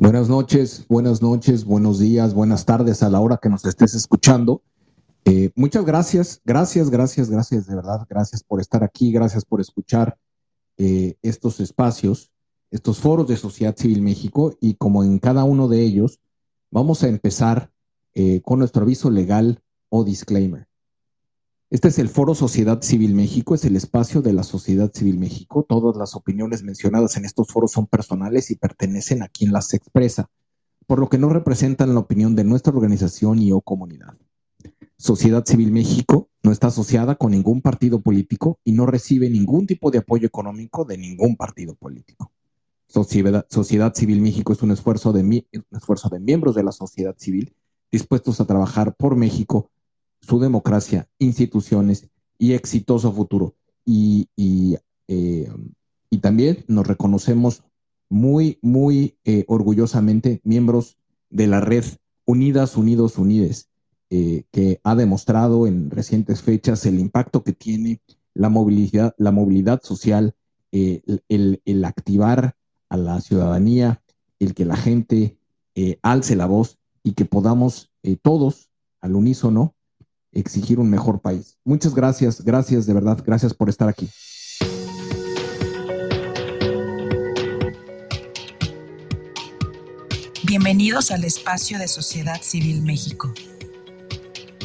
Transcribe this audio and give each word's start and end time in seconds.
Buenas 0.00 0.28
noches, 0.28 0.86
buenas 0.88 1.22
noches, 1.22 1.64
buenos 1.64 1.98
días, 1.98 2.32
buenas 2.32 2.64
tardes 2.64 3.02
a 3.02 3.10
la 3.10 3.18
hora 3.18 3.40
que 3.42 3.48
nos 3.48 3.64
estés 3.64 3.96
escuchando. 3.96 4.62
Eh, 5.24 5.50
muchas 5.56 5.84
gracias, 5.84 6.40
gracias, 6.44 6.88
gracias, 6.88 7.28
gracias, 7.28 7.66
de 7.66 7.74
verdad, 7.74 8.06
gracias 8.08 8.44
por 8.44 8.60
estar 8.60 8.84
aquí, 8.84 9.10
gracias 9.10 9.44
por 9.44 9.60
escuchar 9.60 10.16
eh, 10.76 11.16
estos 11.20 11.58
espacios, 11.58 12.30
estos 12.70 13.00
foros 13.00 13.26
de 13.26 13.36
Sociedad 13.36 13.74
Civil 13.76 14.00
México 14.00 14.56
y 14.60 14.74
como 14.74 15.02
en 15.02 15.18
cada 15.18 15.42
uno 15.42 15.66
de 15.66 15.82
ellos, 15.82 16.20
vamos 16.70 17.02
a 17.02 17.08
empezar 17.08 17.72
eh, 18.14 18.40
con 18.42 18.60
nuestro 18.60 18.82
aviso 18.82 19.10
legal 19.10 19.60
o 19.88 20.04
disclaimer. 20.04 20.67
Este 21.70 21.88
es 21.88 21.98
el 21.98 22.08
Foro 22.08 22.34
Sociedad 22.34 22.80
Civil 22.80 23.14
México, 23.14 23.54
es 23.54 23.62
el 23.66 23.76
espacio 23.76 24.22
de 24.22 24.32
la 24.32 24.42
Sociedad 24.42 24.90
Civil 24.90 25.18
México. 25.18 25.66
Todas 25.68 25.98
las 25.98 26.14
opiniones 26.14 26.62
mencionadas 26.62 27.18
en 27.18 27.26
estos 27.26 27.48
foros 27.48 27.72
son 27.72 27.86
personales 27.86 28.50
y 28.50 28.56
pertenecen 28.56 29.22
a 29.22 29.28
quien 29.28 29.52
las 29.52 29.74
expresa, 29.74 30.30
por 30.86 30.98
lo 30.98 31.10
que 31.10 31.18
no 31.18 31.28
representan 31.28 31.92
la 31.92 32.00
opinión 32.00 32.34
de 32.34 32.44
nuestra 32.44 32.72
organización 32.72 33.38
y 33.38 33.52
o 33.52 33.60
comunidad. 33.60 34.16
Sociedad 34.96 35.44
Civil 35.44 35.70
México 35.70 36.30
no 36.42 36.52
está 36.52 36.68
asociada 36.68 37.16
con 37.16 37.32
ningún 37.32 37.60
partido 37.60 38.00
político 38.00 38.58
y 38.64 38.72
no 38.72 38.86
recibe 38.86 39.28
ningún 39.28 39.66
tipo 39.66 39.90
de 39.90 39.98
apoyo 39.98 40.26
económico 40.26 40.86
de 40.86 40.96
ningún 40.96 41.36
partido 41.36 41.74
político. 41.74 42.32
Sociedad, 42.86 43.94
Civil 43.94 44.22
México 44.22 44.54
es 44.54 44.62
un 44.62 44.70
esfuerzo, 44.70 45.12
de, 45.12 45.22
un 45.22 45.44
esfuerzo 45.76 46.08
de 46.08 46.18
miembros 46.18 46.54
de 46.54 46.64
la 46.64 46.72
sociedad 46.72 47.14
civil 47.18 47.54
dispuestos 47.92 48.40
a 48.40 48.46
trabajar 48.46 48.96
por 48.96 49.16
México 49.16 49.70
su 50.20 50.38
democracia, 50.38 51.08
instituciones 51.18 52.08
y 52.38 52.52
exitoso 52.52 53.12
futuro. 53.12 53.54
Y, 53.84 54.28
y, 54.36 54.76
eh, 55.08 55.50
y 56.10 56.18
también 56.18 56.64
nos 56.68 56.86
reconocemos 56.86 57.64
muy, 58.08 58.58
muy 58.62 59.16
eh, 59.24 59.44
orgullosamente 59.48 60.40
miembros 60.44 60.96
de 61.30 61.46
la 61.46 61.60
red 61.60 61.84
Unidas, 62.24 62.76
Unidos, 62.76 63.18
Unides, 63.18 63.68
eh, 64.10 64.44
que 64.50 64.80
ha 64.84 64.94
demostrado 64.94 65.66
en 65.66 65.90
recientes 65.90 66.42
fechas 66.42 66.86
el 66.86 66.98
impacto 66.98 67.42
que 67.42 67.52
tiene 67.52 68.00
la 68.34 68.48
movilidad, 68.48 69.14
la 69.18 69.32
movilidad 69.32 69.82
social, 69.82 70.34
el, 70.70 71.22
el, 71.28 71.62
el, 71.64 71.84
activar 71.84 72.54
a 72.90 72.96
la 72.96 73.20
ciudadanía, 73.20 74.02
el 74.38 74.54
que 74.54 74.64
la 74.64 74.76
gente 74.76 75.38
alce 76.02 76.34
la 76.36 76.46
voz 76.46 76.78
y 77.02 77.12
que 77.12 77.24
podamos 77.24 77.90
todos 78.22 78.68
al 79.00 79.14
unísono 79.14 79.74
exigir 80.32 80.78
un 80.78 80.90
mejor 80.90 81.20
país. 81.20 81.56
Muchas 81.64 81.94
gracias, 81.94 82.44
gracias 82.44 82.86
de 82.86 82.94
verdad, 82.94 83.22
gracias 83.24 83.54
por 83.54 83.68
estar 83.68 83.88
aquí. 83.88 84.08
Bienvenidos 90.44 91.10
al 91.10 91.24
espacio 91.24 91.78
de 91.78 91.88
Sociedad 91.88 92.40
Civil 92.40 92.80
México, 92.80 93.32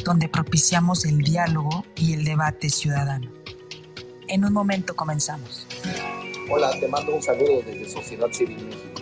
donde 0.02 0.28
propiciamos 0.30 1.04
el 1.04 1.18
diálogo 1.18 1.84
y 1.94 2.14
el 2.14 2.24
debate 2.24 2.70
ciudadano. 2.70 3.30
En 4.28 4.46
un 4.46 4.52
momento 4.54 4.96
comenzamos. 4.96 5.66
Hola, 6.50 6.70
te 6.80 6.88
mando 6.88 7.14
un 7.14 7.22
saludo 7.22 7.60
desde 7.66 7.88
Sociedad 7.88 8.28
Civil 8.32 8.64
México. 8.64 8.93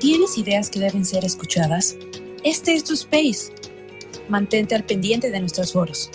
¿Tienes 0.00 0.38
ideas 0.38 0.70
que 0.70 0.80
deben 0.80 1.04
ser 1.04 1.26
escuchadas? 1.26 1.94
Este 2.42 2.72
es 2.72 2.84
tu 2.84 2.94
space. 2.94 3.52
Mantente 4.30 4.74
al 4.74 4.86
pendiente 4.86 5.30
de 5.30 5.40
nuestros 5.40 5.74
foros. 5.74 6.10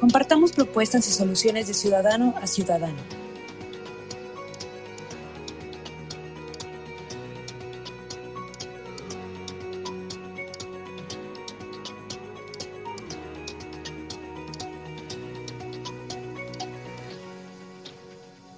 Compartamos 0.00 0.52
propuestas 0.52 1.06
y 1.06 1.12
soluciones 1.12 1.66
de 1.66 1.74
ciudadano 1.74 2.34
a 2.40 2.46
ciudadano. 2.46 2.96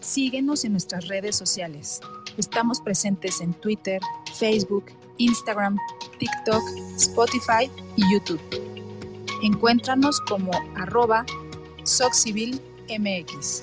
Síguenos 0.01 0.65
en 0.65 0.73
nuestras 0.73 1.09
redes 1.09 1.35
sociales. 1.35 2.01
Estamos 2.39 2.81
presentes 2.81 3.41
en 3.41 3.53
Twitter, 3.53 4.01
Facebook, 4.39 4.85
Instagram, 5.19 5.77
TikTok, 6.19 6.63
Spotify 6.97 7.71
y 7.97 8.13
YouTube. 8.13 8.41
Encuéntranos 9.43 10.21
como 10.23 10.53
arroba 10.77 11.25
SocCivilMX. 11.85 13.63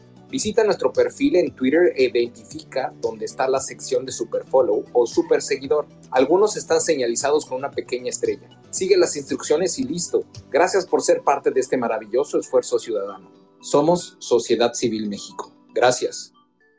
Visita 0.31 0.63
nuestro 0.63 0.93
perfil 0.93 1.35
en 1.35 1.53
Twitter 1.53 1.91
e 1.93 2.05
identifica 2.05 2.93
dónde 3.01 3.25
está 3.25 3.49
la 3.49 3.59
sección 3.59 4.05
de 4.05 4.13
Superfollow 4.13 4.85
o 4.93 5.05
Super 5.05 5.41
Seguidor. 5.41 5.87
Algunos 6.09 6.55
están 6.55 6.79
señalizados 6.79 7.45
con 7.45 7.57
una 7.57 7.69
pequeña 7.69 8.09
estrella. 8.09 8.47
Sigue 8.69 8.95
las 8.95 9.17
instrucciones 9.17 9.77
y 9.77 9.83
listo. 9.83 10.23
Gracias 10.49 10.85
por 10.85 11.01
ser 11.01 11.21
parte 11.23 11.51
de 11.51 11.59
este 11.59 11.75
maravilloso 11.75 12.39
esfuerzo 12.39 12.79
ciudadano. 12.79 13.29
Somos 13.59 14.15
Sociedad 14.19 14.73
Civil 14.73 15.09
México. 15.09 15.53
Gracias. 15.75 16.31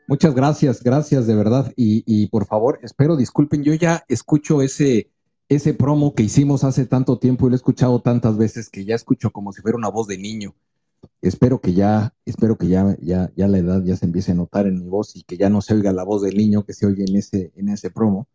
Muchas 0.07 0.33
gracias, 0.33 0.83
gracias 0.83 1.27
de 1.27 1.35
verdad. 1.35 1.71
Y, 1.75 2.03
y 2.07 2.29
por 2.29 2.47
favor, 2.47 2.79
espero 2.81 3.15
disculpen, 3.15 3.63
yo 3.63 3.75
ya 3.75 4.03
escucho 4.07 4.63
ese, 4.63 5.11
ese 5.47 5.75
promo 5.75 6.15
que 6.15 6.23
hicimos 6.23 6.63
hace 6.63 6.87
tanto 6.87 7.19
tiempo 7.19 7.45
y 7.45 7.49
lo 7.51 7.55
he 7.55 7.57
escuchado 7.57 8.01
tantas 8.01 8.35
veces 8.35 8.67
que 8.67 8.83
ya 8.83 8.95
escucho 8.95 9.29
como 9.29 9.53
si 9.53 9.61
fuera 9.61 9.77
una 9.77 9.89
voz 9.89 10.07
de 10.07 10.17
niño 10.17 10.55
espero 11.21 11.61
que 11.61 11.73
ya, 11.73 12.13
espero 12.25 12.57
que 12.57 12.67
ya, 12.67 12.97
ya, 13.01 13.31
ya 13.35 13.47
la 13.47 13.57
edad 13.57 13.83
ya 13.83 13.95
se 13.95 14.05
empiece 14.05 14.31
a 14.31 14.35
notar 14.35 14.67
en 14.67 14.79
mi 14.79 14.87
voz 14.87 15.15
y 15.15 15.23
que 15.23 15.37
ya 15.37 15.49
no 15.49 15.61
se 15.61 15.73
oiga 15.73 15.91
la 15.93 16.03
voz 16.03 16.21
del 16.21 16.35
niño 16.35 16.65
que 16.65 16.73
se 16.73 16.85
oye 16.85 17.05
en 17.07 17.15
ese, 17.15 17.51
en 17.55 17.69
ese 17.69 17.89
promo. 17.89 18.27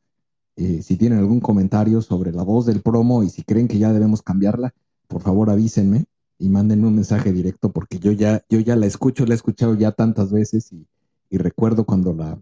Eh, 0.56 0.82
si 0.82 0.96
tienen 0.96 1.18
algún 1.18 1.40
comentario 1.40 2.02
sobre 2.02 2.32
la 2.32 2.42
voz 2.42 2.66
del 2.66 2.82
promo 2.82 3.22
y 3.22 3.30
si 3.30 3.42
creen 3.44 3.68
que 3.68 3.78
ya 3.78 3.92
debemos 3.92 4.22
cambiarla, 4.22 4.74
por 5.06 5.22
favor 5.22 5.50
avísenme 5.50 6.06
y 6.38 6.48
mándenme 6.48 6.86
un 6.86 6.94
mensaje 6.94 7.32
directo 7.32 7.72
porque 7.72 7.98
yo 7.98 8.12
ya, 8.12 8.44
yo 8.48 8.60
ya 8.60 8.76
la 8.76 8.86
escucho, 8.86 9.26
la 9.26 9.34
he 9.34 9.36
escuchado 9.36 9.74
ya 9.74 9.92
tantas 9.92 10.32
veces 10.32 10.72
y, 10.72 10.86
recuerdo 11.30 11.84
cuando 11.84 12.14
la, 12.14 12.40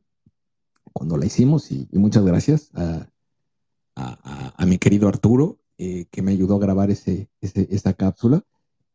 cuando 0.93 1.17
la 1.17 1.27
hicimos 1.27 1.73
y, 1.73 1.89
muchas 1.93 2.25
gracias 2.25 2.71
a, 2.75 3.09
a, 3.97 4.67
mi 4.67 4.79
querido 4.79 5.09
Arturo 5.09 5.59
eh, 5.79 6.07
que 6.11 6.23
me 6.23 6.33
ayudó 6.33 6.57
a 6.57 6.61
grabar 6.61 6.91
ese, 6.91 7.29
ese, 7.41 7.69
esta 7.71 7.93
cápsula. 7.93 8.43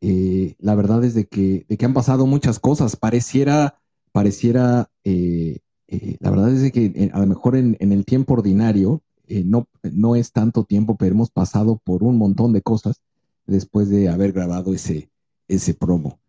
Eh, 0.01 0.56
la 0.59 0.75
verdad 0.75 1.03
es 1.03 1.13
de 1.13 1.27
que, 1.27 1.65
de 1.69 1.77
que 1.77 1.86
han 1.86 1.94
pasado 1.94 2.25
muchas 2.25 2.59
cosas. 2.59 2.95
Pareciera, 2.95 3.80
pareciera 4.12 4.89
eh, 5.03 5.59
eh, 5.88 6.15
la 6.19 6.30
verdad 6.30 6.53
es 6.53 6.71
que 6.71 6.86
eh, 6.86 7.12
a 7.13 7.19
lo 7.19 7.27
mejor 7.27 7.56
en, 7.57 7.75
el 7.80 8.06
tiempo 8.06 8.33
ordinario 8.33 9.03
no, 9.45 9.68
no 9.83 10.15
es 10.18 10.33
tanto 10.33 10.65
tiempo, 10.65 10.98
pero 10.98 11.13
hemos 11.13 11.31
pasado 11.31 11.80
por 11.83 12.03
un 12.03 12.18
montón 12.18 12.51
de 12.51 12.62
cosas 12.62 13.01
después 13.45 13.89
de 13.89 14.09
haber 14.09 14.33
grabado 14.33 14.74
ese, 14.74 15.09
ese 15.48 15.74
promo. 15.74 16.19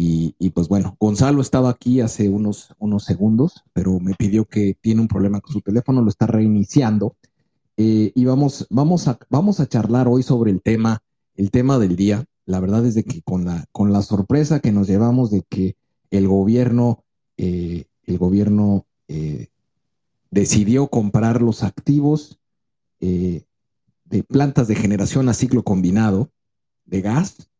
Y, 0.00 0.32
pues 0.50 0.68
bueno, 0.68 0.96
Gonzalo 1.00 1.40
estaba 1.40 1.70
aquí 1.70 2.00
hace 2.00 2.28
unos, 2.28 2.72
unos 2.78 3.02
segundos, 3.02 3.64
pero 3.72 3.98
me 3.98 4.14
pidió 4.14 4.44
que 4.44 4.76
tiene 4.80 5.00
un 5.00 5.08
problema 5.08 5.40
con 5.40 5.52
su 5.52 5.60
teléfono, 5.60 6.02
lo 6.02 6.08
está 6.08 6.26
reiniciando. 6.26 7.16
y 7.76 8.24
vamos, 8.24 8.66
vamos, 8.70 9.08
a, 9.08 9.18
vamos 9.28 9.58
a 9.58 9.66
charlar 9.66 10.06
hoy 10.06 10.22
sobre 10.22 10.52
el 10.52 10.62
tema, 10.62 11.02
el 11.34 11.50
tema 11.50 11.78
del 11.78 11.96
día. 11.96 12.24
La 12.48 12.60
verdad 12.60 12.86
es 12.86 12.94
de 12.94 13.04
que 13.04 13.20
con 13.20 13.44
la, 13.44 13.66
con 13.72 13.92
la 13.92 14.00
sorpresa 14.00 14.60
que 14.60 14.72
nos 14.72 14.88
llevamos 14.88 15.30
de 15.30 15.42
que 15.42 15.76
el 16.10 16.26
gobierno, 16.26 17.04
el 17.36 17.86
gobierno 18.06 18.86
eh, 19.06 19.48
decidió 20.30 20.88
comprar 20.88 21.42
los 21.42 21.62
activos 21.62 22.38
eh, 23.00 23.44
de 24.06 24.22
plantas 24.22 24.66
de 24.66 24.76
generación 24.76 25.28
a 25.28 25.34
ciclo 25.34 25.62
combinado 25.62 26.30
de 26.86 27.02
gas 27.02 27.50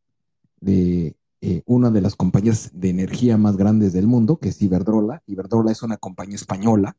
de 0.59 1.17
eh, 1.43 1.63
una 1.67 1.91
de 1.91 2.01
las 2.01 2.17
compañías 2.17 2.71
de 2.73 2.89
energía 2.89 3.37
más 3.37 3.59
grandes 3.59 3.93
del 3.93 4.07
mundo, 4.07 4.39
que 4.39 4.49
es 4.49 4.63
Iberdrola. 4.63 5.23
Iberdrola 5.27 5.71
es 5.71 5.83
una 5.83 5.99
compañía 5.99 6.37
española 6.37 6.97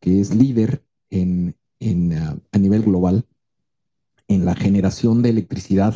que 0.00 0.20
es 0.20 0.34
líder 0.34 0.84
en, 1.10 1.54
ah, 2.12 2.36
a 2.50 2.58
nivel 2.58 2.82
global 2.82 3.24
en 4.26 4.44
la 4.44 4.56
generación 4.56 5.22
de 5.22 5.30
electricidad, 5.30 5.94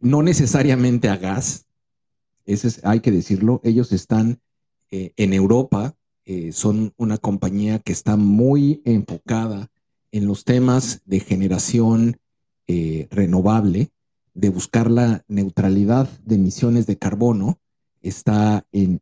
no 0.00 0.22
necesariamente 0.22 1.08
a 1.08 1.16
gas, 1.16 1.66
ese 2.44 2.80
hay 2.82 3.00
que 3.00 3.12
decirlo, 3.12 3.60
ellos 3.62 3.92
están 3.92 4.40
en 4.90 5.32
Europa 5.32 5.94
eh, 6.30 6.52
son 6.52 6.92
una 6.98 7.16
compañía 7.16 7.78
que 7.78 7.90
está 7.90 8.18
muy 8.18 8.82
enfocada 8.84 9.70
en 10.12 10.26
los 10.26 10.44
temas 10.44 11.00
de 11.06 11.20
generación 11.20 12.20
eh, 12.66 13.08
renovable, 13.10 13.92
de 14.34 14.50
buscar 14.50 14.90
la 14.90 15.24
neutralidad 15.26 16.06
de 16.26 16.34
emisiones 16.34 16.86
de 16.86 16.98
carbono, 16.98 17.60
está 18.02 18.66
en, 18.72 19.00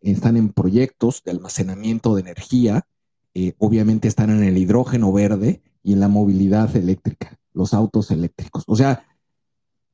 están 0.00 0.38
en 0.38 0.48
proyectos 0.48 1.22
de 1.22 1.32
almacenamiento 1.32 2.14
de 2.14 2.22
energía, 2.22 2.86
eh, 3.34 3.52
obviamente 3.58 4.08
están 4.08 4.30
en 4.30 4.42
el 4.42 4.56
hidrógeno 4.56 5.12
verde 5.12 5.60
y 5.82 5.92
en 5.92 6.00
la 6.00 6.08
movilidad 6.08 6.74
eléctrica, 6.74 7.38
los 7.52 7.74
autos 7.74 8.10
eléctricos. 8.10 8.64
O 8.66 8.76
sea, 8.76 9.04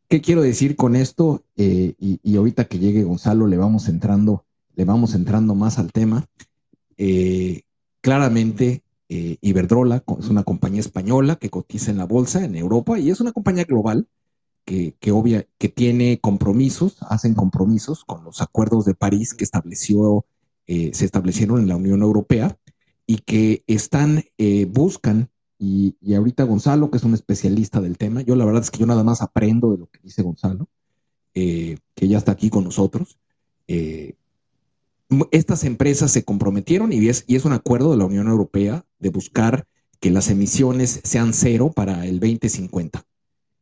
¿qué 0.09 0.21
quiero 0.21 0.43
decir 0.43 0.77
con 0.77 0.97
esto? 0.97 1.45
y, 1.57 1.95
y, 2.23 2.37
ahorita 2.37 2.67
que 2.67 2.79
llegue 2.79 3.03
Gonzalo 3.03 3.47
le 3.47 3.57
vamos 3.57 3.89
entrando, 3.89 4.45
le 4.75 4.85
vamos 4.85 5.15
entrando 5.15 5.55
más 5.55 5.79
al 5.79 5.93
tema. 5.93 6.27
Eh, 6.97 7.63
claramente, 8.01 8.83
eh, 9.09 9.39
Iberdrola 9.41 10.05
es 10.19 10.29
una 10.29 10.43
compañía 10.43 10.81
española 10.81 11.37
que 11.37 11.49
cotiza 11.49 11.91
en 11.91 11.99
la 11.99 12.05
bolsa 12.05 12.45
en 12.45 12.57
Europa 12.57 12.99
y 12.99 13.11
es 13.11 13.21
una 13.21 13.33
compañía 13.33 13.65
global 13.65 14.09
que, 14.65 14.95
obvia, 15.13 15.47
que 15.57 15.71
tiene 15.71 16.21
compromisos, 16.21 16.99
hacen 17.09 17.33
compromisos 17.33 18.05
con 18.05 18.23
los 18.23 18.43
acuerdos 18.43 18.85
de 18.85 18.95
París 18.95 19.33
que 19.33 19.45
estableció, 19.45 20.27
eh, 20.67 20.91
se 20.93 21.07
establecieron 21.07 21.61
en 21.61 21.69
la 21.69 21.77
Unión 21.77 22.03
Europea 22.03 22.59
y 23.07 23.19
que 23.21 23.65
están, 23.67 24.25
buscan, 24.69 25.31
y, 25.59 25.97
ahorita 26.15 26.45
Gonzalo, 26.45 26.91
que 26.91 26.99
es 26.99 27.05
un 27.05 27.15
especialista 27.15 27.81
del 27.81 27.99
tema, 27.99 28.23
yo 28.23 28.37
la 28.37 28.45
verdad 28.45 28.63
es 28.63 28.71
que 28.71 28.79
yo 28.79 28.87
nada 28.87 29.05
más 29.05 29.23
aprendo 29.23 29.73
de 29.73 29.79
lo 29.79 29.87
que 29.87 30.01
dice 30.03 30.23
Gonzalo, 30.23 30.69
que 31.35 31.79
ya 32.09 32.19
está 32.19 32.33
aquí 32.33 32.51
con 32.51 32.65
nosotros 32.65 33.19
estas 35.31 35.65
empresas 35.65 36.11
se 36.11 36.25
comprometieron 36.25 36.93
y 36.93 37.09
es, 37.09 37.25
un 37.45 37.53
acuerdo 37.53 37.91
de 37.91 37.97
la 37.97 38.05
Unión 38.05 38.29
Europea 38.29 38.85
de 38.99 39.11
buscar 39.11 39.67
que 40.01 40.11
las 40.11 40.31
emisiones 40.31 41.01
sean 41.03 41.33
cero 41.33 41.73
para 41.75 42.07
el 42.07 42.21
2050. 42.21 43.05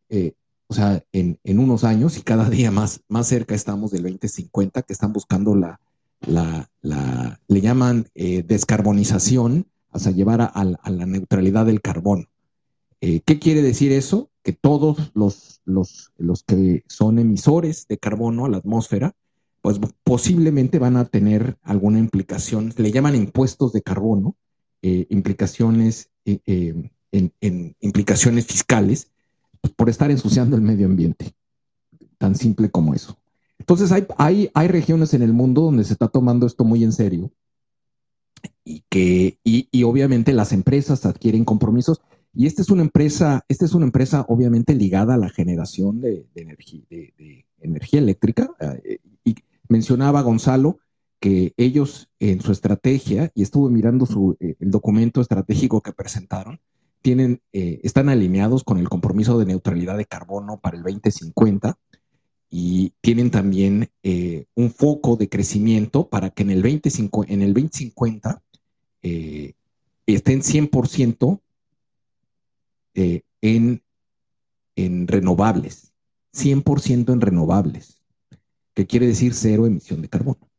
Eh, 0.09 0.35
o 0.67 0.75
sea, 0.75 1.05
en, 1.13 1.39
unos 1.45 1.85
años 1.85 2.19
y 2.19 2.23
cada 2.23 2.51
día 2.51 2.71
más, 2.71 3.03
más 3.09 3.29
cerca 3.29 3.55
estamos 3.55 3.93
del 3.93 4.03
2050, 4.03 4.83
que 4.83 4.93
están 4.93 5.13
buscando 5.13 5.55
la, 5.55 5.81
le 7.47 7.61
llaman 7.61 8.09
eh, 8.15 8.43
descarbonización, 8.43 9.67
hasta 9.97 10.11
llevar 10.11 10.41
a, 10.41 10.65
la 10.65 11.07
neutralidad 11.07 11.67
del 11.67 11.81
carbono. 11.81 12.27
Eh, 13.01 13.21
¿Qué 13.25 13.39
quiere 13.39 13.63
decir 13.63 13.93
eso? 13.93 14.31
Que 14.43 14.53
todos 14.53 15.11
los, 15.15 15.61
los, 15.65 16.13
los 16.17 16.43
que 16.45 16.85
son 16.89 17.19
emisores 17.19 17.87
de 17.89 17.99
carbono 17.99 18.47
a 18.47 18.49
la 18.49 18.59
atmósfera 18.59 19.15
pues 19.67 19.81
posiblemente 20.05 20.79
van 20.79 20.97
a 20.97 21.07
tener 21.07 21.59
alguna 21.65 21.99
implicación, 21.99 22.73
le 22.77 22.93
llaman 22.93 23.17
impuestos 23.17 23.73
de 23.73 23.83
carbono, 23.83 24.37
eh, 24.81 25.09
implicaciones, 25.11 26.11
eh, 26.25 26.39
eh, 26.47 26.89
en, 27.11 27.75
implicaciones 27.81 28.47
fiscales 28.47 29.11
pues, 29.61 29.75
por 29.75 29.91
estar 29.91 30.13
ensuciando 30.13 30.55
el 30.55 30.63
medio 30.63 30.87
ambiente. 30.87 31.35
Tan 32.17 32.37
simple 32.37 32.71
como 32.71 32.95
eso. 32.95 33.19
Entonces 33.59 33.91
hay, 33.91 34.07
hay, 34.19 34.51
hay 34.55 34.69
regiones 34.69 35.15
en 35.15 35.23
el 35.23 35.33
mundo 35.33 35.63
donde 35.63 35.83
se 35.83 35.95
está 35.95 36.07
tomando 36.07 36.47
esto 36.47 36.63
muy 36.63 36.85
en 36.85 36.93
serio 36.93 37.33
y 38.65 38.83
que, 38.89 39.39
y, 39.45 39.83
obviamente 39.83 40.33
las 40.33 40.53
empresas 40.53 41.07
adquieren 41.07 41.45
compromisos. 41.45 42.01
Y 42.35 42.47
esta 42.47 42.63
es 42.63 42.71
una 42.71 42.83
empresa, 42.83 43.45
esta 43.49 43.65
es 43.65 43.73
una 43.73 43.87
empresa 43.87 44.27
obviamente 44.29 44.75
ligada 44.75 45.15
a 45.15 45.19
la 45.19 45.31
generación 45.31 46.01
de, 46.01 46.27
energía, 46.35 46.83
de, 46.91 47.47
energía 47.61 48.01
eléctrica. 48.01 48.51
y 49.25 49.35
Mencionaba 49.69 50.23
Gonzalo 50.23 50.79
que 51.21 51.55
ellos 51.57 52.09
en 52.21 52.41
su 52.41 52.53
estrategia, 52.53 53.31
y 53.35 53.43
estuve 53.43 53.71
mirando 53.71 54.07
su, 54.07 54.37
eh, 54.41 54.55
el 54.61 54.71
documento 54.71 55.21
estratégico 55.21 55.81
que 55.81 55.93
presentaron, 55.93 56.61
tienen, 57.03 57.41
eh, 57.53 57.81
están 57.85 58.09
alineados 58.09 58.65
con 58.65 58.79
el 58.79 58.89
compromiso 58.89 59.39
de 59.39 59.47
neutralidad 59.47 59.97
de 59.97 60.07
carbono 60.07 60.59
para 60.61 60.77
el 60.77 60.83
2050 60.83 61.79
y 62.51 62.93
tienen 63.01 63.31
también 63.31 63.91
eh, 64.03 64.47
un 64.55 64.71
foco 64.71 65.17
de 65.17 65.29
crecimiento 65.29 66.09
para 66.09 66.31
que 66.31 66.43
en 66.43 66.51
el, 66.51 66.63
25, 66.63 67.25
en 67.29 67.43
el 67.43 67.55
2050 67.55 68.43
estén 69.03 70.41
100% 70.41 71.41
en, 72.95 73.83
en 74.75 75.07
renovables, 75.07 75.93
100% 76.33 77.13
en 77.13 77.21
renovables 77.21 77.97
que 78.77 78.87
quiere 78.87 79.07
decir 79.07 79.33
cero 79.33 79.67
emisión 79.67 80.03
de 80.03 80.09
carbono. 80.11 80.51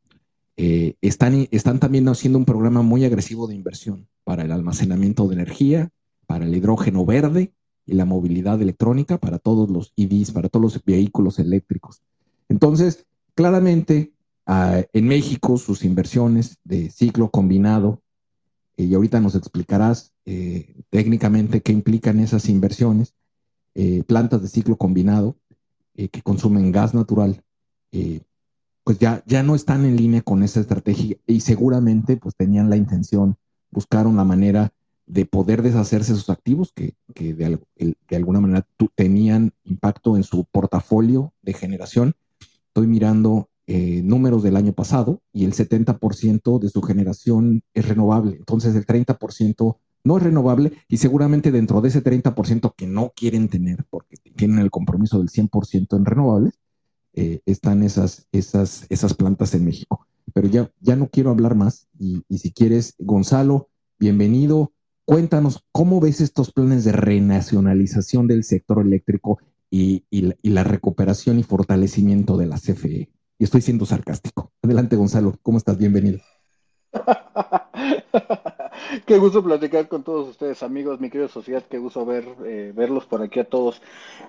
Eh, 0.57 0.95
están 1.01 1.79
también 1.79 2.07
haciendo 2.09 2.39
un 2.39 2.45
programa 2.45 2.81
muy 2.81 3.05
agresivo 3.05 3.45
de 3.45 3.53
inversión 3.53 4.07
para 4.23 4.43
el 4.43 4.51
almacenamiento 4.51 5.27
de 5.27 5.35
energía, 5.35 5.91
para 6.25 6.45
el 6.45 6.55
hidrógeno 6.55 7.05
verde 7.05 7.53
y 7.87 7.93
la 7.95 8.05
movilidad 8.05 8.61
electrónica 8.61 9.17
para 9.17 9.39
todos 9.39 9.69
los 9.69 9.93
EVs, 9.97 10.31
para 10.31 10.49
todos 10.49 10.61
los 10.61 10.85
vehículos 10.85 11.39
eléctricos. 11.39 12.03
Entonces, 12.49 13.07
claramente, 13.33 14.13
ah, 14.45 14.83
en 14.93 15.07
México 15.07 15.57
sus 15.57 15.83
inversiones 15.83 16.59
de 16.63 16.91
ciclo 16.91 17.31
combinado, 17.31 18.03
eh, 18.75 18.83
y 18.83 18.93
ahorita 18.93 19.19
nos 19.19 19.33
explicarás 19.33 20.13
eh, 20.25 20.75
técnicamente 20.91 21.61
qué 21.61 21.71
implican 21.71 22.19
esas 22.19 22.47
inversiones, 22.49 23.15
plantas 24.07 24.41
de 24.41 24.47
ciclo 24.47 24.75
combinado 24.75 25.37
que 25.93 26.23
consumen 26.23 26.71
gas 26.71 26.95
natural 26.95 27.43
eh, 27.91 28.21
pues 28.83 28.99
ya, 28.99 29.23
ya 29.25 29.43
no 29.43 29.55
están 29.55 29.85
en 29.85 29.97
línea 29.97 30.21
con 30.21 30.43
esa 30.43 30.61
estrategia 30.61 31.17
y 31.25 31.41
seguramente 31.41 32.15
pues 32.15 32.35
tenían 32.35 32.69
la 32.69 32.77
intención, 32.77 33.37
buscaron 33.69 34.15
la 34.15 34.23
manera 34.23 34.71
de 35.07 35.25
poder 35.25 35.61
deshacerse 35.61 36.13
de 36.13 36.19
sus 36.19 36.29
activos 36.29 36.71
que, 36.73 36.95
de, 37.15 38.15
alguna 38.15 38.41
manera 38.41 38.67
tenían 38.95 39.53
impacto 39.63 40.17
en 40.17 40.23
su 40.23 40.45
portafolio 40.45 41.33
de 41.41 41.53
generación. 41.53 42.13
Estoy 42.67 42.87
mirando 42.87 43.49
eh, 43.65 44.01
números 44.03 44.43
del 44.43 44.57
año 44.57 44.73
pasado 44.73 45.21
y 45.33 45.45
el 45.45 45.53
70% 45.53 46.59
de 46.59 46.69
su 46.69 46.81
generación 46.81 47.63
es 47.73 47.87
renovable. 47.87 48.35
Entonces 48.37 48.75
el 48.75 48.85
30% 48.85 49.77
no 50.03 50.17
es 50.17 50.23
renovable 50.23 50.73
y 50.87 50.97
seguramente 50.97 51.51
dentro 51.51 51.81
de 51.81 51.89
ese 51.89 52.03
30% 52.03 52.73
que 52.75 52.87
no 52.87 53.13
quieren 53.15 53.49
tener 53.49 53.85
porque 53.89 54.17
tienen 54.35 54.59
el 54.59 54.71
compromiso 54.71 55.19
del 55.19 55.29
100% 55.29 55.97
en 55.97 56.05
renovables, 56.05 56.59
eh, 57.13 57.41
están 57.45 57.81
esas, 57.81 58.27
esas, 58.31 58.85
esas 58.89 59.13
plantas 59.13 59.53
en 59.55 59.65
México. 59.65 60.05
Pero 60.33 60.47
ya, 60.47 60.71
ya 60.81 60.95
no 60.95 61.09
quiero 61.09 61.31
hablar 61.31 61.55
más 61.55 61.87
y, 61.97 62.23
si 62.37 62.51
quieres, 62.51 62.95
Gonzalo, 62.99 63.69
bienvenido. 63.97 64.71
Cuéntanos 65.07 65.63
cómo 65.71 66.01
ves 66.01 66.19
estos 66.19 66.51
planes 66.51 66.83
de 66.83 66.91
renacionalización 66.91 68.27
del 68.27 68.43
sector 68.43 68.85
eléctrico 68.85 69.39
y, 69.71 70.03
la, 70.43 70.65
recuperación 70.65 71.39
y 71.39 71.43
fortalecimiento 71.43 72.35
de 72.35 72.45
la 72.45 72.57
CFE. 72.57 73.09
Y 73.39 73.43
estoy 73.45 73.61
siendo 73.61 73.85
sarcástico. 73.85 74.51
Adelante, 74.61 74.97
Gonzalo. 74.97 75.39
¿Cómo 75.43 75.59
estás? 75.59 75.77
Bienvenido. 75.77 76.19
qué 79.05 79.17
gusto 79.17 79.43
platicar 79.43 79.87
con 79.87 80.03
todos 80.03 80.29
ustedes, 80.29 80.63
amigos, 80.63 80.99
mi 80.99 81.09
querida 81.09 81.27
sociedad, 81.27 81.63
qué 81.69 81.77
gusto 81.77 82.05
ver, 82.05 82.25
eh, 82.45 82.71
verlos 82.75 83.05
por 83.05 83.21
aquí 83.21 83.39
a 83.39 83.43
todos. 83.45 83.81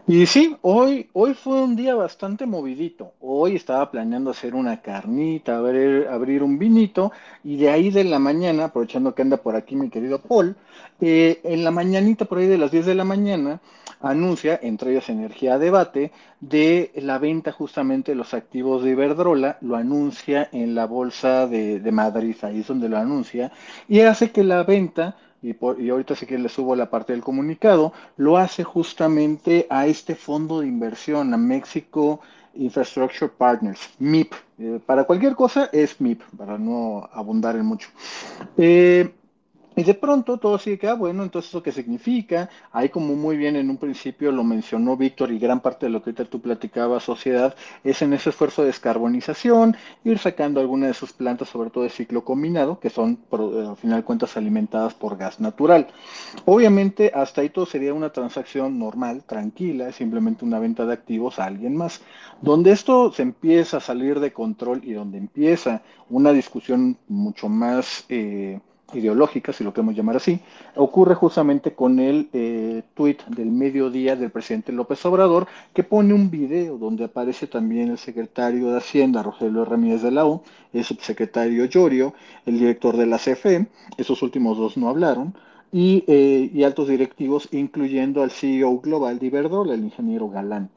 Y 0.06 0.26
sí, 0.26 0.56
hoy, 0.62 1.08
hoy 1.12 1.34
fue 1.34 1.60
un 1.60 1.76
día 1.76 1.94
bastante 1.94 2.46
movidito. 2.46 3.12
Hoy 3.20 3.56
estaba 3.56 3.90
planeando 3.90 4.30
hacer 4.30 4.54
una 4.54 4.80
carnita, 4.80 5.58
abrir, 5.58 6.08
abrir 6.08 6.42
un 6.42 6.58
vinito, 6.58 7.12
y 7.44 7.56
de 7.56 7.70
ahí 7.70 7.90
de 7.90 8.04
la 8.04 8.18
mañana, 8.18 8.66
aprovechando 8.66 9.14
que 9.14 9.22
anda 9.22 9.36
por 9.38 9.56
aquí 9.56 9.76
mi 9.76 9.90
querido 9.90 10.20
Paul, 10.20 10.56
eh, 11.00 11.40
en 11.44 11.64
la 11.64 11.70
mañanita, 11.70 12.24
por 12.24 12.38
ahí 12.38 12.46
de 12.46 12.58
las 12.58 12.70
10 12.70 12.86
de 12.86 12.94
la 12.94 13.04
mañana, 13.04 13.60
anuncia, 14.00 14.58
entre 14.62 14.92
ellos 14.92 15.08
Energía 15.08 15.58
Debate, 15.58 16.12
de 16.40 16.92
la 16.96 17.18
venta 17.18 17.52
justamente 17.52 18.12
de 18.12 18.16
los 18.16 18.34
activos 18.34 18.84
de 18.84 18.90
Iberdrola, 18.90 19.58
lo 19.60 19.76
anuncia 19.76 20.48
en 20.52 20.74
la 20.74 20.86
bolsa 20.86 21.46
de, 21.46 21.90
Madrid, 21.92 22.36
ahí 22.42 22.60
es 22.60 22.66
donde 22.68 22.88
lo 22.88 22.96
anuncia, 22.96 23.52
y 23.88 24.00
hace 24.00 24.30
que 24.30 24.44
la 24.44 24.62
venta, 24.62 25.16
y, 25.42 25.56
y 25.78 25.90
ahorita 25.90 26.14
sí 26.14 26.26
que 26.26 26.38
le 26.38 26.48
subo 26.48 26.76
la 26.76 26.90
parte 26.90 27.12
del 27.12 27.22
comunicado, 27.22 27.92
lo 28.16 28.36
hace 28.38 28.64
justamente 28.64 29.66
a 29.70 29.86
este 29.86 30.14
fondo 30.14 30.60
de 30.60 30.68
inversión, 30.68 31.34
a 31.34 31.36
México 31.36 32.20
Infrastructure 32.54 33.30
Partners, 33.30 33.80
MIP. 33.98 34.32
Eh, 34.58 34.80
para 34.84 35.04
cualquier 35.04 35.34
cosa 35.34 35.70
es 35.72 36.00
MIP, 36.00 36.22
para 36.36 36.58
no 36.58 37.08
abundar 37.12 37.56
en 37.56 37.64
mucho. 37.64 37.88
Eh, 38.56 39.14
y 39.78 39.84
de 39.84 39.94
pronto 39.94 40.38
todo 40.38 40.58
sigue 40.58 40.76
que, 40.76 40.88
ah, 40.88 40.94
bueno, 40.94 41.22
entonces 41.22 41.50
eso 41.50 41.62
qué 41.62 41.70
significa, 41.70 42.50
ahí 42.72 42.88
como 42.88 43.14
muy 43.14 43.36
bien 43.36 43.54
en 43.54 43.70
un 43.70 43.76
principio 43.76 44.32
lo 44.32 44.42
mencionó 44.42 44.96
Víctor 44.96 45.30
y 45.30 45.38
gran 45.38 45.60
parte 45.60 45.86
de 45.86 45.90
lo 45.90 46.02
que 46.02 46.12
tú 46.12 46.40
platicabas, 46.40 47.04
sociedad, 47.04 47.54
es 47.84 48.02
en 48.02 48.12
ese 48.12 48.30
esfuerzo 48.30 48.62
de 48.62 48.66
descarbonización, 48.68 49.76
ir 50.02 50.18
sacando 50.18 50.58
algunas 50.58 50.88
de 50.88 50.94
sus 50.94 51.12
plantas, 51.12 51.50
sobre 51.50 51.70
todo 51.70 51.84
de 51.84 51.90
ciclo 51.90 52.24
combinado, 52.24 52.80
que 52.80 52.90
son, 52.90 53.20
al 53.30 53.76
final 53.76 54.02
cuentas, 54.02 54.36
alimentadas 54.36 54.94
por 54.94 55.16
gas 55.16 55.38
natural. 55.38 55.86
Obviamente, 56.44 57.12
hasta 57.14 57.42
ahí 57.42 57.50
todo 57.50 57.64
sería 57.64 57.94
una 57.94 58.10
transacción 58.10 58.80
normal, 58.80 59.22
tranquila, 59.28 59.92
simplemente 59.92 60.44
una 60.44 60.58
venta 60.58 60.86
de 60.86 60.94
activos 60.94 61.38
a 61.38 61.44
alguien 61.44 61.76
más. 61.76 62.00
Donde 62.42 62.72
esto 62.72 63.12
se 63.12 63.22
empieza 63.22 63.76
a 63.76 63.80
salir 63.80 64.18
de 64.18 64.32
control 64.32 64.80
y 64.82 64.94
donde 64.94 65.18
empieza 65.18 65.82
una 66.10 66.32
discusión 66.32 66.98
mucho 67.06 67.48
más... 67.48 68.04
Eh, 68.08 68.58
ideológica, 68.92 69.52
si 69.52 69.64
lo 69.64 69.72
queremos 69.72 69.94
llamar 69.94 70.16
así, 70.16 70.40
ocurre 70.76 71.14
justamente 71.14 71.74
con 71.74 71.98
el 71.98 72.28
eh, 72.32 72.82
tuit 72.94 73.22
del 73.26 73.50
mediodía 73.50 74.16
del 74.16 74.30
presidente 74.30 74.72
López 74.72 75.04
Obrador, 75.04 75.46
que 75.74 75.84
pone 75.84 76.14
un 76.14 76.30
video 76.30 76.78
donde 76.78 77.04
aparece 77.04 77.46
también 77.46 77.90
el 77.90 77.98
secretario 77.98 78.70
de 78.70 78.78
Hacienda, 78.78 79.22
Rogelio 79.22 79.64
Ramírez 79.64 80.02
de 80.02 80.10
la 80.10 80.24
U, 80.24 80.42
el 80.72 80.84
subsecretario 80.84 81.64
Llorio, 81.66 82.14
el 82.46 82.58
director 82.58 82.96
de 82.96 83.06
la 83.06 83.18
CFE, 83.18 83.66
esos 83.96 84.22
últimos 84.22 84.56
dos 84.56 84.76
no 84.76 84.88
hablaron, 84.88 85.34
y, 85.70 86.04
eh, 86.06 86.50
y 86.52 86.62
altos 86.64 86.88
directivos, 86.88 87.48
incluyendo 87.52 88.22
al 88.22 88.30
CEO 88.30 88.78
global 88.80 89.18
de 89.18 89.26
Iberdrola, 89.26 89.74
el 89.74 89.84
ingeniero 89.84 90.30
Galán. 90.30 90.70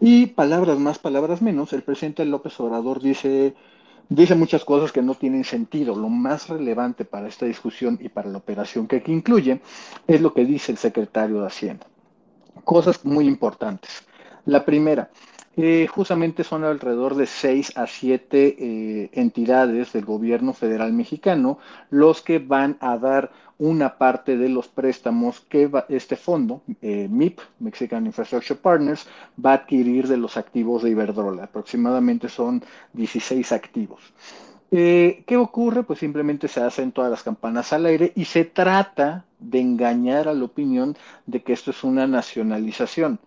Y 0.00 0.26
palabras 0.26 0.78
más, 0.78 0.98
palabras 0.98 1.40
menos, 1.40 1.72
el 1.72 1.82
presidente 1.82 2.24
López 2.26 2.58
Obrador 2.60 3.00
dice 3.00 3.54
dice 4.08 4.34
muchas 4.34 4.64
cosas 4.64 4.92
que 4.92 5.02
no 5.02 5.14
tienen 5.14 5.44
sentido. 5.44 5.94
Lo 5.94 6.08
más 6.08 6.48
relevante 6.48 7.04
para 7.04 7.28
esta 7.28 7.46
discusión 7.46 7.98
y 8.00 8.08
para 8.08 8.28
la 8.28 8.38
operación 8.38 8.86
que 8.86 8.96
aquí 8.96 9.12
incluye 9.12 9.60
es 10.06 10.20
lo 10.20 10.32
que 10.32 10.44
dice 10.44 10.72
el 10.72 10.78
secretario 10.78 11.40
de 11.40 11.46
Hacienda. 11.46 11.86
Cosas 12.64 13.04
muy 13.04 13.26
importantes. 13.26 14.06
La 14.44 14.64
primera, 14.64 15.10
eh, 15.58 15.86
justamente 15.86 16.44
son 16.44 16.64
alrededor 16.64 17.14
de 17.14 17.24
seis 17.24 17.72
a 17.76 17.86
siete 17.86 18.56
eh, 18.58 19.10
entidades 19.14 19.92
del 19.94 20.04
gobierno 20.04 20.52
federal 20.52 20.92
mexicano 20.92 21.58
los 21.88 22.20
que 22.20 22.38
van 22.38 22.76
a 22.80 22.98
dar 22.98 23.32
una 23.58 23.96
parte 23.96 24.36
de 24.36 24.48
los 24.48 24.68
préstamos 24.68 25.40
que 25.40 25.70
este 25.88 26.16
fondo, 26.16 26.62
eh, 26.82 27.08
MIP, 27.10 27.40
Mexican 27.60 28.06
Infrastructure 28.06 28.58
Partners, 28.60 29.06
va 29.44 29.52
a 29.52 29.54
adquirir 29.54 30.08
de 30.08 30.16
los 30.16 30.36
activos 30.36 30.82
de 30.82 30.90
Iberdrola. 30.90 31.44
Aproximadamente 31.44 32.28
son 32.28 32.62
16 32.92 33.52
activos. 33.52 34.00
¿Qué 34.68 35.36
ocurre? 35.38 35.84
Pues 35.84 36.00
simplemente 36.00 36.48
se 36.48 36.60
hacen 36.60 36.92
todas 36.92 37.10
las 37.10 37.22
campanas 37.22 37.72
al 37.72 37.86
aire 37.86 38.12
y 38.14 38.24
se 38.24 38.44
trata 38.44 39.24
de 39.38 39.60
engañar 39.60 40.28
a 40.28 40.34
la 40.34 40.44
opinión 40.44 40.96
de 41.24 41.42
que 41.42 41.52
esto 41.52 41.70
es 41.70 41.84
una 41.84 42.06
nacionalización. 42.06 43.20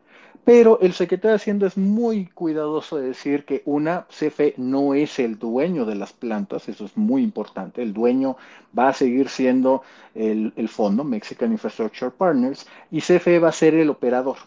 Pero 0.49 0.79
el 0.81 0.93
secretario 0.93 1.33
de 1.33 1.35
Hacienda 1.35 1.67
es 1.67 1.77
muy 1.77 2.25
cuidadoso 2.25 2.97
de 2.97 3.09
decir 3.09 3.45
que 3.45 3.61
una 3.65 4.07
CFE 4.07 4.55
no 4.57 4.95
es 4.95 5.19
el 5.19 5.37
dueño 5.37 5.85
de 5.85 5.93
las 5.93 6.11
plantas, 6.11 6.67
eso 6.67 6.85
es 6.85 6.97
muy 6.97 7.21
importante. 7.21 7.83
El 7.83 7.93
dueño 7.93 8.35
va 8.75 8.87
a 8.89 8.93
seguir 8.93 9.29
siendo 9.29 9.83
el, 10.15 10.51
fondo, 10.67 11.03
Mexican 11.03 11.51
Infrastructure 11.51 12.09
Partners, 12.09 12.65
y 12.89 12.99
CFE 12.99 13.37
va 13.37 13.49
a 13.49 13.51
ser 13.51 13.75
el 13.75 13.91
operador. 13.91 14.37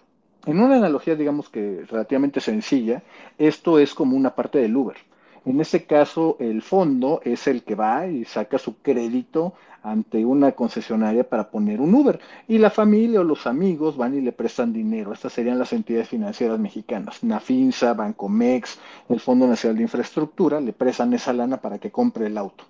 En 0.45 0.59
una 0.59 0.75
analogía, 0.75 1.15
digamos 1.15 1.49
que 1.49 1.85
relativamente 1.89 2.41
sencilla, 2.41 3.05
esto 3.39 3.79
es 3.79 3.95
como 3.95 4.17
una 4.17 4.35
parte 4.35 4.59
del 4.59 4.77
Uber. 4.77 4.97
En 5.45 5.61
este 5.61 5.85
caso, 5.85 6.37
el 6.39 6.63
fondo 6.63 7.21
es 7.25 7.47
el 7.49 7.65
que 7.65 7.75
va 7.75 8.07
y 8.07 8.25
saca 8.25 8.59
su 8.59 8.77
crédito 8.77 9.55
ante 9.83 10.25
una 10.25 10.53
concesionaria 10.53 11.29
para 11.29 11.51
poner 11.51 11.81
un 11.81 11.95
Uber. 11.95 12.21
Y 12.47 12.59
la 12.59 12.71
familia 12.71 13.21
o 13.21 13.25
los 13.25 13.47
amigos 13.47 13.97
van 13.97 14.15
y 14.15 14.21
le 14.21 14.33
prestan 14.33 14.73
dinero. 14.73 15.13
Estas 15.13 15.33
serían 15.33 15.59
las 15.59 15.73
entidades 15.73 16.09
financieras 16.09 16.59
mexicanas. 16.59 17.25
Nafinsa, 17.25 17.93
Bancomex, 17.93 18.79
el 19.09 19.21
Fondo 19.21 19.47
Nacional 19.47 19.79
de 19.79 19.83
Infraestructura, 19.83 20.61
le 20.61 20.73
prestan 20.73 21.13
esa 21.15 21.33
lana 21.33 21.57
para 21.57 21.79
que 21.79 21.91
compre 21.91 22.27
el 22.27 22.39
auto. 22.39 22.65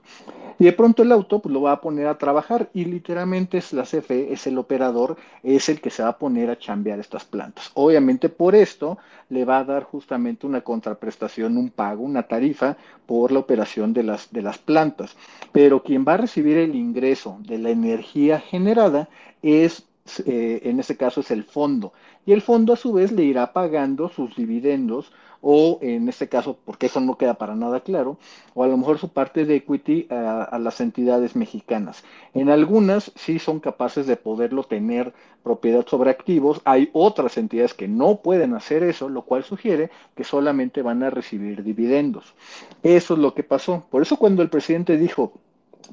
Y 0.58 0.64
de 0.64 0.72
pronto 0.72 1.02
el 1.02 1.12
auto 1.12 1.40
pues, 1.40 1.52
lo 1.52 1.62
va 1.62 1.72
a 1.72 1.80
poner 1.80 2.06
a 2.06 2.18
trabajar 2.18 2.70
y 2.74 2.84
literalmente 2.84 3.58
es 3.58 3.72
la 3.72 3.82
CFE, 3.82 4.32
es 4.32 4.46
el 4.46 4.58
operador, 4.58 5.16
es 5.42 5.68
el 5.68 5.80
que 5.80 5.90
se 5.90 6.02
va 6.02 6.10
a 6.10 6.18
poner 6.18 6.50
a 6.50 6.58
chambear 6.58 6.98
estas 6.98 7.24
plantas. 7.24 7.70
Obviamente 7.74 8.28
por 8.28 8.54
esto 8.54 8.98
le 9.28 9.44
va 9.44 9.58
a 9.58 9.64
dar 9.64 9.84
justamente 9.84 10.46
una 10.46 10.60
contraprestación, 10.60 11.56
un 11.56 11.70
pago, 11.70 12.02
una 12.02 12.24
tarifa 12.24 12.76
por 13.06 13.32
la 13.32 13.38
operación 13.38 13.92
de 13.92 14.02
las, 14.02 14.32
de 14.32 14.42
las 14.42 14.58
plantas. 14.58 15.16
Pero 15.52 15.82
quien 15.82 16.04
va 16.06 16.14
a 16.14 16.18
recibir 16.18 16.58
el 16.58 16.74
ingreso 16.74 17.38
de 17.40 17.58
la 17.58 17.70
energía 17.70 18.40
generada 18.40 19.08
es 19.42 19.86
eh, 20.26 20.62
en 20.64 20.80
este 20.80 20.96
caso 20.96 21.20
es 21.20 21.30
el 21.30 21.44
fondo. 21.44 21.92
Y 22.26 22.32
el 22.32 22.42
fondo 22.42 22.72
a 22.72 22.76
su 22.76 22.92
vez 22.92 23.12
le 23.12 23.22
irá 23.24 23.52
pagando 23.52 24.08
sus 24.08 24.34
dividendos 24.34 25.12
o 25.42 25.80
en 25.82 26.08
este 26.08 26.28
caso, 26.28 26.56
porque 26.64 26.86
eso 26.86 27.00
no 27.00 27.18
queda 27.18 27.34
para 27.34 27.56
nada 27.56 27.80
claro, 27.80 28.16
o 28.54 28.62
a 28.62 28.68
lo 28.68 28.76
mejor 28.76 28.98
su 28.98 29.08
parte 29.08 29.44
de 29.44 29.56
equity 29.56 30.06
a, 30.08 30.58
las 30.58 30.80
entidades 30.80 31.34
mexicanas. 31.34 32.04
En 32.32 32.48
algunas 32.48 33.10
sí 33.16 33.40
son 33.40 33.58
capaces 33.58 34.06
de 34.06 34.16
poderlo 34.16 34.62
tener 34.62 35.12
propiedad 35.42 35.84
sobre 35.86 36.10
activos, 36.10 36.62
hay 36.64 36.88
otras 36.92 37.36
entidades 37.36 37.74
que 37.74 37.88
no 37.88 38.22
pueden 38.22 38.54
hacer 38.54 38.84
eso, 38.84 39.08
lo 39.08 39.22
cual 39.22 39.42
sugiere 39.42 39.90
que 40.14 40.22
solamente 40.22 40.80
van 40.80 41.02
a 41.02 41.10
recibir 41.10 41.64
dividendos. 41.64 42.34
Eso 42.84 43.14
es 43.14 43.20
lo 43.20 43.34
que 43.34 43.42
pasó. 43.42 43.84
Por 43.90 44.02
eso 44.02 44.16
cuando 44.16 44.42
el 44.42 44.48
presidente 44.48 44.96
dijo, 44.96 45.32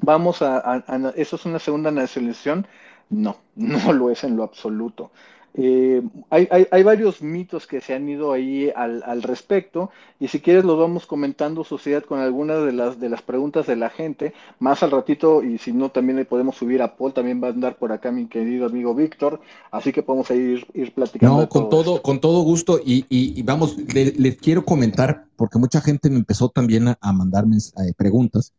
vamos 0.00 0.42
a, 0.42 0.84
eso 1.16 1.36
es 1.36 1.44
una 1.44 1.58
segunda 1.58 1.90
nacionalización, 1.90 2.68
no, 3.08 3.38
no 3.56 3.92
lo 3.92 4.10
es 4.10 4.22
en 4.22 4.36
lo 4.36 4.44
absoluto. 4.44 5.10
Eh, 5.54 6.00
hay, 6.30 6.82
varios 6.84 7.22
mitos 7.22 7.66
que 7.66 7.80
se 7.80 7.92
han 7.92 8.08
ido 8.08 8.32
ahí 8.32 8.70
al, 8.74 9.22
respecto 9.22 9.90
y 10.20 10.28
si 10.28 10.38
quieres 10.38 10.64
los 10.64 10.78
vamos 10.78 11.06
comentando 11.06 11.64
sociedad 11.64 12.04
con 12.04 12.20
algunas 12.20 12.64
de 12.64 12.72
las 12.72 13.00
de 13.00 13.08
las 13.08 13.20
preguntas 13.22 13.66
de 13.66 13.74
la 13.74 13.90
gente. 13.90 14.32
Más 14.60 14.84
al 14.84 14.92
ratito 14.92 15.42
y 15.42 15.58
si 15.58 15.72
no 15.72 15.90
también 15.90 16.18
le 16.18 16.24
podemos 16.24 16.56
subir 16.56 16.82
a 16.82 16.96
Paul 16.96 17.12
también 17.12 17.42
va 17.42 17.48
a 17.48 17.50
andar 17.50 17.76
por 17.78 17.90
acá 17.90 18.12
mi 18.12 18.26
querido 18.26 18.66
amigo 18.66 18.94
Víctor 18.94 19.40
así 19.72 19.92
que 19.92 20.04
podemos 20.04 20.30
ir, 20.30 20.66
ir 20.72 20.94
platicando 20.94 21.40
no 21.40 21.48
con 21.48 21.68
todo, 21.68 22.00
con 22.00 22.20
todo 22.20 22.42
gusto 22.42 22.80
y, 22.84 23.42
vamos 23.42 23.76
les 23.92 24.36
quiero 24.36 24.64
comentar 24.64 25.24
porque 25.34 25.58
mucha 25.58 25.80
gente 25.80 26.10
me 26.10 26.16
empezó 26.16 26.48
también 26.48 26.88
a, 26.88 27.12
mandarme 27.12 27.56
eh, 27.56 27.92
preguntas 27.96 28.52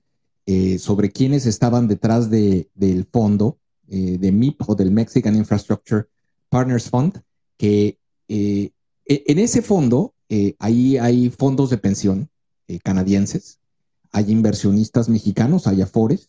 eh, 0.45 0.77
sobre 0.77 1.09
quiénes 1.09 1.45
estaban 1.45 1.87
detrás 1.87 2.29
de, 2.29 2.67
del 2.75 3.05
fondo 3.05 3.57
de 3.87 4.31
MIP 4.31 4.69
o 4.69 4.75
del 4.75 4.89
Mexican 4.89 5.35
Infrastructure 5.35 6.05
Partners 6.51 6.89
Fund, 6.89 7.23
que 7.57 7.97
eh, 8.27 8.71
e, 9.05 9.23
en 9.25 9.39
ese 9.39 9.61
fondo 9.61 10.13
eh, 10.27 10.55
ahí 10.59 10.97
hay 10.97 11.29
fondos 11.29 11.69
de 11.69 11.77
pensión 11.77 12.29
eh, 12.67 12.79
canadienses, 12.83 13.59
hay 14.11 14.31
inversionistas 14.31 15.07
mexicanos, 15.07 15.65
hay 15.65 15.81
afores, 15.81 16.27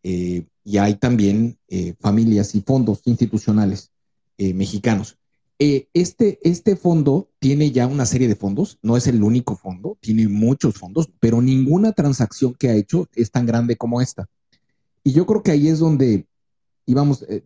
y 0.00 0.78
hay 0.78 0.94
también 0.94 1.58
familias 2.00 2.54
y 2.54 2.62
fondos 2.62 3.02
institucionales 3.04 3.90
mexicanos. 4.38 5.18
este, 5.58 6.38
este 6.42 6.76
fondo 6.76 7.28
tiene 7.40 7.72
ya 7.72 7.86
una 7.88 8.06
serie 8.06 8.28
de 8.28 8.36
fondos, 8.36 8.78
no 8.80 8.96
es 8.96 9.06
el 9.08 9.22
único 9.22 9.56
fondo, 9.56 9.98
tiene 10.00 10.28
muchos 10.28 10.76
fondos, 10.76 11.10
pero 11.20 11.42
ninguna 11.42 11.92
transacción 11.92 12.54
que 12.54 12.68
ha 12.70 12.76
hecho 12.76 13.08
es 13.16 13.30
tan 13.32 13.44
grande 13.44 13.76
como 13.76 14.00
esta. 14.00 14.28
Y 15.02 15.12
yo 15.12 15.26
creo 15.26 15.42
que 15.42 15.50
ahí 15.50 15.68
es 15.68 15.80
donde 15.80 16.26
y 16.88 16.94
vamos, 16.94 17.24
eh, 17.28 17.44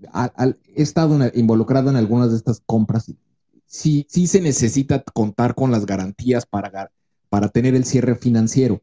he 0.75 0.83
estado 0.83 1.19
involucrado 1.35 1.91
en 1.91 1.97
algunas 1.97 2.31
de 2.31 2.37
estas 2.37 2.63
compras. 2.65 3.09
Y 3.09 3.19
sí, 3.67 4.07
se 4.09 4.41
necesita 4.41 5.03
contar 5.03 5.55
con 5.55 5.71
las 5.71 5.85
garantías 5.85 6.47
para, 6.47 6.91
para 7.29 7.49
tener 7.49 7.75
el 7.75 7.85
cierre 7.85 8.15
financiero. 8.15 8.83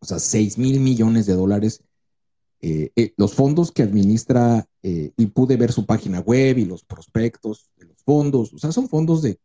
O 0.00 0.06
sea, 0.06 0.18
6 0.18 0.58
mil 0.58 0.80
millones 0.80 1.26
de 1.26 1.34
dólares 1.34 1.82
eh, 2.62 2.92
eh, 2.94 3.14
los 3.16 3.32
fondos 3.32 3.72
que 3.72 3.82
administra, 3.82 4.66
eh, 4.82 5.12
y 5.16 5.26
pude 5.26 5.56
ver 5.56 5.72
su 5.72 5.86
página 5.86 6.20
web 6.20 6.58
y 6.58 6.66
los 6.66 6.84
prospectos 6.84 7.70
de 7.76 7.86
los 7.86 7.96
fondos, 8.04 8.52
o 8.52 8.58
sea, 8.58 8.70
son 8.70 8.88
fondos 8.88 9.22
de 9.22 9.38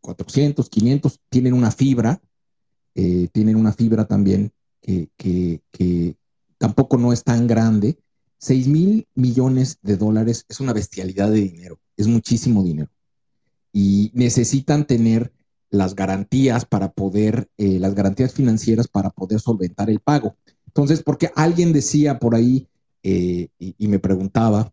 400, 0.00 0.68
500, 0.68 1.20
tienen 1.30 1.54
una 1.54 1.70
fibra, 1.70 2.20
tienen 2.92 3.56
una 3.56 3.72
fibra 3.72 4.04
también 4.04 4.52
que, 4.82 5.08
que, 5.16 6.16
tampoco 6.58 6.96
no 6.96 7.12
es 7.12 7.24
tan 7.24 7.46
grande. 7.46 7.98
6 8.38 8.68
mil 8.68 9.08
millones 9.14 9.78
de 9.82 9.96
dólares 9.96 10.44
es 10.48 10.60
una 10.60 10.72
bestialidad 10.72 11.30
de 11.30 11.40
dinero, 11.40 11.78
es 11.96 12.06
muchísimo 12.06 12.62
dinero. 12.62 12.90
Y 13.72 14.10
necesitan 14.14 14.86
tener 14.86 15.32
las 15.70 15.94
garantías 15.94 16.64
para 16.64 16.92
poder, 16.92 17.48
las 17.56 17.94
garantías 17.94 18.32
financieras 18.32 18.86
para 18.86 19.10
poder 19.10 19.40
solventar 19.40 19.90
el 19.90 19.98
pago. 19.98 20.36
Entonces, 20.66 21.02
porque 21.02 21.30
alguien 21.34 21.72
decía 21.72 22.18
por 22.18 22.34
ahí 22.34 22.68
eh, 23.04 23.48
y, 23.58 23.86
me 23.86 23.98
preguntaba 23.98 24.72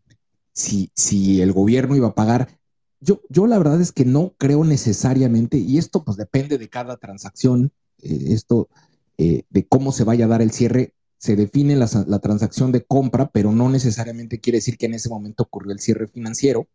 si, 0.53 0.89
si 0.95 1.41
el 1.41 1.51
gobierno 1.51 1.97
iba 1.97 2.07
a 2.07 2.15
pagar. 2.15 2.47
Yo, 3.01 3.21
yo 3.29 3.45
la 3.45 3.57
verdad 3.57 3.81
es 3.81 3.91
que 3.91 4.05
no 4.05 4.33
creo 4.37 4.63
necesariamente, 4.63 5.57
y 5.57 5.77
esto 5.77 6.03
pues 6.03 6.15
depende 6.15 6.57
de 6.57 6.69
cada 6.69 6.95
transacción, 6.95 7.73
eh, 8.01 8.27
esto 8.29 8.69
eh, 9.17 9.43
de 9.49 9.67
cómo 9.67 9.91
se 9.91 10.05
vaya 10.05 10.25
a 10.25 10.27
dar 10.29 10.41
el 10.41 10.51
cierre, 10.51 10.93
se 11.21 11.35
define 11.35 11.75
la, 11.75 12.19
transacción 12.19 12.71
de 12.71 12.83
compra, 12.83 13.29
pero 13.29 13.51
no 13.51 13.69
necesariamente 13.69 14.39
quiere 14.39 14.57
decir 14.57 14.75
que 14.75 14.87
en 14.87 14.95
ese 14.95 15.07
momento 15.07 15.43
ocurrió 15.43 15.71
el 15.71 15.79
cierre 15.79 16.07
financiero. 16.07 16.67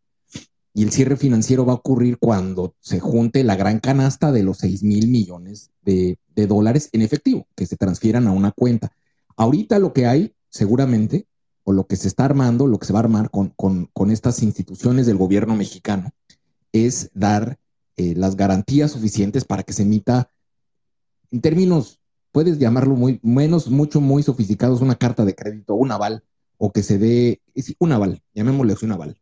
Y 0.72 0.84
el 0.84 0.92
cierre 0.92 1.16
financiero 1.16 1.66
va 1.66 1.72
a 1.72 1.76
ocurrir 1.76 2.18
cuando 2.18 2.76
se 2.78 3.00
junte 3.00 3.42
la 3.42 3.56
gran 3.56 3.80
canasta 3.80 4.30
de 4.30 4.44
los 4.44 4.58
6 4.58 4.84
mil 4.84 5.08
millones 5.08 5.72
de, 5.82 6.16
dólares 6.46 6.90
en 6.92 7.02
efectivo 7.02 7.48
que 7.56 7.66
se 7.66 7.76
transfieran 7.76 8.28
a 8.28 8.30
una 8.30 8.52
cuenta. 8.52 8.92
Ahorita 9.36 9.80
lo 9.80 9.92
que 9.92 10.06
hay, 10.06 10.32
seguramente, 10.48 11.26
o 11.64 11.72
lo 11.72 11.88
que 11.88 11.96
se 11.96 12.06
está 12.06 12.24
armando, 12.24 12.68
lo 12.68 12.78
que 12.78 12.86
se 12.86 12.92
va 12.92 13.00
a 13.00 13.02
armar 13.02 13.30
con, 13.32 13.90
estas 14.12 14.44
instituciones 14.44 15.06
del 15.06 15.16
gobierno 15.16 15.56
mexicano, 15.56 16.10
es 16.70 17.10
dar 17.14 17.58
eh, 17.96 18.14
las 18.14 18.36
garantías 18.36 18.92
suficientes 18.92 19.44
para 19.44 19.64
que 19.64 19.72
se 19.72 19.82
emita, 19.82 20.30
en 21.32 21.40
términos, 21.40 21.98
puedes 22.36 22.58
llamarlo 22.58 22.96
muy, 22.96 23.18
menos, 23.22 23.70
mucho, 23.70 24.02
muy 24.02 24.22
sofisticados, 24.22 24.82
una 24.82 24.96
carta 24.96 25.24
de 25.24 25.34
crédito, 25.34 25.74
un 25.74 25.90
aval, 25.90 26.22
o 26.58 26.70
que 26.70 26.82
se 26.82 26.98
dé, 26.98 27.40
un 27.78 27.92
aval, 27.92 28.20
llamémosle 28.34 28.76
un 28.82 28.92
aval, 28.92 29.18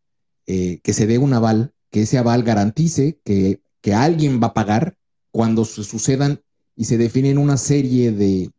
eh, 0.48 0.80
que 0.82 0.92
se 0.92 1.06
dé 1.06 1.18
un 1.18 1.32
aval, 1.32 1.72
que 1.92 2.02
ese 2.02 2.18
aval 2.18 2.42
garantice 2.42 3.20
que, 3.22 3.62
que 3.80 3.94
alguien 3.94 4.40
va 4.42 4.48
a 4.48 4.54
pagar 4.54 4.98
cuando 5.30 5.64
se 5.64 5.84
sucedan 5.84 6.40
y 6.74 6.86
se 6.86 6.98
definen 6.98 7.38
una 7.38 7.56
serie 7.56 8.10
de, 8.10 8.50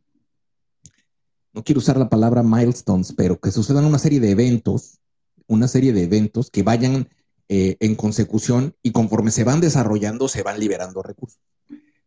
no 1.51 1.61
quiero 1.65 1.79
usar 1.79 1.97
la 1.97 2.07
palabra 2.07 2.41
milestones, 2.41 3.11
pero 3.11 3.37
que 3.41 3.51
sucedan 3.51 3.83
una 3.83 3.99
serie 3.99 4.21
de 4.21 4.31
eventos, 4.31 4.99
una 5.47 5.67
serie 5.67 5.91
de 5.91 6.03
eventos 6.03 6.49
que 6.49 6.63
vayan 6.63 7.09
eh, 7.49 7.75
en 7.81 7.95
consecución 7.95 8.73
y 8.81 8.93
conforme 8.93 9.31
se 9.31 9.43
van 9.43 9.59
desarrollando, 9.59 10.29
se 10.29 10.43
van 10.43 10.61
liberando 10.61 11.03
recursos. 11.03 11.41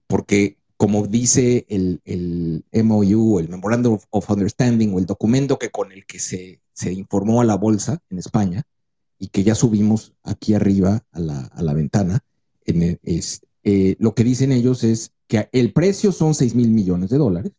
Porque 0.06 0.56
como 0.78 1.08
dice 1.08 1.66
el, 1.68 2.00
el 2.04 2.64
MOU, 2.84 3.40
el 3.40 3.48
Memorandum 3.48 3.98
of 4.10 4.30
Understanding 4.30 4.94
o 4.94 5.00
el 5.00 5.06
documento 5.06 5.58
que 5.58 5.70
con 5.70 5.90
el 5.92 6.06
que 6.06 6.20
se, 6.20 6.60
informó 6.92 7.40
a 7.40 7.44
la 7.44 7.56
bolsa 7.56 8.00
en 8.08 8.18
España 8.18 8.62
y 9.18 9.28
que 9.28 9.42
ya 9.42 9.56
subimos 9.56 10.14
aquí 10.22 10.54
arriba 10.54 11.04
a 11.10 11.18
la, 11.20 11.74
ventana, 11.74 12.20
es, 12.64 13.42
eh, 13.64 13.96
lo 13.98 14.14
que 14.14 14.22
dicen 14.22 14.52
ellos 14.52 14.84
es 14.84 15.12
que 15.26 15.48
el 15.50 15.72
precio 15.72 16.12
son 16.12 16.34
6 16.34 16.54
mil 16.54 16.70
millones 16.70 17.10
de 17.10 17.18
dólares 17.18 17.52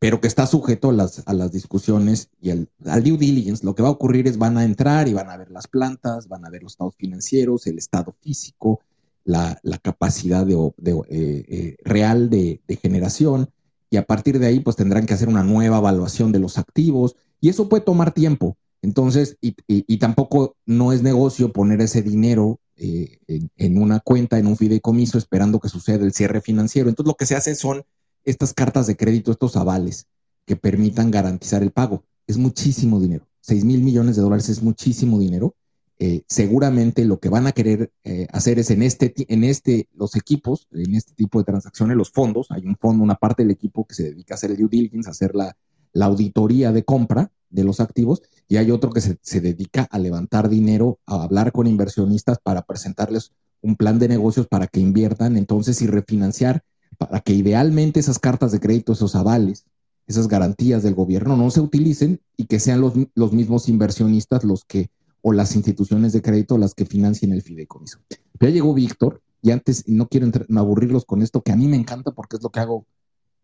pero 0.00 0.18
que 0.18 0.28
está 0.28 0.46
sujeto 0.46 0.88
a 0.88 0.92
las, 0.94 1.22
a 1.26 1.34
las 1.34 1.52
discusiones 1.52 2.30
y 2.40 2.50
al, 2.50 2.68
due 3.04 3.18
diligence. 3.18 3.64
Lo 3.64 3.74
que 3.74 3.82
va 3.82 3.90
a 3.90 3.92
ocurrir 3.92 4.26
es 4.26 4.38
van 4.38 4.56
a 4.56 4.64
entrar 4.64 5.08
y 5.08 5.12
van 5.12 5.28
a 5.28 5.36
ver 5.36 5.50
las 5.50 5.68
plantas, 5.68 6.26
van 6.26 6.46
a 6.46 6.48
ver 6.48 6.62
los 6.62 6.72
estados 6.72 6.96
financieros, 6.96 7.66
el 7.66 7.76
estado 7.76 8.16
físico, 8.22 8.80
la, 9.24 9.60
capacidad 9.82 10.46
de, 10.46 10.54
eh, 10.54 10.74
eh, 11.08 11.76
real 11.84 12.30
de, 12.30 12.60
generación, 12.80 13.50
y 13.90 13.96
a 13.96 14.06
partir 14.06 14.38
de 14.38 14.46
ahí 14.46 14.60
pues 14.60 14.76
tendrán 14.76 15.06
que 15.06 15.14
hacer 15.14 15.28
una 15.28 15.42
nueva 15.42 15.78
evaluación 15.78 16.32
de 16.32 16.38
los 16.38 16.58
activos, 16.58 17.16
y 17.40 17.48
eso 17.48 17.68
puede 17.68 17.82
tomar 17.82 18.12
tiempo. 18.12 18.56
Entonces, 18.82 19.36
y, 19.40 19.98
tampoco 19.98 20.56
no 20.64 20.92
es 20.92 21.02
negocio 21.02 21.52
poner 21.52 21.80
ese 21.82 22.02
dinero 22.02 22.60
eh, 22.76 23.18
en, 23.26 23.50
en, 23.56 23.82
una 23.82 24.00
cuenta, 24.00 24.38
en 24.38 24.46
un 24.46 24.56
fideicomiso, 24.56 25.18
esperando 25.18 25.60
que 25.60 25.68
suceda 25.68 26.04
el 26.04 26.14
cierre 26.14 26.40
financiero. 26.40 26.88
Entonces, 26.88 27.08
lo 27.08 27.16
que 27.16 27.26
se 27.26 27.36
hace 27.36 27.54
son 27.54 27.82
estas 28.24 28.54
cartas 28.54 28.86
de 28.86 28.96
crédito, 28.96 29.32
estos 29.32 29.56
avales 29.56 30.06
que 30.46 30.56
permitan 30.56 31.10
garantizar 31.10 31.62
el 31.62 31.72
pago. 31.72 32.04
Es 32.26 32.38
muchísimo 32.38 33.00
dinero. 33.00 33.26
6 33.42 33.64
mil 33.64 33.82
millones 33.82 34.16
de 34.16 34.22
dólares 34.22 34.48
es 34.48 34.62
muchísimo 34.62 35.18
dinero. 35.18 35.54
Eh, 36.02 36.22
seguramente 36.28 37.04
lo 37.04 37.20
que 37.20 37.28
van 37.28 37.46
a 37.46 37.52
querer 37.52 37.92
eh, 38.04 38.26
hacer 38.32 38.58
es 38.58 38.70
en 38.70 38.82
este, 38.82 39.12
en 39.28 39.44
este, 39.44 39.86
los 39.94 40.16
equipos, 40.16 40.66
en 40.72 40.94
este 40.94 41.12
tipo 41.12 41.38
de 41.38 41.44
transacciones, 41.44 41.94
los 41.94 42.10
fondos, 42.10 42.46
hay 42.50 42.64
un 42.64 42.74
fondo, 42.76 43.04
una 43.04 43.16
parte 43.16 43.42
del 43.42 43.50
equipo 43.50 43.86
que 43.86 43.94
se 43.94 44.04
dedica 44.04 44.32
a 44.32 44.36
hacer 44.36 44.52
el 44.52 44.56
due 44.56 44.70
diligence, 44.70 45.10
a 45.10 45.12
hacer 45.12 45.34
la, 45.34 45.54
auditoría 46.00 46.72
de 46.72 46.84
compra 46.84 47.30
de 47.50 47.64
los 47.64 47.80
activos, 47.80 48.22
y 48.48 48.56
hay 48.56 48.70
otro 48.70 48.92
que 48.92 49.02
se, 49.02 49.18
se, 49.20 49.42
dedica 49.42 49.86
a 49.90 49.98
levantar 49.98 50.48
dinero, 50.48 51.00
a 51.04 51.22
hablar 51.22 51.52
con 51.52 51.66
inversionistas 51.66 52.38
para 52.42 52.62
presentarles 52.62 53.32
un 53.60 53.76
plan 53.76 53.98
de 53.98 54.08
negocios 54.08 54.46
para 54.46 54.68
que 54.68 54.80
inviertan 54.80 55.36
entonces 55.36 55.82
y 55.82 55.86
refinanciar 55.86 56.64
para 56.96 57.20
que 57.20 57.34
idealmente 57.34 58.00
esas 58.00 58.18
cartas 58.18 58.52
de 58.52 58.60
crédito, 58.60 58.94
esos 58.94 59.14
avales, 59.14 59.66
esas 60.06 60.28
garantías 60.28 60.82
del 60.82 60.94
gobierno 60.94 61.36
no 61.36 61.50
se 61.50 61.60
utilicen 61.60 62.22
y 62.38 62.46
que 62.46 62.58
sean 62.58 62.80
los, 62.80 62.94
los 63.14 63.34
mismos 63.34 63.68
inversionistas 63.68 64.44
los 64.44 64.64
que, 64.64 64.88
o 65.22 65.32
las 65.32 65.54
instituciones 65.56 66.12
de 66.12 66.22
crédito 66.22 66.58
las 66.58 66.74
que 66.74 66.86
financien 66.86 67.32
el 67.32 67.42
fideicomiso. 67.42 67.98
Ya 68.40 68.48
llegó 68.48 68.74
Víctor, 68.74 69.22
y 69.42 69.50
antes, 69.50 69.88
no 69.88 70.08
quiero 70.08 70.30
aburrirlos 70.56 71.04
con 71.04 71.22
esto, 71.22 71.42
que 71.42 71.52
a 71.52 71.56
mí 71.56 71.66
me 71.66 71.76
encanta 71.76 72.10
porque 72.12 72.36
es 72.36 72.42
lo 72.42 72.50
que 72.50 72.60
hago 72.60 72.86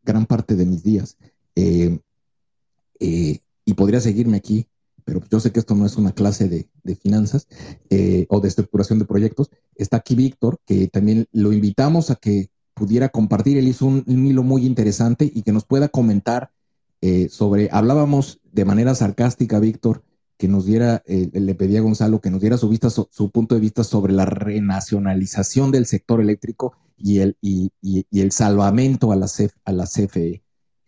gran 0.03 0.27
parte 0.27 0.55
de 0.55 0.67
mis 0.67 0.83
días. 0.83 1.17
Eh, 1.55 1.99
eh, 3.01 3.41
y 3.65 3.75
podría 3.75 4.01
seguirme 4.01 4.37
aquí, 4.37 4.69
pero 5.05 5.23
yo 5.31 5.41
sé 5.41 5.53
que 5.53 5.61
esto 5.61 5.75
no 5.75 5.87
es 5.87 5.97
una 5.97 6.13
clase 6.13 6.49
de, 6.49 6.97
finanzas 6.97 7.49
eh, 7.91 8.27
o 8.29 8.41
de 8.41 8.49
estructuración 8.49 8.99
de 8.99 9.07
proyectos. 9.07 9.51
Está 9.75 9.99
aquí 9.99 10.15
Víctor, 10.15 10.61
que 10.67 10.89
también 10.89 11.27
lo 11.33 11.53
invitamos 11.53 12.11
a 12.11 12.17
que 12.17 12.51
pudiera 12.75 13.09
compartir. 13.09 13.57
Él 13.57 13.69
hizo 13.69 13.87
un, 13.87 14.05
hilo 14.07 14.43
muy 14.43 14.67
interesante 14.67 15.31
y 15.33 15.43
que 15.43 15.53
nos 15.53 15.65
pueda 15.65 15.89
comentar 15.89 16.51
sobre, 17.31 17.69
hablábamos 17.71 18.41
de 18.51 18.65
manera 18.65 18.93
sarcástica, 18.97 19.61
Víctor, 19.61 20.03
que 20.37 20.49
nos 20.49 20.67
diera, 20.67 21.03
eh, 21.07 21.31
le 21.33 21.55
pedía 21.55 21.79
a 21.79 21.83
Gonzalo 21.83 22.21
que 22.21 22.31
nos 22.31 22.41
diera 22.41 22.59
su, 22.59 22.69
vista, 22.69 22.91
su, 22.91 23.31
punto 23.31 23.55
de 23.55 23.61
vista 23.61 23.85
sobre 23.85 24.13
la 24.13 24.27
renacionalización 24.27 25.71
del 25.71 25.87
sector 25.87 26.21
eléctrico 26.21 26.77
y 26.97 27.19
el, 27.19 27.37
y, 27.41 27.73
el 28.13 28.33
salvamento 28.33 29.13
a 29.13 29.17
la, 29.17 29.27
a 29.65 29.73
la 29.73 29.85
CFE. 29.85 30.43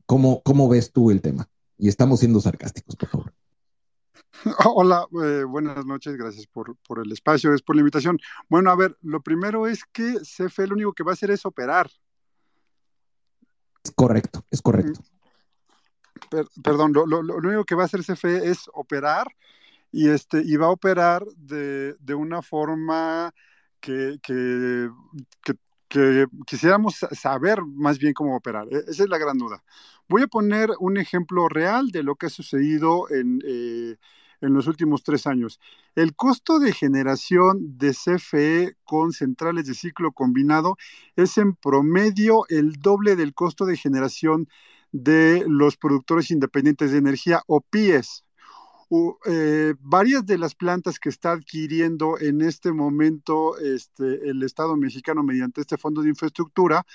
¿Cómo, 0.07 0.43
¿Cómo 0.43 0.69
ves 0.69 0.93
tú 0.93 1.11
el 1.11 1.21
tema? 1.21 1.49
Y 1.79 1.89
estamos 1.89 2.21
siendo 2.21 2.41
sarcásticos, 2.41 2.97
por 2.97 3.09
favor. 3.09 3.35
Hola, 4.75 5.07
eh, 5.23 5.45
buenas 5.45 5.85
noches, 5.85 6.17
gracias 6.17 6.47
por, 6.47 6.77
el 7.05 7.13
espacio, 7.13 7.55
es 7.55 7.63
por 7.63 7.77
la 7.77 7.81
invitación. 7.81 8.19
Bueno, 8.49 8.71
a 8.71 8.77
ver, 8.77 8.97
lo 9.03 9.23
primero 9.23 9.67
es 9.67 9.85
que 9.93 10.19
CFE 10.21 10.67
lo 10.67 10.75
único 10.75 10.93
que 10.93 11.03
va 11.03 11.13
a 11.13 11.15
hacer 11.15 11.31
es 11.31 11.45
operar. 11.47 11.91
Es 13.83 13.93
correcto, 13.93 14.45
es 14.51 14.61
correcto. 14.61 15.01
Mm. 15.01 15.18
Perdón, 16.63 16.93
lo, 16.93 17.21
único 17.21 17.65
que 17.65 17.75
va 17.75 17.83
a 17.83 17.87
hacer 17.87 18.05
CFE 18.05 18.49
es 18.51 18.69
operar 18.73 19.27
y, 19.93 20.09
este, 20.09 20.43
y 20.45 20.57
va 20.57 20.67
a 20.67 20.71
operar 20.71 21.25
de, 21.37 21.97
una 22.15 22.43
forma 22.43 23.33
que, 23.81 24.19
que, 24.23 24.91
quisiéramos 26.47 26.97
saber 27.13 27.63
más 27.63 27.99
bien 27.99 28.13
cómo 28.13 28.37
operar. 28.37 28.69
E, 28.71 28.79
esa 28.89 29.05
es 29.05 29.09
la 29.09 29.19
gran 29.19 29.39
duda. 29.39 29.63
Voy 30.09 30.23
a 30.23 30.27
poner 30.27 30.71
un 30.79 30.97
ejemplo 30.97 31.49
real 31.49 31.91
de 31.91 32.03
lo 32.03 32.17
que 32.17 32.27
ha 32.27 32.31
sucedido 32.31 33.11
en, 33.11 33.41
eh, 33.47 33.97
en 34.41 34.55
los 34.55 34.67
últimos 34.67 35.03
tres 35.03 35.27
años. 35.27 35.61
El 35.95 36.15
costo 36.15 36.59
de 36.59 36.73
generación 36.73 37.79
de 37.79 37.93
CFE 37.93 38.77
con 38.85 39.13
centrales 39.13 39.67
de 39.67 39.75
ciclo 39.75 40.13
combinado 40.13 40.77
es 41.17 41.39
en 41.39 41.55
promedio 41.55 42.45
el 42.49 42.75
doble 42.75 43.17
del 43.17 43.35
costo 43.35 43.65
de 43.65 43.77
generación 43.77 44.49
de 44.93 45.45
los 45.47 45.77
productores 45.77 46.31
independientes 46.31 46.93
de 46.93 46.99
energía 46.99 47.43
o 47.47 47.61
PIES. 47.61 48.25
Eh, 49.27 49.75
varias 49.81 50.25
de 50.25 50.39
las 50.39 50.55
plantas 50.55 50.99
que 50.99 51.11
está 51.11 51.33
adquiriendo 51.33 52.19
en 52.19 52.41
este 52.41 52.73
momento 52.73 53.59
este, 53.59 54.31
el 54.31 54.43
Estado 54.43 54.77
mexicano 54.77 55.23
mediante 55.23 55.61
este 55.61 55.77
fondo 55.77 56.01
de 56.03 56.09
infraestructura 56.09 56.87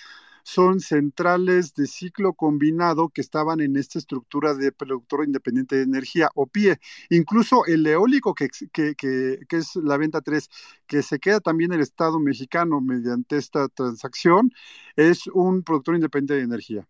son 0.44 0.82
centrales 0.82 1.74
de 1.74 1.88
ciclo 1.88 2.34
combinado 2.34 3.10
que 3.10 3.22
estaban 3.22 3.62
en 3.62 3.78
esta 3.78 3.98
estructura 3.98 4.54
de 4.54 4.72
productor 4.72 5.26
independiente 5.26 5.78
de 5.78 5.84
energía 5.84 6.30
o 6.36 6.48
PIE. 6.48 6.80
Incluso 7.10 7.66
el 7.66 7.86
eólico, 7.88 8.34
que, 8.36 8.50
que, 8.74 9.46
es 9.50 9.76
la 9.78 9.98
venta 9.98 10.22
3, 10.22 10.50
que 10.86 11.02
se 11.02 11.20
queda 11.20 11.40
también 11.40 11.72
el 11.74 11.82
Estado 11.82 12.20
mexicano 12.20 12.82
mediante 12.82 13.38
esta 13.38 13.68
transacción, 13.70 14.52
es 14.96 15.28
un 15.28 15.64
productor 15.64 15.96
independiente 15.96 16.36
de 16.36 16.42
energía. 16.42 16.88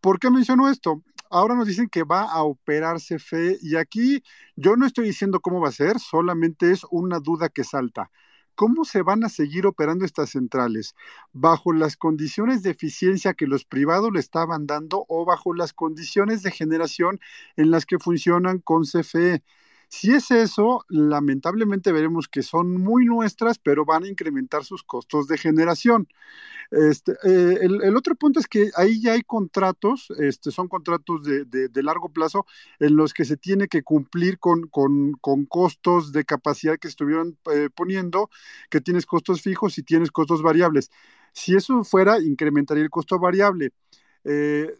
¿Por 0.00 0.18
qué 0.18 0.30
menciono 0.30 0.68
esto? 0.68 1.02
ahora 1.30 1.54
nos 1.54 1.66
dicen 1.66 1.88
que 1.88 2.04
va 2.04 2.22
a 2.22 2.42
operar 2.42 3.00
CFE 3.00 3.58
y 3.60 3.76
aquí 3.76 4.22
yo 4.56 4.76
no 4.76 4.86
estoy 4.86 5.06
diciendo 5.06 5.40
cómo 5.40 5.60
va 5.60 5.68
a 5.68 5.72
ser, 5.72 5.98
solamente 5.98 6.70
es 6.70 6.82
una 6.90 7.20
duda 7.20 7.48
que 7.48 7.64
salta. 7.64 8.10
¿Cómo 8.54 8.84
se 8.84 9.02
van 9.02 9.22
a 9.22 9.28
seguir 9.28 9.66
operando 9.66 10.04
estas 10.04 10.30
centrales? 10.30 10.96
¿Bajo 11.32 11.72
las 11.72 11.96
condiciones 11.96 12.62
de 12.64 12.70
eficiencia 12.70 13.34
que 13.34 13.46
los 13.46 13.64
privados 13.64 14.10
le 14.12 14.18
estaban 14.18 14.66
dando 14.66 15.04
o 15.08 15.24
bajo 15.24 15.54
las 15.54 15.72
condiciones 15.72 16.42
de 16.42 16.50
generación 16.50 17.20
en 17.56 17.70
las 17.70 17.86
que 17.86 18.00
funcionan 18.00 18.58
con 18.58 18.82
CFE? 18.82 19.44
Si 19.88 20.12
es 20.12 20.30
eso, 20.30 20.84
lamentablemente 20.88 21.92
veremos 21.92 22.28
que 22.28 22.42
son 22.42 22.76
muy 22.76 23.06
nuestras, 23.06 23.58
pero 23.58 23.84
van 23.84 24.04
a 24.04 24.08
incrementar 24.08 24.64
sus 24.64 24.82
costos 24.82 25.28
de 25.28 25.38
generación. 25.38 26.08
Este, 26.70 27.12
eh, 27.24 27.58
el, 27.62 27.96
otro 27.96 28.14
punto 28.14 28.38
es 28.38 28.46
que 28.46 28.70
ahí 28.76 29.00
ya 29.00 29.12
hay 29.12 29.22
contratos, 29.22 30.08
este, 30.18 30.50
son 30.50 30.68
contratos 30.68 31.22
de, 31.24 31.82
largo 31.82 32.10
plazo 32.10 32.44
en 32.78 32.96
los 32.96 33.14
que 33.14 33.24
se 33.24 33.38
tiene 33.38 33.68
que 33.68 33.82
cumplir 33.82 34.38
con, 34.38 34.68
costos 35.48 36.12
de 36.12 36.24
capacidad 36.24 36.78
que 36.78 36.88
estuvieron 36.88 37.38
eh, 37.54 37.70
poniendo, 37.74 38.28
que 38.68 38.82
tienes 38.82 39.06
costos 39.06 39.40
fijos 39.40 39.78
y 39.78 39.82
tienes 39.82 40.10
costos 40.10 40.42
variables. 40.42 40.90
Si 41.32 41.54
eso 41.56 41.84
fuera, 41.84 42.20
incrementaría 42.20 42.82
el 42.82 42.90
costo 42.90 43.18
variable. 43.18 43.72
Eh, 44.30 44.74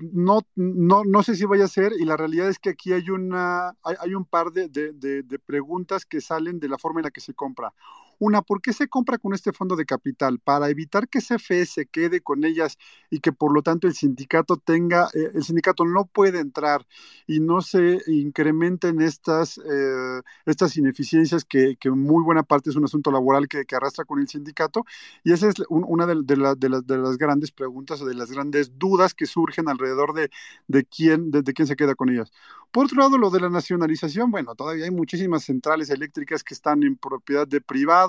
no, 0.00 0.46
no, 0.56 1.04
no 1.04 1.22
sé 1.22 1.34
si 1.34 1.44
vaya 1.44 1.64
a 1.64 1.68
ser, 1.68 1.92
y 1.92 2.06
la 2.06 2.16
realidad 2.16 2.48
es 2.48 2.58
que 2.58 2.70
aquí 2.70 2.94
hay, 2.94 3.10
una, 3.10 3.76
hay, 3.82 4.14
un 4.14 4.24
par 4.24 4.50
de, 4.50 4.70
de, 4.70 5.38
preguntas 5.40 6.06
que 6.06 6.22
salen 6.22 6.58
de 6.58 6.70
la 6.70 6.78
forma 6.78 7.00
en 7.00 7.04
la 7.04 7.10
que 7.10 7.20
se 7.20 7.34
compra. 7.34 7.74
Una, 8.18 8.42
¿por 8.42 8.60
qué 8.60 8.72
se 8.72 8.88
compra 8.88 9.18
con 9.18 9.34
este 9.34 9.52
fondo 9.52 9.76
de 9.76 9.86
capital? 9.86 10.38
Para 10.38 10.70
evitar 10.70 11.08
que 11.08 11.20
CFE 11.20 11.66
se 11.66 11.86
quede 11.86 12.20
con 12.20 12.44
ellas 12.44 12.78
y 13.10 13.20
que 13.20 13.32
por 13.32 13.52
lo 13.52 13.62
tanto 13.62 13.86
el 13.86 13.94
sindicato 13.94 14.56
tenga, 14.56 15.08
eh, 15.14 15.30
el 15.34 15.44
sindicato 15.44 15.84
no 15.84 16.06
puede 16.06 16.40
entrar 16.40 16.86
y 17.26 17.40
no 17.40 17.60
se 17.62 18.00
incrementen 18.06 19.00
estas, 19.00 19.58
eh, 19.58 20.22
estas 20.46 20.76
ineficiencias 20.76 21.44
que, 21.44 21.76
que 21.76 21.90
muy 21.90 22.22
buena 22.22 22.42
parte 22.42 22.70
es 22.70 22.76
un 22.76 22.84
asunto 22.84 23.10
laboral 23.10 23.48
que, 23.48 23.64
que 23.64 23.76
arrastra 23.76 24.04
con 24.04 24.20
el 24.20 24.28
sindicato. 24.28 24.84
Y 25.22 25.32
esa 25.32 25.48
es 25.48 25.54
una 25.68 26.06
de, 26.06 26.16
de, 26.24 26.36
de, 26.56 26.82
de, 26.84 26.98
las 26.98 27.18
grandes 27.18 27.50
preguntas 27.52 28.00
o 28.00 28.06
de 28.06 28.14
las 28.14 28.30
grandes 28.30 28.78
dudas 28.78 29.14
que 29.14 29.26
surgen 29.26 29.68
alrededor 29.68 30.14
de, 30.14 30.30
de, 30.68 30.84
quién, 30.84 31.30
de 31.30 31.42
quién 31.52 31.66
se 31.66 31.76
queda 31.76 31.94
con 31.94 32.10
ellas. 32.10 32.32
Por 32.74 32.86
otro 32.86 32.98
lado, 32.98 33.18
lo 33.18 33.30
de 33.30 33.38
la 33.38 33.50
nacionalización, 33.50 34.32
bueno, 34.32 34.56
todavía 34.56 34.86
hay 34.86 34.90
muchísimas 34.90 35.44
centrales 35.44 35.90
eléctricas 35.90 36.42
que 36.42 36.54
están 36.54 36.82
en 36.82 36.96
propiedad 36.96 37.46
de 37.46 37.60
privados, 37.60 38.03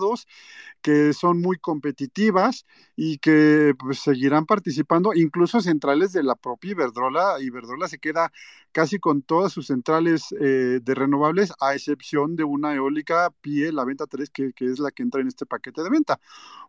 que 0.82 1.14
son 1.14 1.42
muy 1.42 1.58
competitivas 1.58 2.66
y 2.96 3.18
que 3.18 3.74
pues, 3.80 4.00
seguirán 4.00 4.46
participando, 4.46 5.14
incluso 5.14 5.62
centrales 5.62 6.14
de 6.14 6.24
la 6.24 6.36
propia 6.36 6.72
Iberdrola. 6.72 7.42
Iberdrola 7.42 7.88
se 7.88 7.98
queda 7.98 8.32
casi 8.72 9.00
con 9.00 9.22
todas 9.22 9.52
sus 9.52 9.68
centrales 9.68 10.34
eh, 10.40 10.80
de 10.84 10.96
renovables, 10.96 11.54
a 11.60 11.74
excepción 11.74 12.36
de 12.36 12.44
una 12.44 12.76
eólica 12.76 13.32
PIE, 13.42 13.72
la 13.72 13.86
venta 13.86 14.06
3, 14.06 14.30
que, 14.30 14.54
que 14.54 14.66
es 14.66 14.80
la 14.80 14.92
que 14.92 15.04
entra 15.04 15.22
en 15.22 15.28
este 15.28 15.46
paquete 15.46 15.82
de 15.82 15.90
venta. 15.90 16.20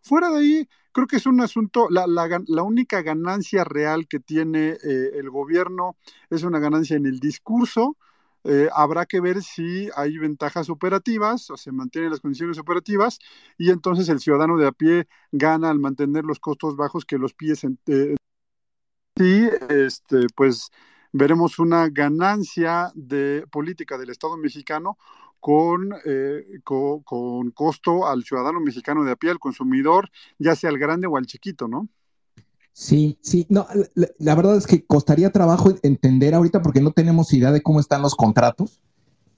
Fuera 0.01 0.29
de 0.29 0.37
ahí, 0.37 0.69
creo 0.91 1.05
que 1.05 1.17
es 1.17 1.27
un 1.27 1.41
asunto, 1.41 1.87
la, 1.91 2.07
la, 2.07 2.63
única 2.63 3.03
ganancia 3.03 3.63
real 3.63 4.07
que 4.07 4.19
tiene 4.19 4.77
eh, 4.83 5.11
el 5.13 5.29
gobierno 5.29 5.95
es 6.31 6.41
una 6.41 6.57
ganancia 6.57 6.97
en 6.97 7.05
el 7.05 7.19
discurso. 7.19 7.97
Eh, 8.43 8.69
habrá 8.73 9.05
que 9.05 9.19
ver 9.19 9.41
si 9.41 9.89
hay 9.95 10.17
ventajas 10.17 10.69
operativas 10.69 11.49
o 11.49 11.57
se 11.57 11.71
mantienen 11.71 12.11
las 12.11 12.21
condiciones 12.21 12.57
operativas 12.57 13.19
y 13.57 13.71
entonces 13.71 14.09
el 14.09 14.19
ciudadano 14.19 14.57
de 14.57 14.67
a 14.67 14.71
pie 14.71 15.07
gana 15.31 15.69
al 15.69 15.79
mantener 15.79 16.23
los 16.23 16.39
costos 16.39 16.75
bajos 16.77 17.05
que 17.05 17.17
los 17.17 17.33
pies 17.33 17.63
en, 17.63 17.79
eh, 17.87 18.15
sí, 19.17 19.49
este, 19.69 20.27
pues 20.35 20.69
veremos 21.11 21.59
una 21.59 21.89
ganancia 21.89 22.91
de 22.95 23.45
política 23.51 23.97
del 23.97 24.11
Estado 24.11 24.37
mexicano 24.37 24.97
con, 25.39 25.93
eh, 26.05 26.43
con, 26.63 27.51
costo 27.51 28.07
al 28.07 28.23
ciudadano 28.23 28.59
mexicano 28.59 29.03
de 29.03 29.11
a 29.11 29.15
pie, 29.15 29.31
al 29.31 29.39
consumidor, 29.39 30.09
ya 30.39 30.55
sea 30.55 30.69
al 30.69 30.77
grande 30.77 31.07
o 31.07 31.17
al 31.17 31.25
chiquito, 31.25 31.67
¿no? 31.67 31.89
Sí, 32.79 33.17
sí, 33.21 33.47
no, 33.49 33.65
la, 34.19 34.35
verdad 34.35 34.55
es 34.55 34.67
que 34.67 34.85
costaría 34.85 35.31
trabajo 35.31 35.73
entender 35.81 36.35
ahorita 36.35 36.61
porque 36.61 36.79
no 36.79 36.91
tenemos 36.91 37.33
idea 37.33 37.51
de 37.51 37.63
cómo 37.63 37.79
están 37.79 38.03
los 38.03 38.13
contratos, 38.13 38.81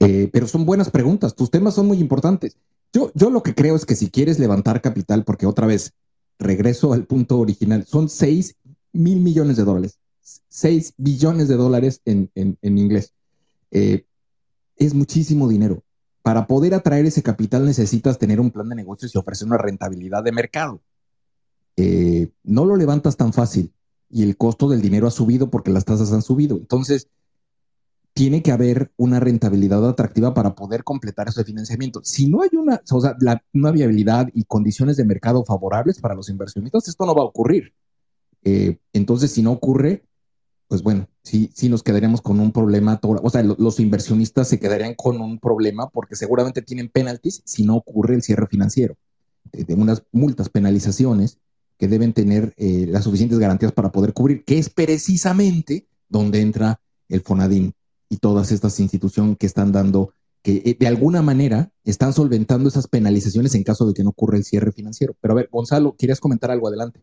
eh, 0.01 0.29
pero 0.33 0.45
son 0.45 0.65
buenas 0.65 0.89
preguntas, 0.89 1.35
tus 1.35 1.49
temas 1.49 1.73
son 1.73 1.87
muy 1.87 1.99
importantes. 1.99 2.57
Yo, 2.91 3.13
yo 3.15 3.29
lo 3.29 3.41
que 3.41 3.55
creo 3.55 3.77
es 3.77 3.85
que 3.85 3.95
si 3.95 4.09
quieres 4.09 4.39
levantar 4.39 4.81
capital, 4.81 5.23
porque 5.23 5.45
otra 5.45 5.67
vez, 5.67 5.93
regreso 6.37 6.91
al 6.91 7.05
punto 7.05 7.39
original, 7.39 7.85
son 7.85 8.09
6 8.09 8.57
mil 8.91 9.21
millones 9.21 9.55
de 9.55 9.63
dólares, 9.63 9.99
6 10.49 10.95
billones 10.97 11.47
de 11.47 11.55
dólares 11.55 12.01
en, 12.03 12.29
en, 12.35 12.77
inglés. 12.77 13.13
Eh, 13.71 14.03
es 14.75 14.93
muchísimo 14.93 15.47
dinero 15.47 15.81
para 16.23 16.45
poder 16.45 16.73
atraer 16.73 17.05
ese 17.05 17.23
capital 17.23 17.65
necesitas 17.65 18.19
tener 18.19 18.41
un 18.41 18.51
plan 18.51 18.67
de 18.67 18.75
negocios 18.75 19.15
y 19.15 19.17
ofrecer 19.17 19.47
una 19.47 19.57
rentabilidad 19.57 20.25
de 20.25 20.33
mercado. 20.33 20.81
Eh, 21.81 22.29
no 22.43 22.65
lo 22.65 22.75
levantas 22.75 23.15
tan 23.15 23.31
fácil 23.31 23.73
y 24.09 24.23
el 24.23 24.35
costo 24.35 24.67
del 24.67 24.81
dinero 24.81 25.07
ha 25.07 25.11
subido 25.11 25.49
porque 25.49 25.71
las 25.71 25.85
tasas 25.85 26.11
han 26.11 26.21
subido. 26.21 26.57
Entonces, 26.57 27.07
tiene 28.13 28.43
que 28.43 28.51
haber 28.51 28.91
una 28.97 29.21
rentabilidad 29.21 29.87
atractiva 29.87 30.33
para 30.33 30.55
poder 30.55 30.83
completar 30.83 31.29
ese 31.29 31.45
financiamiento. 31.45 32.01
Si 32.03 32.27
no 32.27 32.41
hay 32.41 32.49
una, 32.57 32.81
o 32.91 32.99
sea, 32.99 33.15
una 33.53 33.71
viabilidad 33.71 34.27
y 34.33 34.43
condiciones 34.43 34.97
de 34.97 35.05
mercado 35.05 35.45
favorables 35.45 36.01
para 36.01 36.15
los 36.15 36.27
inversionistas, 36.27 36.89
esto 36.89 37.05
no 37.05 37.15
va 37.15 37.21
a 37.21 37.27
ocurrir. 37.27 37.73
Eh, 38.43 38.77
entonces, 38.91 39.31
si 39.31 39.41
no 39.41 39.53
ocurre, 39.53 40.03
pues 40.67 40.83
bueno, 40.83 41.07
sí, 41.23 41.49
sí 41.53 41.69
nos 41.69 41.81
quedaríamos 41.81 42.21
con 42.21 42.41
un 42.41 42.51
problema, 42.51 42.99
o 43.01 43.29
sea, 43.29 43.41
los 43.41 43.79
inversionistas 43.79 44.49
se 44.49 44.59
quedarían 44.59 44.95
con 44.95 45.21
un 45.21 45.39
problema 45.39 45.89
porque 45.89 46.17
seguramente 46.17 46.61
tienen 46.61 46.89
penalties 46.89 47.41
si 47.45 47.63
no 47.63 47.77
ocurre 47.77 48.15
el 48.15 48.21
cierre 48.21 48.47
financiero, 48.47 48.97
de, 49.53 49.73
unas 49.75 50.03
multas, 50.11 50.49
penalizaciones 50.49 51.39
que 51.79 51.87
deben 51.87 52.13
tener 52.13 52.53
eh, 52.57 52.85
las 52.87 53.05
suficientes 53.05 53.39
garantías 53.39 53.71
para 53.71 53.91
poder 53.91 54.13
cubrir, 54.13 54.43
que 54.43 54.59
es 54.59 54.69
precisamente 54.69 55.87
donde 56.09 56.41
entra 56.41 56.81
el 57.07 57.21
FONADIN 57.21 57.73
y 58.09 58.17
todas 58.17 58.51
estas 58.51 58.79
instituciones 58.81 59.37
que 59.37 59.45
están 59.45 59.71
dando, 59.71 60.13
que 60.43 60.61
eh, 60.65 60.77
de 60.77 60.87
alguna 60.87 61.21
manera 61.21 61.71
están 61.85 62.11
solventando 62.11 62.67
esas 62.67 62.87
penalizaciones 62.87 63.55
en 63.55 63.63
caso 63.63 63.87
de 63.87 63.93
que 63.93 64.03
no 64.03 64.09
ocurra 64.09 64.37
el 64.37 64.43
cierre 64.43 64.73
financiero. 64.73 65.15
Pero 65.21 65.31
a 65.31 65.35
ver, 65.35 65.49
Gonzalo, 65.49 65.95
¿quieres 65.97 66.19
comentar 66.19 66.51
algo 66.51 66.67
adelante? 66.67 67.01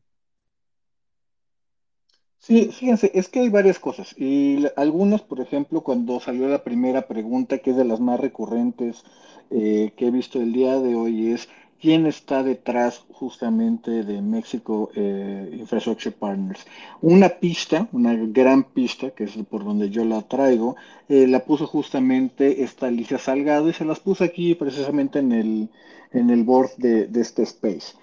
Sí, 2.38 2.70
fíjense, 2.70 3.10
es 3.14 3.28
que 3.28 3.40
hay 3.40 3.48
varias 3.48 3.78
cosas. 3.78 4.14
Y 4.18 4.66
algunas, 4.76 5.22
por 5.22 5.40
ejemplo, 5.40 5.80
cuando 5.80 6.20
salió 6.20 6.48
la 6.48 6.62
primera 6.62 7.08
pregunta, 7.08 7.58
que 7.58 7.70
es 7.70 7.76
de 7.76 7.84
las 7.84 7.98
más 7.98 8.20
recurrentes 8.20 9.04
eh, 9.50 9.94
que 9.96 10.08
he 10.08 10.10
visto 10.10 10.40
el 10.40 10.52
día 10.52 10.78
de 10.78 10.94
hoy, 10.94 11.32
es 11.32 11.48
quién 11.80 12.06
está 12.06 12.42
detrás 12.42 13.04
justamente 13.12 14.04
de 14.04 14.20
México 14.20 14.90
eh, 14.94 15.56
Infrastructure 15.58 16.14
Partners. 16.14 16.66
Una 17.02 17.28
pista, 17.28 17.88
una 17.92 18.14
gran 18.14 18.64
pista, 18.64 19.10
que 19.10 19.24
es 19.24 19.36
por 19.48 19.64
donde 19.64 19.90
yo 19.90 20.04
la 20.04 20.22
traigo, 20.22 20.76
eh, 21.08 21.26
la 21.26 21.40
puso 21.40 21.66
justamente 21.66 22.62
esta 22.62 22.86
Alicia 22.86 23.18
Salgado 23.18 23.68
y 23.68 23.72
se 23.72 23.84
las 23.84 24.00
puse 24.00 24.24
aquí 24.24 24.54
precisamente 24.54 25.18
en 25.18 25.32
el, 25.32 25.68
en 26.12 26.30
el 26.30 26.44
board 26.44 26.70
de, 26.76 27.08
este 27.20 27.42
space. 27.42 27.94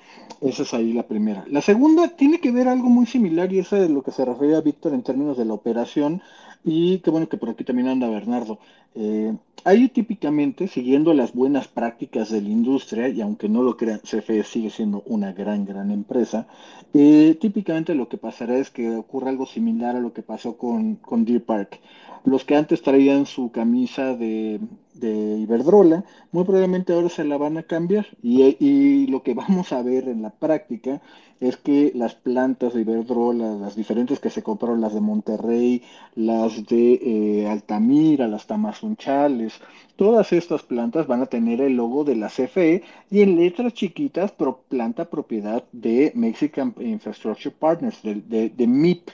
Esa 0.42 0.64
es 0.64 0.74
ahí 0.74 0.94
la 0.94 1.04
primera. 1.04 1.46
La 1.48 1.62
segunda 1.62 2.10
tiene 2.10 2.40
que 2.40 2.52
ver 2.52 2.68
algo 2.68 2.90
muy 2.90 3.06
similar 3.06 3.52
y 3.54 3.60
esa 3.60 3.78
es 3.84 3.90
lo 3.90 4.04
que 4.04 4.12
se 4.12 4.26
refería 4.26 4.62
Víctor 4.62 4.94
en 4.94 5.04
términos 5.04 5.38
de 5.38 5.46
la 5.46 5.54
operación 5.54 6.22
y 6.64 7.00
qué 7.00 7.10
bueno 7.10 7.28
que 7.30 7.38
por 7.38 7.50
aquí 7.50 7.64
también 7.64 7.88
anda 7.88 8.10
Bernardo. 8.10 8.60
Eh, 8.96 9.36
ahí 9.66 9.90
típicamente, 9.90 10.68
siguiendo 10.68 11.14
las 11.14 11.34
buenas 11.34 11.68
prácticas 11.68 12.30
de 12.30 12.42
la 12.42 12.50
industria, 12.50 13.10
y 13.10 13.22
aunque 13.22 13.50
no 13.50 13.64
lo 13.64 13.78
crean, 13.78 14.00
CFE 14.00 14.44
sigue 14.44 14.70
siendo 14.70 15.04
una 15.06 15.34
gran, 15.34 15.66
gran 15.66 15.92
empresa, 15.92 16.48
eh, 16.94 17.38
típicamente 17.40 17.96
lo 17.96 18.08
que 18.10 18.18
pasará 18.18 18.58
es 18.58 18.70
que 18.72 18.96
ocurra 18.96 19.30
algo 19.30 19.46
similar 19.46 19.96
a 19.96 20.00
lo 20.00 20.14
que 20.14 20.22
pasó 20.24 20.58
con, 20.58 20.96
con 20.96 21.26
Deer 21.26 21.44
Park. 21.44 21.80
Los 22.26 22.46
que 22.46 22.56
antes 22.56 22.82
traían 22.82 23.26
su 23.26 23.52
camisa 23.52 24.16
de, 24.16 24.60
de 24.94 25.38
Iberdrola, 25.40 26.04
muy 26.32 26.44
probablemente 26.44 26.94
ahora 26.94 27.10
se 27.10 27.24
la 27.24 27.38
van 27.38 27.58
a 27.58 27.64
cambiar. 27.64 28.08
Y, 28.22 29.08
lo 29.08 29.24
que 29.24 29.34
vamos 29.44 29.72
a 29.72 29.82
ver 29.82 30.08
en 30.08 30.22
la 30.22 30.30
práctica 30.30 31.02
es 31.40 31.58
que 31.58 31.92
las 31.94 32.16
plantas 32.16 32.74
de 32.74 32.82
Iberdrola, 32.82 33.56
las 33.56 33.76
diferentes 33.76 34.20
que 34.20 34.30
se 34.30 34.44
compraron, 34.44 34.82
las 34.82 34.94
de 34.94 35.02
Monterrey, 35.02 35.82
las 36.16 36.66
de 36.66 36.94
eh, 37.04 37.48
Altamira, 37.48 38.28
las 38.28 38.48
Tamazunchales, 38.48 39.60
todas 39.96 40.32
estas 40.32 40.64
plantas 40.64 41.08
van 41.08 41.22
a 41.22 41.26
tener 41.26 41.60
el 41.60 41.76
logo 41.76 42.04
de 42.04 42.16
la 42.16 42.30
CFE 42.30 42.84
y 43.12 43.22
en 43.22 43.36
letras 43.36 43.74
chiquitas 43.74 44.34
planta 44.70 45.10
propiedad 45.10 45.64
de 45.72 46.12
Mexican 46.16 46.74
Infrastructure 46.80 47.54
Partners, 47.58 48.02
de, 48.04 48.50
de 48.50 48.68
MIP. 48.68 49.10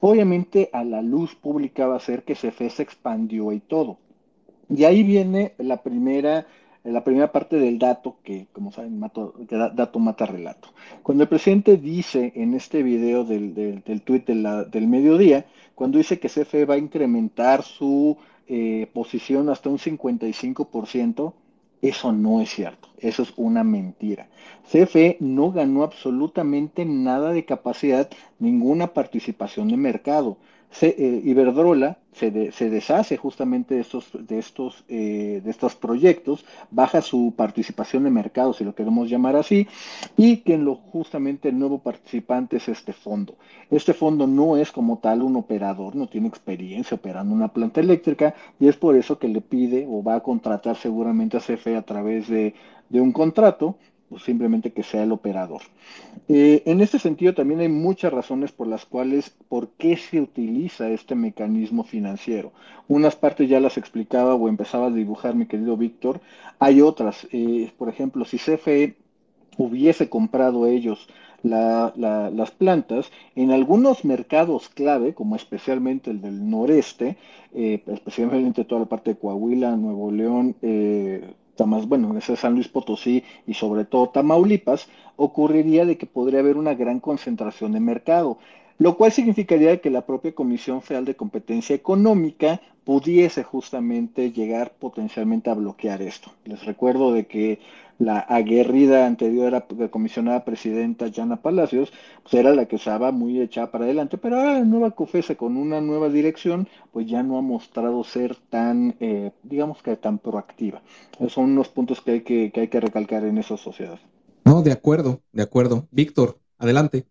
Obviamente 0.00 0.70
a 0.72 0.84
la 0.84 1.02
luz 1.02 1.34
pública 1.34 1.86
va 1.86 1.96
a 1.96 2.00
ser 2.00 2.24
que 2.24 2.34
CFE 2.34 2.70
se 2.70 2.82
expandió 2.82 3.52
y 3.52 3.60
todo. 3.60 3.98
Y 4.68 4.84
ahí 4.84 5.02
viene 5.02 5.52
la 5.58 5.82
primera 5.82 6.46
la 6.84 7.04
primera 7.04 7.32
parte 7.32 7.56
del 7.56 7.78
dato, 7.78 8.16
que 8.22 8.46
como 8.52 8.72
saben, 8.72 9.00
dato 9.00 9.98
mata 9.98 10.26
relato. 10.26 10.68
Cuando 11.02 11.24
el 11.24 11.28
presidente 11.28 11.76
dice 11.76 12.32
en 12.34 12.54
este 12.54 12.82
video 12.82 13.24
del, 13.24 13.54
del, 13.54 13.82
del 13.82 14.02
tuit 14.02 14.26
del 14.26 14.88
mediodía, 14.88 15.46
cuando 15.74 15.98
dice 15.98 16.18
que 16.18 16.28
CFE 16.28 16.64
va 16.64 16.74
a 16.74 16.78
incrementar 16.78 17.62
su 17.62 18.16
eh, 18.46 18.88
posición 18.92 19.48
hasta 19.48 19.68
un 19.68 19.78
55%, 19.78 21.32
eso 21.80 22.12
no 22.12 22.40
es 22.40 22.50
cierto, 22.50 22.88
eso 22.98 23.22
es 23.22 23.32
una 23.36 23.62
mentira. 23.62 24.28
CFE 24.70 25.16
no 25.20 25.52
ganó 25.52 25.84
absolutamente 25.84 26.84
nada 26.84 27.32
de 27.32 27.44
capacidad, 27.44 28.08
ninguna 28.38 28.88
participación 28.88 29.68
de 29.68 29.76
mercado. 29.76 30.38
Eh, 30.80 31.22
Iberdrola 31.24 31.98
se, 32.12 32.30
deshace 32.30 33.16
justamente 33.16 33.74
de 33.74 33.80
estos, 33.80 34.10
de, 34.12 34.38
estos, 34.38 34.84
eh, 34.88 35.40
de 35.42 35.50
estos 35.50 35.74
proyectos, 35.74 36.44
baja 36.70 37.00
su 37.00 37.32
participación 37.36 38.04
de 38.04 38.10
mercado, 38.10 38.52
si 38.52 38.64
lo 38.64 38.74
queremos 38.74 39.08
llamar 39.08 39.36
así, 39.36 39.66
y 40.16 40.38
que 40.38 40.54
en 40.54 40.64
lo 40.64 40.76
justamente 40.76 41.48
el 41.48 41.58
nuevo 41.58 41.78
participante 41.78 42.58
es 42.58 42.68
este 42.68 42.92
fondo. 42.92 43.34
Este 43.70 43.94
fondo 43.94 44.26
no 44.26 44.56
es 44.56 44.70
como 44.72 44.98
tal 44.98 45.22
un 45.22 45.36
operador, 45.36 45.96
no 45.96 46.08
tiene 46.08 46.28
experiencia 46.28 46.96
operando 46.96 47.34
una 47.34 47.48
planta 47.48 47.80
eléctrica, 47.80 48.34
y 48.60 48.68
es 48.68 48.76
por 48.76 48.96
eso 48.96 49.18
que 49.18 49.28
le 49.28 49.40
pide 49.40 49.86
o 49.88 50.02
va 50.02 50.16
a 50.16 50.22
contratar 50.22 50.76
seguramente 50.76 51.36
a 51.36 51.40
CFE 51.40 51.76
a 51.76 51.82
través 51.82 52.28
de, 52.28 52.54
de 52.88 53.00
un 53.00 53.12
contrato 53.12 53.76
o 54.10 54.18
simplemente 54.18 54.72
que 54.72 54.82
sea 54.82 55.02
el 55.02 55.12
operador. 55.12 55.62
Eh, 56.28 56.62
en 56.66 56.80
este 56.80 56.98
sentido 56.98 57.34
también 57.34 57.60
hay 57.60 57.68
muchas 57.68 58.12
razones 58.12 58.52
por 58.52 58.66
las 58.66 58.84
cuales, 58.84 59.34
por 59.48 59.68
qué 59.70 59.96
se 59.96 60.20
utiliza 60.20 60.88
este 60.90 61.14
mecanismo 61.14 61.84
financiero. 61.84 62.52
Unas 62.86 63.16
partes 63.16 63.48
ya 63.48 63.60
las 63.60 63.76
explicaba 63.76 64.34
o 64.34 64.48
empezaba 64.48 64.86
a 64.86 64.90
dibujar 64.90 65.34
mi 65.34 65.46
querido 65.46 65.76
Víctor, 65.76 66.20
hay 66.58 66.80
otras, 66.80 67.28
eh, 67.32 67.70
por 67.78 67.88
ejemplo, 67.88 68.24
si 68.24 68.38
CFE 68.38 68.96
hubiese 69.56 70.08
comprado 70.08 70.66
ellos 70.66 71.08
las 71.42 72.50
plantas, 72.50 73.12
en 73.36 73.52
algunos 73.52 74.04
mercados 74.04 74.68
clave, 74.68 75.14
como 75.14 75.36
especialmente 75.36 76.10
el 76.10 76.20
del 76.20 76.50
noreste, 76.50 77.16
eh, 77.54 77.82
especialmente 77.86 78.64
toda 78.64 78.80
la 78.82 78.88
parte 78.88 79.14
de 79.14 79.20
Coahuila, 79.20 79.76
Nuevo 79.76 80.10
León, 80.10 80.56
bueno, 81.64 82.16
ese 82.16 82.36
San 82.36 82.54
Luis 82.54 82.68
Potosí 82.68 83.24
y 83.46 83.54
sobre 83.54 83.84
todo 83.84 84.10
Tamaulipas, 84.10 84.88
ocurriría 85.16 85.84
de 85.84 85.98
que 85.98 86.06
podría 86.06 86.40
haber 86.40 86.56
una 86.56 86.74
gran 86.74 87.00
concentración 87.00 87.72
de 87.72 87.80
mercado, 87.80 88.38
lo 88.78 88.96
cual 88.96 89.12
significaría 89.12 89.80
que 89.80 89.90
la 89.90 90.06
propia 90.06 90.34
Comisión 90.34 90.82
Federal 90.82 91.04
de 91.04 91.16
Competencia 91.16 91.74
Económica 91.74 92.60
pudiese 92.84 93.42
justamente 93.42 94.32
llegar 94.32 94.72
potencialmente 94.78 95.50
a 95.50 95.54
bloquear 95.54 96.00
esto. 96.00 96.30
Les 96.44 96.64
recuerdo 96.64 97.12
de 97.12 97.26
que 97.26 97.58
la 97.98 98.20
aguerrida 98.20 99.06
anterior 99.06 99.54
a 99.54 99.66
la 99.76 99.88
comisionada 99.88 100.44
presidenta 100.44 101.10
Jana 101.12 101.42
Palacios, 101.42 101.92
pues 102.22 102.34
era 102.34 102.54
la 102.54 102.66
que 102.66 102.76
estaba 102.76 103.10
muy 103.10 103.40
echada 103.40 103.72
para 103.72 103.84
adelante, 103.84 104.16
pero 104.16 104.36
ahora 104.36 104.54
la 104.54 104.64
nueva 104.64 104.92
COFESA 104.92 105.34
con 105.34 105.56
una 105.56 105.80
nueva 105.80 106.08
dirección, 106.08 106.68
pues 106.92 107.08
ya 107.08 107.22
no 107.24 107.36
ha 107.36 107.42
mostrado 107.42 108.04
ser 108.04 108.36
tan, 108.36 108.94
eh, 109.00 109.32
digamos 109.42 109.82
que 109.82 109.96
tan 109.96 110.18
proactiva. 110.18 110.80
Esos 111.18 111.32
son 111.32 111.50
unos 111.50 111.68
puntos 111.68 112.00
que 112.00 112.12
hay 112.12 112.20
que, 112.20 112.52
que 112.52 112.60
hay 112.60 112.68
que 112.68 112.80
recalcar 112.80 113.24
en 113.24 113.38
esa 113.38 113.56
sociedad. 113.56 113.98
No, 114.44 114.62
de 114.62 114.72
acuerdo, 114.72 115.20
de 115.32 115.42
acuerdo. 115.42 115.88
Víctor, 115.90 116.38
adelante. 116.56 117.04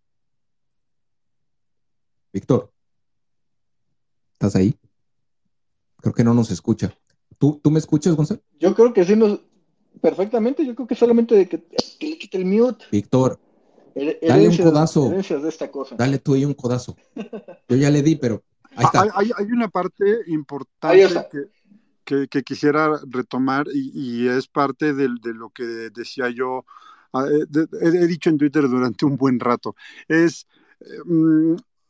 Víctor, 2.34 2.72
¿estás 4.34 4.56
ahí? 4.56 4.76
Creo 5.98 6.13
que 6.13 6.24
no 6.24 6.34
nos 6.34 6.52
escucha. 6.52 6.94
¿Tú, 7.38 7.60
¿Tú 7.63 7.72
me 7.72 7.80
escuchas, 7.80 8.16
Gonzalo? 8.16 8.42
Yo 8.60 8.74
creo 8.74 8.94
que 8.94 9.06
sí 9.06 9.16
nos, 9.16 9.40
perfectamente. 9.98 10.66
Yo 10.66 10.76
creo 10.76 10.88
que 10.88 10.96
solamente 10.96 11.36
de 11.36 11.48
que, 11.48 11.63
le 12.00 12.18
quite 12.18 12.38
el 12.38 12.46
mute. 12.46 12.86
Víctor, 12.92 13.40
dale 14.22 14.50
un 14.50 14.58
codazo. 14.58 15.13
Dale 15.98 16.20
tú 16.20 16.34
ahí 16.34 16.46
un 16.46 16.54
codazo. 16.54 16.96
Yo 17.68 17.76
ya 17.76 17.90
le 17.90 18.02
di, 18.02 18.16
pero 18.16 18.44
ahí 18.76 18.86
está. 18.86 19.08
Hay, 19.13 19.52
una 19.52 19.70
parte 19.70 20.04
importante 20.28 21.28
que, 22.04 22.44
quisiera 22.44 23.00
retomar 23.08 23.68
y, 23.74 24.28
es 24.28 24.48
parte 24.48 24.94
de, 24.94 25.10
lo 25.10 25.50
que 25.50 25.63
decía 25.63 26.30
yo, 26.30 26.66
ah, 27.13 27.26
eh, 27.28 27.66
he, 27.82 28.08
dicho 28.08 28.30
en 28.30 28.38
Twitter 28.38 28.68
durante 28.68 29.06
un 29.06 29.18
buen 29.18 29.40
rato. 29.40 29.76
Es. 30.08 30.48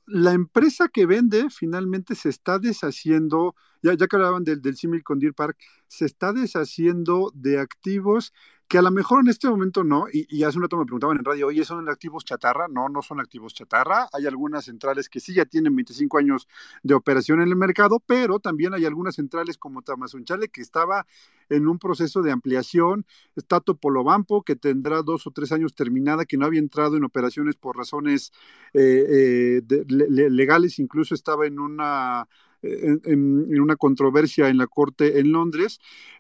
La 0.07 0.31
empresa 0.33 0.87
que 0.87 1.05
vende 1.05 1.49
finalmente 1.49 2.15
se 2.15 2.29
está 2.29 2.59
deshaciendo, 2.59 3.55
ya, 3.83 3.93
ya 3.93 4.07
que 4.07 4.15
hablaban 4.15 4.43
del, 4.45 4.61
del 4.61 4.77
símil 4.77 5.03
con 5.03 5.19
Deer 5.19 5.33
Park, 5.33 5.57
se 5.87 6.05
está 6.05 6.31
deshaciendo 6.31 7.31
de 7.35 7.59
activos 7.59 8.33
que 8.67 8.77
a 8.77 8.81
lo 8.81 8.91
mejor 8.91 9.21
en 9.21 9.29
este 9.29 9.49
momento 9.49 9.83
no, 9.83 10.07
y, 10.11 10.43
hace 10.43 10.57
un 10.57 10.63
rato 10.63 10.77
me 10.77 10.85
preguntaban 10.85 11.17
en 11.17 11.23
radio, 11.23 11.47
oye, 11.47 11.63
¿son 11.63 11.87
activos 11.87 12.25
chatarra? 12.25 12.67
No, 12.67 12.89
no 12.89 13.01
son 13.01 13.21
activos 13.21 13.53
chatarra. 13.53 14.09
Hay 14.11 14.25
algunas 14.25 14.65
centrales 14.65 15.07
que 15.07 15.21
sí 15.21 15.33
ya 15.33 15.45
tienen 15.45 15.75
25 15.75 16.17
años 16.17 16.47
de 16.83 16.93
operación 16.93 17.41
en 17.41 17.47
el 17.47 17.55
mercado, 17.55 18.01
pero 18.05 18.39
también 18.39 18.73
hay 18.73 18.85
algunas 18.85 19.15
centrales 19.15 19.57
como 19.57 19.83
Tamazunchale 19.83 20.49
que 20.49 20.61
estaba 20.61 21.07
en 21.49 21.67
un 21.67 21.79
proceso 21.79 22.21
de 22.21 22.31
ampliación. 22.31 23.05
Está 23.35 23.61
Topolobampo, 23.61 24.43
que 24.43 24.57
tendrá 24.57 25.01
dos 25.01 25.27
o 25.27 25.31
tres 25.31 25.53
años 25.53 25.73
terminada, 25.73 26.25
que 26.25 26.37
no 26.37 26.45
había 26.45 26.59
entrado 26.59 26.97
en 26.97 27.05
operaciones 27.05 27.55
por 27.55 27.77
razones 27.77 28.33
eh, 28.73 29.61
eh, 29.61 29.85
legales, 29.87 30.79
incluso 30.79 31.15
estaba 31.15 31.47
en 31.47 31.59
una 31.59 32.27
en, 32.61 33.59
una 33.61 33.75
controversia 33.75 34.49
en 34.49 34.57
la 34.57 34.67
corte 34.67 35.19
en 35.19 35.31
Londres, 35.31 35.79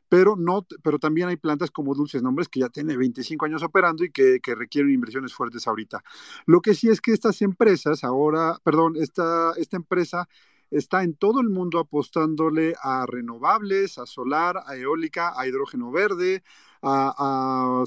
pero, 0.09 0.35
no, 0.37 0.65
pero 0.83 0.99
también 0.99 1.27
hay 1.27 1.37
plantas 1.37 1.71
como 1.71 1.93
Dulces 1.93 2.23
Nombres 2.23 2.47
que 2.47 2.61
ya 2.61 2.69
tiene 2.69 2.95
25 2.95 3.45
años 3.45 3.63
operando 3.63 4.03
y 4.03 4.11
que, 4.11 4.39
requieren 4.55 4.91
inversiones 4.91 5.33
fuertes 5.33 5.67
ahorita. 5.67 6.03
Lo 6.45 6.61
que 6.61 6.73
sí 6.73 6.89
es 6.89 7.01
que 7.01 7.11
estas 7.11 7.41
empresas 7.41 8.03
ahora, 8.03 8.57
perdón, 8.63 8.95
esta, 8.95 9.51
esta 9.57 9.75
empresa 9.77 10.27
está 10.71 11.03
en 11.03 11.15
todo 11.15 11.41
el 11.41 11.49
mundo 11.49 11.79
apostándole 11.79 12.75
a 12.81 13.05
renovables, 13.05 13.97
a 13.97 14.05
solar, 14.05 14.61
a 14.65 14.75
eólica, 14.75 15.33
a 15.37 15.47
hidrógeno 15.47 15.91
verde, 15.91 16.43
a, 16.81 17.83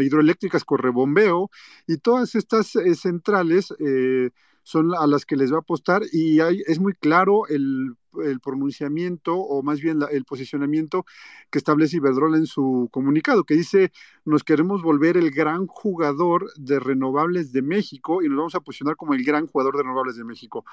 hidroeléctricas 0.00 0.64
con 0.64 0.78
rebombeo 0.78 1.50
y 1.86 1.98
todas 1.98 2.34
estas 2.34 2.74
eh, 2.76 2.94
centrales 2.94 3.72
eh, 3.78 4.30
son 4.68 4.94
a 4.94 5.06
las 5.06 5.24
que 5.24 5.34
les 5.34 5.50
va 5.50 5.56
a 5.56 5.60
apostar 5.60 6.02
y 6.12 6.40
hay, 6.40 6.62
es 6.66 6.78
muy 6.78 6.92
claro 6.92 7.46
el, 7.48 7.94
pronunciamiento 8.40 9.36
o 9.36 9.62
más 9.62 9.80
bien 9.80 10.00
el 10.10 10.24
posicionamiento 10.24 11.04
que 11.50 11.58
establece 11.58 11.96
Iberdrola 11.96 12.36
en 12.36 12.46
su 12.46 12.88
comunicado, 12.90 13.44
que 13.44 13.54
dice, 13.54 13.92
nos 14.24 14.44
queremos 14.44 14.82
volver 14.82 15.16
el 15.16 15.30
gran 15.30 15.66
jugador 15.66 16.52
de 16.56 16.80
renovables 16.80 17.52
de 17.52 17.62
México 17.62 18.22
y 18.22 18.28
nos 18.28 18.38
vamos 18.38 18.54
a 18.54 18.60
posicionar 18.60 18.96
como 18.96 19.14
el 19.14 19.24
gran 19.24 19.46
jugador 19.46 19.76
de 19.76 19.82
renovables 19.82 20.16
de 20.16 20.24
México. 20.24 20.64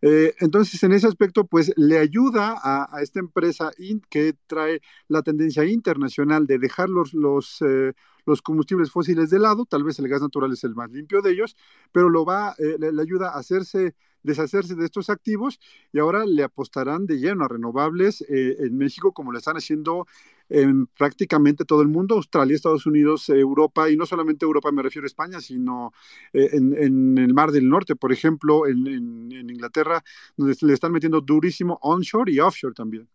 Eh, 0.00 0.34
entonces, 0.40 0.82
en 0.82 0.92
ese 0.92 1.06
aspecto, 1.06 1.44
pues 1.44 1.72
le 1.76 1.98
ayuda 1.98 2.56
a, 2.62 3.02
esta 3.02 3.20
empresa 3.20 3.70
que 4.08 4.34
trae 4.46 4.80
la 5.08 5.22
tendencia 5.22 5.64
internacional 5.64 6.46
de 6.46 6.58
dejar 6.58 6.88
los... 6.88 7.14
los 7.14 7.62
eh, 7.62 7.92
los 8.24 8.42
combustibles 8.42 8.90
fósiles 8.90 9.30
de 9.30 9.38
lado, 9.38 9.64
tal 9.64 9.84
vez 9.84 9.98
el 9.98 10.08
gas 10.08 10.22
natural 10.22 10.52
es 10.52 10.64
el 10.64 10.74
más 10.74 10.90
limpio 10.90 11.22
de 11.22 11.32
ellos, 11.32 11.56
pero 11.90 12.08
lo 12.08 12.24
va, 12.24 12.54
eh, 12.58 12.76
le, 12.78 13.02
ayuda 13.02 13.30
a 13.30 13.38
hacerse, 13.38 13.94
deshacerse 14.22 14.74
de 14.74 14.84
estos 14.84 15.10
activos 15.10 15.58
y 15.92 15.98
ahora 15.98 16.24
le 16.24 16.42
apostarán 16.42 17.06
de 17.06 17.18
lleno 17.18 17.44
a 17.44 17.48
renovables 17.48 18.22
eh, 18.22 18.56
en 18.58 18.76
México 18.76 19.12
como 19.12 19.32
lo 19.32 19.38
están 19.38 19.56
haciendo 19.56 20.06
en 20.48 20.86
prácticamente 20.86 21.64
todo 21.64 21.82
el 21.82 21.88
mundo, 21.88 22.16
Australia, 22.16 22.54
Estados 22.54 22.84
Unidos, 22.84 23.28
Europa, 23.30 23.88
y 23.88 23.96
no 23.96 24.04
solamente 24.04 24.44
Europa 24.44 24.70
me 24.70 24.82
refiero 24.82 25.06
a 25.06 25.06
España, 25.06 25.40
sino 25.40 25.92
eh, 26.32 26.50
en, 26.52 27.16
el 27.16 27.32
Mar 27.32 27.52
del 27.52 27.68
Norte, 27.68 27.96
por 27.96 28.12
ejemplo, 28.12 28.66
en 28.66 29.32
Inglaterra, 29.32 30.04
donde 30.36 30.54
le 30.60 30.74
están 30.74 30.92
metiendo 30.92 31.20
durísimo 31.20 31.78
onshore 31.80 32.32
y 32.32 32.40
offshore 32.40 32.74
también. 32.74 33.08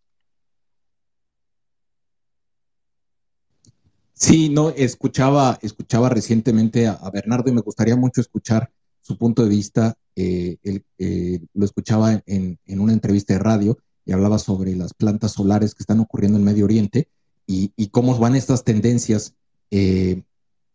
Sí, 4.19 4.49
no, 4.49 4.69
escuchaba, 4.69 5.59
escuchaba 5.61 6.09
recientemente 6.09 6.87
a, 6.87 6.97
Bernardo 7.13 7.51
y 7.51 7.53
me 7.53 7.61
gustaría 7.61 7.95
mucho 7.95 8.19
escuchar 8.19 8.71
su 8.99 9.15
punto 9.15 9.43
de 9.43 9.49
vista. 9.49 9.95
Eh, 10.19 10.57
eh, 10.97 11.39
lo 11.53 11.63
escuchaba 11.63 12.23
en, 12.25 12.57
una 12.65 12.91
entrevista 12.91 13.33
de 13.33 13.39
radio 13.39 13.77
y 14.03 14.13
hablaba 14.13 14.39
sobre 14.39 14.75
las 14.75 14.95
plantas 14.95 15.33
solares 15.33 15.75
que 15.75 15.83
están 15.83 15.99
ocurriendo 15.99 16.39
en 16.39 16.43
Medio 16.43 16.65
Oriente 16.65 17.07
y, 17.45 17.69
cómo 17.89 18.17
van 18.17 18.35
estas 18.35 18.63
tendencias. 18.63 19.35
Eh, 19.69 20.23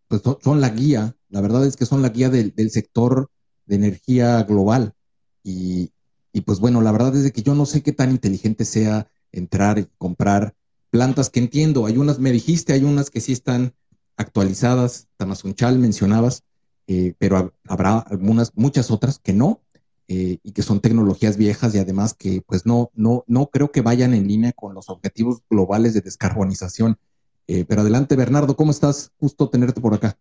pues 0.07 0.23
son, 0.23 0.61
la 0.61 0.69
guía, 0.69 1.17
la 1.29 1.41
verdad 1.41 1.67
es 1.67 1.77
que 1.77 1.87
son 1.87 2.03
la 2.03 2.11
guía 2.11 2.31
del, 2.31 2.71
sector 2.71 3.31
de 3.67 3.75
energía 3.75 4.41
global. 4.45 4.95
Y, 5.43 5.91
y, 6.33 6.43
pues 6.43 6.61
bueno, 6.61 6.81
la 6.81 6.93
verdad 6.93 7.17
es 7.17 7.33
que 7.33 7.43
yo 7.43 7.57
no 7.57 7.67
sé 7.67 7.83
qué 7.83 7.93
tan 7.93 8.13
inteligente 8.13 8.65
sea 8.65 9.11
entrar 9.33 9.81
y 9.81 9.89
comprar 9.99 10.55
plantas 10.91 11.31
que 11.31 11.41
entiendo, 11.41 11.87
hay 11.87 11.97
unas, 11.97 12.21
me 12.21 12.31
dijiste, 12.31 12.75
hay 12.75 12.85
unas 12.85 13.11
que 13.11 13.21
sí 13.21 13.33
están 13.33 13.75
actualizadas, 14.17 15.09
Tamazunchal 15.17 15.81
mencionabas, 15.81 16.45
eh, 16.87 17.15
pero 17.19 17.55
habrá 17.69 17.99
algunas, 17.99 18.53
muchas 18.57 18.91
otras 18.91 19.19
que 19.19 19.33
no. 19.33 19.63
eh, 20.09 20.39
y 20.43 20.53
que 20.53 20.63
son 20.63 20.81
tecnologías 20.81 21.37
viejas 21.37 21.75
y 21.75 21.79
además 21.79 22.13
que 22.13 22.43
pues 22.47 22.67
no, 22.67 22.91
no, 22.95 23.25
no 23.29 23.47
creo 23.47 23.71
que 23.71 23.81
vayan 23.81 24.13
en 24.15 24.27
línea 24.29 24.53
con 24.53 24.75
los 24.75 24.91
objetivos 24.91 25.43
globales 25.49 25.95
de 25.95 26.01
descarbonización. 26.03 26.99
Eh, 27.47 27.65
pero 27.67 27.81
adelante, 27.81 28.17
Bernardo, 28.17 28.57
¿cómo 28.57 28.73
estás? 28.73 29.13
Justo 29.19 29.49
tenerte 29.49 29.81
por 29.81 29.95
acá. 29.95 30.19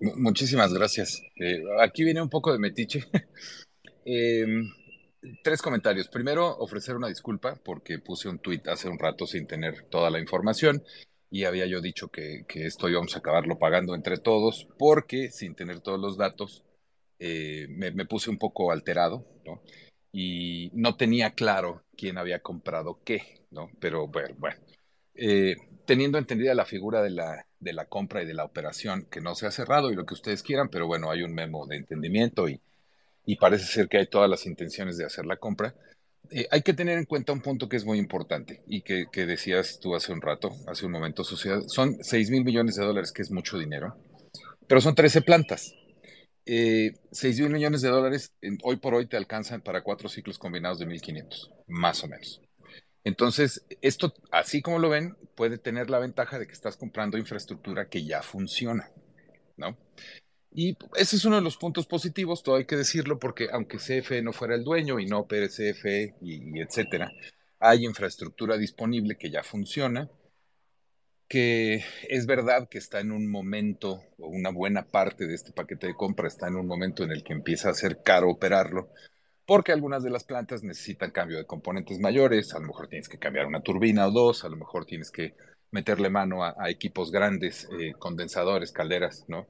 Muchísimas 0.00 0.72
gracias. 0.72 1.22
Aquí 1.80 2.04
viene 2.04 2.22
un 2.22 2.28
poco 2.28 2.52
de 2.52 2.58
metiche. 2.58 3.04
Tres 5.42 5.60
comentarios. 5.60 6.08
Primero, 6.08 6.56
ofrecer 6.58 6.94
una 6.94 7.08
disculpa 7.08 7.60
porque 7.64 7.98
puse 7.98 8.28
un 8.28 8.38
tuit 8.38 8.66
hace 8.68 8.88
un 8.88 8.98
rato 8.98 9.26
sin 9.26 9.46
tener 9.46 9.86
toda 9.90 10.10
la 10.10 10.20
información 10.20 10.82
y 11.30 11.44
había 11.44 11.66
yo 11.66 11.80
dicho 11.80 12.08
que, 12.08 12.44
que 12.48 12.66
esto 12.66 12.88
íbamos 12.88 13.14
a 13.14 13.18
acabarlo 13.18 13.58
pagando 13.58 13.94
entre 13.94 14.18
todos 14.18 14.66
porque 14.78 15.30
sin 15.30 15.54
tener 15.54 15.80
todos 15.80 16.00
los 16.00 16.16
datos 16.16 16.64
eh, 17.18 17.66
me, 17.68 18.06
puse 18.06 18.30
un 18.30 18.38
poco 18.38 18.72
alterado. 18.72 19.26
Y 20.12 20.70
no 20.74 20.96
tenía 20.96 21.32
claro 21.32 21.82
quién 21.96 22.18
había 22.18 22.40
comprado 22.40 23.00
qué, 23.04 23.42
¿no? 23.50 23.70
Pero 23.80 24.08
bueno, 24.08 24.34
bueno. 24.38 24.56
Eh, 25.14 25.56
teniendo 25.84 26.18
entendida 26.18 26.54
la 26.54 26.64
figura 26.64 27.02
de 27.02 27.10
la, 27.10 27.46
de 27.60 27.72
la 27.72 27.86
compra 27.86 28.22
y 28.22 28.26
de 28.26 28.34
la 28.34 28.44
operación, 28.44 29.06
que 29.10 29.20
no 29.20 29.34
se 29.34 29.46
ha 29.46 29.50
cerrado 29.50 29.90
y 29.90 29.96
lo 29.96 30.06
que 30.06 30.14
ustedes 30.14 30.42
quieran, 30.42 30.68
pero 30.68 30.86
bueno, 30.86 31.10
hay 31.10 31.22
un 31.22 31.34
memo 31.34 31.66
de 31.66 31.76
entendimiento 31.76 32.46
y 32.48 32.60
parece 33.36 33.66
ser 33.66 33.88
que 33.88 33.98
hay 33.98 34.06
todas 34.06 34.30
las 34.30 34.46
intenciones 34.46 34.96
de 34.96 35.04
hacer 35.04 35.26
la 35.26 35.36
compra. 35.36 35.74
Eh, 36.30 36.46
hay 36.50 36.62
que 36.62 36.74
tener 36.74 36.98
en 36.98 37.04
cuenta 37.04 37.32
un 37.32 37.40
punto 37.40 37.68
que 37.68 37.76
es 37.76 37.84
muy 37.84 37.98
importante 37.98 38.62
y 38.66 38.82
que, 38.82 39.06
que 39.10 39.26
decías 39.26 39.78
tú 39.80 39.94
hace 39.94 40.12
un 40.12 40.20
rato, 40.20 40.50
hace 40.66 40.86
un 40.86 40.92
momento, 40.92 41.24
son 41.24 41.96
6 42.02 42.30
mil 42.30 42.44
millones 42.44 42.76
de 42.76 42.84
dólares, 42.84 43.12
que 43.12 43.22
es 43.22 43.30
mucho 43.30 43.58
dinero, 43.58 43.96
pero 44.66 44.80
son 44.80 44.94
13 44.94 45.22
plantas 45.22 45.74
eh, 46.50 46.94
6 47.12 47.40
mil 47.40 47.50
millones 47.50 47.82
de 47.82 47.90
dólares 47.90 48.32
hoy 48.62 48.76
por 48.76 48.94
hoy 48.94 49.04
te 49.04 49.18
alcanzan 49.18 49.60
para 49.60 49.82
cuatro 49.82 50.08
ciclos 50.08 50.38
combinados 50.38 50.78
de 50.78 50.86
1.500, 50.86 51.50
más 51.66 52.02
o 52.02 52.08
menos. 52.08 52.40
Entonces, 53.04 53.66
esto, 53.82 54.14
así 54.30 54.62
como 54.62 54.78
lo 54.78 54.88
ven, 54.88 55.14
puede 55.34 55.58
tener 55.58 55.90
la 55.90 55.98
ventaja 55.98 56.38
de 56.38 56.46
que 56.46 56.54
estás 56.54 56.78
comprando 56.78 57.18
infraestructura 57.18 57.90
que 57.90 58.02
ya 58.04 58.22
funciona, 58.22 58.90
¿no? 59.58 59.76
Y 60.50 60.76
ese 60.96 61.16
es 61.16 61.24
uno 61.24 61.36
de 61.36 61.42
los 61.42 61.56
puntos 61.56 61.86
positivos, 61.86 62.42
todo 62.42 62.56
hay 62.56 62.64
que 62.64 62.76
decirlo, 62.76 63.18
porque 63.18 63.48
aunque 63.52 63.78
CFE 63.78 64.22
no 64.22 64.32
fuera 64.32 64.54
el 64.54 64.64
dueño 64.64 64.98
y 64.98 65.06
no 65.06 65.20
opere 65.20 65.48
CFE 65.48 66.14
y 66.22 66.60
etcétera, 66.60 67.10
hay 67.60 67.84
infraestructura 67.84 68.56
disponible 68.56 69.16
que 69.16 69.30
ya 69.30 69.42
funciona 69.42 70.08
que 71.28 71.84
es 72.08 72.26
verdad 72.26 72.68
que 72.68 72.78
está 72.78 73.00
en 73.00 73.12
un 73.12 73.30
momento, 73.30 74.02
o 74.18 74.28
una 74.28 74.50
buena 74.50 74.86
parte 74.88 75.26
de 75.26 75.34
este 75.34 75.52
paquete 75.52 75.88
de 75.88 75.94
compra 75.94 76.26
está 76.26 76.48
en 76.48 76.56
un 76.56 76.66
momento 76.66 77.04
en 77.04 77.12
el 77.12 77.22
que 77.22 77.34
empieza 77.34 77.68
a 77.70 77.74
ser 77.74 78.02
caro 78.02 78.30
operarlo, 78.30 78.88
porque 79.46 79.72
algunas 79.72 80.02
de 80.02 80.10
las 80.10 80.24
plantas 80.24 80.62
necesitan 80.62 81.10
cambio 81.10 81.38
de 81.38 81.46
componentes 81.46 81.98
mayores, 82.00 82.54
a 82.54 82.60
lo 82.60 82.68
mejor 82.68 82.88
tienes 82.88 83.08
que 83.08 83.18
cambiar 83.18 83.46
una 83.46 83.62
turbina 83.62 84.06
o 84.08 84.10
dos, 84.10 84.44
a 84.44 84.48
lo 84.48 84.56
mejor 84.56 84.86
tienes 84.86 85.10
que 85.10 85.34
meterle 85.70 86.08
mano 86.08 86.44
a, 86.44 86.54
equipos 86.70 87.10
grandes, 87.10 87.68
eh, 87.78 87.92
condensadores, 87.98 88.72
calderas, 88.72 89.26
¿no? 89.28 89.46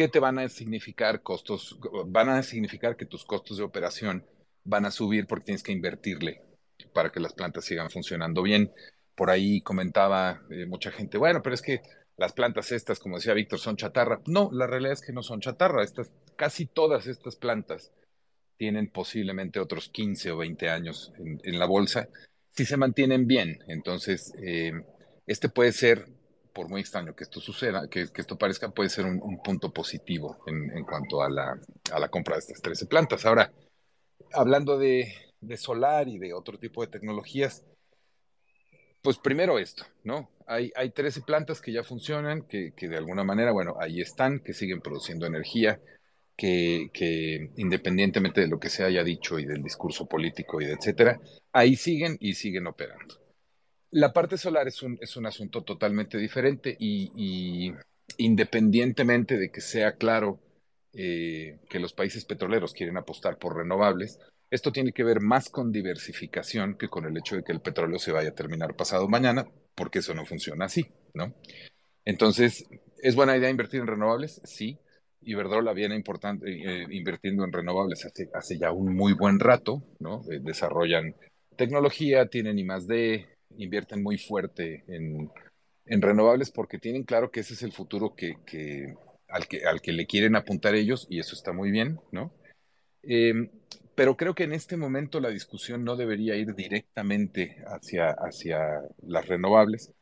¿Qué 0.00 0.08
te 0.08 0.18
van 0.18 0.38
a 0.38 0.48
significar 0.48 1.20
costos? 1.20 1.78
Van 2.06 2.30
a 2.30 2.42
significar 2.42 2.96
que 2.96 3.04
tus 3.04 3.22
costos 3.26 3.58
de 3.58 3.64
operación 3.64 4.24
van 4.64 4.86
a 4.86 4.90
subir 4.90 5.26
porque 5.26 5.44
tienes 5.44 5.62
que 5.62 5.72
invertirle 5.72 6.40
para 6.94 7.12
que 7.12 7.20
las 7.20 7.34
plantas 7.34 7.66
sigan 7.66 7.90
funcionando 7.90 8.40
bien 8.40 8.72
por 9.14 9.28
ahí 9.28 9.60
comentaba 9.60 10.40
eh, 10.48 10.64
mucha 10.64 10.90
gente, 10.90 11.18
bueno, 11.18 11.42
pero 11.42 11.52
es 11.52 11.60
que 11.60 11.82
las 12.16 12.32
plantas 12.32 12.72
estas, 12.72 12.98
como 12.98 13.16
decía 13.16 13.34
Víctor, 13.34 13.58
son 13.58 13.76
chatarra. 13.76 14.22
No, 14.24 14.48
la 14.54 14.66
realidad 14.66 14.94
es 14.94 15.02
que 15.02 15.12
no 15.12 15.22
son 15.22 15.42
chatarra. 15.42 15.84
Estas, 15.84 16.10
casi 16.34 16.64
todas 16.64 17.06
estas 17.06 17.36
plantas 17.36 17.92
tienen 18.56 18.88
posiblemente 18.88 19.60
otros 19.60 19.90
15 19.90 20.30
o 20.30 20.38
20 20.38 20.70
años 20.70 21.12
en, 21.18 21.58
la 21.58 21.66
bolsa 21.66 22.08
si 22.52 22.64
se 22.64 22.78
mantienen 22.78 23.26
bien. 23.26 23.58
Entonces, 23.68 24.32
eh, 24.42 24.72
este 25.26 25.50
puede 25.50 25.72
ser, 25.72 26.06
por 26.52 26.68
muy 26.68 26.80
extraño 26.80 27.14
que 27.14 27.24
esto 27.24 27.40
suceda, 27.40 27.88
que, 27.88 28.08
esto 28.14 28.36
parezca, 28.38 28.70
puede 28.70 28.90
ser 28.90 29.06
un, 29.06 29.42
punto 29.42 29.72
positivo 29.72 30.38
en, 30.46 30.84
cuanto 30.84 31.22
a 31.22 31.30
la, 31.30 31.58
a 31.92 31.98
la, 31.98 32.08
compra 32.08 32.36
de 32.36 32.40
estas 32.40 32.60
13 32.60 32.86
plantas. 32.86 33.24
Ahora, 33.26 33.52
hablando 34.32 34.78
de, 34.78 35.12
de 35.40 35.56
solar 35.56 36.08
y 36.08 36.18
de 36.18 36.34
otro 36.34 36.58
tipo 36.58 36.82
de 36.82 36.88
tecnologías, 36.88 37.64
pues 39.02 39.18
primero 39.18 39.58
esto, 39.58 39.84
¿no? 40.04 40.30
Hay, 40.46 40.72
hay 40.74 40.90
13 40.90 41.22
plantas 41.22 41.60
que 41.60 41.72
ya 41.72 41.82
funcionan, 41.82 42.42
que, 42.42 42.72
de 42.76 42.96
alguna 42.96 43.24
manera, 43.24 43.52
bueno, 43.52 43.76
ahí 43.80 44.00
están, 44.00 44.40
que 44.40 44.52
siguen 44.52 44.80
produciendo 44.80 45.26
energía, 45.26 45.80
que, 46.36 46.90
que, 46.92 47.50
independientemente 47.56 48.40
de 48.40 48.48
lo 48.48 48.58
que 48.58 48.68
se 48.68 48.84
haya 48.84 49.04
dicho 49.04 49.38
y 49.38 49.46
del 49.46 49.62
discurso 49.62 50.06
político 50.06 50.60
y 50.60 50.66
de 50.66 50.72
etcétera, 50.72 51.20
ahí 51.52 51.76
siguen 51.76 52.16
y 52.20 52.34
siguen 52.34 52.66
operando. 52.66 53.29
La 53.90 54.12
parte 54.12 54.38
solar 54.38 54.68
es 54.68 54.82
un, 54.82 54.98
es 55.00 55.16
un 55.16 55.26
asunto 55.26 55.62
totalmente 55.62 56.16
diferente 56.18 56.76
y, 56.78 57.72
independientemente 58.18 59.36
de 59.36 59.50
que 59.50 59.60
sea 59.60 59.96
claro 59.96 60.40
eh, 60.92 61.58
que 61.68 61.80
los 61.80 61.92
países 61.92 62.24
petroleros 62.24 62.72
quieren 62.72 62.96
apostar 62.96 63.38
por 63.38 63.56
renovables, 63.56 64.18
esto 64.50 64.72
tiene 64.72 64.92
que 64.92 65.04
ver 65.04 65.20
más 65.20 65.48
con 65.48 65.72
diversificación 65.72 66.76
que 66.76 66.88
con 66.88 67.04
el 67.04 67.16
hecho 67.16 67.36
de 67.36 67.44
que 67.44 67.52
el 67.52 67.60
petróleo 67.60 67.98
se 67.98 68.12
vaya 68.12 68.30
a 68.30 68.34
terminar 68.34 68.74
pasado 68.74 69.08
mañana, 69.08 69.46
porque 69.74 70.00
eso 70.00 70.14
no 70.14 70.26
funciona 70.26 70.66
así, 70.66 70.86
¿no? 71.14 71.34
Entonces, 72.04 72.66
¿es 73.02 73.14
buena 73.14 73.36
idea 73.36 73.50
invertir 73.50 73.80
en 73.80 73.86
renovables? 73.86 74.40
Sí. 74.44 74.78
Iberdrola 75.22 75.72
viene 75.72 75.94
importante, 75.94 76.50
eh, 76.50 76.86
invirtiendo 76.90 77.44
en 77.44 77.52
renovables 77.52 78.06
hace, 78.06 78.58
ya 78.58 78.72
un 78.72 78.94
muy 78.94 79.12
buen 79.12 79.38
rato, 79.38 79.82
¿no? 79.98 80.22
Eh, 80.30 80.40
desarrollan 80.40 81.14
tecnología, 81.56 82.26
tienen 82.26 82.58
I 82.58 82.64
más 82.64 82.86
D, 82.86 83.26
invierten 83.62 84.02
muy 84.02 84.18
fuerte 84.18 84.84
en, 84.88 85.30
renovables 85.86 86.50
porque 86.50 86.78
tienen 86.78 87.02
claro 87.02 87.30
que 87.30 87.40
ese 87.40 87.54
es 87.54 87.62
el 87.62 87.72
futuro 87.72 88.14
que, 88.14 88.36
al, 89.28 89.48
que, 89.48 89.64
al 89.64 89.80
que 89.80 89.92
le 89.92 90.06
quieren 90.06 90.36
apuntar 90.36 90.74
ellos 90.74 91.06
y 91.10 91.18
eso 91.18 91.34
está 91.34 91.52
muy 91.52 91.70
bien, 91.70 91.98
¿no? 92.12 92.32
Eh, 93.02 93.50
pero 93.94 94.16
creo 94.16 94.34
que 94.34 94.44
en 94.44 94.52
este 94.52 94.76
momento 94.76 95.20
la 95.20 95.30
discusión 95.30 95.84
no 95.84 95.96
debería 95.96 96.36
ir 96.36 96.54
directamente 96.54 97.62
hacia, 97.66 98.10
hacia 98.10 98.80
las 99.02 99.26
renovables, 99.26 99.92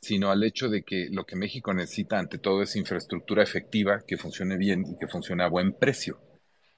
sino 0.00 0.30
al 0.30 0.44
hecho 0.44 0.68
de 0.68 0.84
que 0.84 1.08
lo 1.10 1.24
que 1.24 1.36
México 1.36 1.74
necesita 1.74 2.18
ante 2.18 2.38
todo 2.38 2.62
es 2.62 2.76
infraestructura 2.76 3.42
efectiva 3.42 4.04
que 4.06 4.16
funcione 4.16 4.56
bien 4.56 4.84
y 4.86 4.96
que 4.96 5.08
funcione 5.08 5.42
a 5.42 5.48
buen 5.48 5.72
precio. 5.72 6.20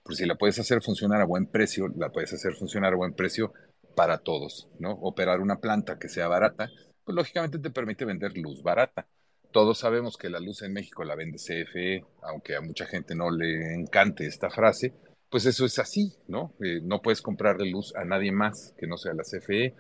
Porque 0.03 0.16
si 0.16 0.26
la 0.26 0.37
puedes 0.37 0.59
hacer 0.59 0.81
funcionar 0.81 1.20
a 1.20 1.26
buen 1.26 1.46
precio, 1.46 1.88
la 1.96 2.11
puedes 2.11 2.33
hacer 2.33 2.55
funcionar 2.55 2.94
a 2.94 2.96
buen 2.96 3.12
precio 3.12 3.53
para 4.01 4.17
todos, 4.17 4.67
¿no? 4.79 4.93
Operar 4.93 5.41
una 5.41 5.57
planta 5.57 5.99
que 5.99 6.09
sea 6.09 6.27
barata, 6.27 6.71
pues 7.05 7.15
lógicamente 7.15 7.59
te 7.59 7.69
permite 7.69 8.07
vender 8.07 8.35
luz 8.35 8.63
barata. 8.63 9.07
Todos 9.53 9.77
sabemos 9.77 10.17
que 10.17 10.31
la 10.31 10.41
luz 10.41 10.63
en 10.63 10.73
México 10.73 11.05
la 11.05 11.15
vende 11.15 11.37
CFE, 11.37 12.03
aunque 12.23 12.57
a 12.57 12.63
mucha 12.63 12.87
gente 12.87 13.15
no 13.15 13.31
le 13.31 13.75
encante 13.75 14.25
esta 14.25 14.49
frase, 14.49 14.95
pues 15.29 15.45
eso 15.45 15.67
es 15.67 15.79
así, 15.79 16.15
¿no? 16.29 16.55
Eh, 16.65 16.81
no 16.83 17.03
puedes 17.03 17.21
comprarle 17.21 17.71
luz 17.71 17.95
a 17.95 18.07
nadie 18.07 18.33
más 18.33 18.75
que 18.79 18.87
no 18.87 18.97
sea 18.97 19.13
la 19.13 19.23
CFE. 19.23 19.75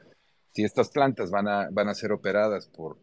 Si 0.52 0.64
estas 0.64 0.90
plantas 0.90 1.30
van 1.30 1.48
a, 1.48 1.70
van 1.72 1.88
a 1.88 1.94
ser 1.94 2.12
operadas 2.12 2.68
por 2.68 2.98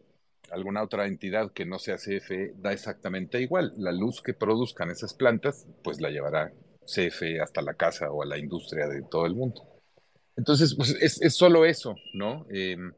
alguna 0.52 0.84
otra 0.84 1.08
entidad 1.08 1.50
que 1.50 1.66
no 1.66 1.80
sea 1.80 1.96
CFE, 1.96 2.52
da 2.58 2.72
exactamente 2.72 3.40
igual. 3.40 3.72
La 3.76 3.90
luz 3.90 4.22
que 4.22 4.34
produzcan 4.34 4.92
esas 4.92 5.14
plantas, 5.14 5.66
pues 5.82 6.00
la 6.00 6.10
llevará 6.10 6.52
CFE 6.84 7.40
hasta 7.40 7.60
la 7.60 7.74
casa 7.74 8.08
o 8.12 8.22
a 8.22 8.26
la 8.26 8.38
industria 8.38 8.86
de 8.86 9.02
todo 9.02 9.26
el 9.26 9.34
mundo. 9.34 9.77
Entonces, 10.38 10.74
pues 10.74 10.96
es, 11.00 11.34
solo 11.34 11.66
eso, 11.66 11.96
¿no? 12.14 12.46
Em, 12.48 12.94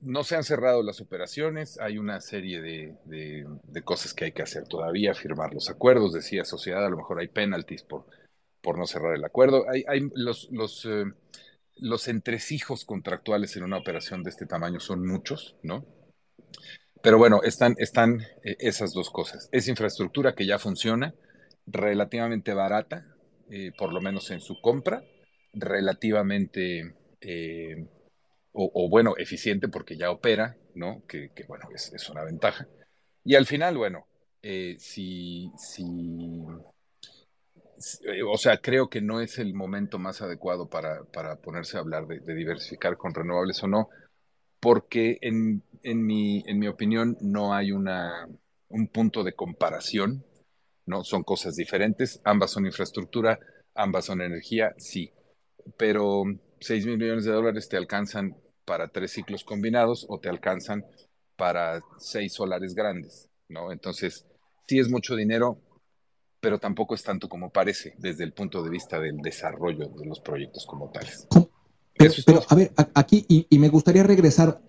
no 0.00 0.24
se 0.24 0.34
han 0.34 0.42
cerrado 0.42 0.82
las 0.82 1.00
operaciones, 1.00 1.78
hay 1.78 1.98
una 1.98 2.20
serie 2.20 2.60
de, 2.60 3.46
cosas 3.84 4.14
que 4.14 4.24
hay 4.24 4.32
que 4.32 4.42
hacer 4.42 4.66
todavía, 4.66 5.14
firmar 5.14 5.54
los 5.54 5.70
acuerdos, 5.70 6.12
decía 6.12 6.44
sociedad, 6.44 6.84
a 6.84 6.88
lo 6.88 6.96
mejor 6.96 7.20
hay 7.20 7.28
penalties 7.28 7.84
por 7.84 8.06
por 8.64 8.78
no 8.78 8.86
cerrar 8.86 9.14
el 9.14 9.24
acuerdo. 9.24 9.66
Hay, 9.70 9.84
hay 9.86 10.08
los, 10.14 10.48
los, 10.50 10.86
eh, 10.86 11.04
los 11.76 12.08
entresijos 12.08 12.84
contractuales 12.84 13.54
en 13.56 13.62
una 13.62 13.76
operación 13.76 14.24
de 14.24 14.30
este 14.30 14.46
tamaño 14.46 14.80
son 14.80 15.06
muchos, 15.06 15.54
¿no? 15.62 15.84
Pero 17.02 17.18
bueno, 17.18 17.42
están, 17.42 17.74
están 17.76 18.22
eh, 18.42 18.56
esas 18.58 18.94
dos 18.94 19.10
cosas. 19.10 19.50
Es 19.52 19.68
infraestructura 19.68 20.34
que 20.34 20.46
ya 20.46 20.58
funciona, 20.58 21.14
relativamente 21.66 22.54
barata, 22.54 23.06
eh, 23.50 23.70
por 23.76 23.92
lo 23.92 24.00
menos 24.00 24.30
en 24.30 24.40
su 24.40 24.58
compra, 24.62 25.04
relativamente, 25.54 26.94
o, 28.52 28.88
bueno, 28.88 29.14
eficiente 29.16 29.68
porque 29.68 29.96
ya 29.96 30.10
opera, 30.10 30.56
¿no? 30.74 31.02
Que, 31.06 31.30
bueno, 31.48 31.68
es, 31.74 32.08
una 32.10 32.24
ventaja. 32.24 32.66
Y 33.24 33.34
al 33.34 33.46
final, 33.46 33.76
bueno, 33.76 34.06
si, 34.78 35.50
si 35.56 35.84
eh, 38.04 38.22
o 38.22 38.36
sea, 38.36 38.58
creo 38.58 38.88
que 38.88 39.00
no 39.00 39.20
es 39.20 39.38
el 39.38 39.54
momento 39.54 39.98
más 39.98 40.22
adecuado 40.22 40.68
para, 40.68 41.04
para 41.04 41.36
ponerse 41.36 41.76
a 41.76 41.80
hablar 41.80 42.06
de, 42.06 42.20
diversificar 42.34 42.96
con 42.96 43.14
renovables 43.14 43.62
o 43.62 43.68
no, 43.68 43.88
porque 44.60 45.18
en, 45.20 45.62
en, 45.82 46.06
mi, 46.06 46.42
en 46.46 46.58
mi 46.58 46.68
opinión 46.68 47.16
no 47.20 47.52
hay 47.54 47.72
una, 47.72 48.28
un 48.68 48.88
punto 48.88 49.24
de 49.24 49.34
comparación, 49.34 50.24
¿no? 50.86 51.04
Son 51.04 51.24
cosas 51.24 51.56
diferentes, 51.56 52.20
ambas 52.24 52.52
son 52.52 52.66
infraestructura, 52.66 53.38
ambas 53.74 54.06
son 54.06 54.22
energía, 54.22 54.74
sí, 54.78 55.12
pero 55.76 56.24
6 56.60 56.86
mil 56.86 56.98
millones 56.98 57.24
de 57.24 57.32
dólares 57.32 57.68
te 57.68 57.76
alcanzan 57.76 58.36
para 58.64 58.88
tres 58.88 59.12
ciclos 59.12 59.44
combinados 59.44 60.06
o 60.08 60.18
te 60.18 60.28
alcanzan 60.28 60.84
para 61.36 61.82
seis 61.98 62.32
solares 62.32 62.74
grandes, 62.74 63.28
¿no? 63.48 63.72
Entonces, 63.72 64.26
sí 64.66 64.78
es 64.78 64.88
mucho 64.88 65.16
dinero, 65.16 65.58
pero 66.40 66.58
tampoco 66.58 66.94
es 66.94 67.02
tanto 67.02 67.28
como 67.28 67.50
parece 67.50 67.94
desde 67.98 68.24
el 68.24 68.32
punto 68.32 68.62
de 68.62 68.70
vista 68.70 69.00
del 69.00 69.18
desarrollo 69.18 69.88
de 69.88 70.06
los 70.06 70.20
proyectos 70.20 70.66
como 70.66 70.90
tales. 70.90 71.26
Pero, 71.96 72.42
a 72.48 72.54
ver, 72.54 72.72
aquí, 72.94 73.24
y, 73.28 73.58
me 73.58 73.68
gustaría 73.68 74.02
regresar, 74.02 74.60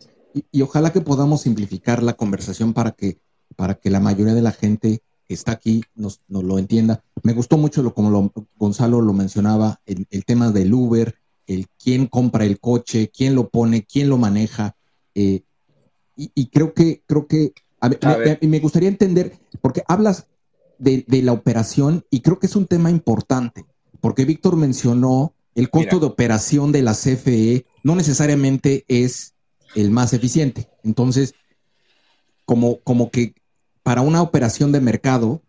y, 0.52 0.62
ojalá 0.62 0.92
que 0.92 1.02
podamos 1.02 1.42
simplificar 1.42 2.04
la 2.04 2.14
conversación 2.14 2.74
para 2.74 2.92
que, 2.92 3.18
para 3.56 3.76
que 3.76 3.90
la 3.90 4.00
mayoría 4.00 4.34
de 4.34 4.42
la 4.42 4.52
gente 4.52 5.02
está 5.28 5.54
aquí 5.54 5.84
nos, 5.96 6.22
lo 6.28 6.60
entienda. 6.60 7.04
Me 7.24 7.34
gustó 7.34 7.58
mucho 7.58 7.82
lo 7.82 7.94
como 7.94 8.32
Gonzalo 8.58 9.02
lo 9.02 9.14
mencionaba, 9.14 9.82
el, 9.86 10.26
tema 10.26 10.52
del 10.52 10.74
Uber, 10.74 11.16
el 11.48 11.68
quién 11.82 12.08
compra 12.08 12.46
el 12.46 12.60
coche, 12.60 13.12
quién 13.16 13.36
lo 13.36 13.50
pone, 13.50 13.84
quién 13.84 14.10
lo 14.10 14.18
maneja. 14.18 14.76
Eh, 15.16 15.44
y, 16.18 16.48
creo 16.48 16.74
que, 16.74 17.04
creo 17.06 17.28
que, 17.28 17.54
me, 18.42 18.60
gustaría 18.60 18.88
entender, 18.88 19.38
porque 19.62 19.84
hablas 19.88 20.28
de, 20.78 21.04
la 21.08 21.34
operación 21.34 22.06
y 22.10 22.22
creo 22.22 22.40
que 22.40 22.48
es 22.48 22.56
un 22.56 22.68
tema 22.68 22.90
importante, 22.90 23.66
porque 24.00 24.24
Víctor 24.24 24.56
mencionó 24.56 25.34
el 25.56 25.70
costo 25.70 26.00
de 26.00 26.06
operación 26.06 26.72
de 26.72 26.82
la 26.82 26.94
CFE 26.94 27.66
no 27.84 27.96
necesariamente 27.96 28.86
es 28.88 29.34
el 29.76 29.92
más 29.92 30.14
eficiente. 30.14 30.70
Entonces, 30.84 31.34
como, 32.46 32.80
como 32.82 33.10
que 33.10 33.34
para 33.86 34.02
una 34.02 34.24
operación 34.24 34.72
de 34.72 34.82
mercado, 34.82 35.44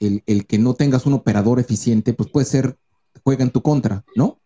el, 0.00 0.44
que 0.48 0.58
no 0.58 0.74
tengas 0.74 1.06
un 1.06 1.12
operador 1.12 1.60
eficiente, 1.60 2.12
pues 2.12 2.28
puede 2.28 2.44
ser, 2.44 2.76
juega 3.22 3.44
en 3.44 3.52
tu 3.52 3.62
contra, 3.62 4.02
¿no? 4.16 4.40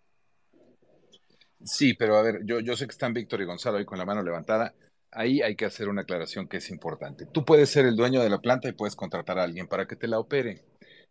Sí, 1.64 1.94
pero 1.94 2.18
a 2.18 2.22
ver, 2.22 2.40
yo, 2.44 2.76
sé 2.76 2.84
que 2.84 2.92
están 2.92 3.14
Víctor 3.14 3.40
y 3.40 3.46
Gonzalo 3.46 3.78
ahí 3.78 3.86
con 3.86 3.96
la 3.96 4.04
mano 4.04 4.22
levantada. 4.22 4.74
Ahí 5.10 5.40
hay 5.40 5.56
que 5.56 5.64
hacer 5.64 5.88
una 5.88 6.02
aclaración 6.02 6.48
que 6.48 6.58
es 6.58 6.68
importante. 6.68 7.24
Tú 7.24 7.46
puedes 7.46 7.70
ser 7.70 7.86
el 7.86 7.96
dueño 7.96 8.20
de 8.20 8.28
la 8.28 8.42
planta 8.42 8.68
y 8.68 8.72
puedes 8.72 8.94
contratar 8.94 9.38
a 9.38 9.44
alguien 9.44 9.68
para 9.68 9.86
que 9.86 9.96
te 9.96 10.06
la 10.06 10.18
opere. 10.18 10.62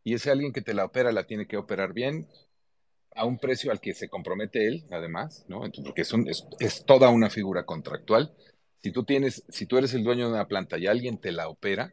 Y 0.03 0.14
ese 0.14 0.30
alguien 0.30 0.53
que 0.53 0.61
te 0.61 0.76
la 0.76 0.86
opera 0.86 1.11
la 1.11 1.24
tiene 1.24 1.47
que 1.47 1.57
operar 1.57 1.93
bien 1.93 2.28
a 3.16 3.26
un 3.26 3.39
precio 3.39 3.72
al 3.72 3.82
que 3.82 3.95
se 3.95 4.07
compromete 4.07 4.68
él, 4.68 4.86
además, 4.91 5.45
¿no? 5.47 5.61
porque 5.84 6.03
es, 6.03 6.14
es, 6.59 6.86
toda 6.86 7.09
una 7.09 7.32
figura 7.32 7.66
contractual. 7.66 8.36
Si 8.84 8.91
tú 8.91 9.03
tienes, 9.03 9.43
si 9.49 9.66
tú 9.66 9.80
eres 9.80 9.95
el 9.95 10.03
dueño 10.03 10.28
de 10.28 10.34
una 10.34 10.47
planta 10.47 10.78
y 10.78 10.86
alguien 10.86 11.18
te 11.18 11.32
la 11.32 11.47
opera, 11.47 11.91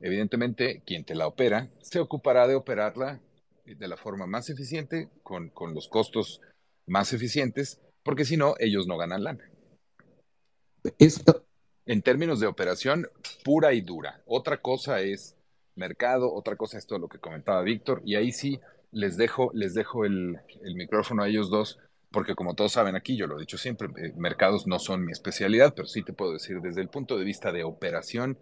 evidentemente 0.00 0.82
quien 0.86 1.04
te 1.04 1.14
la 1.14 1.26
opera 1.26 1.68
se 1.80 2.00
ocupará 2.00 2.46
de 2.46 2.54
operarla 2.54 3.20
de 3.64 3.88
la 3.88 3.96
forma 3.96 4.26
más 4.26 4.48
eficiente, 4.48 5.08
con, 5.22 5.50
con 5.50 5.74
los 5.74 5.88
costos 5.88 6.40
más 6.86 7.12
eficientes, 7.12 7.80
porque 8.02 8.24
si 8.24 8.36
no, 8.36 8.54
ellos 8.58 8.86
no 8.86 8.96
ganan 8.96 9.24
lana. 9.24 9.50
Esto. 10.98 11.44
En 11.84 12.02
términos 12.02 12.40
de 12.40 12.46
operación 12.46 13.08
pura 13.44 13.72
y 13.72 13.80
dura. 13.80 14.22
Otra 14.26 14.60
cosa 14.60 15.00
es 15.00 15.36
mercado, 15.74 16.32
otra 16.32 16.56
cosa 16.56 16.78
es 16.78 16.86
todo 16.86 16.98
lo 16.98 17.08
que 17.08 17.18
comentaba 17.18 17.62
Víctor, 17.62 18.02
y 18.04 18.16
ahí 18.16 18.32
sí 18.32 18.60
les 18.90 19.16
dejo, 19.16 19.50
les 19.54 19.74
dejo 19.74 20.04
el, 20.04 20.38
micrófono 20.74 21.22
a 21.22 21.28
ellos 21.28 21.50
dos, 21.50 21.78
porque 22.10 22.34
como 22.34 22.54
todos 22.54 22.72
saben 22.72 22.96
aquí, 22.96 23.16
yo 23.16 23.26
lo 23.26 23.36
he 23.36 23.40
dicho 23.40 23.58
siempre, 23.58 23.88
eh, 23.96 24.12
mercados 24.16 24.66
no 24.66 24.78
son 24.78 25.04
mi 25.04 25.12
especialidad, 25.12 25.74
pero 25.74 25.86
sí 25.88 26.02
te 26.02 26.12
puedo 26.12 26.32
decir 26.32 26.60
desde 26.60 26.80
el 26.80 26.88
punto 26.88 27.16
de 27.16 27.24
vista 27.24 27.52
de 27.52 27.64
operación, 27.64 28.38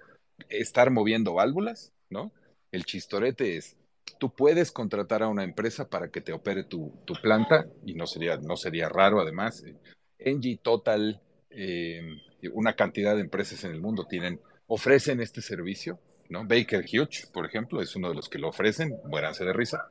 estar 0.49 0.91
moviendo 0.91 1.35
válvulas, 1.35 1.93
¿no? 2.11 2.33
El 2.73 2.85
chistorete 2.85 3.57
es, 3.57 3.77
tú 4.19 4.35
puedes 4.35 4.73
contratar 4.73 5.23
a 5.23 5.29
una 5.29 5.45
empresa 5.45 5.89
para 5.89 6.11
que 6.11 6.21
te 6.21 6.33
opere 6.33 6.65
tu, 6.65 6.93
planta, 7.23 7.67
y 7.85 7.95
no 7.95 8.07
sería, 8.07 8.37
no 8.37 8.57
sería 8.57 8.89
raro 8.89 9.21
además. 9.21 9.65
Engie, 10.19 10.59
Total, 10.63 11.21
eh, 11.51 12.03
una 12.53 12.75
cantidad 12.75 13.15
de 13.15 13.23
empresas 13.23 13.65
en 13.65 13.73
el 13.73 13.81
mundo 13.81 14.07
tienen, 14.09 14.41
ofrecen 14.67 15.21
este 15.21 15.43
servicio, 15.43 16.01
¿no? 16.29 16.47
Baker 16.47 16.85
Hughes, 16.85 17.31
por 17.33 17.47
ejemplo, 17.47 17.81
es 17.81 17.95
uno 17.97 18.09
de 18.09 18.15
los 18.15 18.29
que 18.29 18.39
lo 18.39 18.49
ofrecen, 18.49 18.97
muéranse 19.05 19.45
de 19.45 19.53
risa. 19.53 19.89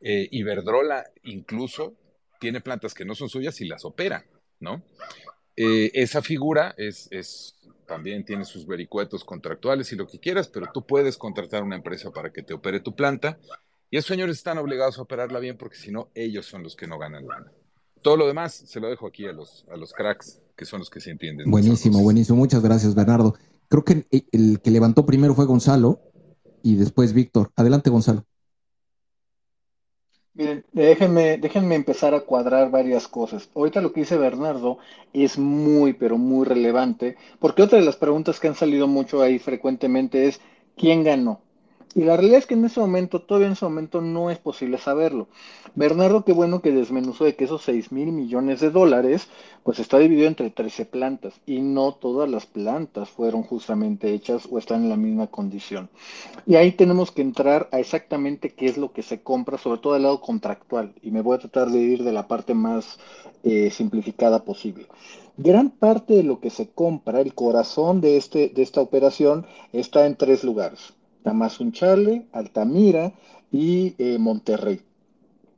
Eh, 0.00 0.28
Iberdrola 0.30 1.04
incluso 1.24 1.96
tiene 2.38 2.60
plantas 2.60 2.94
que 2.94 3.04
no 3.04 3.14
son 3.14 3.28
suyas 3.28 3.60
y 3.60 3.66
las 3.66 3.84
opera, 3.84 4.24
¿no? 4.60 4.82
Eh, 5.56 5.90
esa 5.94 6.20
figura 6.20 6.74
es, 6.76 7.08
es, 7.10 7.55
también 7.86 8.24
tiene 8.24 8.44
sus 8.44 8.66
vericuetos 8.66 9.24
contractuales 9.24 9.92
y 9.92 9.96
lo 9.96 10.06
que 10.06 10.18
quieras, 10.18 10.48
pero 10.48 10.66
tú 10.72 10.84
puedes 10.84 11.16
contratar 11.16 11.62
una 11.62 11.76
empresa 11.76 12.10
para 12.10 12.32
que 12.32 12.42
te 12.42 12.54
opere 12.54 12.80
tu 12.80 12.94
planta 12.94 13.38
y 13.90 13.96
esos 13.96 14.08
señores 14.08 14.36
están 14.36 14.58
obligados 14.58 14.98
a 14.98 15.02
operarla 15.02 15.38
bien 15.38 15.56
porque 15.56 15.76
si 15.76 15.90
no, 15.90 16.10
ellos 16.14 16.46
son 16.46 16.62
los 16.62 16.76
que 16.76 16.86
no 16.86 16.98
ganan 16.98 17.26
lana. 17.26 17.52
Todo 18.02 18.16
lo 18.16 18.26
demás 18.26 18.52
se 18.54 18.80
lo 18.80 18.88
dejo 18.88 19.06
aquí 19.06 19.26
a 19.26 19.32
los, 19.32 19.64
a 19.70 19.76
los 19.76 19.92
cracks, 19.92 20.40
que 20.56 20.64
son 20.64 20.80
los 20.80 20.90
que 20.90 21.00
se 21.00 21.10
entienden. 21.10 21.50
Buenísimo, 21.50 22.00
buenísimo. 22.02 22.38
Muchas 22.38 22.62
gracias, 22.62 22.94
Bernardo. 22.94 23.34
Creo 23.68 23.84
que 23.84 24.06
el 24.32 24.60
que 24.60 24.70
levantó 24.70 25.06
primero 25.06 25.34
fue 25.34 25.44
Gonzalo 25.44 26.00
y 26.62 26.76
después 26.76 27.12
Víctor. 27.12 27.52
Adelante, 27.56 27.90
Gonzalo. 27.90 28.24
Miren, 30.38 30.64
déjenme, 30.72 31.38
déjenme 31.38 31.74
empezar 31.74 32.14
a 32.14 32.20
cuadrar 32.20 32.70
varias 32.70 33.08
cosas. 33.08 33.50
Ahorita 33.54 33.80
lo 33.80 33.92
que 33.92 34.00
dice 34.00 34.16
Bernardo 34.18 34.78
es 35.12 35.38
muy, 35.38 35.94
pero 35.94 36.18
muy 36.18 36.46
relevante, 36.46 37.16
porque 37.40 37.62
otra 37.62 37.78
de 37.78 37.84
las 37.84 37.96
preguntas 37.96 38.38
que 38.38 38.48
han 38.48 38.54
salido 38.54 38.86
mucho 38.86 39.22
ahí 39.22 39.38
frecuentemente 39.38 40.26
es, 40.28 40.40
¿quién 40.76 41.04
ganó? 41.04 41.45
Y 41.96 42.04
la 42.04 42.14
realidad 42.14 42.40
es 42.40 42.46
que 42.46 42.52
en 42.52 42.64
ese 42.66 42.78
momento, 42.78 43.22
todavía 43.22 43.46
en 43.46 43.54
ese 43.54 43.64
momento 43.64 44.02
no 44.02 44.30
es 44.30 44.38
posible 44.38 44.76
saberlo. 44.76 45.28
Bernardo, 45.74 46.26
qué 46.26 46.32
bueno 46.32 46.60
que 46.60 46.70
desmenuzó 46.70 47.24
de 47.24 47.36
que 47.36 47.44
esos 47.44 47.62
6 47.62 47.90
mil 47.90 48.12
millones 48.12 48.60
de 48.60 48.70
dólares, 48.70 49.28
pues 49.62 49.78
está 49.78 49.98
dividido 49.98 50.28
entre 50.28 50.50
13 50.50 50.84
plantas 50.84 51.40
y 51.46 51.62
no 51.62 51.94
todas 51.94 52.28
las 52.28 52.44
plantas 52.44 53.08
fueron 53.08 53.44
justamente 53.44 54.12
hechas 54.12 54.46
o 54.50 54.58
están 54.58 54.82
en 54.82 54.90
la 54.90 54.98
misma 54.98 55.28
condición. 55.28 55.88
Y 56.44 56.56
ahí 56.56 56.72
tenemos 56.72 57.12
que 57.12 57.22
entrar 57.22 57.70
a 57.72 57.80
exactamente 57.80 58.50
qué 58.50 58.66
es 58.66 58.76
lo 58.76 58.92
que 58.92 59.02
se 59.02 59.22
compra, 59.22 59.56
sobre 59.56 59.80
todo 59.80 59.94
del 59.94 60.02
lado 60.02 60.20
contractual. 60.20 60.92
Y 61.00 61.10
me 61.12 61.22
voy 61.22 61.36
a 61.36 61.40
tratar 61.40 61.70
de 61.70 61.78
ir 61.78 62.04
de 62.04 62.12
la 62.12 62.28
parte 62.28 62.52
más 62.52 62.98
eh, 63.42 63.70
simplificada 63.70 64.44
posible. 64.44 64.86
Gran 65.38 65.70
parte 65.70 66.12
de 66.12 66.24
lo 66.24 66.40
que 66.40 66.50
se 66.50 66.68
compra, 66.68 67.22
el 67.22 67.32
corazón 67.32 68.02
de, 68.02 68.18
este, 68.18 68.50
de 68.50 68.62
esta 68.62 68.82
operación, 68.82 69.46
está 69.72 70.04
en 70.04 70.16
tres 70.16 70.44
lugares. 70.44 70.92
Tamazunchale, 71.26 72.28
Altamira 72.30 73.12
y 73.50 73.96
eh, 73.98 74.16
Monterrey. 74.16 74.80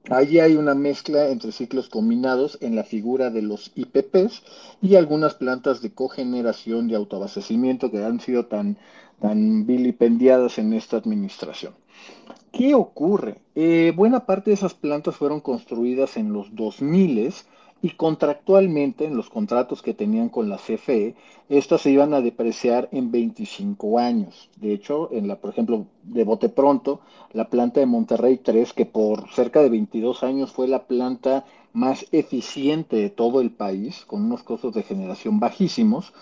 Allí 0.08 0.40
hay 0.40 0.56
una 0.56 0.74
mezcla 0.74 1.28
entre 1.28 1.52
ciclos 1.52 1.90
combinados 1.90 2.56
en 2.62 2.74
la 2.74 2.84
figura 2.84 3.28
de 3.28 3.42
los 3.42 3.72
IPPs 3.74 4.44
y 4.80 4.94
algunas 4.94 5.34
plantas 5.34 5.82
de 5.82 5.92
cogeneración 5.92 6.88
y 6.88 6.94
autoabastecimiento 6.94 7.90
que 7.90 8.02
han 8.02 8.18
sido 8.18 8.46
tan, 8.46 8.78
tan 9.20 9.66
vilipendiadas 9.66 10.56
en 10.56 10.72
esta 10.72 10.96
administración. 10.96 11.74
¿Qué 12.50 12.74
ocurre? 12.74 13.36
Eh, 13.54 13.92
buena 13.94 14.24
parte 14.24 14.48
de 14.48 14.54
esas 14.54 14.72
plantas 14.72 15.16
fueron 15.16 15.42
construidas 15.42 16.16
en 16.16 16.32
los 16.32 16.54
2000 16.54 17.34
y 17.80 17.90
contractualmente 17.90 19.04
en 19.04 19.16
los 19.16 19.30
contratos 19.30 19.82
que 19.82 19.94
tenían 19.94 20.28
con 20.28 20.48
la 20.48 20.56
CFE, 20.56 21.14
estas 21.48 21.82
se 21.82 21.90
iban 21.90 22.12
a 22.12 22.20
depreciar 22.20 22.88
en 22.90 23.12
25 23.12 23.98
años. 23.98 24.50
De 24.56 24.72
hecho, 24.72 25.10
en 25.12 25.28
la, 25.28 25.36
por 25.36 25.50
ejemplo, 25.50 25.86
de 26.02 26.24
bote 26.24 26.48
pronto, 26.48 27.00
la 27.32 27.48
planta 27.48 27.80
de 27.80 27.86
Monterrey 27.86 28.38
3, 28.38 28.72
que 28.72 28.86
por 28.86 29.30
cerca 29.30 29.62
de 29.62 29.68
22 29.68 30.22
años 30.24 30.50
fue 30.50 30.66
la 30.66 30.84
planta 30.84 31.44
más 31.78 32.06
eficiente 32.10 32.96
de 32.96 33.08
todo 33.08 33.40
el 33.40 33.52
país, 33.52 34.04
con 34.04 34.22
unos 34.24 34.42
costos 34.42 34.74
de 34.74 34.82
generación 34.82 35.38
bajísimos, 35.38 36.12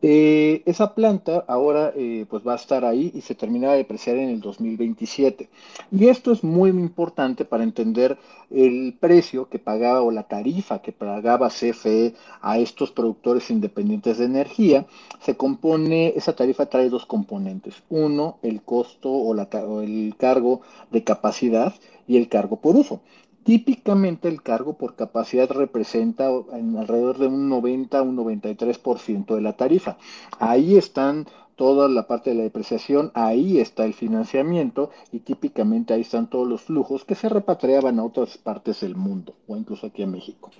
eh, 0.00 0.62
esa 0.66 0.94
planta 0.94 1.44
ahora 1.46 1.92
eh, 1.94 2.26
pues 2.28 2.46
va 2.46 2.52
a 2.54 2.56
estar 2.56 2.84
ahí 2.84 3.10
y 3.14 3.20
se 3.20 3.34
terminará 3.34 3.72
de 3.72 3.78
depreciar 3.78 4.16
en 4.16 4.30
el 4.30 4.40
2027. 4.40 5.48
Y 5.92 6.08
esto 6.08 6.32
es 6.32 6.42
muy 6.42 6.70
importante 6.70 7.44
para 7.44 7.64
entender 7.64 8.18
el 8.50 8.96
precio 8.98 9.48
que 9.48 9.58
pagaba 9.58 10.02
o 10.02 10.10
la 10.10 10.24
tarifa 10.24 10.80
que 10.80 10.92
pagaba 10.92 11.48
CFE 11.48 12.14
a 12.40 12.58
estos 12.58 12.90
productores 12.90 13.50
independientes 13.50 14.18
de 14.18 14.26
energía. 14.26 14.86
Se 15.20 15.36
compone, 15.36 16.14
esa 16.16 16.34
tarifa 16.34 16.66
trae 16.66 16.88
dos 16.88 17.06
componentes. 17.06 17.82
Uno, 17.90 18.38
el 18.42 18.62
costo 18.62 19.10
o, 19.10 19.34
el 19.82 20.14
cargo 20.16 20.60
de 20.90 21.04
capacidad 21.04 21.74
y 22.06 22.16
el 22.16 22.28
cargo 22.28 22.56
por 22.56 22.76
uso. 22.76 23.00
Típicamente 23.44 24.28
el 24.28 24.42
cargo 24.42 24.78
por 24.78 24.96
capacidad 24.96 25.50
representa 25.50 26.30
en 26.52 26.76
alrededor 26.76 27.18
de 27.18 27.26
un 27.26 27.48
90 27.48 27.98
a 27.98 28.02
un 28.02 28.16
93% 28.16 29.34
de 29.34 29.40
la 29.42 29.52
tarifa. 29.54 29.98
Ahí 30.38 30.76
están 30.76 31.26
toda 31.56 31.88
la 31.88 32.06
parte 32.06 32.30
de 32.30 32.36
la 32.36 32.42
depreciación, 32.42 33.12
ahí 33.14 33.60
está 33.60 33.84
el 33.84 33.94
financiamiento 33.94 34.90
y 35.12 35.20
típicamente 35.20 35.94
ahí 35.94 36.00
están 36.00 36.28
todos 36.28 36.48
los 36.48 36.62
flujos 36.62 37.04
que 37.04 37.14
se 37.14 37.28
repatriaban 37.28 37.98
a 37.98 38.04
otras 38.04 38.38
partes 38.38 38.80
del 38.80 38.96
mundo 38.96 39.36
o 39.46 39.56
incluso 39.56 39.86
aquí 39.86 40.02
en 40.02 40.12
México. 40.12 40.50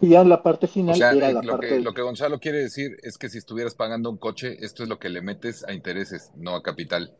Y 0.00 0.10
ya 0.10 0.24
la 0.24 0.42
parte 0.42 0.66
final 0.66 0.96
era 0.96 1.30
eh, 1.30 1.34
la 1.34 1.42
lo 1.42 1.52
parte... 1.52 1.68
Que, 1.68 1.80
Lo 1.80 1.92
que 1.92 2.02
Gonzalo 2.02 2.38
quiere 2.38 2.58
decir 2.58 2.96
es 3.02 3.18
que 3.18 3.28
si 3.28 3.38
estuvieras 3.38 3.74
pagando 3.74 4.10
un 4.10 4.16
coche, 4.16 4.56
esto 4.64 4.82
es 4.82 4.88
lo 4.88 4.98
que 4.98 5.08
le 5.08 5.22
metes 5.22 5.64
a 5.64 5.72
intereses, 5.72 6.32
no 6.36 6.54
a 6.54 6.62
capital. 6.62 7.14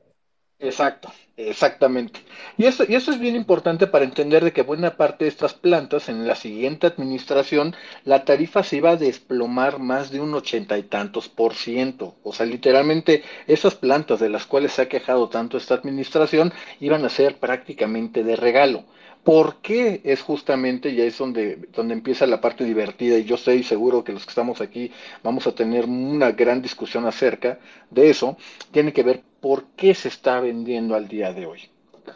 Exacto, 0.62 1.10
exactamente. 1.38 2.20
Y 2.58 2.66
eso, 2.66 2.84
y 2.86 2.94
eso 2.94 3.10
es 3.10 3.18
bien 3.18 3.34
importante 3.34 3.86
para 3.86 4.04
entender 4.04 4.44
de 4.44 4.52
que 4.52 4.62
buena 4.62 4.96
parte 4.96 5.24
de 5.24 5.30
estas 5.30 5.54
plantas 5.54 6.08
en 6.10 6.26
la 6.28 6.36
siguiente 6.36 6.86
administración 6.86 7.74
la 8.04 8.24
tarifa 8.26 8.62
se 8.62 8.76
iba 8.76 8.90
a 8.90 8.96
desplomar 8.96 9.78
más 9.78 10.10
de 10.10 10.20
un 10.20 10.34
ochenta 10.34 10.76
y 10.76 10.82
tantos 10.82 11.28
por 11.30 11.54
ciento. 11.54 12.14
O 12.22 12.32
sea, 12.34 12.44
literalmente 12.46 13.22
esas 13.46 13.74
plantas 13.74 14.20
de 14.20 14.28
las 14.28 14.44
cuales 14.46 14.72
se 14.72 14.82
ha 14.82 14.88
quejado 14.88 15.28
tanto 15.30 15.56
esta 15.56 15.74
administración 15.74 16.52
iban 16.78 17.04
a 17.06 17.08
ser 17.08 17.38
prácticamente 17.38 18.22
de 18.22 18.36
regalo. 18.36 18.84
¿Por 19.24 19.56
qué 19.56 20.00
es 20.04 20.22
justamente, 20.22 20.88
y 20.88 21.00
ahí 21.00 21.08
es 21.08 21.18
donde, 21.18 21.68
donde 21.74 21.94
empieza 21.94 22.26
la 22.26 22.40
parte 22.40 22.64
divertida, 22.64 23.18
y 23.18 23.24
yo 23.24 23.34
estoy 23.34 23.62
seguro 23.62 24.02
que 24.02 24.12
los 24.12 24.24
que 24.24 24.30
estamos 24.30 24.60
aquí 24.60 24.90
vamos 25.22 25.46
a 25.46 25.54
tener 25.54 25.84
una 25.84 26.32
gran 26.32 26.62
discusión 26.62 27.06
acerca 27.06 27.58
de 27.90 28.08
eso, 28.10 28.36
tiene 28.70 28.92
que 28.92 29.02
ver 29.02 29.22
por 29.40 29.64
qué 29.76 29.94
se 29.94 30.08
está 30.08 30.40
vendiendo 30.40 30.94
al 30.94 31.06
día 31.06 31.32
de 31.32 31.46
hoy. 31.46 31.60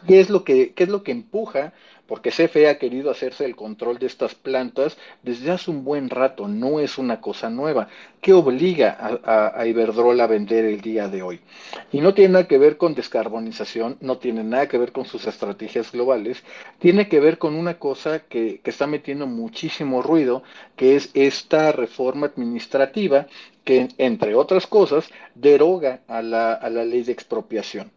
¿Qué 0.07 0.19
es 0.19 0.29
lo 0.29 0.43
que, 0.43 0.73
qué 0.73 0.83
es 0.83 0.89
lo 0.89 1.03
que 1.03 1.11
empuja 1.11 1.73
porque 2.07 2.31
CFE 2.31 2.69
ha 2.69 2.77
querido 2.77 3.09
hacerse 3.09 3.45
el 3.45 3.55
control 3.55 3.97
de 3.97 4.07
estas 4.07 4.35
plantas 4.35 4.97
desde 5.23 5.51
hace 5.51 5.71
un 5.71 5.83
buen 5.83 6.09
rato, 6.09 6.47
no 6.47 6.79
es 6.79 6.97
una 6.97 7.21
cosa 7.21 7.49
nueva. 7.49 7.87
¿Qué 8.21 8.33
obliga 8.33 8.97
a, 9.23 9.65
Iberdrola 9.65 10.25
a 10.25 10.27
vender 10.27 10.65
el 10.65 10.81
día 10.81 11.07
de 11.07 11.21
hoy? 11.21 11.39
Y 11.91 12.01
no 12.01 12.13
tiene 12.13 12.33
nada 12.33 12.47
que 12.47 12.57
ver 12.57 12.77
con 12.77 12.95
descarbonización, 12.95 13.97
no 14.01 14.17
tiene 14.17 14.43
nada 14.43 14.67
que 14.67 14.77
ver 14.77 14.91
con 14.91 15.05
sus 15.05 15.27
estrategias 15.27 15.91
globales, 15.91 16.43
tiene 16.79 17.07
que 17.07 17.19
ver 17.19 17.37
con 17.37 17.55
una 17.55 17.79
cosa 17.79 18.19
que, 18.19 18.59
que 18.63 18.69
está 18.69 18.87
metiendo 18.87 19.27
muchísimo 19.27 20.01
ruido, 20.01 20.43
que 20.75 20.95
es 20.95 21.09
esta 21.13 21.71
reforma 21.71 22.27
administrativa 22.27 23.27
que, 23.63 23.89
entre 23.97 24.35
otras 24.35 24.67
cosas, 24.67 25.09
deroga 25.33 26.01
a 26.07 26.19
a 26.19 26.69
la 26.69 26.85
ley 26.85 27.03
de 27.03 27.11
expropiación. 27.11 27.91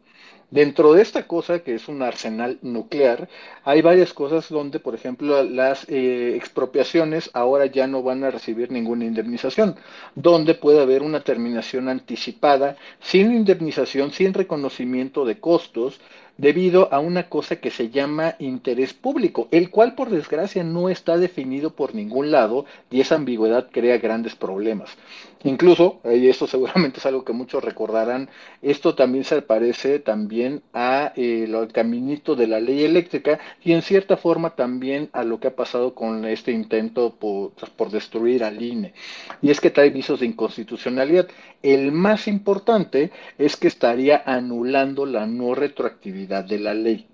Dentro 0.50 0.94
de 0.94 1.02
esta 1.02 1.26
cosa, 1.26 1.58
que 1.58 1.74
es 1.74 1.88
un 1.88 2.00
arsenal 2.00 2.58
nuclear, 2.62 3.28
hay 3.64 3.82
varias 3.82 4.14
cosas 4.14 4.48
donde, 4.48 4.80
por 4.80 4.94
ejemplo, 4.94 5.42
las 5.42 5.86
eh, 5.90 6.36
expropiaciones 6.36 7.30
ahora 7.34 7.66
ya 7.66 7.86
no 7.86 8.02
van 8.02 8.24
a 8.24 8.30
recibir 8.30 8.70
ninguna 8.70 9.04
indemnización, 9.04 9.76
donde 10.14 10.54
puede 10.54 10.80
haber 10.80 11.02
una 11.02 11.20
terminación 11.20 11.90
anticipada, 11.90 12.76
sin 12.98 13.34
indemnización, 13.34 14.10
sin 14.12 14.32
reconocimiento 14.32 15.26
de 15.26 15.38
costos, 15.38 16.00
debido 16.38 16.90
a 16.94 17.00
una 17.00 17.28
cosa 17.28 17.56
que 17.56 17.70
se 17.70 17.90
llama 17.90 18.36
interés 18.38 18.94
público, 18.94 19.48
el 19.50 19.70
cual 19.70 19.94
por 19.94 20.08
desgracia 20.08 20.62
no 20.64 20.88
está 20.88 21.18
definido 21.18 21.70
por 21.70 21.94
ningún 21.94 22.30
lado 22.30 22.64
y 22.90 23.00
esa 23.00 23.16
ambigüedad 23.16 23.68
crea 23.70 23.98
grandes 23.98 24.36
problemas. 24.36 24.96
Incluso, 25.44 26.00
y 26.04 26.28
esto 26.28 26.46
seguramente 26.48 26.98
es 26.98 27.06
algo 27.06 27.24
que 27.24 27.32
muchos 27.32 27.62
recordarán, 27.62 28.28
esto 28.60 28.94
también 28.96 29.24
se 29.24 29.40
parece 29.42 30.00
también 30.00 30.62
a 30.72 31.12
eh, 31.14 31.44
el 31.44 31.72
caminito 31.72 32.34
de 32.34 32.48
la 32.48 32.58
ley 32.60 32.82
eléctrica 32.82 33.38
y 33.62 33.72
en 33.72 33.82
cierta 33.82 34.16
forma 34.16 34.56
también 34.56 35.10
a 35.12 35.22
lo 35.22 35.38
que 35.38 35.48
ha 35.48 35.54
pasado 35.56 35.94
con 35.94 36.24
este 36.24 36.50
intento 36.50 37.14
por, 37.14 37.52
por 37.76 37.90
destruir 37.90 38.42
al 38.42 38.60
INE. 38.60 38.94
Y 39.40 39.50
es 39.50 39.60
que 39.60 39.70
trae 39.70 39.90
visos 39.90 40.20
de 40.20 40.26
inconstitucionalidad. 40.26 41.28
El 41.62 41.92
más 41.92 42.26
importante 42.26 43.12
es 43.38 43.56
que 43.56 43.68
estaría 43.68 44.22
anulando 44.26 45.06
la 45.06 45.26
no 45.26 45.54
retroactividad 45.54 46.44
de 46.44 46.58
la 46.58 46.74
ley. 46.74 47.06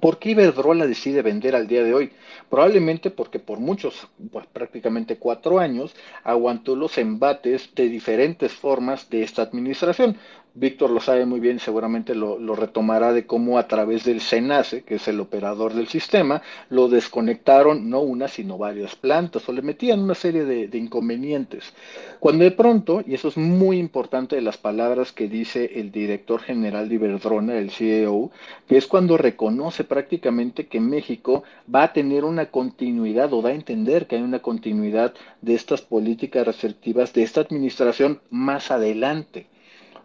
¿Por 0.00 0.18
qué 0.18 0.30
Iberdrola 0.30 0.86
decide 0.86 1.22
vender 1.22 1.54
al 1.54 1.66
día 1.66 1.84
de 1.84 1.94
hoy? 1.94 2.12
Probablemente 2.50 3.10
porque 3.10 3.38
por 3.38 3.58
muchos, 3.58 4.08
pues 4.32 4.46
prácticamente 4.46 5.18
cuatro 5.18 5.58
años, 5.58 5.94
aguantó 6.24 6.74
los 6.74 6.98
embates 6.98 7.74
de 7.74 7.88
diferentes 7.88 8.52
formas 8.52 9.08
de 9.10 9.22
esta 9.22 9.42
administración. 9.42 10.16
Víctor 10.56 10.90
lo 10.90 11.00
sabe 11.00 11.26
muy 11.26 11.40
bien, 11.40 11.58
seguramente 11.58 12.14
lo, 12.14 12.38
retomará 12.54 13.12
de 13.12 13.26
cómo 13.26 13.58
a 13.58 13.66
través 13.66 14.04
del 14.04 14.20
SENACE, 14.20 14.84
que 14.84 14.94
es 14.94 15.08
el 15.08 15.18
operador 15.18 15.74
del 15.74 15.88
sistema, 15.88 16.42
lo 16.70 16.86
desconectaron 16.86 17.90
no 17.90 17.98
una, 17.98 18.28
sino 18.28 18.56
varias 18.56 18.94
plantas, 18.94 19.48
o 19.48 19.52
le 19.52 19.62
metían 19.62 19.98
una 19.98 20.14
serie 20.14 20.44
de, 20.44 20.68
de 20.68 20.78
inconvenientes. 20.78 21.74
Cuando 22.20 22.44
de 22.44 22.52
pronto, 22.52 23.02
y 23.04 23.14
eso 23.14 23.26
es 23.26 23.36
muy 23.36 23.78
importante 23.78 24.36
de 24.36 24.42
las 24.42 24.56
palabras 24.56 25.10
que 25.10 25.26
dice 25.26 25.72
el 25.74 25.90
director 25.90 26.40
general 26.40 26.88
de 26.88 26.94
Iberdrola, 26.94 27.58
el 27.58 27.72
CEO, 27.72 28.30
que 28.68 28.76
es 28.76 28.86
cuando 28.86 29.16
reconoce 29.16 29.82
prácticamente 29.82 30.68
que 30.68 30.78
México 30.78 31.42
va 31.74 31.82
a 31.82 31.92
tener 31.92 32.24
una 32.24 32.46
continuidad 32.52 33.32
o 33.32 33.42
da 33.42 33.48
a 33.48 33.54
entender 33.54 34.06
que 34.06 34.14
hay 34.14 34.22
una 34.22 34.38
continuidad 34.38 35.14
de 35.42 35.54
estas 35.54 35.82
políticas 35.82 36.46
restrictivas 36.46 37.12
de 37.12 37.24
esta 37.24 37.40
administración 37.40 38.20
más 38.30 38.70
adelante 38.70 39.48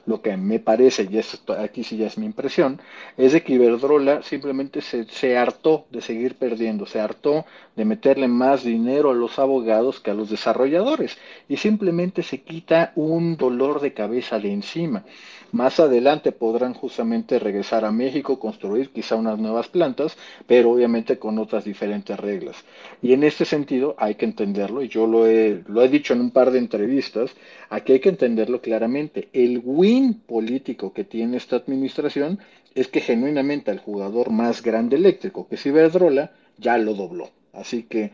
lo 0.09 0.23
que 0.23 0.35
me 0.35 0.59
parece, 0.59 1.07
y 1.09 1.19
esto, 1.19 1.53
aquí 1.53 1.83
sí 1.83 1.95
ya 1.95 2.07
es 2.07 2.17
mi 2.17 2.25
impresión, 2.25 2.81
es 3.15 3.31
de 3.33 3.43
que 3.43 3.53
Iberdrola 3.53 4.23
simplemente 4.23 4.81
se, 4.81 5.05
se, 5.05 5.37
hartó 5.37 5.85
de 5.91 6.01
seguir 6.01 6.35
perdiendo, 6.35 6.87
se 6.87 6.99
hartó 6.99 7.45
de 7.75 7.85
meterle 7.85 8.27
más 8.27 8.63
dinero 8.63 9.11
a 9.11 9.13
los 9.13 9.37
abogados 9.37 9.99
que 9.99 10.09
a 10.09 10.15
los 10.15 10.31
desarrolladores 10.31 11.17
y 11.47 11.57
simplemente 11.57 12.23
se 12.23 12.41
quita 12.41 12.91
un 12.95 13.37
dolor 13.37 13.81
de 13.81 13.93
cabeza 13.93 14.39
de 14.39 14.51
encima. 14.51 15.03
Más 15.51 15.79
adelante 15.79 16.31
podrán 16.31 16.73
justamente 16.73 17.39
regresar 17.39 17.83
a 17.83 17.91
México, 17.91 18.39
construir 18.39 18.89
quizá 18.89 19.15
unas 19.15 19.39
nuevas 19.39 19.67
plantas, 19.67 20.15
pero 20.45 20.71
obviamente 20.71 21.17
con 21.17 21.39
otras 21.39 21.65
diferentes 21.65 22.19
reglas. 22.19 22.57
Y 23.01 23.13
en 23.13 23.23
este 23.23 23.45
sentido 23.45 23.95
hay 23.97 24.15
que 24.15 24.25
entenderlo, 24.25 24.83
y 24.83 24.89
yo 24.89 25.07
lo 25.07 25.25
he, 25.25 25.63
lo 25.67 25.81
he 25.83 25.89
dicho 25.89 26.13
en 26.13 26.21
un 26.21 26.31
par 26.31 26.51
de 26.51 26.59
entrevistas, 26.59 27.31
aquí 27.69 27.93
hay 27.93 27.99
que 27.99 28.09
entenderlo 28.09 28.61
claramente. 28.61 29.29
El 29.33 29.61
win 29.63 30.13
político 30.13 30.93
que 30.93 31.03
tiene 31.03 31.37
esta 31.37 31.55
administración 31.55 32.39
es 32.75 32.87
que 32.87 33.01
genuinamente 33.01 33.71
el 33.71 33.79
jugador 33.79 34.29
más 34.29 34.61
grande 34.61 34.97
eléctrico, 34.97 35.47
que 35.47 35.55
es 35.55 35.65
Iberdrola, 35.65 36.31
ya 36.57 36.77
lo 36.77 36.93
dobló. 36.93 37.29
Así 37.53 37.83
que 37.83 38.11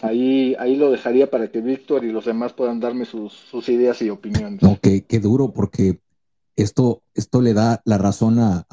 ahí, 0.00 0.56
ahí 0.58 0.74
lo 0.76 0.90
dejaría 0.90 1.30
para 1.30 1.48
que 1.48 1.60
Víctor 1.60 2.04
y 2.04 2.10
los 2.10 2.24
demás 2.24 2.54
puedan 2.54 2.80
darme 2.80 3.04
sus, 3.04 3.32
sus 3.32 3.68
ideas 3.68 4.00
y 4.00 4.08
opiniones. 4.08 4.60
Qué, 4.80 5.04
qué 5.04 5.20
duro, 5.20 5.52
porque 5.52 5.98
esto, 6.58 7.02
esto 7.14 7.40
le 7.40 7.54
da 7.54 7.80
la 7.84 7.98
razón 7.98 8.38
a, 8.40 8.64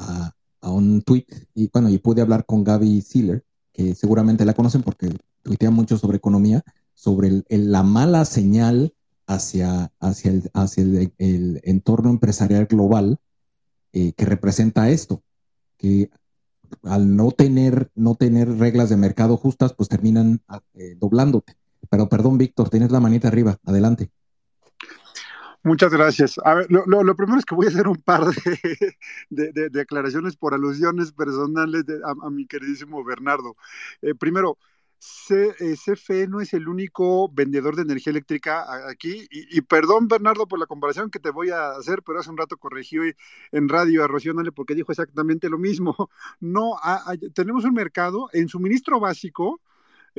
un 0.62 1.02
tweet, 1.02 1.26
y 1.54 1.70
bueno, 1.72 1.88
y 1.88 1.98
pude 1.98 2.22
hablar 2.22 2.44
con 2.44 2.64
Gaby 2.64 3.00
Sealer, 3.00 3.44
que 3.72 3.94
seguramente 3.94 4.44
la 4.44 4.54
conocen 4.54 4.82
porque 4.82 5.16
tuitea 5.42 5.70
mucho 5.70 5.96
sobre 5.96 6.16
economía, 6.16 6.64
sobre 6.92 7.44
la 7.48 7.84
mala 7.84 8.24
señal 8.24 8.92
hacia, 9.28 9.92
hacia, 10.00 10.32
el, 10.32 10.50
hacia 10.54 10.82
el, 10.82 11.60
entorno 11.62 12.10
empresarial 12.10 12.66
global 12.66 13.18
eh, 13.92 14.12
que 14.14 14.24
representa 14.24 14.90
esto, 14.90 15.22
que 15.76 16.10
al 16.82 17.14
no 17.14 17.30
tener, 17.30 17.92
no 17.94 18.16
tener 18.16 18.58
reglas 18.58 18.88
de 18.88 18.96
mercado 18.96 19.36
justas, 19.36 19.72
pues 19.72 19.88
terminan 19.88 20.40
eh, 20.74 20.96
doblándote. 20.98 21.56
Pero 21.88 22.08
perdón, 22.08 22.38
Víctor, 22.38 22.70
tienes 22.70 22.90
la 22.90 22.98
manita 22.98 23.28
arriba, 23.28 23.58
adelante. 23.64 24.10
Muchas 25.66 25.92
gracias. 25.92 26.38
A 26.44 26.54
ver, 26.54 26.68
lo, 26.70 27.16
primero 27.16 27.40
es 27.40 27.44
que 27.44 27.56
voy 27.56 27.66
a 27.66 27.70
hacer 27.70 27.88
un 27.88 27.96
par 27.96 28.24
de, 28.24 28.96
de, 29.68 29.80
aclaraciones 29.80 30.36
por 30.36 30.54
alusiones 30.54 31.10
personales 31.10 31.82
a, 32.04 32.30
mi 32.30 32.46
queridísimo 32.46 33.02
Bernardo. 33.02 33.56
Eh, 34.00 34.14
primero, 34.14 34.58
CFE 35.00 36.22
eh, 36.22 36.28
no 36.28 36.40
es 36.40 36.54
el 36.54 36.68
único 36.68 37.28
vendedor 37.32 37.74
de 37.74 37.82
energía 37.82 38.12
eléctrica 38.12 38.64
aquí. 38.88 39.26
Y, 39.28 39.60
perdón, 39.62 40.06
Bernardo, 40.06 40.46
por 40.46 40.60
la 40.60 40.66
comparación 40.66 41.10
que 41.10 41.18
te 41.18 41.30
voy 41.30 41.50
a 41.50 41.70
hacer, 41.70 42.00
pero 42.04 42.20
hace 42.20 42.30
un 42.30 42.38
rato 42.38 42.56
corregí 42.58 42.98
en 43.50 43.68
radio 43.68 44.04
a 44.04 44.06
Rocío 44.06 44.34
porque 44.54 44.76
dijo 44.76 44.92
exactamente 44.92 45.48
lo 45.48 45.58
mismo. 45.58 45.96
No, 46.38 46.76
tenemos 47.34 47.64
un 47.64 47.74
mercado 47.74 48.28
en 48.32 48.48
suministro 48.48 49.00
básico 49.00 49.60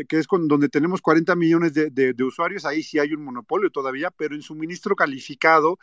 que 0.06 0.20
es 0.20 0.28
donde 0.30 0.70
tenemos 0.70 1.02
40 1.02 1.36
millones 1.36 1.74
de, 1.74 2.24
usuarios, 2.24 2.66
ahí 2.66 2.84
sí 2.84 3.00
hay 3.00 3.14
un 3.14 3.24
monopolio 3.24 3.70
todavía, 3.72 4.12
pero 4.12 4.36
en 4.36 4.42
suministro 4.42 4.96
calificado 4.96 5.80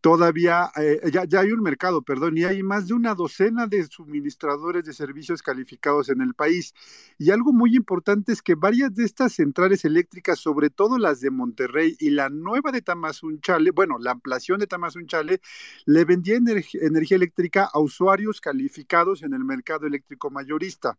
todavía 0.00 0.70
eh, 0.76 1.00
ya, 1.12 1.24
ya, 1.24 1.40
hay 1.40 1.50
un 1.50 1.62
mercado, 1.62 2.02
perdón, 2.02 2.36
y 2.36 2.44
hay 2.44 2.62
más 2.62 2.86
de 2.86 2.94
una 2.94 3.14
docena 3.14 3.66
de 3.66 3.86
suministradores 3.86 4.84
de 4.84 4.92
servicios 4.92 5.42
calificados 5.42 6.08
en 6.08 6.20
el 6.20 6.34
país. 6.34 6.74
Y 7.18 7.30
algo 7.30 7.52
muy 7.52 7.74
importante 7.74 8.32
es 8.32 8.42
que 8.42 8.54
varias 8.54 8.94
de 8.94 9.04
estas 9.04 9.32
centrales 9.32 9.84
eléctricas, 9.84 10.38
sobre 10.38 10.70
todo 10.70 10.98
las 10.98 11.20
de 11.20 11.30
Monterrey 11.30 11.96
y 11.98 12.10
la 12.10 12.28
nueva 12.28 12.70
de 12.70 12.82
Tamazunchale, 12.82 13.70
bueno, 13.70 13.98
la 13.98 14.12
ampliación 14.12 14.60
de 14.60 14.66
Tamazunchale, 14.66 15.40
le 15.86 16.04
vendía 16.04 16.36
energía 16.36 17.16
eléctrica 17.16 17.68
a 17.72 17.80
usuarios 17.80 18.40
calificados 18.40 19.22
en 19.22 19.34
el 19.34 19.44
mercado 19.44 19.86
eléctrico 19.86 20.30
mayorista. 20.30 20.98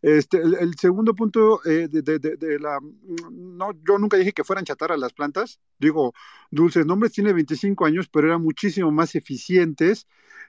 Este, 0.00 0.38
el, 0.38 0.76
segundo 0.76 1.14
punto 1.14 1.60
No, 3.30 3.72
yo 3.86 3.98
nunca 3.98 4.16
dije 4.16 4.32
que 4.32 4.44
fueran 4.44 4.64
chatarras 4.64 4.98
las 4.98 5.12
plantas, 5.12 5.60
digo, 5.78 6.12
Dulces 6.50 6.86
Nombres 6.86 7.12
tiene 7.12 7.32
25 7.32 7.84
años, 7.84 8.08
pero 8.08 8.28
eran 8.28 8.42
muchísimo 8.42 8.90
más 8.90 9.14
eficientes 9.14 10.06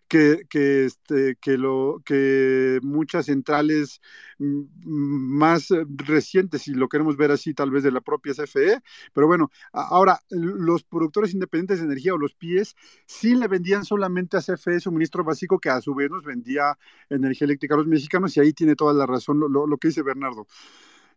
que, 0.10 0.46
que, 0.50 0.86
este, 0.86 1.38
que, 1.40 1.58
lo, 1.58 2.02
que 2.04 2.80
muchas 2.82 3.28
centrales 3.28 4.02
mm, 4.40 4.64
más 4.84 5.70
recientes, 5.88 6.64
si 6.64 6.74
lo 6.74 6.90
queremos 6.90 7.16
ver 7.16 7.32
así, 7.32 7.54
tal 7.54 7.72
vez 7.72 7.84
de 7.84 7.92
la 7.92 8.02
propia 8.02 8.34
CFE. 8.34 8.82
Pero 9.14 9.28
bueno, 9.28 9.52
ahora, 9.72 10.20
los 10.30 10.84
productores 10.84 11.34
independientes 11.34 11.80
de 11.80 11.86
energía 11.86 12.16
o 12.16 12.18
los 12.18 12.34
PIEs 12.34 12.76
sí 13.06 13.36
le 13.36 13.48
vendían 13.48 13.86
solamente 13.86 14.36
a 14.36 14.42
CFE 14.42 14.80
suministro 14.80 15.24
básico, 15.24 15.60
que 15.60 15.70
a 15.70 15.80
su 15.80 15.94
vez 15.94 16.10
nos 16.10 16.24
vendía 16.24 16.78
energía 17.10 17.46
eléctrica 17.46 17.76
a 17.76 17.78
los 17.78 17.88
mexicanos, 17.88 18.36
y 18.36 18.40
ahí 18.40 18.52
tiene 18.52 18.76
toda 18.76 18.94
la 18.94 19.06
razón 19.06 19.40
lo, 19.40 19.78
que 19.78 19.90
dice 19.90 20.02
Bernardo. 20.02 20.48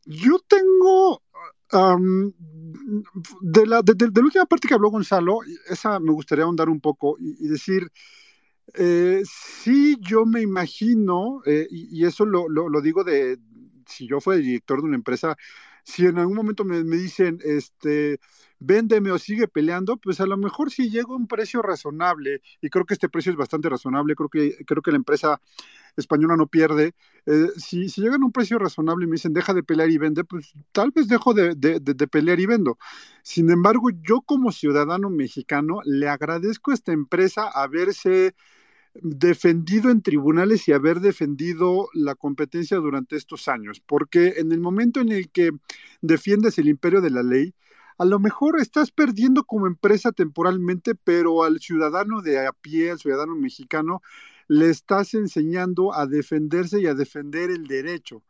Yo 0.05 0.39
tengo 0.49 1.23
de, 3.41 3.67
la, 3.67 3.83
de, 3.83 4.11
la 4.15 4.23
última 4.23 4.45
parte 4.45 4.69
que 4.69 4.75
habló 4.75 4.91
Gonzalo, 4.91 5.39
esa 5.71 5.99
me 5.99 6.13
gustaría 6.13 6.45
ahondar 6.45 6.69
un 6.69 6.81
poco 6.81 7.17
y 7.19 7.49
decir, 7.49 7.91
eh, 8.75 9.23
sí, 9.25 9.97
yo 10.01 10.25
me 10.25 10.41
imagino, 10.41 11.43
eh, 11.47 11.67
y, 11.71 12.05
eso 12.05 12.25
lo, 12.25 12.49
lo, 12.49 12.81
digo 12.81 13.05
de, 13.05 13.39
si 13.87 14.07
yo 14.07 14.21
fuera 14.21 14.41
director 14.41 14.81
de 14.81 14.89
una 14.89 14.97
empresa, 14.97 15.37
si 15.83 16.07
en 16.07 16.19
algún 16.19 16.37
momento 16.37 16.65
me, 16.65 16.83
dicen, 16.83 17.39
este, 17.45 18.21
véndeme 18.59 19.11
o 19.11 19.19
sigue 19.19 19.49
peleando, 19.49 19.97
pues 19.97 20.21
a 20.21 20.27
lo 20.27 20.37
mejor 20.37 20.71
si 20.71 20.91
llega 20.91 21.09
a 21.11 21.17
un 21.17 21.27
precio 21.27 21.63
razonable, 21.63 22.41
y 22.61 22.71
creo 22.71 22.85
que 22.85 22.95
este 22.95 23.09
precio 23.09 23.33
es 23.33 23.39
bastante 23.39 23.69
razonable, 23.69 24.15
creo 24.15 24.29
que, 24.29 24.65
creo 24.65 24.83
que 24.83 24.93
la 24.93 24.97
empresa 24.97 25.41
española 25.97 26.37
no 26.37 26.47
pierde, 26.47 26.95
eh, 27.27 27.49
si, 27.57 27.89
si 27.89 28.01
llegan 28.01 28.23
a 28.23 28.27
un 28.27 28.33
precio 28.33 28.59
razonable 28.59 29.05
y 29.05 29.09
me 29.09 29.15
dicen, 29.15 29.33
deja 29.33 29.55
de 29.55 29.63
pelear 29.63 29.91
y 29.91 29.99
vende, 29.99 30.25
pues 30.25 30.53
tal 30.73 30.91
vez 30.91 31.09
dejo 31.09 31.35
de, 31.35 31.55
de, 31.55 31.81
de 31.81 32.09
pelear 32.09 32.41
y 32.41 32.47
vendo. 32.47 32.79
Sin 33.23 33.51
embargo, 33.51 33.91
yo 33.91 34.23
como 34.23 34.53
ciudadano 34.53 35.11
mexicano 35.11 35.81
le 35.85 36.09
agradezco 36.09 36.71
a 36.71 36.75
esta 36.75 36.93
empresa 36.93 37.49
haberse 37.49 38.35
defendido 38.95 39.91
en 39.91 40.03
tribunales 40.03 40.69
y 40.69 40.73
haber 40.73 41.01
defendido 41.01 41.89
la 41.95 42.15
competencia 42.15 42.77
durante 42.77 43.17
estos 43.17 43.49
años, 43.49 43.81
porque 43.81 44.35
en 44.37 44.53
el 44.53 44.61
momento 44.61 45.01
en 45.01 45.13
el 45.13 45.31
que 45.31 45.51
defiendes 46.01 46.59
el 46.59 46.69
imperio 46.69 47.01
de 47.01 47.11
la 47.11 47.23
ley, 47.23 47.55
a 47.99 48.05
lo 48.05 48.19
mejor 48.19 48.61
estás 48.61 48.91
perdiendo 48.91 49.45
como 49.45 49.67
empresa 49.67 50.13
temporalmente, 50.13 50.95
pero 50.95 51.45
al 51.45 51.61
ciudadano 51.61 52.21
de 52.23 52.47
a 52.47 52.53
pie, 52.53 52.91
al 52.91 52.99
ciudadano 52.99 53.35
mexicano, 53.37 54.03
le 54.49 54.71
estás 54.71 55.15
enseñando 55.15 55.95
a 55.95 56.07
defenderse 56.07 56.81
y 56.81 56.87
a 56.87 56.95
defender 56.95 57.51
el 57.51 57.67
derecho. 57.67 58.23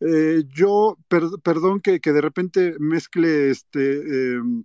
Eh, 0.00 0.44
yo, 0.48 0.98
perdón 1.08 1.80
que, 1.80 1.98
de 2.00 2.20
repente 2.20 2.76
mezcle 2.78 3.50
este... 3.50 4.34
Em, 4.34 4.64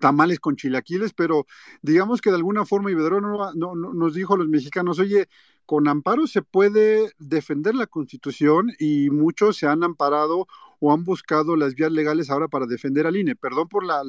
tamales 0.00 0.40
con 0.40 0.56
chilaquiles, 0.56 1.12
pero 1.12 1.46
digamos 1.82 2.20
que 2.20 2.30
de 2.30 2.36
alguna 2.36 2.64
forma 2.64 2.90
Iberdrola 2.90 3.52
no, 3.54 3.74
nos 3.74 4.14
dijo 4.14 4.34
a 4.34 4.38
los 4.38 4.48
mexicanos, 4.48 4.98
oye, 4.98 5.28
con 5.66 5.88
amparo 5.88 6.26
se 6.26 6.42
puede 6.42 7.12
defender 7.18 7.74
la 7.74 7.86
constitución 7.86 8.72
y 8.78 9.10
muchos 9.10 9.56
se 9.56 9.66
han 9.66 9.84
amparado 9.84 10.48
o 10.80 10.92
han 10.92 11.04
buscado 11.04 11.56
las 11.56 11.74
vías 11.74 11.92
legales 11.92 12.30
ahora 12.30 12.48
para 12.48 12.66
defender 12.66 13.06
al 13.06 13.16
INE. 13.16 13.36
Perdón 13.36 13.68
por 13.68 13.84
la, 13.84 14.02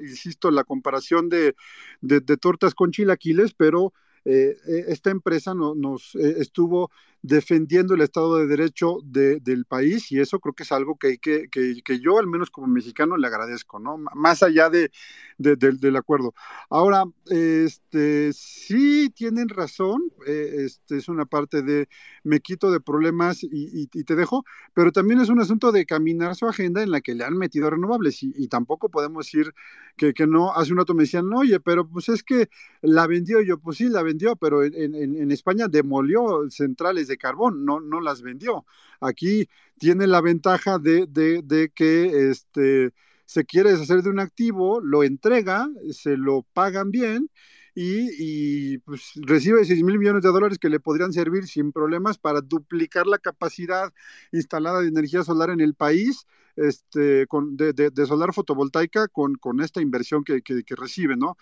insisto, 0.00 0.50
la 0.50 0.64
comparación 0.64 1.28
de, 1.28 1.54
de, 2.00 2.20
tortas 2.38 2.74
con 2.74 2.92
chilaquiles, 2.92 3.52
pero 3.52 3.92
eh, 4.24 4.56
eh, 4.66 4.84
esta 4.88 5.10
empresa 5.10 5.52
nos 5.54 6.14
eh, 6.14 6.36
estuvo 6.38 6.90
defendiendo 7.24 7.94
el 7.94 8.02
Estado 8.02 8.36
de 8.36 8.46
Derecho 8.46 8.98
del 9.02 9.64
país 9.64 10.12
y 10.12 10.20
eso 10.20 10.40
creo 10.40 10.52
que 10.52 10.64
es 10.64 10.72
algo 10.72 10.98
que, 10.98 11.16
que, 11.16 11.48
que, 11.48 11.98
yo 11.98 12.18
al 12.18 12.26
menos 12.26 12.50
como 12.50 12.66
mexicano 12.66 13.16
le 13.16 13.26
agradezco, 13.26 13.78
¿no? 13.78 13.96
Más 13.96 14.42
allá 14.42 14.68
de, 14.68 14.90
del 15.38 15.96
acuerdo. 15.96 16.34
Ahora, 16.68 17.04
este, 17.30 18.30
sí 18.34 19.08
tienen 19.08 19.48
razón, 19.48 20.02
eh, 20.26 20.66
este, 20.66 20.98
es 20.98 21.08
una 21.08 21.24
parte 21.24 21.62
de 21.62 21.88
me 22.24 22.40
quito 22.40 22.70
de 22.70 22.80
problemas 22.80 23.38
y, 23.42 23.86
te 23.86 24.16
dejo, 24.16 24.44
pero 24.74 24.92
también 24.92 25.18
es 25.20 25.30
un 25.30 25.40
asunto 25.40 25.72
de 25.72 25.86
caminar 25.86 26.36
su 26.36 26.46
agenda 26.46 26.82
en 26.82 26.90
la 26.90 27.00
que 27.00 27.14
le 27.14 27.24
han 27.24 27.38
metido 27.38 27.70
renovables 27.70 28.22
y, 28.22 28.48
tampoco 28.48 28.90
podemos 28.90 29.24
decir 29.24 29.54
que, 29.96 30.12
no, 30.26 30.52
hace 30.52 30.72
un 30.72 30.78
rato 30.78 30.92
me 30.92 31.04
decían, 31.04 31.32
oye, 31.32 31.58
pero 31.58 31.88
pues 31.88 32.10
es 32.10 32.22
que 32.22 32.50
la 32.82 33.06
vendió, 33.06 33.40
yo 33.40 33.58
pues 33.58 33.78
sí, 33.78 33.88
la 33.88 34.02
vendió, 34.02 34.36
pero 34.36 34.62
en, 34.62 34.74
en, 34.74 35.16
en 35.16 35.30
España 35.30 35.68
demolió 35.68 36.50
centrales 36.50 37.08
de 37.08 37.13
carbón, 37.16 37.64
no, 37.64 37.80
no 37.80 38.00
las 38.00 38.22
vendió. 38.22 38.64
Aquí 39.00 39.48
tiene 39.78 40.06
la 40.06 40.20
ventaja 40.20 40.78
de, 40.78 41.06
de, 41.06 41.72
que 41.74 42.30
este, 42.30 42.92
se 43.26 43.44
quiere 43.44 43.72
deshacer 43.72 44.02
de 44.02 44.10
un 44.10 44.20
activo, 44.20 44.80
lo 44.80 45.02
entrega, 45.04 45.68
se 45.90 46.16
lo 46.16 46.42
pagan 46.52 46.90
bien 46.90 47.30
y, 47.74 48.78
pues, 48.78 49.12
recibe 49.16 49.64
6 49.64 49.82
mil 49.82 49.98
millones 49.98 50.22
de 50.22 50.28
dólares 50.28 50.58
que 50.58 50.68
le 50.68 50.78
podrían 50.78 51.12
servir 51.12 51.46
sin 51.46 51.72
problemas 51.72 52.18
para 52.18 52.40
duplicar 52.40 53.06
la 53.06 53.18
capacidad 53.18 53.92
instalada 54.32 54.80
de 54.80 54.88
energía 54.88 55.24
solar 55.24 55.50
en 55.50 55.60
el 55.60 55.74
país 55.74 56.26
este, 56.56 57.26
con, 57.26 57.56
de, 57.56 57.72
de, 57.72 58.06
solar 58.06 58.32
fotovoltaica 58.32 59.08
con, 59.08 59.34
con 59.34 59.60
esta 59.60 59.80
inversión 59.80 60.22
que, 60.22 60.42
que, 60.42 60.76
recibe, 60.76 61.16
¿no? 61.16 61.36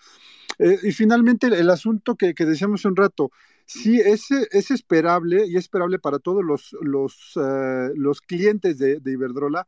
Eh, 0.57 0.79
y 0.83 0.91
finalmente 0.91 1.47
el, 1.47 1.69
asunto 1.69 2.15
que, 2.15 2.33
que 2.33 2.45
decíamos 2.45 2.83
un 2.85 2.95
rato, 2.95 3.31
Sí, 3.65 3.99
es, 3.99 4.29
es 4.31 4.71
esperable 4.71 5.45
y 5.47 5.55
es 5.55 5.63
esperable 5.63 5.99
para 5.99 6.19
todos 6.19 6.43
los, 6.43 6.75
los, 6.81 7.33
eh, 7.35 7.89
los 7.95 8.21
clientes 8.21 8.77
de, 8.77 8.99
Iberdrola. 9.05 9.67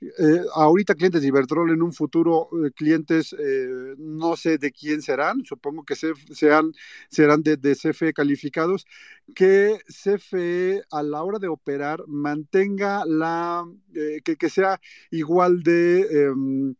Eh, 0.00 0.40
ahorita 0.54 0.94
clientes 0.94 1.22
de 1.22 1.28
Iberdrola, 1.28 1.72
en 1.72 1.82
un 1.82 1.92
futuro 1.92 2.48
eh, 2.64 2.70
clientes, 2.72 3.34
no 3.98 4.36
sé 4.36 4.58
de 4.58 4.70
quién 4.70 5.02
serán, 5.02 5.44
supongo 5.44 5.84
que 5.84 5.94
sean, 5.96 6.72
serán 7.08 7.42
de, 7.42 7.56
de, 7.56 7.74
CFE 7.74 8.12
calificados, 8.12 8.86
que 9.34 9.78
CFE 9.88 10.82
a 10.90 11.02
la 11.02 11.22
hora 11.22 11.38
de 11.38 11.48
operar 11.48 12.04
mantenga 12.06 13.04
la, 13.06 13.64
que, 13.92 14.36
que, 14.36 14.50
sea 14.50 14.80
igual 15.10 15.62
de 15.62 16.26
em, 16.26 16.74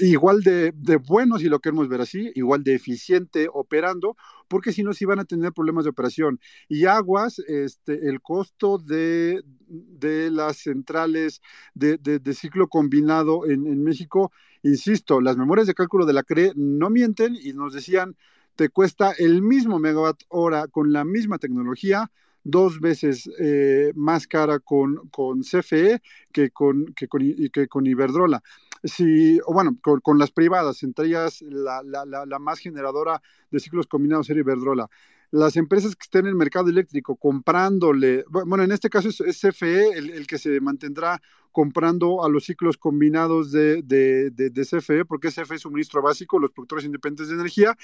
igual 0.00 0.42
de, 0.42 0.72
de, 0.72 0.96
bueno, 0.96 1.38
si 1.38 1.48
lo 1.48 1.60
queremos 1.60 1.88
ver 1.88 2.00
así, 2.00 2.30
igual 2.34 2.64
de 2.64 2.74
eficiente 2.74 3.48
operando, 3.52 4.16
porque 4.48 4.72
si 4.72 4.82
no, 4.82 4.92
sí 4.92 5.04
van 5.04 5.18
a 5.18 5.24
tener 5.24 5.52
problemas 5.52 5.84
de 5.84 5.90
operación. 5.90 6.40
Y 6.68 6.86
aguas, 6.86 7.38
este, 7.40 8.08
el 8.08 8.20
costo 8.20 8.78
de, 8.78 9.42
de 9.66 10.30
las 10.30 10.58
centrales 10.58 11.40
de, 11.74 11.98
de, 11.98 12.34
ciclo 12.34 12.68
combinado 12.68 13.46
en, 13.46 13.66
en 13.66 13.82
México, 13.82 14.32
insisto, 14.62 15.20
las 15.20 15.36
memorias 15.36 15.66
de 15.66 15.74
cálculo 15.74 16.06
de 16.06 16.12
la 16.12 16.22
CRE 16.22 16.52
no 16.56 16.90
mienten 16.90 17.36
y 17.40 17.52
nos 17.52 17.74
decían, 17.74 18.16
te 18.56 18.68
cuesta 18.68 19.12
el 19.12 19.42
mismo 19.42 19.78
megawatt 19.78 20.22
hora 20.28 20.68
con 20.68 20.92
la 20.92 21.04
misma 21.04 21.38
tecnología, 21.38 22.10
dos 22.44 22.78
veces 22.78 23.28
eh, 23.40 23.92
más 23.94 24.26
cara 24.26 24.58
con, 24.58 25.08
con 25.08 25.40
CFE 25.40 26.02
que 26.30 26.50
con, 26.50 26.92
que 26.94 27.08
con, 27.08 27.22
que 27.52 27.68
con 27.68 27.86
Iberdrola 27.86 28.42
si, 28.84 29.40
o 29.46 29.52
bueno, 29.52 29.76
con, 29.80 30.18
las 30.18 30.30
privadas, 30.30 30.82
entre 30.82 31.06
ellas 31.06 31.42
la, 31.42 31.82
la, 31.82 32.04
la, 32.04 32.38
más 32.38 32.58
generadora 32.58 33.22
de 33.50 33.60
ciclos 33.60 33.86
combinados 33.86 34.28
era 34.30 34.40
Iberdrola. 34.40 34.88
Las 35.30 35.56
empresas 35.56 35.96
que 35.96 36.04
estén 36.04 36.26
en 36.26 36.28
el 36.28 36.34
mercado 36.36 36.68
eléctrico 36.68 37.16
comprándole, 37.16 38.24
bueno, 38.28 38.62
en 38.62 38.72
este 38.72 38.90
caso 38.90 39.08
es, 39.08 39.40
CFE 39.40 39.98
el, 39.98 40.26
que 40.26 40.38
se 40.38 40.60
mantendrá 40.60 41.20
comprando 41.54 42.24
a 42.24 42.28
los 42.28 42.46
ciclos 42.46 42.76
combinados 42.76 43.52
de, 43.52 43.80
de, 43.82 44.30
de, 44.30 44.62
CFE, 44.64 45.04
porque 45.04 45.28
CFE 45.28 45.54
es 45.54 45.60
suministro 45.60 46.02
básico, 46.02 46.40
los 46.40 46.50
productores 46.50 46.84
independientes 46.84 47.28
de 47.28 47.34
energía. 47.34 47.78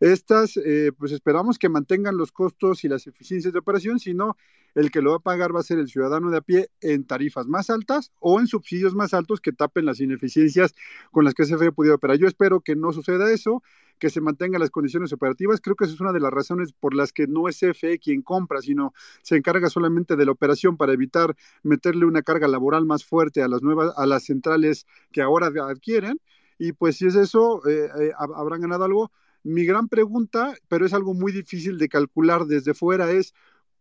Estas, 0.00 0.56
eh, 0.56 0.90
pues 0.96 1.12
esperamos 1.12 1.58
que 1.58 1.68
mantengan 1.68 2.16
los 2.16 2.32
costos 2.32 2.82
y 2.82 2.88
las 2.88 3.06
eficiencias 3.06 3.52
de 3.52 3.58
operación, 3.58 3.98
sino 3.98 4.38
el 4.74 4.90
que 4.90 5.02
lo 5.02 5.10
va 5.10 5.16
a 5.16 5.20
pagar 5.20 5.54
va 5.54 5.60
a 5.60 5.64
ser 5.64 5.78
el 5.78 5.88
ciudadano 5.88 6.30
de 6.30 6.38
a 6.38 6.40
pie 6.40 6.70
en 6.80 7.04
tarifas 7.04 7.46
más 7.46 7.68
altas 7.68 8.10
o 8.20 8.40
en 8.40 8.46
subsidios 8.46 8.94
más 8.94 9.12
altos 9.12 9.42
que 9.42 9.52
tapen 9.52 9.84
las 9.84 10.00
ineficiencias 10.00 10.74
con 11.10 11.26
las 11.26 11.34
que 11.34 11.44
CFE 11.44 11.72
podido 11.72 11.96
operar. 11.96 12.16
Yo 12.16 12.26
espero 12.26 12.62
que 12.62 12.74
no 12.74 12.90
suceda 12.92 13.30
eso 13.30 13.62
que 14.00 14.10
se 14.10 14.20
mantengan 14.20 14.60
las 14.60 14.70
condiciones 14.70 15.12
operativas. 15.12 15.60
Creo 15.60 15.76
que 15.76 15.84
esa 15.84 15.94
es 15.94 16.00
una 16.00 16.12
de 16.12 16.20
las 16.20 16.32
razones 16.32 16.72
por 16.72 16.94
las 16.94 17.12
que 17.12 17.28
no 17.28 17.48
es 17.48 17.60
CFE 17.60 18.00
quien 18.00 18.22
compra, 18.22 18.60
sino 18.62 18.92
se 19.22 19.36
encarga 19.36 19.68
solamente 19.68 20.16
de 20.16 20.24
la 20.24 20.32
operación 20.32 20.76
para 20.76 20.94
evitar 20.94 21.36
meterle 21.62 22.06
una 22.06 22.22
carga 22.22 22.48
laboral 22.48 22.86
más 22.86 23.04
fuerte 23.10 23.42
a 23.42 23.48
las 23.48 23.62
nuevas, 23.62 23.92
a 23.96 24.06
las 24.06 24.24
centrales 24.24 24.86
que 25.12 25.20
ahora 25.22 25.48
adquieren. 25.68 26.20
Y 26.58 26.72
pues 26.72 26.96
si 26.96 27.06
es 27.06 27.16
eso, 27.16 27.66
eh, 27.68 27.88
eh, 28.00 28.12
habrán 28.18 28.62
ganado 28.62 28.84
algo. 28.84 29.12
Mi 29.42 29.64
gran 29.64 29.88
pregunta, 29.88 30.54
pero 30.68 30.86
es 30.86 30.94
algo 30.94 31.14
muy 31.14 31.32
difícil 31.32 31.78
de 31.78 31.88
calcular 31.88 32.46
desde 32.46 32.74
fuera, 32.74 33.10
es 33.10 33.34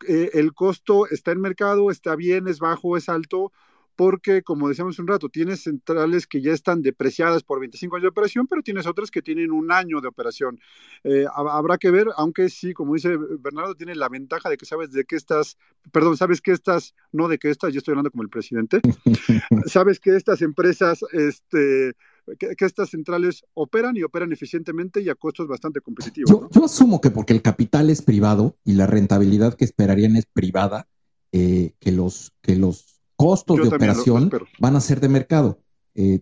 eh, 0.08 0.32
el 0.34 0.54
costo 0.54 1.08
está 1.08 1.32
en 1.32 1.42
mercado, 1.42 1.92
está 1.92 2.16
bien, 2.16 2.48
es 2.48 2.60
bajo, 2.60 2.96
es 2.98 3.10
alto, 3.10 3.52
porque, 4.00 4.44
como 4.44 4.70
decíamos 4.70 4.98
un 5.00 5.08
rato, 5.08 5.28
tienes 5.28 5.64
centrales 5.64 6.26
que 6.26 6.42
ya 6.42 6.54
están 6.54 6.82
depreciadas 6.82 7.44
por 7.44 7.60
25 7.60 7.98
años 7.98 8.04
de 8.04 8.08
operación, 8.08 8.48
pero 8.48 8.64
tienes 8.64 8.88
otras 8.88 9.12
que 9.12 9.22
tienen 9.22 9.52
un 9.52 9.74
año 9.74 10.00
de 10.00 10.08
operación. 10.08 10.58
Eh, 11.04 11.26
habrá 11.36 11.78
que 11.78 11.92
ver, 11.92 12.08
aunque 12.16 12.48
sí, 12.48 12.74
como 12.74 12.94
dice 12.94 13.18
Bernardo, 13.18 13.76
tiene 13.76 13.96
la 13.96 14.08
ventaja 14.08 14.50
de 14.50 14.56
que 14.56 14.66
sabes 14.66 14.94
de 14.94 15.04
qué 15.04 15.18
estás, 15.18 15.58
perdón, 15.92 16.16
sabes 16.16 16.40
que 16.40 16.54
estas, 16.54 16.96
no 17.12 17.28
de 17.28 17.40
qué 17.40 17.50
estás, 17.50 17.74
yo 17.74 17.80
estoy 17.80 17.92
hablando 17.92 18.10
como 18.10 18.24
el 18.24 18.30
presidente, 18.30 18.80
sabes 19.66 20.00
que 20.00 20.16
estas 20.16 20.42
empresas, 20.44 21.04
este, 21.12 21.92
que, 22.40 22.56
estas 22.58 22.92
centrales 22.92 23.44
operan 23.54 23.98
y 23.98 24.04
operan 24.04 24.32
eficientemente 24.32 25.02
y 25.02 25.10
a 25.10 25.16
costos 25.16 25.46
bastante 25.46 25.82
competitivos. 25.82 26.48
Yo, 26.50 26.64
asumo 26.64 27.02
que 27.02 27.12
porque 27.12 27.34
el 27.34 27.42
capital 27.42 27.90
es 27.90 28.02
privado 28.02 28.56
y 28.64 28.76
la 28.76 28.88
rentabilidad 28.88 29.56
que 29.56 29.66
esperarían 29.66 30.16
es 30.16 30.26
privada, 30.26 30.88
eh, 31.34 31.74
que 31.82 31.92
los 31.92 32.32
que 32.42 32.56
los 32.56 32.99
costos 33.20 33.58
de 33.58 33.68
operación 33.68 34.32
van 34.60 34.78
a 34.78 34.80
ser 34.80 35.02
de 35.02 35.10
mercado. 35.10 35.60
Eh, 35.94 36.22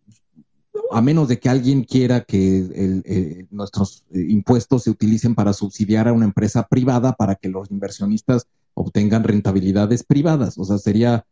a 0.91 0.99
menos 0.99 1.27
de 1.27 1.39
que 1.39 1.47
alguien 1.47 1.83
quiera 1.83 2.21
que 2.21 3.45
nuestros 3.51 4.03
eh, 4.11 4.25
impuestos 4.29 4.83
se 4.83 4.89
utilicen 4.89 5.35
para 5.35 5.53
subsidiar 5.53 6.07
a 6.07 6.13
una 6.13 6.25
empresa 6.25 6.67
privada 6.67 7.13
para 7.13 7.35
que 7.35 7.49
los 7.49 7.69
inversionistas 7.69 8.47
obtengan 8.73 9.23
rentabilidades 9.23 10.03
privadas. 10.03 10.57
O 10.57 10.63
sea, 10.63 10.79
sería, 10.79 11.27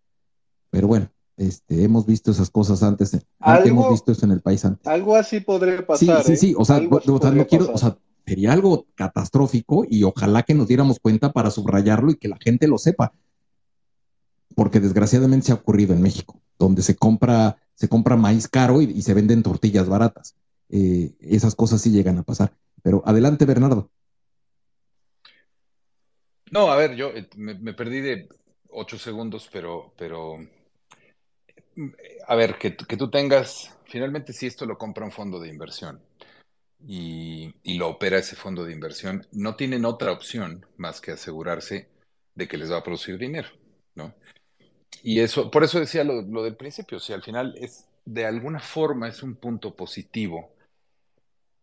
pero 0.70 0.88
bueno, 0.88 1.10
este, 1.36 1.84
hemos 1.84 2.06
visto 2.06 2.30
esas 2.30 2.52
cosas 2.52 2.84
antes. 2.84 3.18
hemos 3.64 3.90
visto 3.90 4.12
eso 4.12 4.26
en 4.26 4.34
el 4.34 4.42
país 4.42 4.64
antes. 4.66 4.86
Algo 4.86 5.16
así 5.16 5.40
podría 5.40 5.84
pasar. 5.84 6.24
Sí, 6.24 6.36
sí, 6.36 6.48
sí. 6.48 6.56
O 6.56 6.64
sea, 6.66 6.80
no 6.80 7.48
quiero, 7.48 7.72
o 7.74 7.78
sea, 7.80 7.98
sería 8.24 8.54
algo 8.54 8.86
catastrófico 8.94 9.84
y 9.90 10.04
ojalá 10.04 10.44
que 10.44 10.54
nos 10.54 10.68
diéramos 10.68 11.00
cuenta 11.00 11.34
para 11.34 11.50
subrayarlo 11.50 12.12
y 12.12 12.18
que 12.18 12.28
la 12.28 12.38
gente 12.40 12.68
lo 12.68 12.78
sepa 12.78 13.14
porque 14.56 14.80
desgraciadamente 14.80 15.48
se 15.48 15.52
ha 15.52 15.56
ocurrido 15.56 15.94
en 15.94 16.02
México, 16.02 16.42
donde 16.58 16.82
se 16.82 16.96
compra, 16.96 17.58
se 17.76 17.90
compra 17.90 18.16
maíz 18.16 18.48
caro 18.48 18.82
y, 18.82 19.02
se 19.02 19.14
venden 19.14 19.44
tortillas 19.44 19.88
baratas. 19.88 20.36
Eh, 20.70 21.12
esas 21.20 21.56
cosas 21.56 21.82
sí 21.82 21.92
llegan 21.92 22.18
a 22.18 22.24
pasar. 22.24 22.54
Pero 22.82 23.04
adelante, 23.06 23.46
Bernardo. 23.46 23.90
No, 26.52 26.72
a 26.72 26.76
ver, 26.78 26.96
yo 26.96 27.10
eh, 27.10 27.28
me, 27.36 27.74
perdí 27.74 28.02
de 28.02 28.30
ocho 28.70 28.98
segundos, 28.98 29.50
pero, 29.52 29.94
pero 29.98 30.38
a 32.28 32.36
ver, 32.36 32.58
que, 32.58 32.72
tú 32.72 33.10
tengas, 33.10 33.76
finalmente 33.86 34.32
si 34.32 34.48
esto 34.48 34.66
lo 34.66 34.78
compra 34.78 35.06
un 35.06 35.12
fondo 35.12 35.40
de 35.40 35.50
inversión 35.50 36.02
y, 36.88 37.54
y, 37.64 37.78
lo 37.78 37.90
opera 37.90 38.20
ese 38.20 38.36
fondo 38.36 38.64
de 38.64 38.74
inversión, 38.74 39.28
no 39.32 39.56
tienen 39.56 39.86
otra 39.86 40.12
opción 40.12 40.66
más 40.78 41.02
que 41.02 41.12
asegurarse 41.12 41.90
de 42.36 42.48
que 42.48 42.58
les 42.58 42.72
va 42.72 42.78
a 42.78 42.84
producir 42.84 43.18
dinero, 43.18 43.50
¿no? 43.96 44.14
Y 45.04 45.20
eso, 45.20 45.52
por 45.52 45.64
eso 45.64 45.80
decía 45.80 46.04
lo, 46.04 46.44
del 46.44 46.56
principio, 46.56 47.00
si 47.00 47.14
al 47.14 47.24
final 47.24 47.56
es, 47.60 47.88
de 48.06 48.26
alguna 48.26 48.60
forma 48.60 49.08
es 49.08 49.24
un 49.24 49.36
punto 49.36 49.76
positivo, 49.76 50.54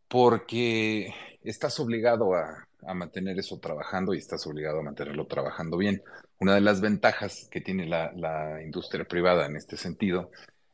porque 0.08 1.14
estás 1.42 1.78
obligado 1.80 2.34
a, 2.34 2.66
mantener 2.94 3.38
eso 3.38 3.60
trabajando 3.60 4.12
y 4.12 4.18
estás 4.18 4.44
obligado 4.46 4.80
a 4.80 4.82
mantenerlo 4.82 5.26
trabajando 5.26 5.76
bien. 5.76 6.02
Una 6.40 6.56
de 6.56 6.60
las 6.60 6.80
ventajas 6.80 7.48
que 7.48 7.60
tiene 7.60 7.86
la, 7.86 8.60
industria 8.64 9.04
privada 9.04 9.46
en 9.46 9.56
este 9.56 9.76
sentido 9.76 10.30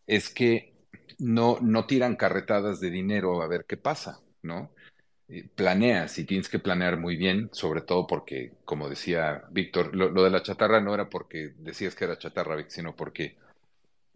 es 0.07 0.31
que 0.31 0.73
no, 1.19 1.59
no 1.61 1.87
tiran 1.87 2.17
carretadas 2.17 2.81
de 2.81 2.91
dinero 2.91 3.43
a 3.43 3.47
ver 3.47 3.67
qué 3.67 3.77
pasa, 3.77 4.21
¿no? 4.43 4.71
Eh, 5.31 5.47
planeas 5.55 6.19
y 6.19 6.25
tienes 6.25 6.49
que 6.49 6.59
planear 6.59 6.97
muy 6.97 7.17
bien, 7.17 7.51
sobre 7.53 7.83
todo 7.83 8.07
porque, 8.07 8.53
como 8.65 8.89
decía 8.89 9.45
Víctor, 9.51 9.95
lo, 9.95 10.11
de 10.23 10.31
la 10.31 10.43
chatarra 10.43 10.81
no 10.81 10.95
era 10.95 11.11
porque 11.11 11.53
decías 11.59 11.95
que 11.95 12.05
era 12.05 12.19
chatarra, 12.19 12.57
sino 12.69 12.97
porque, 12.97 13.37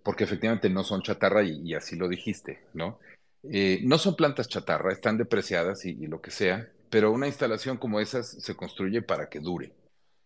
porque 0.03 0.25
efectivamente 0.25 0.71
no 0.71 0.85
son 0.85 1.03
chatarra 1.03 1.43
y, 1.43 1.75
así 1.75 1.97
lo 1.97 2.09
dijiste, 2.09 2.65
¿no? 2.73 2.99
Eh, 3.43 3.81
no 3.83 3.99
son 3.99 4.17
plantas 4.17 4.49
chatarra, 4.49 4.91
están 4.91 5.19
depreciadas 5.19 5.85
y, 5.85 6.07
lo 6.07 6.23
que 6.23 6.31
sea, 6.31 6.71
pero 6.89 7.13
una 7.13 7.27
instalación 7.27 7.77
como 7.77 8.01
esas 8.01 8.31
se 8.31 8.57
construye 8.57 9.03
para 9.03 9.29
que 9.29 9.41
dure. 9.41 9.75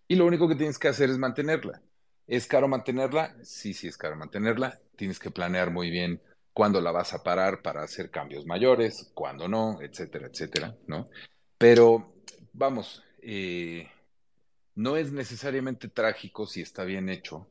Y 0.06 0.14
lo 0.14 0.24
único 0.24 0.48
que 0.48 0.54
tienes 0.54 0.78
que 0.78 0.88
hacer 0.88 1.10
es 1.10 1.18
mantenerla. 1.18 1.82
¿Es 2.28 2.46
caro 2.46 2.68
mantenerla? 2.68 3.34
Sí, 3.42 3.74
sí 3.74 3.88
es 3.88 3.96
caro 3.96 4.14
mantenerla. 4.16 4.78
Tienes 4.94 5.18
que 5.18 5.30
planear 5.32 5.70
muy 5.72 5.90
bien 5.90 6.20
cuándo 6.56 6.80
la 6.80 6.90
vas 6.90 7.12
a 7.12 7.22
parar 7.22 7.60
para 7.60 7.82
hacer 7.82 8.10
cambios 8.10 8.46
mayores, 8.46 9.10
cuándo 9.12 9.46
no, 9.46 9.78
etcétera, 9.82 10.28
etcétera, 10.28 10.74
¿no? 10.86 11.10
Pero, 11.58 12.14
vamos, 12.54 13.04
eh, 13.20 13.86
no 14.74 14.96
es 14.96 15.12
necesariamente 15.12 15.88
trágico 15.88 16.46
si 16.46 16.62
está 16.62 16.84
bien 16.84 17.10
hecho. 17.10 17.46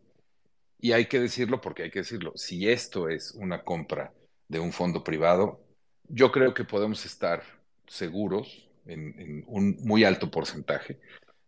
Y 0.79 0.93
hay 0.93 1.05
que 1.05 1.19
decirlo 1.19 1.61
porque 1.61 1.83
hay 1.83 1.91
que 1.91 1.99
decirlo. 1.99 2.31
Si 2.33 2.67
esto 2.67 3.07
es 3.07 3.35
una 3.35 3.63
compra 3.63 4.11
de 4.47 4.59
un 4.59 4.73
fondo 4.73 5.03
privado, 5.03 5.61
yo 6.07 6.31
creo 6.31 6.55
que 6.55 6.63
podemos 6.63 7.05
estar 7.05 7.43
seguros 7.85 8.67
en, 8.87 9.19
en 9.19 9.43
un 9.45 9.77
muy 9.81 10.03
alto 10.03 10.31
porcentaje 10.31 10.99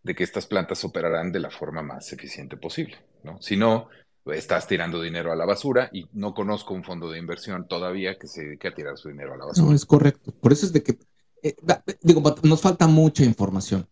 de 0.04 0.14
que 0.14 0.24
estas 0.24 0.46
plantas 0.46 0.84
operarán 0.84 1.32
de 1.32 1.40
la 1.40 1.50
forma 1.50 1.82
más 1.82 2.14
eficiente 2.14 2.56
posible, 2.56 3.00
¿no? 3.24 3.42
Si 3.42 3.58
no, 3.58 3.90
estás 4.32 4.68
tirando 4.68 5.02
dinero 5.02 5.32
a 5.32 5.36
la 5.36 5.46
basura 5.46 5.90
y 5.92 6.08
no 6.14 6.34
conozco 6.34 6.74
un 6.74 6.84
fondo 6.84 7.10
de 7.10 7.20
inversión 7.20 7.68
todavía 7.68 8.18
que 8.18 8.28
se 8.28 8.44
dedique 8.44 8.68
a 8.68 8.74
tirar 8.74 8.98
su 8.98 9.10
dinero 9.10 9.34
a 9.34 9.38
la 9.38 9.46
basura. 9.46 9.68
No, 9.68 9.74
es 9.74 9.86
correcto. 9.86 10.34
Por 10.40 10.54
eso 10.54 10.66
es 10.66 10.74
de 10.74 10.84
que, 10.84 10.98
eh, 11.44 11.56
digo, 12.02 12.24
nos 12.44 12.62
falta 12.62 12.88
mucha 12.88 13.24
información, 13.24 13.88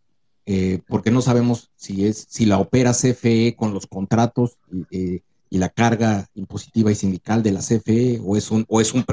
eh, 0.45 0.81
porque 0.87 1.11
no 1.11 1.21
sabemos 1.21 1.71
si 1.75 2.05
es, 2.05 2.25
si 2.29 2.45
la 2.45 2.59
opera 2.59 2.93
CFE 2.93 3.55
con 3.57 3.73
los 3.73 3.87
contratos 3.87 4.57
eh, 4.91 5.21
y 5.49 5.57
la 5.57 5.69
carga 5.69 6.29
impositiva 6.35 6.91
y 6.91 6.95
sindical 6.95 7.43
de 7.43 7.51
la 7.51 7.61
CFE, 7.61 8.21
o 8.23 8.35
es 8.35 8.51
un, 8.51 8.65
o 8.67 8.81
es 8.81 8.93
un, 8.93 9.05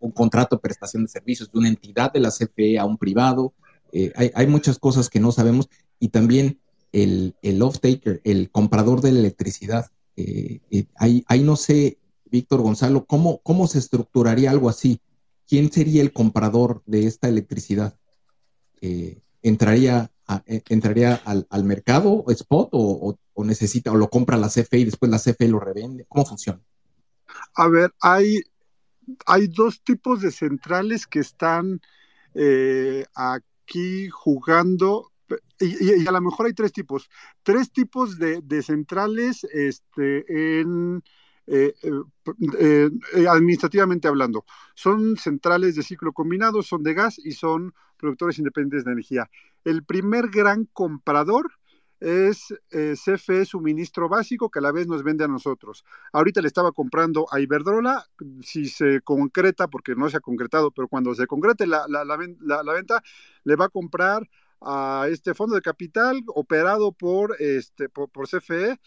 un 0.00 0.10
contrato 0.12 0.56
de 0.56 0.62
prestación 0.62 1.04
de 1.04 1.10
servicios 1.10 1.50
de 1.50 1.58
una 1.58 1.68
entidad 1.68 2.12
de 2.12 2.20
la 2.20 2.30
CFE 2.30 2.78
a 2.78 2.84
un 2.84 2.98
privado. 2.98 3.52
hay, 4.16 4.30
hay 4.34 4.46
muchas 4.46 4.78
cosas 4.78 5.08
que 5.08 5.20
no 5.20 5.30
sabemos 5.30 5.68
y 6.00 6.08
también 6.08 6.58
el, 6.94 7.34
el 7.42 7.60
off-taker, 7.60 8.20
el 8.24 8.50
comprador 8.50 9.00
de 9.00 9.12
la 9.12 9.18
electricidad, 9.18 9.90
eh, 10.16 10.60
eh, 10.70 10.86
ahí, 10.96 11.42
no 11.42 11.56
sé, 11.56 11.98
Víctor 12.26 12.62
Gonzalo, 12.62 13.04
¿cómo, 13.04 13.38
¿cómo 13.42 13.66
se 13.66 13.78
estructuraría 13.78 14.50
algo 14.50 14.68
así? 14.68 15.00
¿Quién 15.46 15.70
sería 15.72 16.02
el 16.02 16.12
comprador 16.12 16.82
de 16.86 17.06
esta 17.06 17.28
electricidad? 17.28 17.98
Eh, 18.80 19.20
¿Entraría, 19.42 20.10
entraría 20.46 21.16
al, 21.16 21.46
al, 21.50 21.64
mercado 21.64 22.24
spot 22.28 22.70
o, 22.72 23.18
necesita 23.44 23.92
o 23.92 23.96
lo 23.96 24.08
compra 24.08 24.38
la 24.38 24.48
CFE 24.48 24.78
y 24.78 24.84
después 24.86 25.10
la 25.10 25.18
CFE 25.18 25.48
lo 25.48 25.60
revende? 25.60 26.06
¿Cómo 26.08 26.24
funciona? 26.24 26.60
A 27.54 27.68
ver, 27.68 27.92
hay, 28.00 28.40
hay 29.26 29.48
dos 29.48 29.82
tipos 29.82 30.22
de 30.22 30.30
centrales 30.30 31.06
que 31.06 31.18
están 31.18 31.80
aquí 33.14 34.08
jugando 34.08 35.12
y, 35.60 36.06
a 36.06 36.12
lo 36.12 36.20
mejor 36.20 36.46
hay 36.46 36.52
tres 36.52 36.72
tipos, 36.72 37.08
tres 37.42 37.70
tipos 37.72 38.18
de, 38.18 38.62
centrales 38.62 39.44
este, 39.44 40.24
eh, 40.28 40.64
eh, 41.46 42.90
eh, 43.14 43.28
administrativamente 43.28 44.08
hablando. 44.08 44.44
Son 44.74 45.16
centrales 45.16 45.76
de 45.76 45.82
ciclo 45.82 46.12
combinado, 46.12 46.62
son 46.62 46.82
de 46.82 46.94
gas 46.94 47.18
y 47.18 47.32
son 47.32 47.74
productores 47.96 48.38
independientes 48.38 48.84
de 48.84 48.92
energía. 48.92 49.30
El 49.64 49.84
primer 49.84 50.28
gran 50.28 50.66
comprador 50.72 51.52
es 52.00 52.52
CFE 52.68 53.46
Suministro 53.46 54.10
Básico, 54.10 54.50
que 54.50 54.58
a 54.58 54.62
la 54.62 54.72
vez 54.72 54.86
nos 54.86 55.02
vende 55.02 55.24
a 55.24 55.28
nosotros. 55.28 55.84
Ahorita 56.12 56.42
le 56.42 56.48
estaba 56.48 56.72
comprando 56.72 57.26
a 57.30 57.40
Iberdrola, 57.40 58.04
si 58.42 58.66
se 58.66 59.00
concreta, 59.00 59.68
porque 59.68 59.94
no 59.94 60.10
se 60.10 60.18
ha 60.18 60.20
concretado, 60.20 60.70
pero 60.70 60.86
cuando 60.88 61.14
se 61.14 61.26
concrete 61.26 61.66
la, 61.66 61.86
la, 61.88 62.04
la 62.04 62.72
venta, 62.74 63.02
le 63.44 63.56
va 63.56 63.66
a 63.66 63.70
comprar 63.70 64.28
a 64.60 65.06
este 65.10 65.34
fondo 65.34 65.54
de 65.54 65.62
capital 65.62 66.20
operado 66.28 66.92
por, 66.92 67.36
este, 67.38 67.88
por, 67.88 68.10
CFE 68.28 68.78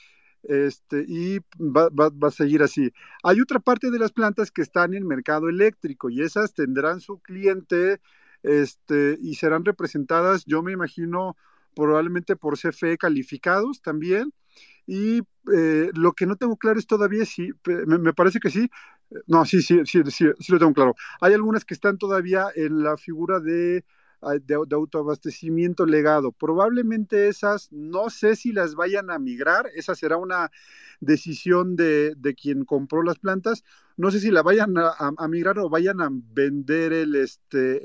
este, 0.44 1.06
y 1.08 1.40
va, 1.60 1.90
a 2.28 2.32
seguir 2.32 2.64
así. 2.64 2.92
Hay 3.24 3.42
otra 3.42 3.60
parte 3.60 3.92
de 3.92 4.00
las 4.00 4.12
plantas 4.12 4.52
que 4.52 4.62
están 4.62 4.94
en 4.94 5.08
mercado 5.08 5.50
eléctrico 5.50 6.10
y 6.10 6.22
esas 6.22 6.54
tendrán 6.54 7.02
su 7.02 7.20
cliente 7.20 8.00
este, 8.44 9.18
y 9.22 9.36
serán 9.36 9.66
representadas, 9.66 10.46
yo 10.46 10.64
me 10.64 10.72
imagino, 10.72 11.36
probablemente 11.76 12.36
por 12.36 12.58
CFE 12.58 12.98
calificados 12.98 13.82
también. 13.82 14.34
Y 14.88 15.20
eh, 15.54 15.92
lo 15.94 16.14
que 16.14 16.26
no 16.26 16.38
tengo 16.38 16.56
claro 16.56 16.80
es 16.80 16.88
todavía 16.88 17.26
si, 17.26 17.52
me, 17.86 17.98
me, 18.00 18.14
parece 18.14 18.40
que 18.40 18.50
sí, 18.50 18.70
no, 19.28 19.46
sí, 19.46 19.62
sí, 19.62 19.82
sí, 19.86 20.02
sí, 20.10 20.26
sí 20.40 20.52
lo 20.52 20.60
tengo 20.60 20.74
claro. 20.74 20.96
Hay 21.22 21.34
algunas 21.34 21.66
que 21.66 21.74
están 21.74 21.98
todavía 21.98 22.48
en 22.56 22.84
la 22.84 22.98
figura 22.98 23.40
de 23.40 23.84
de, 24.22 24.56
autoabastecimiento 24.56 25.86
legado. 25.86 26.32
Probablemente 26.32 27.28
esas, 27.28 27.72
no 27.72 28.10
sé 28.10 28.36
si 28.36 28.52
las 28.52 28.76
vayan 28.76 29.12
a 29.12 29.20
migrar, 29.20 29.70
esa 29.76 29.96
será 29.96 30.18
una 30.18 30.52
decisión 31.00 31.76
de, 31.76 32.16
quien 32.40 32.66
compró 32.66 33.04
las 33.04 33.20
plantas. 33.20 33.64
No 33.96 34.12
sé 34.12 34.20
si 34.20 34.30
la 34.30 34.44
vayan 34.44 34.76
a, 34.78 35.28
migrar 35.28 35.58
o 35.60 35.70
vayan 35.70 36.02
a 36.02 36.10
vender 36.12 36.94
el, 36.94 37.16
este, 37.16 37.82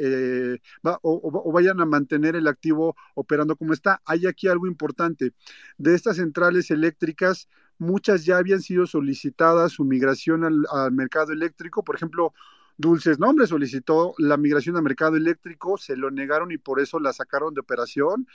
eh, 0.54 0.58
o, 0.82 1.52
vayan 1.52 1.80
a 1.80 1.86
mantener 1.86 2.36
el 2.36 2.46
activo 2.46 2.96
operando 3.14 3.56
como 3.56 3.72
está. 3.72 4.02
Hay 4.04 4.26
aquí 4.26 4.48
algo 4.48 4.66
importante. 4.66 5.32
De 5.78 5.94
estas 5.94 6.16
centrales 6.16 6.70
eléctricas, 6.70 7.48
muchas 7.78 8.24
ya 8.24 8.38
habían 8.38 8.60
sido 8.60 8.86
solicitadas 8.86 9.72
su 9.72 9.84
migración 9.84 10.44
al 10.44 10.92
mercado 10.92 11.32
eléctrico. 11.32 11.82
Por 11.82 11.96
ejemplo, 11.96 12.34
Dulces 12.82 13.18
Nombres 13.18 13.48
solicitó 13.48 14.14
la 14.18 14.36
migración 14.36 14.76
al 14.76 14.82
mercado 14.82 15.16
eléctrico, 15.16 15.78
se 15.78 15.96
lo 15.96 16.10
negaron 16.10 16.50
y 16.50 16.58
por 16.58 16.80
eso 16.80 17.00
la 17.00 17.12
sacaron 17.12 17.54
de 17.54 17.60
operación. 17.60 18.26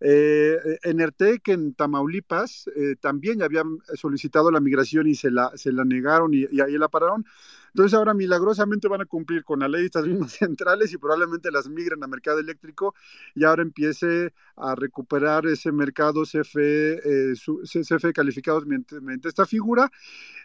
Eh, 0.00 0.56
Enertec 0.84 1.48
en 1.48 1.74
Tamaulipas 1.74 2.70
eh, 2.76 2.96
también 3.00 3.40
ya 3.40 3.46
habían 3.46 3.78
solicitado 3.94 4.50
la 4.50 4.60
migración 4.60 5.08
y 5.08 5.14
se 5.14 5.30
la, 5.30 5.50
se 5.56 5.72
la 5.72 5.84
negaron 5.84 6.32
y, 6.32 6.46
y 6.50 6.60
ahí 6.60 6.78
la 6.78 6.88
pararon. 6.88 7.26
Entonces 7.76 7.92
ahora 7.92 8.14
milagrosamente 8.14 8.88
van 8.88 9.02
a 9.02 9.04
cumplir 9.04 9.44
con 9.44 9.60
la 9.60 9.68
ley 9.68 9.82
de 9.82 9.86
estas 9.88 10.06
mismas 10.06 10.32
centrales 10.38 10.94
y 10.94 10.96
probablemente 10.96 11.50
las 11.50 11.68
migren 11.68 12.02
al 12.02 12.08
mercado 12.08 12.38
eléctrico 12.38 12.94
y 13.34 13.44
ahora 13.44 13.60
empiece 13.60 14.32
a 14.56 14.74
recuperar 14.74 15.46
ese 15.46 15.72
mercado 15.72 16.22
CFE, 16.22 16.94
eh, 17.04 18.12
calificados 18.14 18.64
mediante, 18.64 18.98
mediante, 19.02 19.28
esta 19.28 19.44
figura. 19.44 19.92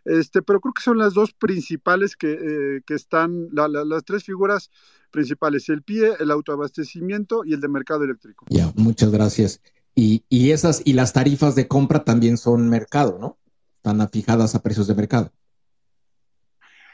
Este, 0.03 0.41
pero 0.41 0.59
creo 0.59 0.73
que 0.73 0.82
son 0.82 0.97
las 0.97 1.13
dos 1.13 1.32
principales 1.32 2.17
que, 2.17 2.34
eh, 2.34 2.82
que 2.86 2.95
están, 2.95 3.47
la, 3.53 3.69
la, 3.69 3.86
las 3.86 4.03
tres 4.03 4.25
figuras 4.25 4.69
principales, 5.09 5.69
el 5.69 5.84
PIE, 5.84 6.15
el 6.19 6.32
autoabastecimiento 6.32 7.45
y 7.45 7.53
el 7.53 7.61
de 7.61 7.69
mercado 7.69 8.03
eléctrico. 8.03 8.45
Ya, 8.49 8.73
muchas 8.75 9.09
gracias. 9.09 9.61
Y, 9.95 10.25
y 10.27 10.51
esas 10.51 10.82
y 10.84 10.91
las 10.91 11.13
tarifas 11.13 11.55
de 11.55 11.69
compra 11.69 12.03
también 12.03 12.36
son 12.36 12.67
mercado, 12.67 13.17
¿no? 13.21 13.38
Están 13.77 14.09
fijadas 14.09 14.53
a 14.53 14.61
precios 14.61 14.88
de 14.88 14.95
mercado 14.95 15.32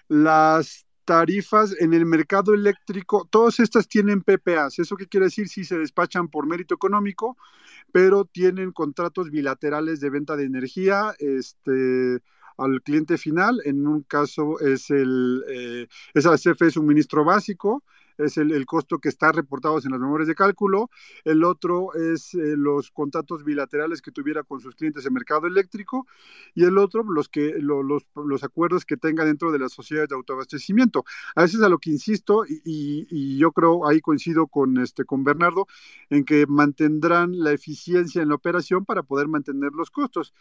las 0.08 0.88
tarifas 1.06 1.74
en 1.80 1.94
el 1.94 2.06
mercado 2.06 2.54
eléctrico, 2.54 3.26
todas 3.32 3.62
estas 3.62 3.88
tienen 3.88 4.22
PPAs. 4.22 4.78
¿Eso 4.80 4.98
qué 4.98 5.08
quiere 5.08 5.28
decir? 5.28 5.48
Si 5.48 5.64
se 5.64 5.78
despachan 5.78 6.28
por 6.28 6.46
mérito 6.46 6.76
económico, 6.76 7.38
pero 7.94 8.26
tienen 8.26 8.74
contratos 8.74 9.32
bilaterales 9.32 10.02
de 10.02 10.10
venta 10.10 10.36
de 10.36 10.44
energía 10.44 11.16
este, 11.20 12.20
al 12.58 12.82
cliente 12.82 13.18
final. 13.18 13.62
En 13.64 13.88
un 13.88 14.04
caso 14.04 14.60
es 14.60 14.90
el 14.90 15.44
eh, 15.50 15.88
es 16.14 16.26
la 16.26 16.38
CFE 16.38 16.72
suministro 16.72 17.24
básico, 17.24 17.84
es 18.18 18.38
el, 18.38 18.66
costo 18.66 19.00
que 19.00 19.10
está 19.10 19.32
reportado 19.32 19.78
en 19.84 19.92
las 19.92 20.00
memorias 20.00 20.28
de 20.28 20.36
cálculo. 20.36 20.90
El 21.24 21.44
otro 21.44 21.94
es 21.94 22.34
eh, 22.34 22.56
los 22.58 22.92
contratos 22.92 23.44
bilaterales 23.44 24.02
que 24.02 24.12
tuviera 24.12 24.44
con 24.44 24.60
sus 24.60 24.76
clientes 24.76 25.06
en 25.06 25.14
mercado 25.14 25.48
eléctrico. 25.48 26.08
Y 26.56 26.64
el 26.64 26.78
otro, 26.78 27.04
los, 27.04 27.30
que, 27.30 27.56
lo, 27.60 27.84
los, 27.84 28.04
los 28.16 28.44
acuerdos 28.44 28.86
que 28.86 28.98
tenga 28.98 29.26
dentro 29.26 29.52
de 29.52 29.60
las 29.60 29.72
sociedades 29.72 30.10
de 30.10 30.16
autoabastecimiento. 30.16 31.06
A 31.36 31.44
veces 31.44 31.62
a 31.62 31.70
lo 31.70 31.78
que 31.78 31.92
insisto, 31.92 32.44
y, 32.48 33.38
yo 33.38 33.52
creo, 33.52 33.88
ahí 33.88 34.02
coincido 34.02 34.48
con, 34.48 34.78
este, 34.80 35.06
con 35.06 35.24
Bernardo, 35.24 35.68
en 36.10 36.26
que 36.26 36.46
mantendrán 36.48 37.40
la 37.40 37.52
eficiencia 37.52 38.22
en 38.22 38.30
la 38.30 38.36
operación 38.36 38.86
para 38.86 39.04
poder 39.04 39.28
mantener 39.28 39.72
los 39.74 39.92
costos. 39.92 40.34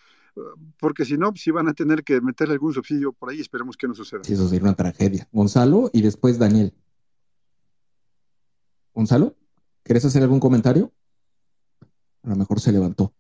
Porque 0.79 1.05
si 1.05 1.17
no, 1.17 1.33
si 1.35 1.51
van 1.51 1.69
a 1.69 1.75
tener 1.75 2.05
que 2.05 2.21
meterle 2.21 2.55
algún 2.55 2.75
subsidio 2.75 3.13
por 3.13 3.31
ahí, 3.31 3.41
esperemos 3.41 3.77
que 3.77 3.89
no 3.89 3.95
suceda. 3.95 4.25
Sí, 4.25 4.35
eso 4.35 4.49
sería 4.49 4.65
una 4.65 4.75
tragedia. 4.75 5.29
Gonzalo 5.33 5.91
y 5.93 6.03
después 6.03 6.39
Daniel. 6.39 6.75
Gonzalo, 8.97 9.37
¿quieres 9.83 10.07
hacer 10.07 10.23
algún 10.23 10.41
comentario? 10.41 10.91
A 12.23 12.31
lo 12.31 12.37
mejor 12.37 12.61
se 12.61 12.73
levantó. 12.73 13.13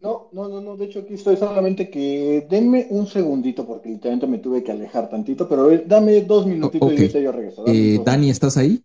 No, 0.00 0.28
no, 0.32 0.48
no, 0.48 0.60
no, 0.60 0.76
de 0.76 0.86
hecho 0.86 1.00
aquí 1.00 1.14
estoy 1.14 1.36
solamente 1.36 1.90
que 1.90 2.46
denme 2.50 2.88
un 2.90 3.06
segundito 3.06 3.64
porque 3.66 3.88
literalmente 3.88 4.26
me 4.26 4.38
tuve 4.38 4.64
que 4.64 4.72
alejar 4.72 5.08
tantito, 5.10 5.48
pero 5.48 5.70
dame 5.86 6.22
dos 6.22 6.46
minutitos 6.46 6.88
okay. 6.88 6.98
y 6.98 7.00
ahorita 7.02 7.20
yo 7.20 7.32
regreso. 7.32 7.64
Eh, 7.66 8.00
Dani, 8.04 8.30
¿estás 8.30 8.56
ahí? 8.56 8.82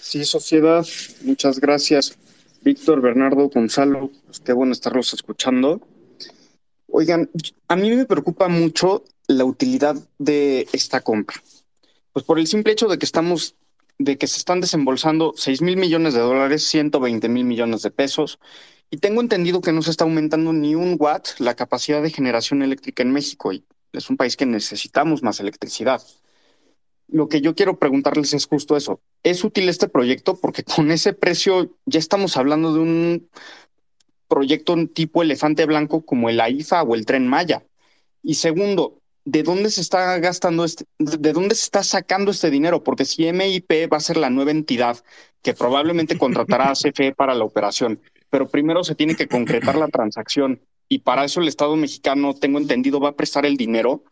Sí, 0.00 0.24
sociedad, 0.24 0.86
muchas 1.22 1.60
gracias. 1.60 2.16
Víctor, 2.62 3.02
Bernardo, 3.02 3.50
Gonzalo, 3.50 4.10
qué 4.44 4.54
bueno 4.54 4.72
estarlos 4.72 5.12
escuchando. 5.12 5.80
Oigan, 6.90 7.28
a 7.68 7.76
mí 7.76 7.90
me 7.90 8.06
preocupa 8.06 8.48
mucho 8.48 9.04
la 9.26 9.44
utilidad 9.44 9.96
de 10.18 10.66
esta 10.72 11.02
compra. 11.02 11.36
Pues 12.12 12.24
por 12.24 12.38
el 12.38 12.46
simple 12.46 12.72
hecho 12.72 12.88
de 12.88 12.98
que 12.98 13.04
estamos 13.04 13.56
de 13.98 14.18
que 14.18 14.26
se 14.26 14.38
están 14.38 14.60
desembolsando 14.60 15.32
6 15.36 15.62
mil 15.62 15.76
millones 15.76 16.14
de 16.14 16.20
dólares, 16.20 16.64
120 16.64 17.28
mil 17.28 17.44
millones 17.44 17.82
de 17.82 17.90
pesos, 17.90 18.38
y 18.90 18.98
tengo 18.98 19.20
entendido 19.20 19.60
que 19.60 19.72
no 19.72 19.82
se 19.82 19.90
está 19.90 20.04
aumentando 20.04 20.52
ni 20.52 20.74
un 20.74 20.96
watt 20.98 21.28
la 21.38 21.54
capacidad 21.54 22.02
de 22.02 22.10
generación 22.10 22.62
eléctrica 22.62 23.02
en 23.02 23.12
México, 23.12 23.52
y 23.52 23.64
es 23.92 24.10
un 24.10 24.16
país 24.16 24.36
que 24.36 24.46
necesitamos 24.46 25.22
más 25.22 25.40
electricidad. 25.40 26.02
Lo 27.08 27.28
que 27.28 27.40
yo 27.40 27.54
quiero 27.54 27.78
preguntarles 27.78 28.32
es 28.34 28.46
justo 28.46 28.76
eso. 28.76 29.00
¿Es 29.22 29.44
útil 29.44 29.68
este 29.68 29.88
proyecto? 29.88 30.36
Porque 30.36 30.64
con 30.76 30.90
ese 30.90 31.12
precio 31.12 31.76
ya 31.86 31.98
estamos 31.98 32.36
hablando 32.36 32.72
de 32.72 32.80
un 32.80 33.28
proyecto 34.28 34.74
tipo 34.88 35.22
elefante 35.22 35.66
blanco 35.66 36.04
como 36.04 36.28
el 36.28 36.40
AIFA 36.40 36.82
o 36.82 36.94
el 36.94 37.06
tren 37.06 37.28
Maya. 37.28 37.64
Y 38.22 38.34
segundo, 38.34 39.02
de 39.24 39.42
dónde 39.42 39.70
se 39.70 39.80
está 39.80 40.18
gastando 40.18 40.64
este, 40.64 40.84
de 40.98 41.32
dónde 41.32 41.54
se 41.54 41.64
está 41.64 41.82
sacando 41.82 42.30
este 42.30 42.50
dinero, 42.50 42.84
porque 42.84 43.04
si 43.04 43.30
MIP 43.32 43.92
va 43.92 43.96
a 43.96 44.00
ser 44.00 44.16
la 44.16 44.30
nueva 44.30 44.50
entidad 44.50 45.02
que 45.42 45.54
probablemente 45.54 46.18
contratará 46.18 46.70
a 46.70 46.74
CFE 46.74 47.14
para 47.14 47.34
la 47.34 47.44
operación, 47.44 48.00
pero 48.30 48.48
primero 48.48 48.84
se 48.84 48.94
tiene 48.94 49.14
que 49.16 49.28
concretar 49.28 49.76
la 49.76 49.88
transacción 49.88 50.60
y 50.88 50.98
para 51.00 51.24
eso 51.24 51.40
el 51.40 51.48
Estado 51.48 51.76
mexicano, 51.76 52.34
tengo 52.34 52.58
entendido, 52.58 53.00
va 53.00 53.10
a 53.10 53.16
prestar 53.16 53.46
el 53.46 53.56
dinero. 53.56 54.04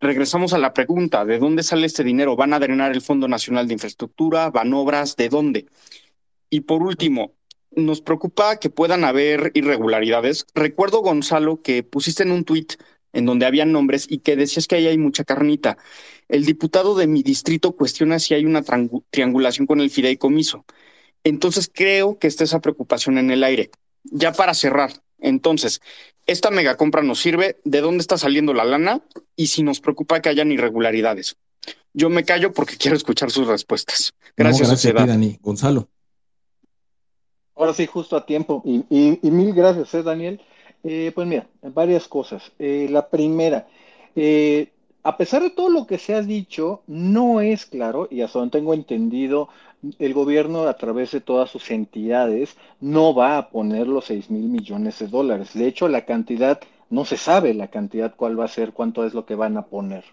Regresamos 0.00 0.52
a 0.52 0.58
la 0.58 0.72
pregunta, 0.72 1.24
¿de 1.24 1.38
dónde 1.38 1.62
sale 1.62 1.86
este 1.86 2.02
dinero? 2.02 2.34
¿Van 2.34 2.54
a 2.54 2.58
drenar 2.58 2.92
el 2.92 3.02
Fondo 3.02 3.28
Nacional 3.28 3.68
de 3.68 3.74
Infraestructura? 3.74 4.50
¿Van 4.50 4.72
obras? 4.72 5.16
¿De 5.16 5.28
dónde? 5.28 5.66
Y 6.50 6.60
por 6.60 6.82
último, 6.82 7.34
nos 7.70 8.00
preocupa 8.00 8.58
que 8.58 8.70
puedan 8.70 9.04
haber 9.04 9.52
irregularidades. 9.54 10.46
Recuerdo, 10.54 11.00
Gonzalo, 11.00 11.62
que 11.62 11.82
pusiste 11.82 12.22
en 12.22 12.32
un 12.32 12.44
tuit 12.44 12.74
en 13.12 13.26
donde 13.26 13.46
había 13.46 13.64
nombres 13.64 14.06
y 14.08 14.18
que 14.18 14.36
decías 14.36 14.66
que 14.66 14.76
ahí 14.76 14.86
hay 14.86 14.98
mucha 14.98 15.24
carnita. 15.24 15.78
El 16.28 16.44
diputado 16.44 16.94
de 16.94 17.06
mi 17.06 17.22
distrito 17.22 17.72
cuestiona 17.72 18.18
si 18.18 18.34
hay 18.34 18.44
una 18.44 18.62
triangulación 19.10 19.66
con 19.66 19.80
el 19.80 19.90
fideicomiso. 19.90 20.64
Entonces 21.24 21.70
creo 21.72 22.18
que 22.18 22.26
está 22.26 22.44
esa 22.44 22.60
preocupación 22.60 23.18
en 23.18 23.30
el 23.30 23.44
aire. 23.44 23.70
Ya 24.04 24.32
para 24.32 24.54
cerrar, 24.54 24.92
entonces, 25.22 25.80
¿esta 26.26 26.50
megacompra 26.50 27.02
nos 27.02 27.20
sirve? 27.20 27.60
¿De 27.64 27.80
dónde 27.80 28.02
está 28.02 28.18
saliendo 28.18 28.52
la 28.52 28.64
lana? 28.64 29.02
Y 29.36 29.46
si 29.46 29.62
nos 29.62 29.80
preocupa 29.80 30.20
que 30.20 30.28
hayan 30.28 30.52
irregularidades. 30.52 31.36
Yo 31.94 32.10
me 32.10 32.24
callo 32.24 32.52
porque 32.52 32.76
quiero 32.78 32.96
escuchar 32.96 33.30
sus 33.30 33.46
respuestas. 33.46 34.14
Gracias, 34.36 34.68
no, 34.68 34.72
gracias 34.74 34.94
Dani. 34.94 35.38
Gonzalo. 35.40 35.88
Ahora 37.54 37.74
sí, 37.74 37.86
justo 37.86 38.16
a 38.16 38.26
tiempo. 38.26 38.62
Y, 38.64 38.84
y, 38.90 39.20
y 39.22 39.30
mil 39.30 39.54
gracias, 39.54 39.94
¿eh, 39.94 40.02
Daniel. 40.02 40.40
Eh, 40.84 41.12
pues 41.14 41.26
mira, 41.26 41.46
varias 41.62 42.08
cosas. 42.08 42.52
Eh, 42.58 42.88
la 42.90 43.08
primera, 43.08 43.68
eh, 44.16 44.68
a 45.02 45.16
pesar 45.16 45.42
de 45.42 45.50
todo 45.50 45.68
lo 45.68 45.86
que 45.86 45.98
se 45.98 46.14
ha 46.14 46.22
dicho, 46.22 46.82
no 46.86 47.40
es 47.40 47.66
claro, 47.66 48.08
y 48.10 48.20
hasta 48.22 48.38
donde 48.38 48.58
tengo 48.58 48.74
entendido, 48.74 49.48
el 49.98 50.14
gobierno 50.14 50.62
a 50.62 50.76
través 50.76 51.10
de 51.10 51.20
todas 51.20 51.50
sus 51.50 51.70
entidades 51.70 52.56
no 52.80 53.14
va 53.14 53.36
a 53.36 53.50
poner 53.50 53.88
los 53.88 54.04
6 54.06 54.30
mil 54.30 54.48
millones 54.48 54.98
de 55.00 55.08
dólares. 55.08 55.54
De 55.54 55.66
hecho, 55.66 55.88
la 55.88 56.04
cantidad, 56.04 56.60
no 56.90 57.04
se 57.04 57.16
sabe 57.16 57.54
la 57.54 57.68
cantidad 57.68 58.14
cuál 58.14 58.38
va 58.38 58.44
a 58.44 58.48
ser, 58.48 58.72
cuánto 58.72 59.04
es 59.04 59.14
lo 59.14 59.26
que 59.26 59.34
van 59.34 59.56
a 59.56 59.66
poner. 59.66 60.04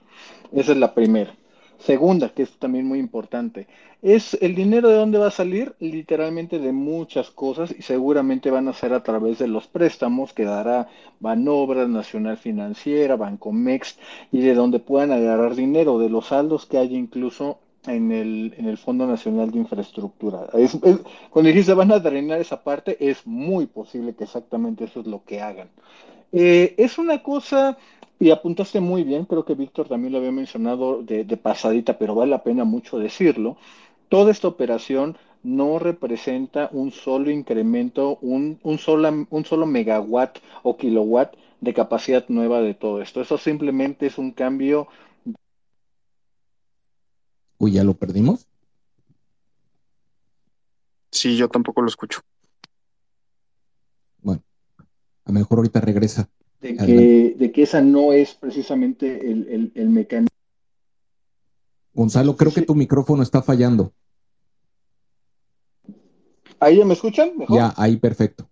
Esa 0.54 0.72
es 0.72 0.78
la 0.78 0.94
primera. 0.94 1.36
Segunda, 1.80 2.30
que 2.30 2.44
es 2.44 2.52
también 2.60 2.86
muy 2.86 3.00
importante, 3.00 3.68
es 4.02 4.38
el 4.42 4.54
dinero 4.54 4.90
de 4.90 4.96
dónde 4.96 5.18
va 5.18 5.28
a 5.28 5.32
salir, 5.32 5.76
literalmente 5.80 6.60
de 6.60 6.74
muchas 6.74 7.32
cosas 7.32 7.74
y 7.78 7.82
seguramente 7.82 8.52
van 8.52 8.68
a 8.68 8.74
ser 8.74 8.94
a 8.94 9.04
través 9.04 9.40
de 9.40 9.48
los 9.48 9.68
préstamos 9.68 10.34
que 10.34 10.44
dará 10.44 10.90
Banobras, 11.20 11.88
Nacional 11.88 12.38
Financiera, 12.38 13.16
Bancomex 13.16 13.98
y 14.32 14.42
de 14.42 14.56
donde 14.56 14.80
puedan 14.80 15.12
agarrar 15.12 15.56
dinero, 15.56 16.00
de 16.00 16.10
los 16.10 16.28
saldos 16.28 16.66
que 16.66 16.78
hay 16.78 16.96
incluso 16.96 17.60
en 17.88 18.12
el, 18.12 18.54
en 18.58 18.68
el 18.68 18.78
Fondo 18.78 19.08
Nacional 19.08 19.52
de 19.52 19.60
Infraestructura. 19.60 20.48
Es, 20.54 20.76
es, 20.76 21.00
cuando 21.30 21.48
dijiste 21.48 21.74
van 21.74 21.92
a 21.92 22.00
drenar 22.00 22.42
esa 22.42 22.62
parte, 22.62 22.98
es 23.00 23.26
muy 23.26 23.68
posible 23.68 24.14
que 24.16 24.26
exactamente 24.26 24.84
eso 24.84 25.00
es 25.00 25.08
lo 25.08 25.24
que 25.24 25.42
hagan. 25.42 25.70
Eh, 26.32 26.76
es 26.78 26.98
una 26.98 27.24
cosa 27.24 27.78
y 28.20 28.32
apuntaste 28.32 28.82
muy 28.82 29.04
bien, 29.04 29.24
creo 29.24 29.46
que 29.46 29.56
Víctor 29.56 29.88
también 29.88 30.12
lo 30.12 30.20
había 30.20 30.32
mencionado 30.32 31.02
de, 31.02 31.24
de, 31.24 31.38
pasadita, 31.38 31.98
pero 31.98 32.16
vale 32.16 32.32
la 32.32 32.44
pena 32.44 32.66
mucho 32.66 33.00
decirlo. 33.00 33.56
Toda 34.10 34.32
esta 34.32 34.50
operación 34.50 35.18
no 35.42 35.80
representa 35.80 36.70
un 36.74 36.92
solo 36.92 37.32
incremento, 37.32 38.18
un, 38.22 38.60
un, 38.64 38.78
solo, 38.78 39.26
un 39.30 39.46
solo 39.46 39.66
megawatt 39.66 40.40
o 40.64 40.76
kilowatt 40.76 41.34
de 41.62 41.74
capacidad 41.74 42.26
nueva 42.28 42.62
de 42.62 42.74
todo 42.74 43.02
esto. 43.02 43.22
Eso 43.22 43.38
simplemente 43.38 44.08
es 44.08 44.18
un 44.18 44.32
cambio. 44.32 44.88
Uy, 47.58 47.72
¿ya 47.72 47.86
lo 47.86 47.94
perdimos? 47.94 48.48
Sí, 51.12 51.38
yo 51.38 51.48
tampoco 51.48 51.82
lo 51.82 51.88
escucho. 51.88 52.20
Bueno, 54.22 54.44
a 55.24 55.32
lo 55.32 55.34
mejor 55.34 55.60
ahorita 55.60 55.80
regresa 55.80 56.30
de 56.62 56.76
que, 56.76 57.36
de 57.38 57.52
que 57.52 57.64
esa 57.64 57.82
no 57.82 58.14
es 58.14 58.34
precisamente 58.34 59.32
el, 59.32 59.48
el, 59.50 59.72
el 59.76 59.90
mecanismo. 59.90 60.30
Gonzalo, 61.94 62.36
creo 62.36 62.52
sí. 62.52 62.60
que 62.60 62.66
tu 62.66 62.76
micrófono 62.76 63.24
está 63.24 63.42
fallando. 63.42 63.94
¿Ahí 66.60 66.78
ya 66.78 66.86
me 66.86 66.94
escuchan? 66.94 67.38
¿Mejor? 67.38 67.58
Ya, 67.58 67.74
ahí 67.78 67.98
perfecto. 67.98 68.50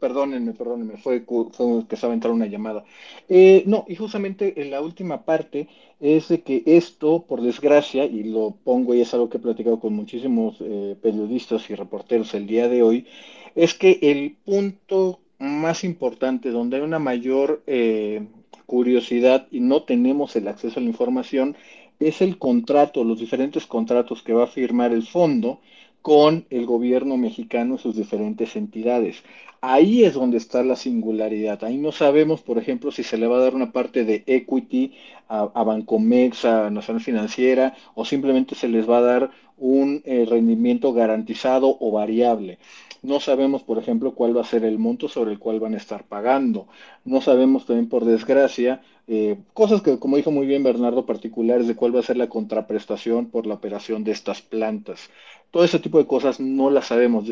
perdónenme, 0.00 0.54
perdónenme, 0.54 0.96
fue, 0.96 1.24
fue, 1.52 1.86
que 1.86 1.94
estaba 1.94 2.14
entrando 2.14 2.36
una 2.36 2.46
llamada. 2.46 2.84
Eh, 3.28 3.62
no, 3.66 3.84
y 3.86 3.96
justamente 3.96 4.60
en 4.62 4.70
la 4.70 4.80
última 4.80 5.24
parte 5.24 5.68
es 6.00 6.28
de 6.28 6.42
que 6.42 6.62
esto, 6.66 7.26
por 7.26 7.42
desgracia, 7.42 8.04
y 8.06 8.24
lo 8.24 8.56
pongo 8.64 8.94
y 8.94 9.02
es 9.02 9.12
algo 9.12 9.28
que 9.28 9.36
he 9.36 9.40
platicado 9.40 9.78
con 9.78 9.92
muchísimos 9.92 10.56
eh, 10.60 10.96
periodistas 11.00 11.68
y 11.68 11.74
reporteros 11.74 12.32
el 12.34 12.46
día 12.46 12.68
de 12.68 12.82
hoy, 12.82 13.06
es 13.54 13.74
que 13.74 13.98
el 14.02 14.36
punto 14.44 15.20
más 15.40 15.82
importante, 15.84 16.50
donde 16.50 16.76
hay 16.76 16.82
una 16.82 16.98
mayor 16.98 17.62
eh, 17.66 18.26
curiosidad 18.66 19.48
y 19.50 19.60
no 19.60 19.82
tenemos 19.82 20.36
el 20.36 20.46
acceso 20.46 20.78
a 20.78 20.82
la 20.82 20.88
información, 20.88 21.56
es 21.98 22.20
el 22.20 22.38
contrato, 22.38 23.02
los 23.04 23.18
diferentes 23.18 23.66
contratos 23.66 24.22
que 24.22 24.32
va 24.32 24.44
a 24.44 24.48
firmar 24.48 24.92
el 24.92 25.02
fondo 25.02 25.60
con 26.02 26.46
el 26.50 26.66
gobierno 26.66 27.16
mexicano 27.16 27.74
y 27.74 27.78
sus 27.78 27.96
diferentes 27.96 28.56
entidades. 28.56 29.22
Ahí 29.62 30.04
es 30.04 30.14
donde 30.14 30.38
está 30.38 30.62
la 30.62 30.76
singularidad. 30.76 31.62
Ahí 31.64 31.76
no 31.76 31.92
sabemos, 31.92 32.40
por 32.40 32.56
ejemplo, 32.56 32.90
si 32.90 33.02
se 33.02 33.18
le 33.18 33.26
va 33.26 33.36
a 33.36 33.40
dar 33.40 33.54
una 33.54 33.72
parte 33.72 34.04
de 34.04 34.24
equity 34.26 34.94
a, 35.28 35.62
Bancomex, 35.62 36.46
a 36.46 36.70
Nacional 36.70 37.02
Financiera, 37.02 37.74
o 37.94 38.06
simplemente 38.06 38.54
se 38.54 38.68
les 38.68 38.88
va 38.88 38.98
a 38.98 39.02
dar 39.02 39.30
un 39.60 40.02
eh, 40.04 40.26
rendimiento 40.28 40.92
garantizado 40.92 41.76
o 41.78 41.92
variable. 41.92 42.58
No 43.02 43.20
sabemos, 43.20 43.62
por 43.62 43.78
ejemplo, 43.78 44.14
cuál 44.14 44.36
va 44.36 44.42
a 44.42 44.44
ser 44.44 44.64
el 44.64 44.78
monto 44.78 45.08
sobre 45.08 45.32
el 45.32 45.38
cual 45.38 45.60
van 45.60 45.74
a 45.74 45.78
estar 45.78 46.04
pagando. 46.04 46.66
No 47.04 47.20
sabemos 47.20 47.64
también, 47.64 47.88
por 47.88 48.04
desgracia, 48.04 48.82
eh, 49.06 49.38
cosas 49.54 49.80
que, 49.80 49.98
como 49.98 50.16
dijo 50.16 50.30
muy 50.30 50.46
bien 50.46 50.62
Bernardo, 50.62 51.06
particulares 51.06 51.66
de 51.66 51.76
cuál 51.76 51.94
va 51.94 52.00
a 52.00 52.04
ser 52.04 52.16
la 52.16 52.28
contraprestación 52.28 53.26
por 53.26 53.46
la 53.46 53.54
operación 53.54 54.04
de 54.04 54.12
estas 54.12 54.42
plantas. 54.42 55.10
Todo 55.50 55.64
ese 55.64 55.78
tipo 55.78 55.98
de 55.98 56.06
cosas 56.06 56.40
no 56.40 56.70
las 56.70 56.86
sabemos. 56.86 57.24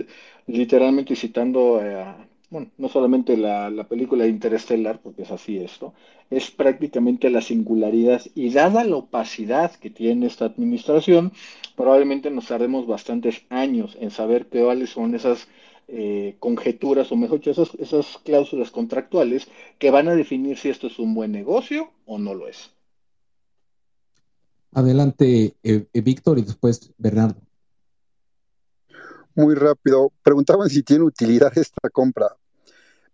Literalmente 0.47 1.17
citando 1.17 1.81
eh, 1.83 2.05
bueno, 2.51 2.71
no 2.79 2.89
solamente 2.89 3.37
la, 3.37 3.87
película 3.89 4.27
Interestelar, 4.27 5.01
porque 5.03 5.23
es 5.23 5.31
así 5.31 5.59
esto, 5.59 5.93
es 6.31 6.51
prácticamente 6.51 7.31
la 7.31 7.43
singularidad 7.43 8.23
y 8.35 8.51
dada 8.51 8.85
la 8.85 8.97
opacidad 8.97 9.73
que 9.73 9.91
tiene 9.91 10.27
esta 10.27 10.47
administración, 10.47 11.33
probablemente 11.77 12.31
nos 12.31 12.47
tardemos 12.47 12.87
bastantes 12.87 13.43
años 13.51 13.97
en 14.01 14.11
saber 14.11 14.47
cuáles 14.47 14.91
son 14.91 15.15
esas 15.15 15.49
eh, 15.89 16.37
conjeturas 16.39 17.13
o 17.13 17.17
mejor 17.17 17.39
dicho, 17.39 17.51
esas, 17.51 17.75
esas 17.77 18.19
cláusulas 18.25 18.71
contractuales 18.71 19.49
que 19.79 19.91
van 19.91 20.09
a 20.09 20.15
definir 20.15 20.57
si 20.59 20.69
esto 20.69 20.87
es 20.87 20.99
un 20.99 21.15
buen 21.15 21.33
negocio 21.33 21.91
o 22.07 22.19
no 22.19 22.35
lo 22.35 22.49
es. 22.49 22.71
Adelante, 24.73 25.55
eh, 25.63 25.87
eh, 25.93 26.01
Víctor, 26.03 26.39
y 26.39 26.43
después 26.43 26.93
Bernardo 26.99 27.48
muy 29.39 29.55
rápido. 29.55 30.13
Preguntaban 30.23 30.69
si 30.69 30.83
tiene 30.83 31.05
utilidad 31.05 31.57
esta 31.57 31.89
compra. 31.91 32.37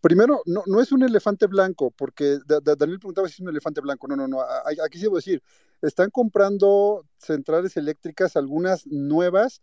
Primero, 0.00 0.42
no, 0.46 0.62
no 0.66 0.80
es 0.80 0.92
un 0.92 1.02
elefante 1.02 1.46
blanco, 1.46 1.90
porque 1.90 2.38
Daniel 2.46 2.98
preguntaba 2.98 3.28
si 3.28 3.34
es 3.34 3.40
un 3.40 3.48
elefante 3.48 3.80
blanco. 3.80 4.06
No, 4.08 4.16
no, 4.16 4.28
no. 4.28 4.40
Aquí 4.84 4.98
sí 4.98 5.06
a 5.06 5.14
decir, 5.14 5.42
están 5.80 6.10
comprando 6.10 7.06
centrales 7.18 7.76
eléctricas, 7.76 8.36
algunas 8.36 8.86
nuevas, 8.86 9.60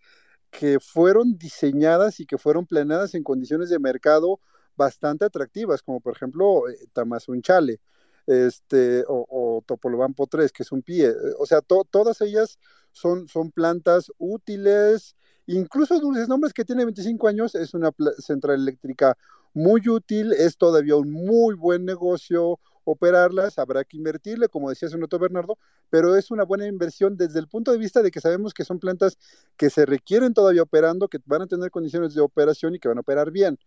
que 0.49 0.79
fueron 0.79 1.37
diseñadas 1.37 2.19
y 2.19 2.25
que 2.25 2.37
fueron 2.37 2.65
planeadas 2.65 3.13
en 3.15 3.23
condiciones 3.23 3.69
de 3.69 3.79
mercado 3.79 4.39
bastante 4.75 5.25
atractivas, 5.25 5.81
como 5.81 6.01
por 6.01 6.15
ejemplo 6.15 6.67
eh, 6.69 6.87
Tamazunchale 6.93 7.79
este, 8.27 9.03
o, 9.07 9.25
o 9.29 9.63
Topolobampo 9.65 10.27
3, 10.27 10.51
que 10.51 10.63
es 10.63 10.71
un 10.71 10.81
pie. 10.81 11.13
O 11.39 11.45
sea, 11.45 11.61
todas 11.61 12.21
ellas 12.21 12.59
son, 12.91 13.27
son 13.27 13.51
plantas 13.51 14.11
útiles, 14.17 15.15
Incluso 15.47 15.99
Dulces 15.99 16.27
Nombres, 16.27 16.53
que 16.53 16.65
tiene 16.65 16.85
25 16.85 17.27
años, 17.27 17.55
es 17.55 17.73
una 17.73 17.91
central 18.19 18.61
eléctrica 18.61 19.17
muy 19.53 19.87
útil, 19.89 20.33
es 20.33 20.57
todavía 20.57 20.95
un 20.95 21.11
muy 21.11 21.55
buen 21.55 21.85
negocio 21.85 22.59
operarlas, 22.83 23.59
habrá 23.59 23.83
que 23.83 23.97
invertirle, 23.97 24.47
como 24.49 24.69
decía 24.69 24.87
hace 24.87 24.97
un 24.97 25.07
Bernardo, 25.19 25.57
pero 25.89 26.15
es 26.15 26.31
una 26.31 26.43
buena 26.43 26.67
inversión 26.67 27.15
desde 27.15 27.39
el 27.39 27.47
punto 27.47 27.71
de 27.71 27.77
vista 27.77 28.01
de 28.01 28.11
que 28.11 28.19
sabemos 28.19 28.53
que 28.53 28.65
son 28.65 28.79
plantas 28.79 29.17
que 29.57 29.69
se 29.69 29.85
requieren 29.85 30.33
todavía 30.33 30.63
operando, 30.63 31.07
que 31.07 31.19
van 31.25 31.43
a 31.43 31.47
tener 31.47 31.69
condiciones 31.71 32.13
de 32.13 32.21
operación 32.21 32.75
y 32.75 32.79
que 32.79 32.87
van 32.87 32.97
a 32.97 33.01
operar 33.01 33.31
bien. 33.31 33.57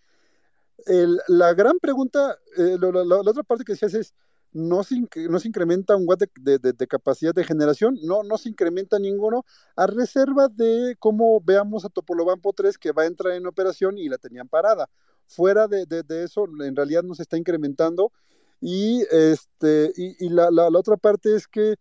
la 1.29 1.55
gran 1.55 1.79
pregunta, 1.79 2.37
eh, 2.57 2.77
la, 2.81 3.21
otra 3.21 3.43
parte 3.45 3.65
que 3.65 3.73
decías 3.73 3.95
es, 3.95 4.15
no 4.55 4.85
se, 4.85 4.97
no 5.29 5.41
se 5.41 5.49
incrementa 5.49 5.97
un 5.97 6.09
watt 6.09 6.23
de, 6.41 6.87
capacidad 6.87 7.35
de 7.35 7.45
generación, 7.45 7.99
no, 8.05 8.23
no 8.23 8.39
se 8.39 8.49
incrementa 8.49 8.99
ninguno, 8.99 9.45
a 9.77 9.87
reserva 9.87 10.49
de 10.49 10.97
cómo 11.01 11.41
veamos 11.41 11.85
a 11.85 11.89
Topolobampo 11.89 12.53
3 12.53 12.79
que 12.79 12.93
va 12.93 13.03
a 13.03 13.07
entrar 13.07 13.35
en 13.35 13.47
operación 13.47 13.99
y 13.99 14.09
la 14.09 14.17
tenían 14.17 14.49
parada. 14.49 14.89
Fuera 15.27 15.67
de, 15.67 15.87
eso, 16.25 16.47
en 16.63 16.77
realidad 16.77 17.03
no 17.03 17.15
se 17.15 17.23
está 17.23 17.37
incrementando. 17.37 18.13
Y, 18.61 19.03
este, 19.11 19.93
y, 19.97 20.29
la, 20.29 20.51
la, 20.51 20.69
otra 20.69 20.97
parte 20.97 21.35
es 21.35 21.49
que, 21.49 21.75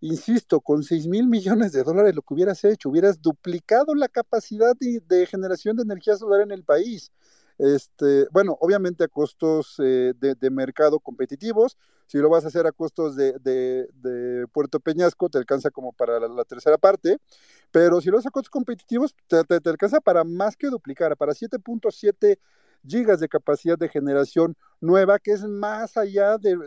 insisto, 0.00 0.60
con 0.60 0.82
6 0.82 1.08
mil 1.08 1.26
millones 1.28 1.72
de 1.72 1.82
dólares 1.82 2.14
lo 2.14 2.22
que 2.22 2.34
hubieras 2.34 2.62
hecho, 2.64 2.90
hubieras 2.90 3.22
duplicado 3.22 3.94
la 3.94 4.08
capacidad 4.08 4.76
de 4.76 5.26
generación 5.26 5.76
de 5.76 5.84
energía 5.84 6.16
solar 6.16 6.42
en 6.42 6.52
el 6.52 6.62
país. 6.62 7.10
Este, 7.58 8.28
bueno, 8.30 8.56
obviamente 8.60 9.02
a 9.02 9.08
costos 9.08 9.74
eh, 9.82 10.12
de, 10.16 10.50
mercado 10.50 11.00
competitivos. 11.00 11.76
Si 12.06 12.18
lo 12.18 12.30
vas 12.30 12.44
a 12.44 12.48
hacer 12.48 12.66
a 12.66 12.72
costos 12.72 13.16
de, 13.16 14.46
Puerto 14.52 14.80
Peñasco, 14.80 15.28
te 15.28 15.38
alcanza 15.38 15.70
como 15.70 15.92
para 15.92 16.20
la, 16.20 16.44
tercera 16.44 16.78
parte. 16.78 17.18
Pero 17.70 18.00
si 18.00 18.10
lo 18.10 18.18
haces 18.18 18.28
a 18.28 18.30
costos 18.30 18.50
competitivos, 18.50 19.14
te, 19.26 19.42
alcanza 19.68 20.00
para 20.00 20.24
más 20.24 20.56
que 20.56 20.68
duplicar, 20.68 21.16
para 21.16 21.34
7.7 21.34 22.38
gigas 22.86 23.18
de 23.18 23.28
capacidad 23.28 23.76
de 23.76 23.88
generación 23.88 24.56
nueva, 24.80 25.18
que 25.18 25.32
es 25.32 25.42
más 25.42 25.96
allá 25.96 26.38
del 26.38 26.60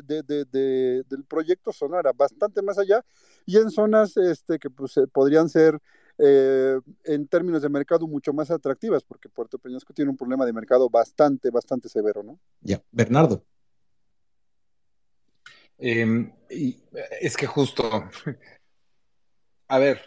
proyecto 1.27 1.71
Sonara, 1.71 2.11
bastante 2.11 2.61
más 2.61 2.77
allá, 2.77 3.03
y 3.45 3.57
en 3.57 3.71
zonas 3.71 4.17
este, 4.17 4.59
que 4.59 4.69
pues, 4.69 4.97
eh, 4.97 5.07
podrían 5.07 5.47
ser 5.47 5.79
eh, 6.23 6.79
en 7.05 7.27
términos 7.27 7.63
de 7.63 7.69
mercado 7.69 8.05
mucho 8.05 8.31
más 8.31 8.51
atractivas, 8.51 9.03
porque 9.03 9.27
Puerto 9.27 9.57
Peñasco 9.57 9.91
tiene 9.91 10.11
un 10.11 10.17
problema 10.17 10.45
de 10.45 10.53
mercado 10.53 10.87
bastante, 10.87 11.49
bastante 11.49 11.89
severo, 11.89 12.21
¿no? 12.21 12.39
Ya, 12.61 12.79
Bernardo. 12.91 13.43
Em, 15.79 16.31
es 16.47 17.35
que 17.35 17.47
justo, 17.47 17.83
a 19.67 19.79
ver, 19.79 19.99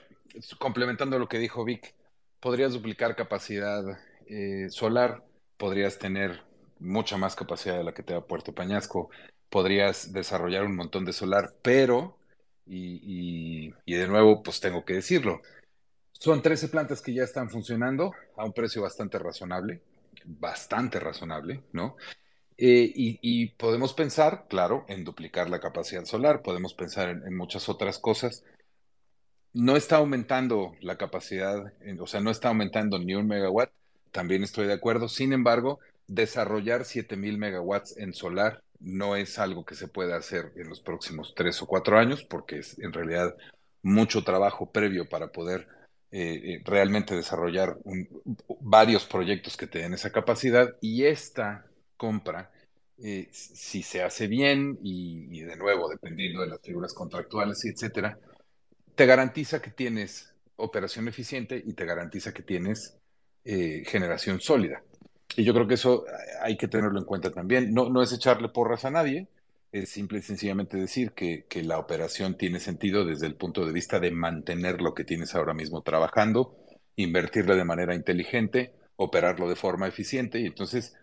complementando 0.61 1.19
lo 1.19 1.29
que 1.29 1.41
dijo 1.41 1.65
Vic, 1.65 1.97
podrías 2.39 2.75
duplicar 2.75 3.17
capacidad 3.17 3.83
eh, 4.27 4.69
solar, 4.71 5.25
podrías 5.57 5.99
tener 5.99 6.45
mucha 6.79 7.17
más 7.17 7.35
capacidad 7.35 7.77
de 7.77 7.83
la 7.83 7.93
que 7.93 8.05
te 8.05 8.13
da 8.13 8.25
Puerto 8.25 8.55
Peñasco, 8.55 9.11
podrías 9.51 10.13
desarrollar 10.13 10.65
un 10.65 10.77
montón 10.77 11.05
de 11.05 11.13
solar, 11.13 11.55
pero, 11.61 12.19
y, 12.67 13.75
y 13.85 13.95
de 13.95 14.07
nuevo, 14.07 14.45
pues 14.45 14.61
tengo 14.61 14.85
que 14.85 14.95
decirlo, 14.95 15.43
son 16.19 16.43
13 16.43 16.69
plantas 16.69 17.03
que 17.03 17.13
ya 17.13 17.25
están 17.25 17.51
funcionando 17.51 18.13
a 18.37 18.45
un 18.45 18.53
precio 18.53 18.83
bastante 18.83 19.19
razonable, 19.19 19.83
bastante 20.25 20.99
razonable, 20.99 21.63
¿no? 21.73 21.97
Eh, 22.57 22.93
y, 22.95 23.49
podemos 23.57 23.95
pensar, 23.95 24.47
claro, 24.49 24.85
en 24.89 25.05
duplicar 25.05 25.51
la 25.51 25.61
capacidad 25.61 26.05
solar, 26.05 26.43
podemos 26.43 26.73
pensar 26.75 27.09
en, 27.09 27.37
muchas 27.37 27.69
otras 27.69 27.99
cosas. 27.99 28.45
No 29.53 29.77
está 29.77 29.97
aumentando 29.97 30.75
la 30.81 30.97
capacidad, 30.97 31.73
o 32.01 32.07
sea, 32.07 32.21
no 32.21 32.31
está 32.31 32.49
aumentando 32.49 32.99
ni 32.99 33.15
un 33.15 33.27
megawatt, 33.27 33.71
también 34.13 34.45
estoy 34.45 34.67
de 34.67 34.73
acuerdo. 34.73 35.09
Sin 35.09 35.33
embargo, 35.33 35.81
desarrollar 36.07 36.85
7000 36.85 37.39
megawatts 37.39 37.97
en 37.99 38.15
solar 38.15 38.63
no 38.81 39.17
es 39.17 39.39
algo 39.39 39.65
que 39.65 39.75
se 39.75 39.89
pueda 39.89 40.17
hacer 40.17 40.53
en 40.57 40.69
los 40.69 40.81
próximos 40.81 41.35
tres 41.35 41.61
o 41.63 41.67
cuatro 41.67 41.99
años, 41.99 42.25
porque 42.25 42.59
es 42.59 42.79
en 42.79 42.93
realidad 42.93 43.35
mucho 43.83 44.23
trabajo 44.25 44.71
previo 44.71 45.09
para 45.09 45.29
poder 45.29 45.69
eh, 46.17 46.41
eh, 46.45 46.63
realmente 46.65 47.17
desarrollar 47.17 47.77
varios 48.61 49.05
proyectos 49.05 49.57
que 49.57 49.67
te 49.67 49.81
den 49.81 49.95
esa 49.95 50.13
capacidad 50.13 50.77
y 50.81 51.07
esta 51.07 51.67
compra, 51.97 52.53
eh, 53.03 53.27
si 53.33 53.83
se 53.83 54.01
hace 54.01 54.29
bien 54.29 54.79
y, 54.81 55.41
de 55.41 55.57
nuevo, 55.57 55.89
dependiendo 55.89 56.43
de 56.43 56.47
las 56.47 56.61
figuras 56.61 56.95
contractuales 56.95 57.65
etcétera, 57.65 58.17
te 58.95 59.07
garantiza 59.07 59.61
que 59.61 59.73
tienes 59.73 60.33
operación 60.55 61.09
eficiente 61.09 61.61
y 61.67 61.73
te 61.73 61.85
garantiza 61.85 62.33
que 62.33 62.45
tienes 62.45 62.97
generación 63.43 64.41
sólida. 64.41 64.85
Y 65.37 65.43
yo 65.43 65.53
creo 65.53 65.67
que 65.67 65.75
eso 65.75 66.05
hay 66.43 66.57
que 66.57 66.69
tenerlo 66.69 67.01
en 67.01 67.07
cuenta 67.07 67.33
también. 67.33 67.75
No, 67.75 67.91
no 67.91 68.03
es 68.03 68.13
echarle 68.13 68.51
porras 68.51 68.85
a 68.85 68.93
nadie, 68.93 69.27
es 69.75 69.89
simple 69.89 70.21
y 70.21 70.23
sencillamente 70.23 70.77
decir 70.77 71.13
que, 71.13 71.45
la 71.65 71.79
operación 71.79 72.37
tiene 72.37 72.61
sentido 72.61 73.05
desde 73.05 73.27
el 73.27 73.35
punto 73.35 73.67
de 73.67 73.73
vista 73.73 73.99
de 73.99 74.13
mantener 74.13 74.81
lo 74.81 74.95
que 74.95 75.03
tienes 75.03 75.35
ahora 75.35 75.53
mismo 75.53 75.83
trabajando, 75.83 76.57
invertirle 76.95 77.57
de 77.57 77.65
manera 77.65 77.97
inteligente, 77.97 78.73
operarlo 78.95 79.49
de 79.49 79.57
forma 79.57 79.89
eficiente 79.89 80.39
y 80.39 80.47
entonces 80.47 80.95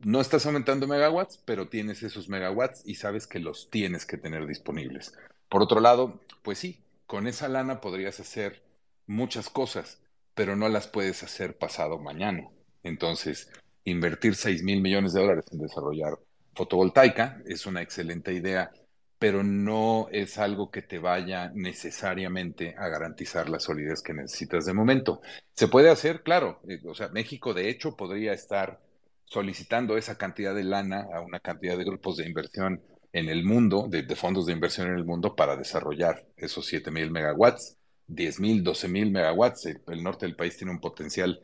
no 0.00 0.20
estás 0.20 0.44
aumentando 0.44 0.88
megawatts, 0.88 1.40
pero 1.44 1.68
tienes 1.68 2.02
esos 2.02 2.28
megawatts 2.28 2.82
y 2.84 2.96
sabes 2.96 3.28
que 3.28 3.38
los 3.38 3.70
tienes 3.70 4.04
que 4.06 4.18
tener 4.18 4.44
disponibles. 4.46 5.14
Por 5.48 5.62
otro 5.62 5.78
lado, 5.78 6.20
pues 6.42 6.58
sí, 6.58 6.82
con 7.06 7.28
esa 7.28 7.48
lana 7.48 7.80
podrías 7.80 8.18
hacer 8.18 8.60
muchas 9.06 9.50
cosas, 9.50 10.02
pero 10.34 10.56
no 10.56 10.68
las 10.68 10.88
puedes 10.88 11.22
hacer 11.22 11.56
pasado 11.56 12.00
mañana. 12.00 12.48
Entonces, 12.82 13.52
invertir 13.84 14.34
6 14.34 14.64
mil 14.64 14.80
millones 14.80 15.12
de 15.12 15.20
dólares 15.20 15.44
en 15.52 15.60
desarrollar 15.60 16.18
fotovoltaica 16.56 17.42
es 17.46 17.66
una 17.66 17.82
excelente 17.82 18.32
idea, 18.32 18.72
pero 19.18 19.44
no 19.44 20.08
es 20.10 20.38
algo 20.38 20.70
que 20.70 20.82
te 20.82 20.98
vaya 20.98 21.50
necesariamente 21.54 22.74
a 22.78 22.88
garantizar 22.88 23.48
la 23.48 23.60
solidez 23.60 24.02
que 24.02 24.14
necesitas 24.14 24.66
de 24.66 24.72
momento. 24.72 25.20
Se 25.54 25.68
puede 25.68 25.90
hacer, 25.90 26.22
claro, 26.22 26.60
eh, 26.68 26.80
o 26.86 26.94
sea, 26.94 27.08
México 27.08 27.54
de 27.54 27.68
hecho 27.68 27.96
podría 27.96 28.32
estar 28.32 28.80
solicitando 29.26 29.96
esa 29.96 30.16
cantidad 30.16 30.54
de 30.54 30.64
lana 30.64 31.06
a 31.12 31.20
una 31.20 31.40
cantidad 31.40 31.76
de 31.76 31.84
grupos 31.84 32.16
de 32.16 32.26
inversión 32.26 32.82
en 33.12 33.28
el 33.28 33.44
mundo, 33.44 33.86
de, 33.88 34.04
fondos 34.14 34.46
de 34.46 34.52
inversión 34.52 34.88
en 34.88 34.96
el 34.96 35.04
mundo, 35.04 35.34
para 35.34 35.56
desarrollar 35.56 36.26
esos 36.36 36.66
7 36.66 36.90
mil 36.90 37.10
megawatts, 37.10 37.76
10 38.06 38.40
mil, 38.40 38.62
12 38.62 38.88
mil 38.88 39.10
megawatts. 39.10 39.66
El, 39.66 40.02
norte 40.02 40.26
del 40.26 40.36
país 40.36 40.56
tiene 40.56 40.72
un 40.72 40.80
potencial 40.80 41.40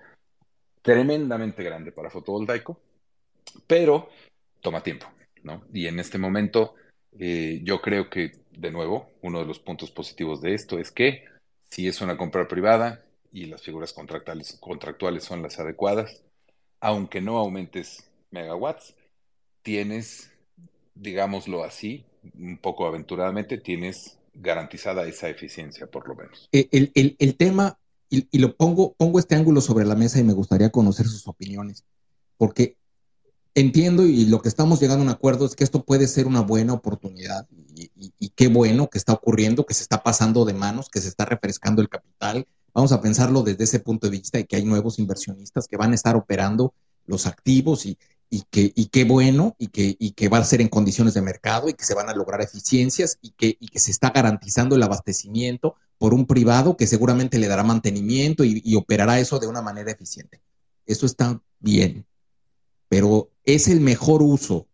tremendamente 0.82 1.62
grande 1.62 1.92
para 1.92 2.10
fotovoltaico, 2.10 2.80
pero 3.66 4.10
toma 4.62 4.82
tiempo, 4.82 5.06
¿no? 5.42 5.64
Y 5.74 5.86
en 5.86 5.98
este 5.98 6.16
momento, 6.16 6.74
eh, 7.18 7.60
yo 7.62 7.82
creo 7.82 8.08
que, 8.08 8.32
de 8.52 8.70
nuevo, 8.70 9.10
uno 9.20 9.40
de 9.40 9.46
los 9.46 9.58
puntos 9.58 9.90
positivos 9.90 10.40
de 10.40 10.54
esto 10.54 10.78
es 10.78 10.90
que 10.90 11.24
si 11.68 11.88
es 11.88 12.00
una 12.00 12.16
compra 12.16 12.48
privada 12.48 13.04
y 13.32 13.46
las 13.46 13.62
figuras 13.62 13.92
contractuales, 13.92 14.56
contractuales 14.60 15.24
son 15.24 15.42
las 15.42 15.58
adecuadas, 15.58 16.22
aunque 16.80 17.20
no 17.20 17.38
aumentes 17.38 18.10
megawatts, 18.30 18.94
tienes, 19.62 20.30
digámoslo 20.94 21.64
así, 21.64 22.04
un 22.34 22.58
poco 22.58 22.86
aventuradamente, 22.86 23.58
tienes 23.58 24.18
garantizada 24.34 25.06
esa 25.06 25.28
eficiencia, 25.28 25.86
por 25.86 26.08
lo 26.08 26.14
menos. 26.14 26.48
Eh, 26.52 26.68
el, 27.18 27.36
tema, 27.36 27.78
y, 28.08 28.38
lo 28.38 28.54
pongo, 28.56 28.94
pongo 28.94 29.18
este 29.18 29.34
ángulo 29.34 29.60
sobre 29.60 29.84
la 29.84 29.94
mesa 29.94 30.18
y 30.20 30.24
me 30.24 30.32
gustaría 30.32 30.70
conocer 30.70 31.06
sus 31.06 31.26
opiniones, 31.26 31.84
porque 32.36 32.76
entiendo 33.55 34.07
y 34.07 34.26
lo 34.26 34.40
que 34.40 34.48
estamos 34.48 34.80
llegando 34.80 35.03
a 35.03 35.07
un 35.07 35.12
acuerdo 35.12 35.46
es 35.46 35.55
que 35.55 35.64
esto 35.64 35.84
puede 35.84 36.09
ser 36.09 36.26
una 36.26 36.40
buena 36.40 36.72
oportunidad 36.72 37.46
y, 37.74 37.90
y, 38.18 38.28
qué 38.30 38.48
bueno 38.48 38.88
que 38.88 38.98
está 38.98 39.12
ocurriendo, 39.12 39.66
que 39.66 39.74
se 39.74 39.82
está 39.82 40.03
pasando 40.03 40.44
de 40.44 40.55
manos, 40.55 40.88
que 40.88 41.00
se 41.00 41.09
está 41.09 41.24
refrescando 41.24 41.82
el 41.82 41.88
capital, 41.88 42.46
Vamos 42.74 42.92
a 42.92 43.00
pensarlo 43.00 43.42
desde 43.42 43.64
ese 43.64 43.80
punto 43.80 44.07
de 44.07 44.12
vista 44.12 44.38
y 44.38 44.44
que 44.44 44.57
hay 44.57 44.64
nuevos 44.64 44.98
inversionistas 44.98 45.66
que 45.66 45.76
van 45.76 45.92
a 45.92 45.94
estar 45.94 46.16
operando 46.16 46.72
los 47.07 47.26
activos 47.26 47.84
y, 47.84 47.98
que, 48.50 48.72
y 48.74 48.86
qué 48.86 49.05
bueno 49.05 49.55
y 49.59 49.68
que, 49.68 49.94
y 49.98 50.12
que 50.12 50.28
va 50.28 50.38
a 50.38 50.44
ser 50.44 50.62
en 50.62 50.68
condiciones 50.68 51.12
de 51.12 51.20
mercado 51.20 51.68
y 51.68 51.74
que 51.74 51.84
se 51.84 51.94
van 51.94 52.09
a 52.09 52.14
lograr 52.14 52.40
eficiencias 52.40 53.18
y 53.20 53.32
que, 53.32 53.59
y 53.61 53.68
que 53.68 53.78
se 53.78 53.90
está 53.90 54.11
garantizando 54.11 54.76
el 54.76 54.82
abastecimiento 54.82 55.74
por 55.98 56.14
un 56.14 56.26
privado 56.26 56.76
que 56.76 56.86
seguramente 56.86 57.38
le 57.38 57.48
dará 57.48 57.62
mantenimiento 57.62 58.42
y, 58.42 58.62
y 58.64 58.74
operará 58.76 59.20
eso 59.20 59.38
de 59.38 59.48
una 59.48 59.61
manera 59.61 59.92
eficiente. 59.92 60.40
Eso 60.86 61.05
está 61.05 61.40
bien, 61.61 62.07
pero 62.93 63.30
es 63.47 63.68
el 63.68 63.80
mejor 63.80 64.20
uso 64.20 64.66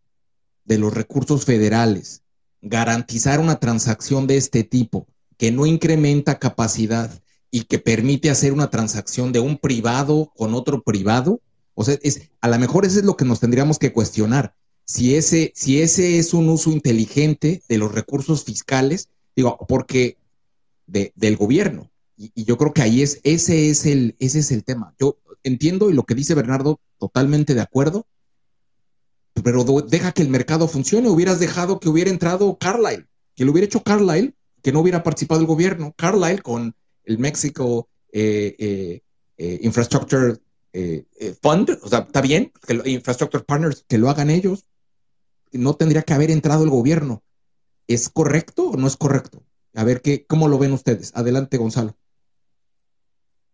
de 0.64 0.76
los 0.76 0.92
recursos 0.92 1.44
federales 1.44 2.22
garantizar 2.60 3.38
una 3.38 3.60
transacción 3.60 4.26
de 4.26 4.36
este 4.36 4.64
tipo 4.64 5.06
que 5.36 5.52
no 5.52 5.66
incrementa 5.66 6.40
capacidad 6.40 7.22
y 7.52 7.62
que 7.66 7.78
permite 7.78 8.28
hacer 8.28 8.52
una 8.52 8.70
transacción 8.70 9.30
de 9.30 9.38
un 9.38 9.56
privado 9.56 10.32
con 10.34 10.54
otro 10.54 10.82
privado. 10.82 11.40
O 11.74 11.84
sea, 11.84 11.96
es, 12.02 12.32
a 12.40 12.48
lo 12.48 12.58
mejor 12.58 12.84
eso 12.84 12.98
es 12.98 13.04
lo 13.04 13.16
que 13.16 13.24
nos 13.24 13.38
tendríamos 13.38 13.78
que 13.78 13.92
cuestionar. 13.92 14.52
Si 14.84 15.14
ese, 15.14 15.52
si 15.54 15.80
ese 15.80 16.18
es 16.18 16.34
un 16.34 16.48
uso 16.48 16.72
inteligente 16.72 17.62
de 17.68 17.78
los 17.78 17.94
recursos 17.94 18.42
fiscales, 18.42 19.10
digo, 19.36 19.64
porque 19.68 20.16
del 20.88 21.36
gobierno. 21.36 21.88
Y, 22.18 22.44
yo 22.44 22.58
creo 22.58 22.74
que 22.74 22.82
ahí 22.82 23.02
es, 23.02 23.20
ese 23.22 23.70
es 23.70 23.86
el, 23.86 24.16
ese 24.18 24.40
es 24.40 24.50
el 24.50 24.64
tema. 24.64 24.94
Yo 24.98 25.18
entiendo 25.44 25.88
y 25.88 25.94
lo 25.94 26.02
que 26.02 26.16
dice 26.16 26.34
Bernardo, 26.34 26.80
totalmente 26.98 27.54
de 27.54 27.60
acuerdo, 27.60 28.06
pero 29.44 29.64
deja 29.82 30.12
que 30.12 30.22
el 30.22 30.28
mercado 30.28 30.66
funcione. 30.66 31.08
Hubieras 31.08 31.38
dejado 31.38 31.78
que 31.78 31.88
hubiera 31.88 32.10
entrado 32.10 32.58
Carlyle, 32.58 33.06
que 33.36 33.44
lo 33.44 33.52
hubiera 33.52 33.66
hecho 33.66 33.84
Carlyle, 33.84 34.34
que 34.62 34.72
no 34.72 34.80
hubiera 34.80 35.04
participado 35.04 35.40
el 35.40 35.46
gobierno. 35.46 35.94
Carlyle 35.96 36.42
con 36.42 36.74
el 37.04 37.18
México 37.18 37.88
eh, 38.12 38.56
eh, 38.58 39.02
eh, 39.36 39.60
Infrastructure 39.62 40.36
Fund, 41.40 41.78
o 41.82 41.88
sea, 41.88 42.00
está 42.00 42.20
bien, 42.20 42.52
que 42.66 42.80
Infrastructure 42.90 43.42
Partners, 43.44 43.84
que 43.88 43.98
lo 43.98 44.10
hagan 44.10 44.30
ellos, 44.30 44.64
no 45.52 45.74
tendría 45.74 46.02
que 46.02 46.14
haber 46.14 46.30
entrado 46.30 46.64
el 46.64 46.70
gobierno. 46.70 47.22
¿Es 47.86 48.08
correcto 48.08 48.70
o 48.70 48.76
no 48.76 48.86
es 48.86 48.96
correcto? 48.96 49.42
A 49.74 49.84
ver, 49.84 50.02
¿qué, 50.02 50.26
¿cómo 50.26 50.48
lo 50.48 50.58
ven 50.58 50.72
ustedes? 50.72 51.12
Adelante, 51.14 51.56
Gonzalo. 51.56 51.96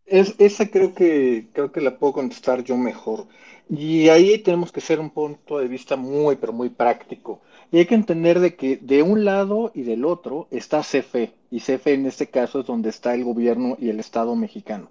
Es, 0.06 0.34
esa 0.38 0.68
creo 0.68 0.94
que, 0.94 1.46
creo 1.52 1.72
que 1.72 1.80
la 1.80 1.96
puedo 1.98 2.12
contestar 2.12 2.62
yo 2.62 2.76
mejor. 2.76 3.26
Y 3.70 4.10
ahí 4.10 4.38
tenemos 4.38 4.70
que 4.72 4.82
ser 4.82 5.00
un 5.00 5.10
punto 5.10 5.58
de 5.58 5.68
vista 5.68 5.96
muy, 5.96 6.36
pero 6.36 6.52
muy 6.52 6.68
práctico. 6.68 7.40
Y 7.72 7.78
hay 7.78 7.86
que 7.86 7.94
entender 7.94 8.38
de 8.40 8.54
que 8.54 8.76
de 8.76 9.02
un 9.02 9.24
lado 9.24 9.72
y 9.74 9.82
del 9.82 10.04
otro 10.04 10.46
está 10.50 10.82
CFE, 10.82 11.32
y 11.50 11.60
CFE 11.60 11.94
en 11.94 12.06
este 12.06 12.26
caso 12.26 12.60
es 12.60 12.66
donde 12.66 12.90
está 12.90 13.14
el 13.14 13.24
gobierno 13.24 13.76
y 13.80 13.88
el 13.88 14.00
Estado 14.00 14.36
mexicano. 14.36 14.90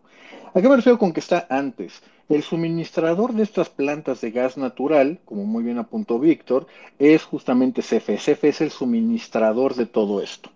¿A 0.55 0.61
qué 0.61 0.67
me 0.67 0.75
refiero 0.75 0.97
con 0.97 1.13
que 1.13 1.19
está 1.19 1.45
antes? 1.49 2.01
El 2.29 2.41
suministrador 2.41 3.33
de 3.33 3.43
estas 3.43 3.69
plantas 3.69 4.21
de 4.21 4.31
gas 4.31 4.57
natural, 4.57 5.19
como 5.25 5.45
muy 5.45 5.63
bien 5.63 5.77
apuntó 5.77 6.19
Víctor, 6.19 6.67
es 6.97 7.23
justamente 7.23 7.81
CFE. 7.81 8.17
CFE 8.17 8.49
es 8.49 8.61
el 8.61 8.71
suministrador 8.71 9.75
de 9.75 9.85
todo 9.85 10.21
esto. 10.21 10.49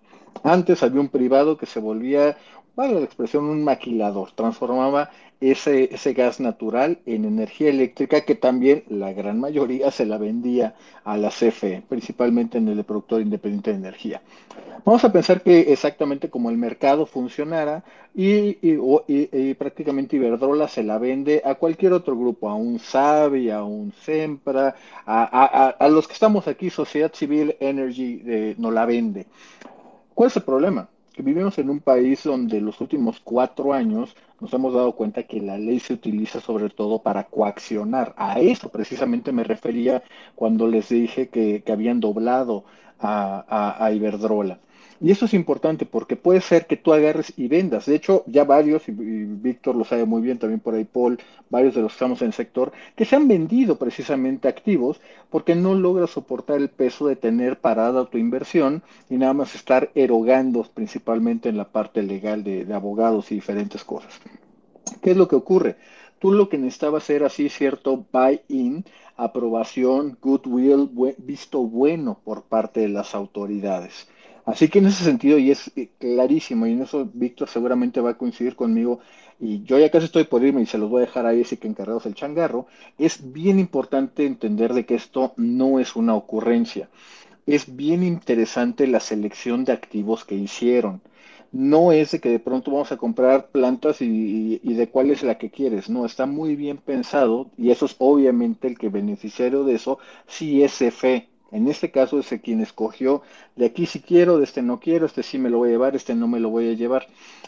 Antes 0.43 0.83
había 0.83 1.01
un 1.01 1.09
privado 1.09 1.57
que 1.57 1.65
se 1.65 1.79
volvía, 1.79 2.37
vale 2.77 2.93
la 2.93 3.05
expresión, 3.05 3.45
un 3.45 3.63
maquilador, 3.63 4.31
transformaba 4.33 5.09
ese, 5.41 5.93
ese 5.93 6.13
gas 6.13 6.39
natural 6.39 6.99
en 7.07 7.25
energía 7.25 7.71
eléctrica 7.71 8.21
que 8.21 8.35
también 8.35 8.83
la 8.87 9.13
gran 9.13 9.39
mayoría 9.39 9.89
se 9.89 10.05
la 10.05 10.19
vendía 10.19 10.75
a 11.03 11.17
la 11.17 11.29
CFE, 11.29 11.81
principalmente 11.89 12.59
en 12.59 12.67
el 12.67 12.83
productor 12.83 13.21
independiente 13.21 13.71
de 13.71 13.77
energía. 13.77 14.21
Vamos 14.85 15.03
a 15.03 15.11
pensar 15.11 15.41
que 15.41 15.73
exactamente 15.73 16.29
como 16.29 16.51
el 16.51 16.57
mercado 16.57 17.07
funcionara 17.07 17.83
y, 18.13 18.59
y, 18.61 19.53
prácticamente 19.55 20.15
Iberdrola 20.15 20.67
se 20.67 20.83
la 20.83 20.99
vende 20.99 21.41
a 21.43 21.55
cualquier 21.55 21.93
otro 21.93 22.15
grupo, 22.15 22.47
a 22.47 22.53
un 22.53 22.77
SABI, 22.77 23.49
a 23.49 23.63
un 23.63 23.91
SEMPRA, 23.91 24.75
a, 25.03 25.75
a, 25.79 25.87
los 25.89 26.07
que 26.07 26.13
estamos 26.13 26.47
aquí, 26.47 26.69
Sociedad 26.69 27.11
Civil 27.11 27.55
Energy 27.59 28.21
eh, 28.23 28.55
no 28.59 28.69
la 28.69 28.85
vende. 28.85 29.25
¿Cuál 30.13 30.27
es 30.27 30.35
el 30.35 30.43
problema? 30.43 30.87
Que 31.17 31.23
vivimos 31.23 31.57
en 31.57 31.71
un 31.71 31.79
país 31.79 32.23
donde 32.25 32.61
los 32.61 32.79
últimos 32.79 33.19
cuatro 33.19 33.73
años 33.73 34.15
nos 34.39 34.53
hemos 34.53 34.75
dado 34.75 34.91
cuenta 34.91 35.23
que 35.23 35.41
la 35.41 35.57
ley 35.57 35.79
se 35.79 35.93
utiliza 35.93 36.39
sobre 36.39 36.69
todo 36.69 37.01
para 37.01 37.23
coaccionar. 37.23 38.13
A 38.17 38.39
eso 38.39 38.69
precisamente 38.69 39.31
me 39.31 39.43
refería 39.43 40.03
cuando 40.35 40.67
les 40.67 40.89
dije 40.89 41.29
que, 41.29 41.63
habían 41.73 41.99
doblado 41.99 42.65
a 42.99 43.89
Iberdrola. 43.91 44.59
Y 44.99 45.11
eso 45.11 45.25
es 45.25 45.33
importante 45.33 45.85
porque 45.85 46.15
puede 46.15 46.41
ser 46.41 46.65
que 46.65 46.77
tú 46.77 46.91
agarres 46.91 47.33
y 47.37 47.47
vendas. 47.47 47.85
De 47.85 47.95
hecho, 47.95 48.23
ya 48.25 48.43
varios, 48.43 48.87
y, 48.89 48.91
Víctor 48.91 49.75
lo 49.75 49.85
sabe 49.85 50.05
muy 50.05 50.21
bien, 50.21 50.39
también 50.39 50.59
por 50.59 50.73
ahí 50.73 50.85
Paul, 50.85 51.19
varios 51.49 51.75
de 51.75 51.81
los 51.81 51.91
que 51.91 51.95
estamos 51.95 52.21
en 52.21 52.27
el 52.27 52.33
sector, 52.33 52.71
que 52.95 53.05
se 53.05 53.15
han 53.15 53.27
vendido 53.27 53.77
precisamente 53.77 54.47
activos 54.47 54.99
porque 55.29 55.55
no 55.55 55.75
logras 55.75 56.09
soportar 56.09 56.57
el 56.57 56.69
peso 56.69 57.07
de 57.07 57.15
tener 57.15 57.59
parada 57.59 58.05
tu 58.05 58.17
inversión 58.17 58.81
y 59.09 59.17
nada 59.17 59.33
más 59.33 59.53
estar 59.53 59.91
erogando 59.93 60.63
principalmente 60.73 61.49
en 61.49 61.57
la 61.57 61.69
parte 61.69 62.01
legal 62.01 62.43
de, 62.43 62.65
de 62.65 62.73
abogados 62.73 63.31
y 63.31 63.35
diferentes 63.35 63.83
cosas. 63.83 64.19
¿Qué 65.01 65.11
es 65.11 65.17
lo 65.17 65.27
que 65.27 65.35
ocurre? 65.35 65.75
Tú 66.19 66.31
lo 66.31 66.49
que 66.49 66.57
necesitabas 66.57 67.09
era 67.11 67.27
así 67.27 67.49
cierto 67.49 68.05
buy-in, 68.11 68.83
aprobación, 69.17 70.17
goodwill, 70.21 70.89
visto 71.17 71.61
bueno 71.61 72.19
por 72.23 72.43
parte 72.43 72.81
de 72.81 72.89
las 72.89 73.13
autoridades. 73.13 74.07
Así 74.47 74.69
que 74.69 74.79
en 74.79 74.85
ese 74.85 75.03
sentido, 75.03 75.37
y 75.37 75.51
es 75.51 75.73
eh, 75.75 75.89
clarísimo, 75.99 76.65
y 76.65 76.71
en 76.71 76.81
eso 76.81 77.05
Víctor 77.13 77.49
seguramente 77.49 77.99
va 77.99 78.11
a 78.11 78.17
coincidir 78.17 78.55
conmigo, 78.55 79.01
y 79.41 79.61
yo 79.63 79.77
ya 79.77 79.91
casi 79.91 80.05
estoy 80.05 80.23
por 80.23 80.41
irme 80.41 80.61
y 80.61 80.65
se 80.65 80.77
los 80.77 80.89
voy 80.89 81.03
a 81.03 81.05
dejar 81.05 81.25
ahí, 81.25 81.41
así 81.41 81.57
que 81.57 81.67
encargados 81.67 82.05
el 82.05 82.15
changarro, 82.15 82.65
es 82.97 83.33
bien 83.33 83.59
importante 83.59 84.25
entender 84.25 84.73
de 84.73 84.85
que 84.85 84.95
esto 84.95 85.33
no 85.35 85.79
es 85.79 85.97
una 85.97 86.15
ocurrencia. 86.15 86.87
Es 87.45 87.75
bien 87.75 88.03
interesante 88.03 88.87
la 88.87 89.01
selección 89.01 89.65
de 89.65 89.73
activos 89.73 90.23
que 90.23 90.35
hicieron. 90.35 91.01
No 91.51 91.91
es 91.91 92.11
de 92.11 92.21
que 92.21 92.29
de 92.29 92.39
pronto 92.39 92.71
vamos 92.71 92.93
a 92.93 92.97
comprar 92.97 93.47
plantas 93.47 94.01
y, 94.01 94.59
de 94.63 94.87
cuál 94.87 95.11
es 95.11 95.23
la 95.23 95.37
que 95.37 95.49
quieres. 95.51 95.89
No, 95.89 96.05
está 96.05 96.25
muy 96.25 96.55
bien 96.55 96.77
pensado 96.77 97.49
y 97.57 97.71
eso 97.71 97.85
es 97.85 97.95
obviamente 97.99 98.67
el 98.67 98.77
que 98.77 98.87
beneficiario 98.87 99.65
de 99.65 99.75
eso 99.75 99.99
sí 100.25 100.63
es 100.63 100.73
fe 100.93 101.27
en 101.51 101.67
este 101.67 101.91
caso 101.91 102.19
es 102.19 102.27
quien 102.43 102.61
escogió 102.61 103.21
de 103.55 103.67
aquí 103.67 103.85
si 103.85 104.01
quiero, 104.01 104.37
de 104.37 104.43
este 104.43 104.61
no 104.61 104.79
quiero, 104.79 105.05
este 105.05 105.23
sí 105.23 105.37
me 105.37 105.49
lo 105.49 105.59
voy 105.59 105.69
a 105.69 105.71
llevar, 105.71 105.95
este 105.95 106.13
no 106.15 106.27
me 106.27 106.39
lo 106.39 106.49
voy 106.49 106.69
a 106.69 106.73
llevar. 106.73 107.07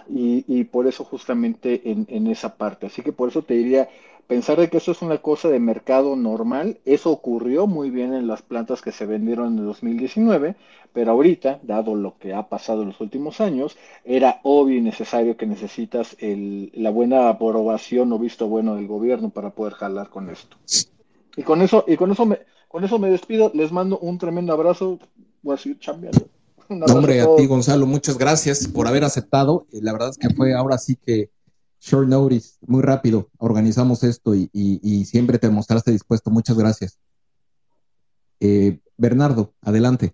Y, 0.10 0.64
por 0.66 0.88
eso 0.88 1.04
justamente 1.04 1.82
en, 1.86 2.28
esa 2.28 2.56
parte. 2.56 2.88
Así 2.88 3.02
que 3.02 3.12
por 3.12 3.30
eso 3.30 3.44
te 3.44 3.54
diría, 3.54 3.90
pensar 4.28 4.60
de 4.60 4.70
que 4.70 4.78
eso 4.78 4.92
es 4.92 5.02
una 5.02 5.20
cosa 5.20 5.50
de 5.50 5.60
mercado 5.60 6.16
normal, 6.16 6.80
eso 6.86 7.12
ocurrió 7.12 7.68
muy 7.68 7.90
bien 7.90 8.14
en 8.14 8.28
las 8.28 8.42
plantas 8.42 8.82
que 8.82 8.92
se 8.92 9.06
vendieron 9.06 9.54
en 9.54 9.60
el 9.60 9.66
2019, 9.66 10.56
pero 10.94 11.12
ahorita, 11.12 11.60
dado 11.64 11.96
lo 11.96 12.18
que 12.18 12.34
ha 12.34 12.48
pasado 12.50 12.82
en 12.82 12.90
los 12.90 13.02
últimos 13.02 13.42
años, 13.42 13.78
era 14.04 14.40
obvio 14.44 14.78
y 14.78 14.82
necesario 14.82 15.38
que 15.38 15.46
necesitas 15.46 16.18
la 16.20 16.90
buena 16.90 17.30
aprobación 17.30 18.12
o 18.14 18.20
visto 18.20 18.48
bueno 18.48 18.76
del 18.76 18.88
gobierno 18.88 19.30
para 19.30 19.52
poder 19.52 19.74
jalar 19.74 20.10
con 20.10 20.30
esto. 20.30 20.58
Y 21.36 21.44
con 21.44 21.62
eso, 21.62 21.86
y 21.88 21.96
con 21.96 22.12
eso 22.12 22.26
me, 22.26 22.40
con 22.70 22.84
eso 22.84 23.00
me 23.00 23.10
despido, 23.10 23.52
les 23.54 23.72
mando 23.72 23.98
un 23.98 24.20
tremendo 24.20 24.54
abrazo, 24.54 25.00
voy 25.42 25.56
a 25.56 25.58
seguir 25.58 25.80
chambeando. 25.80 26.30
hombre, 26.70 27.20
a, 27.20 27.36
ti 27.36 27.48
Gonzalo, 27.48 27.88
muchas 27.88 28.18
gracias 28.18 28.68
por 28.68 28.88
haber 28.88 29.04
aceptado. 29.04 29.66
Eh, 29.74 29.80
la 29.82 29.92
verdad 29.92 30.12
es 30.12 30.18
que 30.20 30.30
fue 30.30 30.54
ahora 30.54 30.78
sí 30.78 30.96
que 30.96 31.32
short 31.82 32.08
notice, 32.08 32.58
muy 32.62 32.84
rápido, 32.84 33.32
organizamos 33.40 34.04
esto 34.04 34.36
y, 34.36 35.06
siempre 35.06 35.40
te 35.40 35.50
mostraste 35.50 35.92
dispuesto. 35.92 36.30
Muchas 36.30 36.58
gracias. 36.58 37.00
Eh, 38.40 38.80
Bernardo, 38.98 39.56
adelante. 39.62 40.14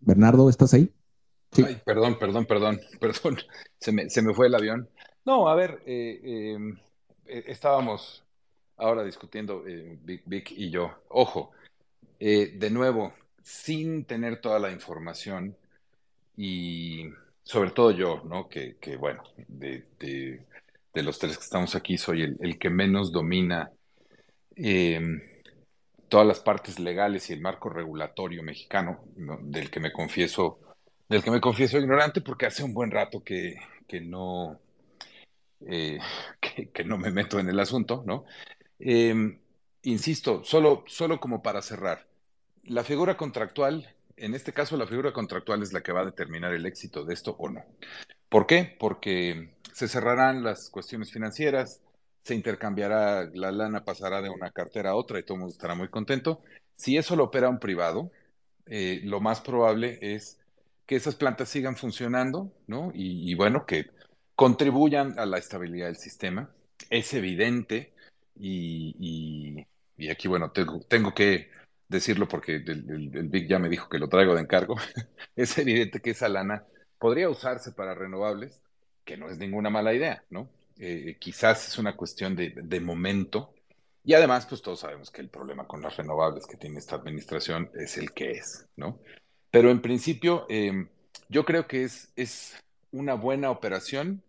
Bernardo, 0.00 0.48
¿estás 0.48 0.72
ahí? 0.72 0.90
Ay, 1.52 1.78
perdón, 1.84 2.18
perdón, 2.18 2.46
perdón, 2.46 2.80
perdón. 3.00 3.36
Se 3.78 3.92
me, 3.92 4.08
se 4.08 4.22
me 4.22 4.32
fue 4.32 4.46
el 4.46 4.54
avión. 4.54 4.88
No, 5.26 5.48
a 5.48 5.54
ver, 5.54 5.82
eh, 5.84 6.20
eh, 6.24 6.58
estábamos 7.28 8.24
ahora 8.76 9.04
discutiendo 9.04 9.64
eh, 9.66 9.98
Vic, 10.02 10.52
y 10.52 10.70
yo. 10.70 11.02
Ojo, 11.08 11.52
de 12.18 12.70
nuevo, 12.70 13.12
sin 13.42 14.04
tener 14.04 14.40
toda 14.40 14.58
la 14.58 14.72
información 14.72 15.56
y 16.36 17.04
sobre 17.42 17.70
todo 17.70 17.92
yo, 17.92 18.22
¿no? 18.24 18.48
Que, 18.48 18.76
bueno, 18.98 19.22
de, 19.48 19.84
de, 19.98 21.02
los 21.02 21.18
tres 21.18 21.36
que 21.36 21.44
estamos 21.44 21.74
aquí 21.74 21.98
soy 21.98 22.22
el, 22.22 22.58
que 22.58 22.70
menos 22.70 23.12
domina 23.12 23.70
em, 24.56 25.20
todas 26.08 26.26
las 26.26 26.40
partes 26.40 26.80
legales 26.80 27.30
y 27.30 27.34
el 27.34 27.40
marco 27.40 27.68
regulatorio 27.68 28.42
mexicano, 28.42 29.04
del 29.42 29.70
que 29.70 29.80
me 29.80 29.92
confieso 29.92 30.58
del 31.08 31.22
que 31.22 31.30
me 31.30 31.40
confieso 31.40 31.78
ignorante 31.78 32.20
porque 32.20 32.46
hace 32.46 32.64
un 32.64 32.74
buen 32.74 32.90
rato 32.90 33.22
que, 33.22 33.56
no, 34.02 34.58
eh, 35.66 35.98
que, 36.72 36.84
no 36.84 36.98
me 36.98 37.10
meto 37.10 37.38
en 37.38 37.48
el 37.48 37.60
asunto, 37.60 38.02
¿no? 38.06 38.24
Em, 38.78 39.38
insisto, 39.82 40.44
solo, 40.44 40.84
solo 40.86 41.20
como 41.20 41.42
para 41.42 41.62
cerrar, 41.62 42.06
la 42.64 42.84
figura 42.84 43.16
contractual, 43.16 43.94
en 44.16 44.34
este 44.34 44.52
caso 44.52 44.76
la 44.76 44.86
figura 44.86 45.12
contractual 45.12 45.62
es 45.62 45.72
la 45.72 45.82
que 45.82 45.92
va 45.92 46.00
a 46.00 46.06
determinar 46.06 46.52
el 46.52 46.66
éxito 46.66 47.04
de 47.04 47.14
esto 47.14 47.36
o 47.38 47.48
no. 47.48 47.64
¿Por 48.28 48.46
qué? 48.46 48.76
Porque 48.78 49.54
se 49.72 49.88
cerrarán 49.88 50.42
las 50.42 50.70
cuestiones 50.70 51.12
financieras, 51.12 51.80
se 52.22 52.34
intercambiará, 52.34 53.30
la 53.34 53.52
lana 53.52 53.84
pasará 53.84 54.20
de 54.20 54.30
una 54.30 54.50
cartera 54.50 54.90
a 54.90 54.94
otra 54.96 55.18
y 55.18 55.22
todo 55.22 55.34
el 55.34 55.40
mundo 55.40 55.52
estará 55.52 55.74
muy 55.74 55.88
contento. 55.88 56.42
Si 56.76 56.96
eso 56.96 57.14
lo 57.14 57.24
opera 57.24 57.48
un 57.48 57.60
privado, 57.60 58.10
eh, 58.66 59.00
lo 59.04 59.20
más 59.20 59.40
probable 59.40 59.98
es 60.00 60.38
que 60.86 60.96
esas 60.96 61.14
plantas 61.14 61.48
sigan 61.48 61.76
funcionando, 61.76 62.52
¿no? 62.66 62.90
Y, 62.94 63.34
bueno, 63.34 63.66
que 63.66 63.86
contribuyan 64.36 65.18
a 65.18 65.26
la 65.26 65.38
estabilidad 65.38 65.86
del 65.86 65.96
sistema. 65.96 66.50
Es 66.90 67.12
evidente 67.14 67.94
y, 68.38 69.66
aquí, 70.10 70.28
bueno, 70.28 70.52
tengo, 70.52 71.14
que 71.14 71.50
decirlo 71.88 72.28
porque 72.28 72.56
el, 72.56 73.10
el, 73.14 73.28
Big 73.28 73.48
ya 73.48 73.58
me 73.58 73.70
dijo 73.70 73.88
que 73.88 73.98
lo 73.98 74.08
traigo 74.08 74.34
de 74.34 74.42
encargo. 74.42 74.76
es 75.36 75.56
evidente 75.58 76.00
que 76.00 76.10
esa 76.10 76.28
lana 76.28 76.64
podría 76.98 77.30
usarse 77.30 77.72
para 77.72 77.94
renovables, 77.94 78.62
que 79.04 79.16
no 79.16 79.30
es 79.30 79.38
ninguna 79.38 79.70
mala 79.70 79.94
idea, 79.94 80.22
¿no? 80.30 80.48
Eh, 80.78 81.16
quizás 81.18 81.68
es 81.68 81.78
una 81.78 81.96
cuestión 81.96 82.36
de, 82.36 82.50
de, 82.50 82.80
momento. 82.80 83.54
Y 84.04 84.12
además, 84.12 84.44
pues 84.46 84.60
todos 84.60 84.80
sabemos 84.80 85.10
que 85.10 85.22
el 85.22 85.30
problema 85.30 85.66
con 85.66 85.80
las 85.80 85.96
renovables 85.96 86.46
que 86.46 86.58
tiene 86.58 86.78
esta 86.78 86.96
administración 86.96 87.70
es 87.74 87.96
el 87.96 88.12
que 88.12 88.32
es, 88.32 88.66
¿no? 88.76 89.00
Pero 89.50 89.70
en 89.70 89.80
principio, 89.80 90.44
em, 90.50 90.88
yo 91.30 91.46
creo 91.46 91.66
que 91.66 91.84
es, 91.84 92.12
es 92.14 92.62
una 92.92 93.14
buena 93.14 93.50
operación 93.50 94.22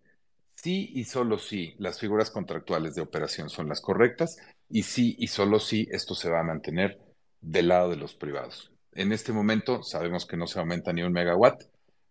sí 0.68 0.91
y 0.94 1.06
solo 1.06 1.39
si 1.39 1.76
las 1.77 1.98
figuras 1.98 2.30
contractuales 2.30 2.94
de 2.94 3.02
operación 3.02 3.49
son 3.49 3.69
las 3.69 3.80
correctas 3.80 4.35
y 4.69 4.84
sí 4.84 5.15
y 5.18 5.27
solo 5.27 5.61
si 5.61 5.88
esto 5.91 6.14
se 6.14 6.30
va 6.30 6.41
a 6.41 6.44
mantener 6.52 6.99
del 7.39 7.69
lado 7.69 7.89
de 7.89 7.95
los 7.95 8.15
privados. 8.15 8.69
En 8.91 9.14
este 9.14 9.31
momento 9.31 9.81
sabemos 9.81 10.26
que 10.26 10.35
no 10.35 10.45
se 10.45 10.60
aumenta 10.60 10.91
ni 10.91 11.03
un 11.03 11.14
megawatt, 11.14 11.64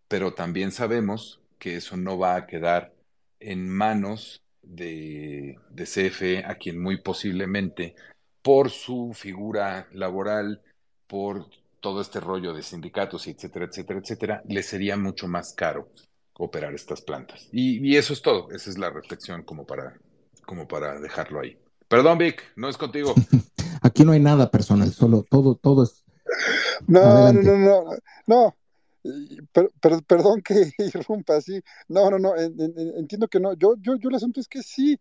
pero 0.08 0.32
también 0.32 0.72
sabemos 0.72 1.42
que 1.58 1.76
eso 1.76 1.98
no 1.98 2.16
va 2.16 2.34
a 2.34 2.46
quedar 2.46 2.94
en 3.40 3.68
manos 3.68 4.40
de, 4.62 5.58
CFE, 5.76 6.46
a 6.46 6.54
quien 6.54 6.80
muy 6.80 7.02
posiblemente 7.02 7.94
por 8.40 8.70
su 8.70 9.12
figura 9.12 9.86
laboral, 9.92 10.62
por 11.06 11.50
todo 11.80 12.00
este 12.00 12.20
rollo 12.20 12.54
de 12.54 12.62
sindicatos, 12.62 13.26
etcétera, 13.26 13.66
etcétera, 13.66 14.00
etcétera, 14.00 14.42
le 14.48 14.62
sería 14.62 14.96
mucho 14.96 15.28
más 15.28 15.52
caro 15.54 15.90
operar 16.38 16.74
estas 16.74 17.00
plantas. 17.00 17.48
Y, 17.52 17.96
eso 17.96 18.12
es 18.12 18.22
todo. 18.22 18.50
Esa 18.50 18.70
es 18.70 18.78
la 18.78 18.90
reflexión 18.90 19.42
como 19.42 19.66
para, 19.66 19.98
como 20.44 20.68
para 20.68 21.00
dejarlo 21.00 21.40
ahí. 21.40 21.58
Perdón, 21.88 22.18
Vic, 22.18 22.42
no 22.56 22.68
es 22.68 22.76
contigo. 22.76 23.14
Aquí 23.82 24.04
no 24.04 24.12
hay 24.12 24.20
nada 24.20 24.50
personal, 24.50 24.92
solo 24.92 25.24
todo, 25.28 25.54
todo 25.54 25.84
es. 25.84 26.04
No, 26.88 27.32
no, 27.32 27.42
no, 27.42 27.84
no, 28.26 28.54
no. 29.46 29.64
perdón 30.06 30.42
que 30.42 30.72
irrumpa 30.78 31.36
así. 31.36 31.60
No, 31.88 32.10
no, 32.10 32.18
no, 32.18 32.36
entiendo 32.36 33.28
que 33.28 33.40
no. 33.40 33.54
Yo, 33.54 33.76
yo, 33.80 33.96
yo 33.96 34.08
el 34.10 34.16
asunto 34.16 34.40
es 34.40 34.46
que 34.46 34.62
sí, 34.62 35.00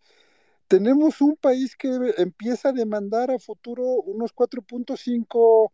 tenemos 0.68 1.22
un 1.22 1.36
país 1.36 1.76
que 1.76 2.14
empieza 2.18 2.70
a 2.70 2.74
demandar 2.74 3.30
a 3.30 3.40
futuro 3.40 3.84
unos 3.84 4.34
4.5 4.34 5.72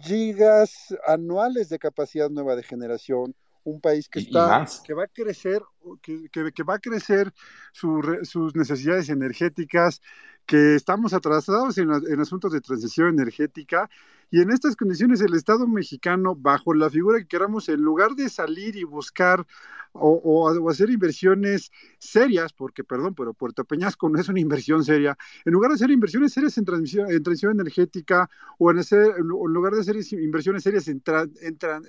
gigas 0.00 0.96
anuales 1.06 1.68
de 1.68 1.78
capacidad 1.78 2.30
nueva 2.30 2.56
de 2.56 2.62
generación, 2.62 3.34
un 3.64 3.80
país 3.80 4.08
que 4.08 4.20
está 4.20 4.66
que 4.84 4.94
va 4.94 5.04
a 5.04 5.08
crecer 5.08 5.62
que, 6.02 6.28
que, 6.30 6.62
va 6.62 6.74
a 6.74 6.78
crecer 6.78 7.32
sus 7.72 8.54
necesidades 8.54 9.08
energéticas 9.08 10.00
que 10.46 10.74
estamos 10.74 11.12
atrasados 11.14 11.78
en, 11.78 11.90
en, 11.90 12.20
asuntos 12.20 12.52
de 12.52 12.60
transición 12.60 13.08
energética 13.08 13.88
y 14.34 14.40
en 14.40 14.50
estas 14.50 14.74
condiciones 14.74 15.20
el 15.20 15.32
Estado 15.34 15.64
mexicano 15.68 16.34
bajo 16.34 16.74
la 16.74 16.90
figura 16.90 17.20
que 17.20 17.28
queramos 17.28 17.68
en 17.68 17.80
lugar 17.82 18.16
de 18.16 18.28
salir 18.28 18.74
y 18.74 18.82
buscar 18.82 19.46
o, 19.94 20.68
hacer 20.68 20.90
inversiones 20.90 21.70
serias, 21.98 22.52
porque 22.52 22.82
perdón, 22.82 23.14
pero 23.14 23.32
Puerto 23.32 23.64
Peñasco 23.64 24.08
no 24.08 24.18
es 24.18 24.28
una 24.28 24.40
inversión 24.40 24.84
seria, 24.84 25.16
en 25.44 25.52
lugar 25.52 25.70
de 25.70 25.76
hacer 25.76 25.90
inversiones 25.90 26.32
serias 26.32 26.58
en, 26.58 26.64
transmisión, 26.64 27.10
en 27.10 27.22
transición 27.22 27.52
energética 27.52 28.28
o 28.58 28.70
en, 28.70 28.78
hacer, 28.78 29.14
en 29.16 29.26
lugar 29.26 29.72
de 29.72 29.80
hacer 29.80 29.96
inversiones 30.20 30.64
serias 30.64 30.88
en, 30.88 31.00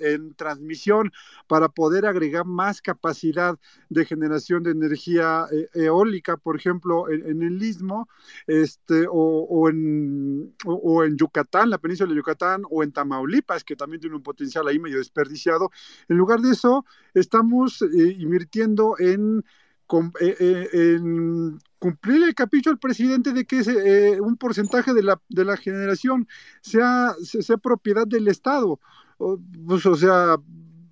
en, 0.02 0.34
transmisión 0.36 1.12
para 1.48 1.70
poder 1.70 2.06
agregar 2.06 2.46
más 2.46 2.82
capacidad 2.82 3.58
de 3.90 4.06
generación 4.06 4.62
de 4.64 4.72
energía 4.72 5.48
eh, 5.52 5.68
eólica, 5.74 6.38
por 6.38 6.56
ejemplo, 6.56 7.10
en, 7.10 7.42
el 7.42 7.62
istmo, 7.62 8.08
este, 8.46 9.08
o, 9.10 9.68
en, 9.70 10.54
o, 10.66 11.04
en 11.04 11.18
Yucatán, 11.18 11.72
la 11.72 11.80
península 11.80 12.12
de 12.12 12.18
Yucatán, 12.18 12.35
o 12.70 12.84
en 12.84 12.92
Tamaulipas, 12.92 13.64
que 13.64 13.76
también 13.76 14.02
tiene 14.02 14.16
un 14.16 14.24
potencial 14.24 14.68
ahí 14.68 14.80
medio 14.80 14.98
desperdiciado. 14.98 15.72
En 16.08 16.18
lugar 16.18 16.42
de 16.42 16.52
eso, 16.52 16.86
estamos 17.14 17.82
eh, 17.82 18.16
invirtiendo 18.20 18.96
en, 19.00 19.44
eh, 20.20 20.36
eh, 20.40 20.70
en, 20.74 21.60
cumplir 21.80 22.24
el 22.24 22.34
capricho 22.34 22.70
del 22.70 22.80
presidente 22.80 23.32
de 23.32 23.46
que 23.46 24.18
un 24.20 24.38
porcentaje 24.38 24.94
de 24.94 25.04
la, 25.04 25.22
de 25.30 25.46
la 25.46 25.58
generación 25.58 26.28
sea, 26.62 27.14
sea 27.24 27.58
propiedad 27.58 28.08
del 28.08 28.28
Estado. 28.28 28.80
Pues, 29.18 29.86
o 29.86 29.96
sea, 29.96 30.38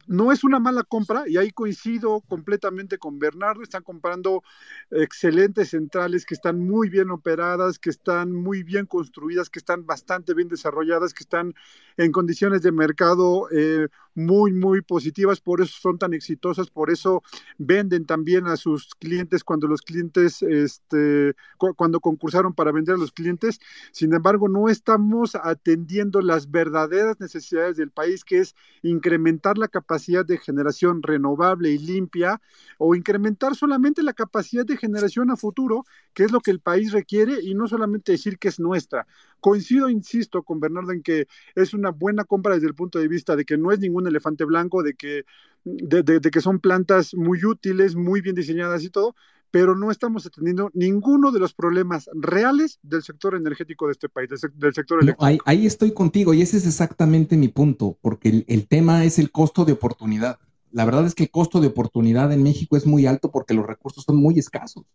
no 0.08 0.32
es 0.32 0.44
una 0.44 0.60
mala 0.60 0.84
compra 0.84 1.24
y 1.28 1.38
ahí 1.38 1.52
coincido 1.52 2.22
completamente 2.22 2.98
con 2.98 3.20
Bernardo, 3.20 3.62
están 3.62 3.84
comprando 3.84 4.44
excelentes 4.92 5.70
centrales 5.70 6.26
que 6.26 6.34
están 6.34 6.60
muy 6.60 6.90
bien 6.90 7.12
operadas, 7.12 7.80
que 7.80 7.90
están 7.90 8.32
muy 8.32 8.64
bien 8.64 8.86
construidas, 8.86 9.50
que 9.50 9.60
están 9.60 9.86
bastante 9.86 10.34
bien 10.34 10.48
desarrolladas, 10.48 11.14
que 11.14 11.24
están 11.24 11.54
en 11.98 12.12
condiciones 12.12 12.62
de 12.62 12.72
mercado 12.72 13.48
eh, 13.52 13.88
muy, 14.16 14.54
muy 14.54 14.82
positivas, 14.82 15.42
por 15.42 15.62
eso 15.62 15.76
son 15.80 15.98
tan 15.98 16.14
exitosas, 16.14 16.70
por 16.70 16.92
eso 16.92 17.24
venden 17.58 18.06
también 18.06 18.48
a 18.48 18.58
sus 18.58 18.96
clientes 18.96 19.44
cuando 19.44 19.68
los 19.68 19.82
clientes, 19.82 20.42
este, 20.42 21.36
cuando 21.76 22.00
concursaron 22.00 22.54
para 22.54 22.72
vender 22.72 22.96
a 22.96 22.98
los 23.00 23.12
clientes. 23.12 23.60
Sin 23.92 24.14
embargo, 24.14 24.48
no 24.50 24.70
estamos 24.70 25.36
atendiendo 25.36 26.22
las 26.22 26.52
verdaderas 26.52 27.20
necesidades 27.20 27.78
del 27.78 27.92
país, 27.92 28.24
que 28.24 28.40
es 28.40 28.56
incrementar 28.82 29.58
la 29.58 29.68
capacidad 29.68 30.26
de 30.26 30.38
generación 30.38 31.02
renovable 31.02 31.72
y 31.72 31.78
limpia 31.78 32.42
o 32.78 32.96
incrementar 32.96 33.56
solamente 33.56 34.04
la 34.04 34.14
capacidad 34.14 34.66
de 34.66 34.78
generación 34.78 35.32
a 35.32 35.38
futuro, 35.38 35.86
que 36.14 36.24
es 36.24 36.32
lo 36.32 36.40
que 36.40 36.52
el 36.52 36.60
país 36.60 36.92
requiere 36.92 37.42
y 37.42 37.54
no 37.54 37.68
solamente 37.68 38.12
decir 38.12 38.38
que 38.38 38.48
es 38.48 38.60
nuestra. 38.60 39.08
Coincido, 39.40 39.90
insisto, 39.90 40.44
con 40.44 40.60
Bernardo 40.60 40.92
en 40.92 41.04
que 41.04 41.28
es 41.56 41.74
una 41.74 41.90
buena 41.90 42.24
compra 42.24 42.56
desde 42.56 42.68
el 42.68 42.76
punto 42.76 43.00
de 43.00 43.08
vista 43.08 43.36
de 43.36 43.46
que 43.46 43.58
no 43.58 43.72
es 43.72 43.80
ningún 43.80 44.08
elefante 44.08 44.46
blanco, 44.46 44.84
de 44.84 44.94
que, 44.94 45.26
de, 45.66 46.22
que 46.22 46.42
son 46.42 46.60
plantas 46.60 47.14
muy 47.14 47.44
útiles, 47.44 47.96
muy 47.96 48.22
bien 48.22 48.36
diseñadas 48.36 48.84
y 48.84 48.90
todo, 48.90 49.16
pero 49.54 49.76
no 49.76 49.92
estamos 49.92 50.26
atendiendo 50.26 50.72
ninguno 50.74 51.32
de 51.32 51.40
los 51.40 51.54
problemas 51.54 52.10
reales 52.14 52.80
del 52.82 53.04
sector 53.04 53.36
energético 53.36 53.86
de 53.86 53.92
este 53.92 54.10
país, 54.10 54.28
del, 54.30 54.74
sector 54.74 55.04
eléctrico. 55.04 55.44
ahí, 55.46 55.68
estoy 55.68 55.94
contigo 55.94 56.34
y 56.34 56.42
ese 56.42 56.58
es 56.58 56.66
exactamente 56.66 57.38
mi 57.38 57.50
punto, 57.50 57.96
porque 58.02 58.44
el, 58.48 58.68
tema 58.68 59.06
es 59.06 59.20
el 59.20 59.30
costo 59.30 59.64
de 59.64 59.74
oportunidad. 59.74 60.40
La 60.72 60.86
verdad 60.86 61.06
es 61.06 61.14
que 61.14 61.26
el 61.26 61.30
costo 61.30 61.62
de 61.62 61.68
oportunidad 61.68 62.32
en 62.34 62.42
México 62.42 62.76
es 62.76 62.88
muy 62.88 63.06
alto 63.06 63.30
porque 63.30 63.54
los 63.54 63.68
recursos 63.68 64.06
son 64.06 64.16
muy 64.16 64.40
escasos. 64.40 64.86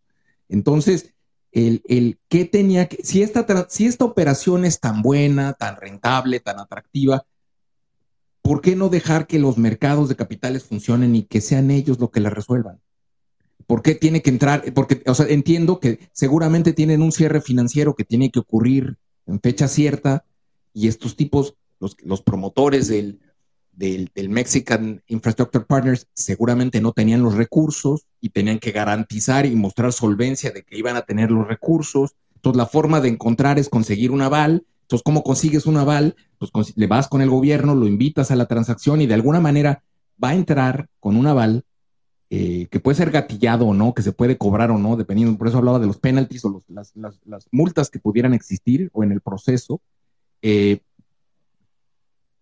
Entonces, 0.49 1.15
el, 1.53 1.83
el 1.89 2.19
qué 2.29 2.45
tenía 2.45 2.89
que, 2.89 3.05
si 3.05 3.23
esta, 3.23 3.47
si 3.69 3.87
esta 3.87 4.05
operación 4.05 4.65
es 4.65 4.81
tan 4.81 5.03
buena, 5.03 5.55
tan 5.55 5.77
rentable, 5.77 6.41
tan 6.41 6.59
atractiva, 6.59 7.27
¿por 8.43 8.61
qué 8.61 8.77
no 8.77 8.89
dejar 8.89 9.27
que 9.27 9.39
los 9.39 9.59
mercados 9.59 10.09
de 10.09 10.17
capitales 10.17 10.65
funcionen 10.65 11.15
y 11.15 11.23
que 11.23 11.41
sean 11.41 11.71
ellos 11.71 11.99
lo 11.99 12.11
que 12.11 12.21
la 12.21 12.31
resuelvan? 12.31 12.81
¿Por 13.67 13.83
qué 13.83 13.95
tiene 13.95 14.23
que 14.23 14.31
entrar? 14.31 14.73
Porque, 14.73 15.03
o 15.07 15.15
sea, 15.15 15.27
entiendo 15.29 15.81
que 15.81 16.09
seguramente 16.13 16.73
tienen 16.73 17.03
un 17.03 17.13
cierre 17.13 17.41
financiero 17.41 17.95
que 17.95 18.05
tiene 18.05 18.31
que 18.31 18.39
ocurrir 18.39 18.97
en 19.27 19.41
fecha 19.41 19.69
cierta 19.69 20.25
y 20.73 20.89
estos 20.89 21.17
tipos, 21.17 21.55
los, 21.79 21.97
los 22.03 22.23
promotores 22.23 22.89
del, 22.89 23.21
del, 23.79 24.11
Mexican 24.29 25.03
Infrastructure 25.07 25.65
Partners 25.65 26.09
seguramente 26.13 26.81
no 26.81 26.93
tenían 26.93 27.23
los 27.23 27.35
recursos 27.35 28.07
y 28.21 28.31
tenían 28.31 28.59
que 28.59 28.73
garantizar 28.73 29.47
y 29.47 29.55
mostrar 29.55 29.93
solvencia 29.93 30.51
de 30.51 30.65
que 30.65 30.77
iban 30.77 30.97
a 30.97 31.03
tener 31.03 31.31
los 31.31 31.47
recursos. 31.47 32.17
Entonces, 32.35 32.57
la 32.57 32.67
forma 32.67 33.01
de 33.01 33.09
encontrar 33.09 33.59
es 33.59 33.69
conseguir 33.69 34.11
un 34.11 34.23
aval. 34.23 34.67
Entonces, 34.83 35.05
¿cómo 35.05 35.23
consigues 35.23 35.67
un 35.67 35.77
aval? 35.77 36.17
Pues 36.39 36.51
le 36.77 36.87
vas 36.89 37.09
con 37.09 37.23
el 37.23 37.31
gobierno, 37.31 37.75
lo 37.75 37.87
invitas 37.87 38.31
a 38.31 38.37
la 38.37 38.47
transacción 38.47 39.01
y 39.01 39.07
de 39.07 39.15
alguna 39.15 39.41
manera 39.41 39.85
va 40.23 40.31
a 40.31 40.35
entrar 40.35 40.89
con 40.99 41.17
un 41.17 41.29
aval 41.29 41.65
eh, 42.31 42.67
que 42.71 42.81
puede 42.81 42.97
ser 42.97 43.13
gatillado 43.13 43.67
o 43.67 43.75
no, 43.75 43.95
que 43.95 44.03
se 44.03 44.13
puede 44.13 44.37
cobrar 44.37 44.73
o 44.73 44.79
no, 44.79 44.97
dependiendo. 44.97 45.39
Por 45.39 45.47
eso 45.47 45.59
hablaba 45.59 45.79
de 45.79 45.87
los 45.87 45.99
penalties 45.99 46.45
o 46.45 46.63
las, 46.69 46.93
multas 47.53 47.91
que 47.91 48.01
pudieran 48.01 48.35
existir 48.35 48.91
o 48.93 49.05
en 49.05 49.13
el 49.13 49.21
proceso. 49.21 49.81
Eh, 50.43 50.81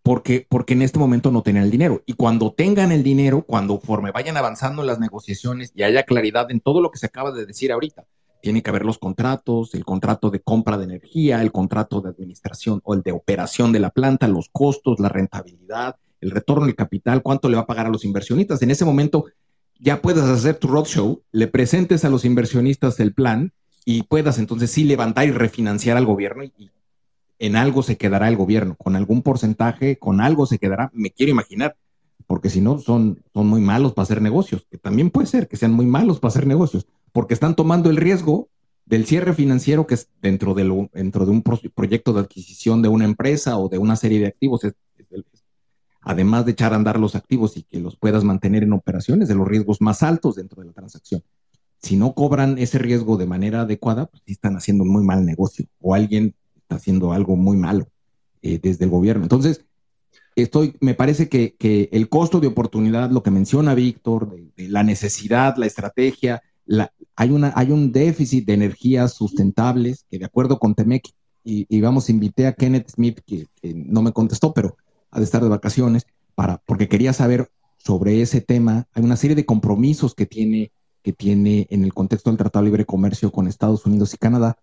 porque, 0.06 0.46
porque 0.48 0.74
en 0.74 0.82
este 0.82 1.00
momento 1.00 1.32
no 1.32 1.42
tenían 1.42 1.64
el 1.64 1.70
dinero. 1.72 2.04
Y 2.06 2.12
cuando 2.12 2.52
tengan 2.52 2.92
el 2.92 3.02
dinero, 3.02 3.42
cuando 3.42 3.80
forme 3.80 4.12
vayan 4.12 4.36
avanzando 4.36 4.82
en 4.82 4.86
las 4.86 5.00
negociaciones 5.00 5.72
y 5.74 5.82
haya 5.82 6.04
claridad 6.04 6.48
en 6.52 6.60
todo 6.60 6.80
lo 6.80 6.92
que 6.92 6.98
se 6.98 7.06
acaba 7.06 7.32
de 7.32 7.44
decir 7.44 7.72
ahorita, 7.72 8.04
tiene 8.40 8.62
que 8.62 8.70
haber 8.70 8.84
los 8.84 8.98
contratos, 8.98 9.74
el 9.74 9.84
contrato 9.84 10.30
de 10.30 10.38
compra 10.38 10.78
de 10.78 10.84
energía, 10.84 11.42
el 11.42 11.50
contrato 11.50 12.00
de 12.00 12.10
administración 12.10 12.80
o 12.84 12.94
el 12.94 13.02
de 13.02 13.10
operación 13.10 13.72
de 13.72 13.80
la 13.80 13.90
planta, 13.90 14.28
los 14.28 14.48
costos, 14.52 15.00
la 15.00 15.08
rentabilidad, 15.08 15.96
el 16.20 16.30
retorno 16.30 16.66
del 16.66 16.76
capital, 16.76 17.20
cuánto 17.20 17.48
le 17.48 17.56
va 17.56 17.62
a 17.62 17.66
pagar 17.66 17.86
a 17.86 17.90
los 17.90 18.04
inversionistas. 18.04 18.62
En 18.62 18.70
ese 18.70 18.84
momento 18.84 19.24
ya 19.80 20.00
puedes 20.02 20.22
hacer 20.22 20.54
tu 20.54 20.68
roadshow, 20.68 21.20
le 21.32 21.48
presentes 21.48 22.04
a 22.04 22.10
los 22.10 22.24
inversionistas 22.24 23.00
el 23.00 23.12
plan 23.12 23.52
y 23.84 24.04
puedas 24.04 24.38
entonces 24.38 24.70
sí 24.70 24.84
levantar 24.84 25.26
y 25.26 25.32
refinanciar 25.32 25.96
al 25.96 26.06
gobierno 26.06 26.44
y, 26.44 26.70
en 27.38 27.56
algo 27.56 27.82
se 27.82 27.96
quedará 27.96 28.28
el 28.28 28.36
gobierno, 28.36 28.76
con 28.76 28.96
algún 28.96 29.22
porcentaje, 29.22 29.98
con 29.98 30.20
algo 30.20 30.46
se 30.46 30.58
quedará, 30.58 30.90
me 30.94 31.10
quiero 31.10 31.32
imaginar, 31.32 31.76
porque 32.26 32.50
si 32.50 32.60
no, 32.60 32.78
son, 32.78 33.22
son 33.32 33.46
muy 33.46 33.60
malos 33.60 33.92
para 33.92 34.04
hacer 34.04 34.22
negocios, 34.22 34.66
que 34.70 34.78
también 34.78 35.10
puede 35.10 35.26
ser 35.26 35.48
que 35.48 35.56
sean 35.56 35.72
muy 35.72 35.86
malos 35.86 36.18
para 36.18 36.30
hacer 36.30 36.46
negocios, 36.46 36.86
porque 37.12 37.34
están 37.34 37.54
tomando 37.54 37.90
el 37.90 37.96
riesgo 37.96 38.48
del 38.86 39.04
cierre 39.04 39.34
financiero 39.34 39.86
que 39.86 39.94
es 39.94 40.08
dentro 40.22 40.54
de, 40.54 40.64
lo, 40.64 40.88
dentro 40.92 41.26
de 41.26 41.32
un 41.32 41.42
proyecto 41.42 42.12
de 42.12 42.20
adquisición 42.20 42.82
de 42.82 42.88
una 42.88 43.04
empresa 43.04 43.58
o 43.58 43.68
de 43.68 43.78
una 43.78 43.96
serie 43.96 44.20
de 44.20 44.26
activos, 44.28 44.60
además 46.00 46.44
de 46.46 46.52
echar 46.52 46.72
a 46.72 46.76
andar 46.76 46.98
los 46.98 47.16
activos 47.16 47.56
y 47.56 47.64
que 47.64 47.80
los 47.80 47.96
puedas 47.96 48.22
mantener 48.22 48.62
en 48.62 48.72
operaciones, 48.72 49.28
de 49.28 49.34
los 49.34 49.46
riesgos 49.46 49.80
más 49.80 50.02
altos 50.02 50.36
dentro 50.36 50.62
de 50.62 50.68
la 50.68 50.72
transacción. 50.72 51.22
Si 51.78 51.96
no 51.96 52.14
cobran 52.14 52.58
ese 52.58 52.78
riesgo 52.78 53.16
de 53.16 53.26
manera 53.26 53.62
adecuada, 53.62 54.06
pues 54.06 54.22
están 54.26 54.56
haciendo 54.56 54.84
un 54.84 54.90
muy 54.90 55.04
mal 55.04 55.24
negocio 55.24 55.66
o 55.80 55.94
alguien 55.94 56.34
está 56.66 56.76
haciendo 56.76 57.12
algo 57.12 57.36
muy 57.36 57.56
malo 57.56 57.86
eh, 58.42 58.58
desde 58.60 58.84
el 58.84 58.90
gobierno. 58.90 59.22
Entonces, 59.22 59.64
estoy, 60.34 60.76
me 60.80 60.94
parece 60.94 61.28
que, 61.28 61.54
que, 61.54 61.88
el 61.92 62.08
costo 62.08 62.40
de 62.40 62.48
oportunidad, 62.48 63.10
lo 63.10 63.22
que 63.22 63.30
menciona 63.30 63.74
Víctor, 63.74 64.36
de, 64.56 64.68
la 64.68 64.82
necesidad, 64.82 65.56
la 65.56 65.66
estrategia, 65.66 66.42
la, 66.66 66.92
hay, 67.14 67.30
una, 67.30 67.52
hay 67.54 67.70
un 67.70 67.92
déficit 67.92 68.44
de 68.44 68.54
energías 68.54 69.14
sustentables 69.14 70.04
que 70.10 70.18
de 70.18 70.24
acuerdo 70.24 70.58
con 70.58 70.74
Temec, 70.74 71.08
y, 71.48 71.80
vamos, 71.80 72.10
invité 72.10 72.48
a 72.48 72.54
Kenneth 72.54 72.90
Smith, 72.90 73.20
que, 73.24 73.46
no 73.62 74.02
me 74.02 74.10
contestó, 74.10 74.52
pero 74.52 74.76
ha 75.12 75.20
de 75.20 75.24
estar 75.24 75.40
de 75.40 75.48
vacaciones, 75.48 76.04
para, 76.34 76.60
porque 76.66 76.88
quería 76.88 77.12
saber 77.12 77.48
sobre 77.76 78.20
ese 78.20 78.40
tema. 78.40 78.88
Hay 78.94 79.04
una 79.04 79.14
serie 79.14 79.36
de 79.36 79.46
compromisos 79.46 80.16
que 80.16 80.26
tiene, 80.26 80.72
que 81.04 81.12
tiene 81.12 81.68
en 81.70 81.84
el 81.84 81.94
contexto 81.94 82.30
del 82.30 82.36
Tratado 82.36 82.64
de 82.64 82.70
Libre 82.70 82.84
Comercio 82.84 83.30
con 83.30 83.46
Estados 83.46 83.86
Unidos 83.86 84.12
y 84.12 84.16
Canadá, 84.16 84.58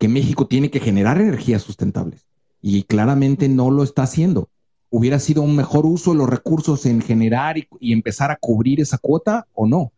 que 0.00 0.08
México 0.08 0.46
tiene 0.46 0.70
que 0.70 0.80
generar 0.80 1.20
energías 1.20 1.60
sustentables 1.60 2.26
y 2.62 2.84
claramente 2.84 3.50
no 3.50 3.70
lo 3.70 3.82
está 3.82 4.02
haciendo. 4.02 4.48
¿Hubiera 4.88 5.18
sido 5.18 5.42
un 5.42 5.54
mejor 5.54 5.84
uso 5.84 6.12
de 6.12 6.16
los 6.16 6.28
recursos 6.28 6.86
en 6.86 7.02
generar 7.02 7.58
y, 7.58 7.92
empezar 7.92 8.30
a 8.30 8.36
cubrir 8.36 8.80
esa 8.80 8.96
cuota 8.96 9.46
o 9.52 9.66
no? 9.66 9.92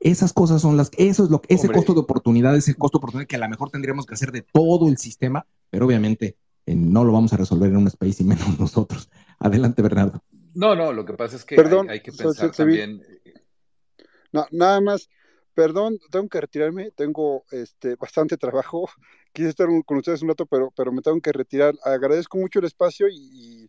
Esas 0.00 0.32
cosas 0.32 0.62
son 0.62 0.78
las, 0.78 0.90
eso 0.96 1.24
es 1.24 1.30
lo 1.30 1.42
que, 1.42 1.54
ese 1.54 1.68
costo 1.68 1.92
de 1.92 2.00
oportunidad, 2.00 2.56
ese 2.56 2.74
costo 2.74 2.96
de 2.96 3.00
oportunidad 3.00 3.28
que 3.28 3.36
a 3.36 3.40
lo 3.40 3.48
mejor 3.50 3.68
tendríamos 3.68 4.06
que 4.06 4.14
hacer 4.14 4.32
de 4.32 4.40
todo 4.40 4.88
el 4.88 4.96
sistema, 4.96 5.46
pero 5.68 5.84
obviamente 5.84 6.36
eh, 6.64 6.74
no 6.74 7.04
lo 7.04 7.12
vamos 7.12 7.34
a 7.34 7.36
resolver 7.36 7.70
en 7.70 7.76
un 7.76 7.86
space 7.88 8.22
y 8.22 8.26
menos 8.26 8.46
nosotros. 8.58 9.10
Adelante, 9.38 9.82
Bernardo. 9.82 10.22
No, 10.54 10.74
no, 10.74 10.94
lo 10.94 11.04
que 11.04 11.12
pasa 11.12 11.36
es 11.36 11.44
que 11.44 11.56
hay, 11.90 12.00
que 12.00 12.12
pensar 12.12 12.52
también. 12.52 13.02
No, 14.32 14.46
nada 14.50 14.80
más, 14.80 15.10
Perdón, 15.54 15.98
tengo 16.10 16.28
que 16.28 16.40
retirarme, 16.40 16.90
tengo 16.92 17.44
este, 17.50 17.96
bastante 17.96 18.36
trabajo. 18.36 18.88
Quise 19.32 19.48
estar 19.48 19.68
con 19.84 19.98
ustedes 19.98 20.22
un 20.22 20.28
rato, 20.28 20.46
pero, 20.46 20.72
pero 20.76 20.92
me 20.92 21.02
tengo 21.02 21.20
que 21.20 21.32
retirar. 21.32 21.74
Agradezco 21.84 22.38
mucho 22.38 22.58
el 22.58 22.66
espacio 22.66 23.08
y, 23.08 23.68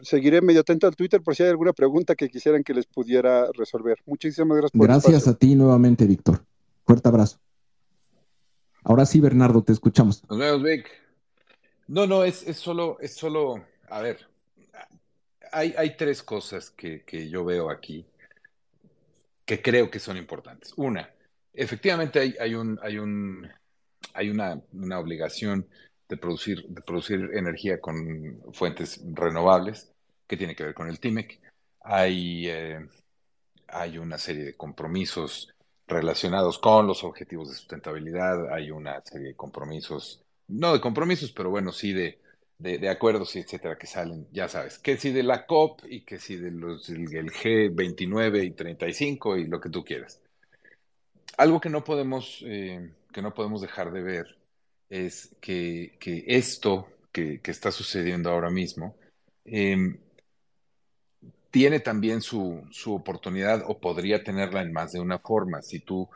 seguiré 0.00 0.40
medio 0.40 0.62
atento 0.62 0.86
al 0.86 0.96
Twitter 0.96 1.20
por 1.22 1.36
si 1.36 1.42
hay 1.42 1.50
alguna 1.50 1.74
pregunta 1.74 2.14
que 2.14 2.30
quisieran 2.30 2.64
que 2.64 2.72
les 2.72 2.86
pudiera 2.86 3.50
resolver. 3.52 3.98
Muchísimas 4.06 4.56
gracias 4.56 4.72
por 4.72 4.86
Gracias 4.86 5.28
a 5.28 5.34
ti 5.36 5.54
nuevamente, 5.54 6.06
Víctor. 6.06 6.42
Fuerte 6.86 7.06
abrazo. 7.06 7.38
Ahora 8.82 9.04
sí, 9.04 9.20
Bernardo, 9.20 9.62
te 9.62 9.72
escuchamos. 9.72 10.24
Nos 10.26 10.38
vemos, 10.38 10.62
Vic. 10.62 10.88
No, 11.86 12.06
no, 12.06 12.24
es, 12.24 12.46
es 12.48 12.56
solo, 12.56 12.98
es 13.00 13.14
solo, 13.14 13.62
a 13.90 14.00
ver, 14.00 14.26
hay, 15.52 15.74
hay 15.76 15.96
tres 15.98 16.22
cosas 16.22 16.70
que, 16.70 17.02
que 17.04 17.28
yo 17.28 17.44
veo 17.44 17.68
aquí 17.70 18.06
que 19.48 19.62
creo 19.62 19.90
que 19.90 19.98
son 19.98 20.18
importantes. 20.18 20.74
Una, 20.76 21.10
efectivamente 21.54 22.20
hay, 22.20 22.34
hay, 22.38 22.54
un, 22.54 22.78
hay, 22.82 22.98
un, 22.98 23.48
hay 24.12 24.28
una, 24.28 24.60
una, 24.74 24.98
obligación 24.98 25.66
de 26.06 26.18
producir, 26.18 26.66
de 26.68 26.82
producir 26.82 27.30
energía 27.32 27.80
con 27.80 28.42
fuentes 28.52 29.00
renovables 29.14 29.90
que 30.26 30.36
tiene 30.36 30.54
que 30.54 30.64
ver 30.64 30.74
con 30.74 30.90
el 30.90 31.00
TIMEC. 31.00 31.40
Hay, 31.80 32.46
eh, 32.46 32.86
hay 33.68 33.96
una 33.96 34.18
serie 34.18 34.44
de 34.44 34.54
compromisos 34.54 35.48
relacionados 35.86 36.58
con 36.58 36.86
los 36.86 37.02
objetivos 37.02 37.48
de 37.48 37.54
sustentabilidad, 37.54 38.52
hay 38.52 38.70
una 38.70 39.00
serie 39.02 39.28
de 39.28 39.34
compromisos, 39.34 40.22
no 40.46 40.74
de 40.74 40.82
compromisos, 40.82 41.32
pero 41.32 41.48
bueno, 41.48 41.72
sí 41.72 41.94
de, 41.94 42.20
de, 42.58 42.88
acuerdos 42.88 43.36
y 43.36 43.40
etcétera 43.40 43.78
que 43.78 43.86
salen, 43.86 44.26
ya 44.32 44.48
sabes, 44.48 44.78
que 44.78 44.96
si 44.96 45.12
de 45.12 45.22
la 45.22 45.46
COP 45.46 45.82
y 45.88 46.04
que 46.04 46.18
si 46.18 46.36
de 46.36 46.50
los, 46.50 46.88
el, 46.88 47.06
G29 47.06 48.44
y 48.44 48.50
35 48.50 49.36
y 49.36 49.46
lo 49.46 49.60
que 49.60 49.70
tú 49.70 49.84
quieras. 49.84 50.20
Algo 51.36 51.60
que 51.60 51.70
no 51.70 51.84
podemos, 51.84 52.42
eh, 52.44 52.92
que 53.12 53.22
no 53.22 53.32
podemos 53.32 53.60
dejar 53.62 53.92
de 53.92 54.02
ver 54.02 54.38
es 54.90 55.36
que, 55.40 55.96
esto 56.26 56.88
que, 57.12 57.40
está 57.44 57.70
sucediendo 57.70 58.30
ahora 58.30 58.50
mismo 58.50 58.96
em, 59.44 59.98
tiene 61.50 61.80
también 61.80 62.20
su, 62.22 62.66
su, 62.70 62.94
oportunidad 62.94 63.64
o 63.66 63.78
podría 63.80 64.24
tenerla 64.24 64.62
en 64.62 64.72
más 64.72 64.92
de 64.92 65.00
una 65.00 65.18
forma. 65.20 65.62
Si 65.62 65.80
tú 65.80 66.08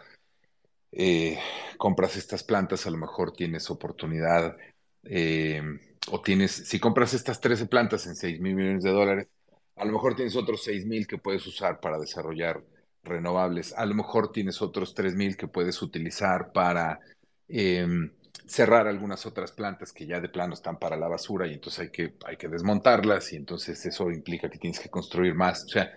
eh, 0.91 1.39
compras 1.79 2.17
estas 2.17 2.43
plantas, 2.43 2.87
a 2.87 2.91
lo 2.91 2.99
mejor 2.99 3.33
tienes 3.33 3.71
oportunidad 3.71 4.57
em, 5.05 5.81
o 6.11 6.21
tienes, 6.21 6.53
si 6.53 6.81
compras 6.81 7.15
estas 7.15 7.41
13 7.41 7.67
plantas 7.67 8.07
en 8.07 8.17
6 8.17 8.41
mil 8.41 8.55
millones 8.55 8.83
de 8.83 8.91
dólares, 8.91 9.29
a 9.77 9.85
lo 9.85 9.93
mejor 9.93 10.15
tienes 10.15 10.37
otros 10.37 10.65
6 10.65 10.87
mil 10.87 11.07
que 11.07 11.19
puedes 11.19 11.47
usar 11.47 11.81
para 11.81 11.99
desarrollar 11.99 12.63
renovables, 13.05 13.73
a 13.77 13.87
lo 13.87 13.95
mejor 13.95 14.33
tienes 14.33 14.63
otros 14.63 14.95
3 14.95 15.15
mil 15.15 15.37
que 15.37 15.49
puedes 15.49 15.81
utilizar 15.83 16.53
para 16.53 17.01
em, 17.49 18.13
cerrar 18.47 18.87
algunas 18.87 19.27
otras 19.27 19.53
plantas 19.53 19.93
que 19.93 20.07
ya 20.07 20.21
de 20.21 20.29
plano 20.29 20.55
están 20.55 20.79
para 20.79 20.97
la 20.97 21.09
basura 21.09 21.47
y 21.47 21.55
entonces 21.55 21.81
hay 21.81 21.91
que, 21.91 22.15
hay 22.27 22.37
que 22.37 22.49
desmontarlas 22.49 23.33
y 23.33 23.37
entonces 23.37 23.85
eso 23.87 24.11
implica 24.11 24.51
que 24.51 24.59
tienes 24.59 24.81
que 24.81 24.91
construir 24.91 25.35
más. 25.35 25.65
O 25.65 25.69
sea, 25.69 25.93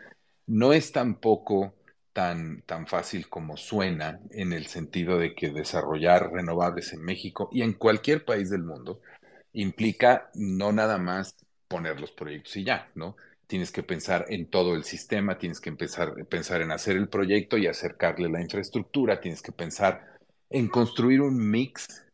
no 0.48 0.74
es 0.74 0.92
tampoco 0.92 1.76
tan, 2.14 2.62
tan 2.62 2.88
fácil 2.88 3.28
como 3.30 3.58
suena 3.58 4.20
en 4.32 4.54
el 4.54 4.68
sentido 4.68 5.18
de 5.18 5.36
que 5.36 5.50
desarrollar 5.50 6.32
renovables 6.32 6.94
en 6.94 7.04
México 7.04 7.50
y 7.52 7.62
en 7.62 7.74
cualquier 7.74 8.26
país 8.26 8.50
del 8.50 8.64
mundo 8.64 9.02
implica 9.56 10.30
no 10.36 10.72
nada 10.72 10.98
más 10.98 11.36
poner 11.68 12.00
los 12.00 12.12
proyectos 12.12 12.56
y 12.58 12.64
ya, 12.64 12.92
¿no? 12.96 13.16
Tienes 13.48 13.72
que 13.72 13.84
pensar 13.84 14.26
en 14.30 14.50
todo 14.50 14.76
el 14.76 14.84
sistema, 14.84 15.38
tienes 15.38 15.60
que 15.60 15.70
empezar 15.70 16.14
pensar 16.28 16.62
en 16.62 16.72
hacer 16.72 16.96
el 16.96 17.10
proyecto 17.10 17.58
y 17.58 17.68
acercarle 17.68 18.30
la 18.30 18.42
infraestructura, 18.42 19.20
tienes 19.20 19.42
que 19.42 19.52
pensar 19.52 20.16
en 20.50 20.68
construir 20.68 21.22
un 21.22 21.50
mix 21.50 22.06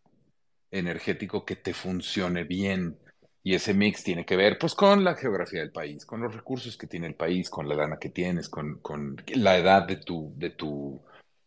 energético 0.72 1.46
que 1.46 1.56
te 1.56 1.74
funcione 1.74 2.44
bien. 2.44 2.98
Y 3.44 3.56
ese 3.56 3.74
mix 3.74 4.04
tiene 4.04 4.24
que 4.24 4.36
ver 4.36 4.60
pues 4.60 4.76
con 4.76 5.04
la 5.04 5.16
geografía 5.16 5.62
del 5.62 5.72
país, 5.72 6.06
con 6.06 6.22
los 6.22 6.36
recursos 6.36 6.78
que 6.78 6.86
tiene 6.86 7.08
el 7.08 7.16
país, 7.16 7.50
con 7.50 7.68
la 7.68 7.76
lana 7.76 7.98
que 7.98 8.10
tienes, 8.10 8.50
con, 8.50 8.80
con 8.80 9.18
la 9.36 9.58
edad 9.58 9.88
de 9.88 9.98
tu, 9.98 10.32
de 10.36 10.52
tu 10.52 11.02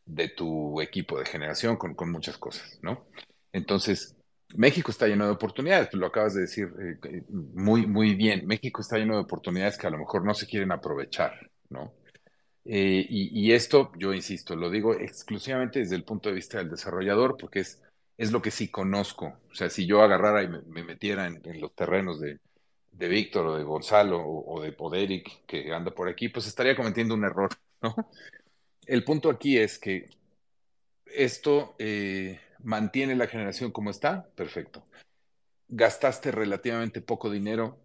de 0.07 0.29
tu 0.29 0.81
equipo 0.81 1.19
de 1.19 1.25
generación, 1.25 1.77
con, 1.77 1.95
con 1.95 2.11
muchas 2.11 2.37
cosas, 2.37 2.79
¿no? 2.83 3.07
Entonces, 3.53 4.14
México 4.55 4.91
está 4.91 5.07
lleno 5.07 5.27
de 5.27 5.33
oportunidades, 5.33 5.93
lo 5.95 6.07
acabas 6.07 6.35
de 6.35 6.43
decir 6.43 6.73
eh, 6.79 7.23
muy, 7.29 7.87
muy 7.87 8.15
bien. 8.15 8.47
México 8.47 8.81
está 8.81 8.99
lleno 8.99 9.15
de 9.15 9.23
oportunidades 9.23 9.77
que 9.77 9.87
a 9.87 9.91
lo 9.91 9.99
mejor 9.99 10.25
no 10.25 10.35
se 10.35 10.47
quieren 10.47 10.73
aprovechar, 10.73 11.51
¿no? 11.71 11.93
Eh, 12.67 13.05
y, 13.11 13.53
esto, 13.53 13.93
yo 13.99 14.15
insisto, 14.15 14.57
lo 14.57 14.71
digo 14.71 14.95
exclusivamente 14.95 15.81
desde 15.81 15.97
el 15.97 16.05
punto 16.05 16.31
de 16.31 16.37
vista 16.37 16.59
del 16.59 16.71
desarrollador, 16.71 17.37
porque 17.37 17.61
es, 17.61 17.83
es 18.17 18.33
lo 18.33 18.41
que 18.41 18.51
sí 18.51 18.69
conozco. 18.69 19.39
O 19.51 19.55
sea, 19.55 19.69
si 19.69 19.87
yo 19.87 20.01
agarrara 20.01 20.43
y 20.43 20.49
me, 20.49 20.83
metiera 20.85 21.27
en, 21.27 21.43
los 21.61 21.75
terrenos 21.75 22.21
de, 22.21 22.39
de 22.93 23.09
Víctor 23.09 23.47
o 23.49 23.57
de 23.57 23.65
Gonzalo 23.65 24.23
o, 24.25 24.63
de 24.63 24.73
Poderic, 24.73 25.45
que 25.47 25.73
anda 25.75 25.91
por 25.91 26.09
aquí, 26.09 26.29
pues 26.31 26.47
estaría 26.47 26.77
cometiendo 26.77 27.15
un 27.15 27.25
error, 27.25 27.51
¿no? 27.83 27.95
El 28.87 29.05
punto 29.05 29.31
aquí 29.31 29.59
es 29.59 29.79
que 29.79 30.09
esto 31.07 31.75
eh, 31.79 32.41
mantiene 32.65 33.15
la 33.15 33.29
generación 33.29 33.71
como 33.71 33.91
está, 33.91 34.27
perfecto. 34.35 34.85
Gastaste 35.69 36.33
relativamente 36.33 37.01
poco 37.01 37.31
dinero 37.31 37.79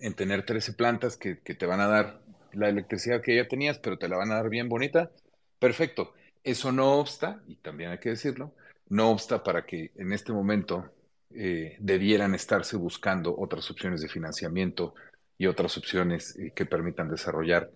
en 0.00 0.14
tener 0.14 0.44
13 0.44 0.74
plantas 0.74 1.16
que, 1.16 1.36
te 1.36 1.66
van 1.66 1.80
a 1.80 1.86
dar 1.86 2.20
la 2.52 2.68
electricidad 2.68 3.22
que 3.22 3.36
ya 3.36 3.48
tenías, 3.48 3.78
pero 3.78 3.98
te 3.98 4.08
la 4.08 4.16
van 4.16 4.32
a 4.32 4.34
dar 4.34 4.50
bien 4.50 4.68
bonita, 4.68 5.10
perfecto. 5.58 6.12
Eso 6.44 6.72
no 6.72 6.98
obsta, 6.98 7.40
y 7.46 7.56
también 7.56 7.90
hay 7.90 7.98
que 7.98 8.10
decirlo, 8.10 8.52
no 8.88 9.10
obsta 9.10 9.42
para 9.44 9.64
que 9.64 9.92
en 9.94 10.12
este 10.12 10.32
momento 10.32 10.92
eh, 11.30 11.76
debieran 11.78 12.34
estarse 12.34 12.76
buscando 12.76 13.34
otras 13.38 13.70
opciones 13.70 14.02
de 14.02 14.08
financiamiento 14.08 14.94
y 15.38 15.46
otras 15.46 15.78
opciones 15.78 16.36
eh, 16.36 16.52
que 16.54 16.66
permitan 16.66 17.08
desarrollar 17.08 17.70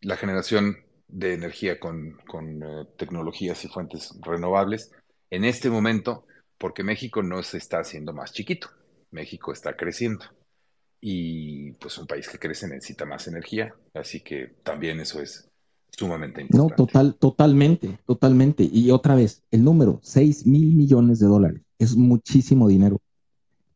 la 0.00 0.16
generación 0.16 0.78
de 1.06 1.34
energía 1.34 1.78
con, 1.78 2.18
eh, 2.62 2.86
tecnologías 2.96 3.64
y 3.64 3.68
fuentes 3.68 4.14
renovables 4.22 4.92
en 5.30 5.44
este 5.44 5.70
momento, 5.70 6.26
porque 6.58 6.84
México 6.84 7.22
no 7.22 7.42
se 7.42 7.58
está 7.58 7.78
haciendo 7.78 8.12
más 8.12 8.32
chiquito, 8.32 8.68
México 9.10 9.52
está 9.52 9.76
creciendo 9.76 10.24
y 11.00 11.72
pues 11.72 11.96
un 11.98 12.06
país 12.06 12.28
que 12.28 12.38
crece 12.38 12.68
necesita 12.68 13.06
más 13.06 13.26
energía, 13.26 13.74
así 13.94 14.20
que 14.20 14.56
también 14.62 15.00
eso 15.00 15.20
es 15.20 15.48
sumamente 15.90 16.42
importante. 16.42 16.72
No, 16.72 16.76
total, 16.76 17.14
totalmente, 17.14 17.98
totalmente. 18.06 18.68
Y 18.70 18.90
otra 18.90 19.14
vez, 19.14 19.42
el 19.50 19.64
número, 19.64 20.00
6 20.02 20.46
mil 20.46 20.74
millones 20.74 21.18
de 21.18 21.26
dólares, 21.26 21.62
es 21.78 21.96
muchísimo 21.96 22.68
dinero, 22.68 23.00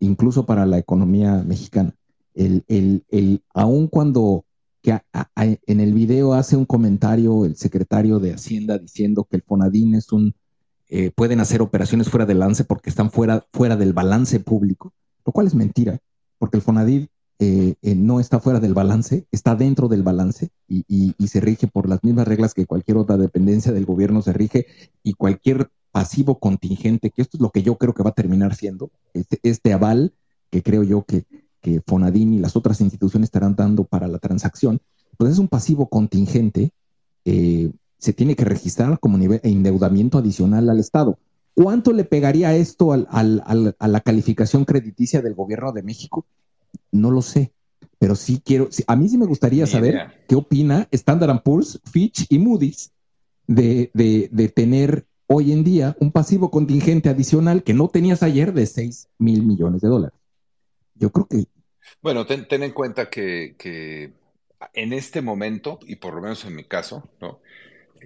incluso 0.00 0.44
para 0.44 0.66
la 0.66 0.78
economía 0.78 1.42
mexicana. 1.46 1.94
El, 2.34 2.64
el, 2.68 3.04
el, 3.10 3.42
aun 3.54 3.86
cuando 3.88 4.44
que 4.82 5.00
en 5.66 5.80
el 5.80 5.94
video 5.94 6.34
hace 6.34 6.56
un 6.56 6.66
comentario 6.66 7.46
el 7.46 7.56
secretario 7.56 8.18
de 8.18 8.34
Hacienda 8.34 8.76
diciendo 8.76 9.24
que 9.24 9.36
el 9.36 9.42
Fonadín 9.42 9.94
es 9.94 10.12
un, 10.12 10.34
eh, 10.88 11.10
pueden 11.10 11.40
hacer 11.40 11.62
operaciones 11.62 12.08
fuera 12.08 12.26
del 12.26 12.38
balance 12.38 12.64
porque 12.64 12.90
están 12.90 13.10
fuera, 13.10 13.46
fuera 13.52 13.76
del 13.76 13.92
balance 13.92 14.40
público, 14.40 14.92
lo 15.24 15.32
cual 15.32 15.46
es 15.46 15.54
mentira, 15.54 15.98
porque 16.38 16.56
el 16.56 16.62
Fonadín 16.62 17.08
eh, 17.38 17.74
eh, 17.82 17.94
no 17.94 18.20
está 18.20 18.38
fuera 18.38 18.60
del 18.60 18.74
balance, 18.74 19.26
está 19.32 19.56
dentro 19.56 19.88
del 19.88 20.02
balance 20.02 20.50
y, 20.68 21.14
se 21.26 21.40
rige 21.40 21.66
por 21.66 21.88
las 21.88 22.04
mismas 22.04 22.28
reglas 22.28 22.54
que 22.54 22.66
cualquier 22.66 22.96
otra 22.96 23.16
dependencia 23.16 23.72
del 23.72 23.86
gobierno 23.86 24.22
se 24.22 24.32
rige 24.32 24.66
y 25.02 25.14
cualquier 25.14 25.68
pasivo 25.90 26.38
contingente, 26.38 27.10
que 27.10 27.22
esto 27.22 27.36
es 27.36 27.40
lo 27.40 27.50
que 27.50 27.62
yo 27.62 27.76
creo 27.76 27.92
que 27.92 28.04
va 28.04 28.10
a 28.10 28.14
terminar 28.14 28.54
siendo, 28.54 28.90
este, 29.14 29.40
este 29.42 29.72
aval 29.72 30.14
que 30.50 30.62
creo 30.62 30.84
yo 30.84 31.02
que, 31.02 31.24
que 31.60 31.80
Fonadín 31.84 32.34
y 32.34 32.38
las 32.38 32.56
otras 32.56 32.80
instituciones 32.80 33.28
estarán 33.28 33.56
dando 33.56 33.84
para 33.84 34.06
la 34.06 34.18
transacción, 34.18 34.80
pues 35.16 35.32
es 35.32 35.38
un 35.38 35.48
pasivo 35.48 35.88
contingente, 35.88 36.70
eh, 37.24 37.72
se 38.04 38.12
tiene 38.12 38.36
que 38.36 38.44
registrar 38.44 39.00
como 39.00 39.16
nivel 39.16 39.40
de 39.42 39.48
endeudamiento 39.48 40.18
adicional 40.18 40.68
al 40.68 40.78
Estado. 40.78 41.18
¿Cuánto 41.54 41.90
le 41.94 42.04
pegaría 42.04 42.54
esto 42.54 42.92
a 42.92 43.88
la 43.88 44.00
calificación 44.00 44.66
crediticia 44.66 45.22
del 45.22 45.34
gobierno 45.34 45.72
de 45.72 45.82
México? 45.82 46.26
No 46.92 47.10
lo 47.10 47.22
sé, 47.22 47.52
pero 47.98 48.14
sí 48.14 48.42
quiero, 48.44 48.68
a 48.86 48.96
mí 48.96 49.08
sí 49.08 49.16
me 49.16 49.24
gustaría 49.24 49.66
saber 49.66 50.24
qué 50.28 50.34
opina 50.34 50.86
Standard 50.90 51.42
Poor's, 51.42 51.80
Fitch 51.90 52.26
y 52.28 52.38
Moody's 52.38 52.92
de, 53.46 53.90
de, 53.94 54.48
tener 54.48 55.06
hoy 55.26 55.52
en 55.52 55.64
día 55.64 55.96
un 55.98 56.12
pasivo 56.12 56.50
contingente 56.50 57.08
adicional 57.08 57.62
que 57.62 57.72
no 57.72 57.88
tenías 57.88 58.22
ayer 58.22 58.52
de 58.52 58.66
6 58.66 59.08
mil 59.16 59.44
millones 59.44 59.80
de 59.80 59.88
dólares. 59.88 60.18
Yo 60.94 61.10
creo 61.10 61.26
que... 61.26 61.46
Bueno, 62.02 62.26
ten, 62.26 62.46
en 62.50 62.72
cuenta 62.72 63.08
que, 63.08 63.54
que, 63.56 64.12
en 64.74 64.92
este 64.92 65.22
momento, 65.22 65.78
y 65.86 65.96
por 65.96 66.14
lo 66.14 66.20
menos 66.20 66.44
en 66.44 66.56
mi 66.56 66.64
caso, 66.64 67.08
¿no? 67.22 67.40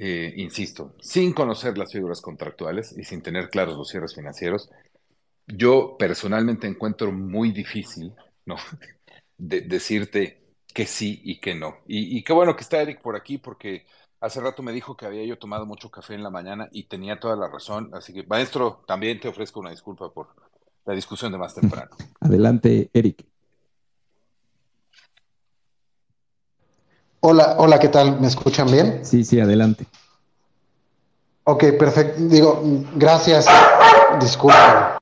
Eh, 0.00 0.32
insisto, 0.36 0.94
sin 1.00 1.32
conocer 1.32 1.76
las 1.76 1.92
figuras 1.92 2.20
contractuales 2.20 2.96
y 2.96 3.02
sin 3.02 3.20
tener 3.20 3.50
claros 3.50 3.76
los 3.76 3.88
cierres 3.88 4.14
financieros, 4.14 4.70
yo 5.46 5.96
personalmente 5.98 6.68
encuentro 6.68 7.10
muy 7.10 7.50
difícil 7.50 8.14
¿no? 8.48 8.56
De, 9.38 9.60
decirte 9.60 10.40
que 10.74 10.86
sí 10.86 11.20
y 11.22 11.38
que 11.38 11.54
no. 11.54 11.76
Y, 11.86 12.24
qué 12.24 12.32
bueno 12.32 12.56
que 12.56 12.62
está 12.62 12.82
Eric 12.82 13.00
por 13.00 13.14
aquí 13.14 13.38
porque 13.38 13.86
hace 14.20 14.40
rato 14.40 14.64
me 14.64 14.72
dijo 14.72 14.96
que 14.96 15.06
había 15.06 15.24
yo 15.24 15.38
tomado 15.38 15.64
mucho 15.64 15.90
café 15.90 16.14
en 16.14 16.24
la 16.24 16.30
mañana 16.30 16.68
y 16.72 16.84
tenía 16.84 17.20
toda 17.20 17.36
la 17.36 17.48
razón. 17.48 17.90
Así 17.92 18.12
que, 18.12 18.24
maestro, 18.24 18.82
también 18.86 19.20
te 19.20 19.28
ofrezco 19.28 19.60
una 19.60 19.70
disculpa 19.70 20.12
por 20.12 20.28
la 20.84 20.94
discusión 20.94 21.30
de 21.30 21.38
más 21.38 21.54
temprano. 21.54 21.90
Adelante, 22.20 22.90
Eric. 22.92 23.27
Hola, 27.20 27.56
hola, 27.58 27.80
¿qué 27.80 27.88
tal? 27.88 28.20
¿Me 28.20 28.28
escuchan 28.28 28.70
bien? 28.70 29.00
Sí, 29.02 29.24
sí, 29.24 29.40
adelante. 29.40 29.86
Ok, 31.44 31.64
perfecto. 31.78 32.20
Digo, 32.20 32.62
gracias. 32.94 33.46
Disculpa. 34.20 34.98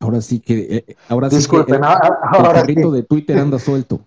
Ahora 0.00 0.20
sí 0.22 0.40
que, 0.40 0.58
eh, 0.58 0.84
eh, 0.88 0.96
ahora 1.08 1.28
sí 1.28 1.46
que 1.46 1.56
el, 1.56 1.80
carrito 2.52 2.90
de 2.92 3.02
Twitter 3.02 3.38
anda 3.38 3.58
suelto. 3.58 4.00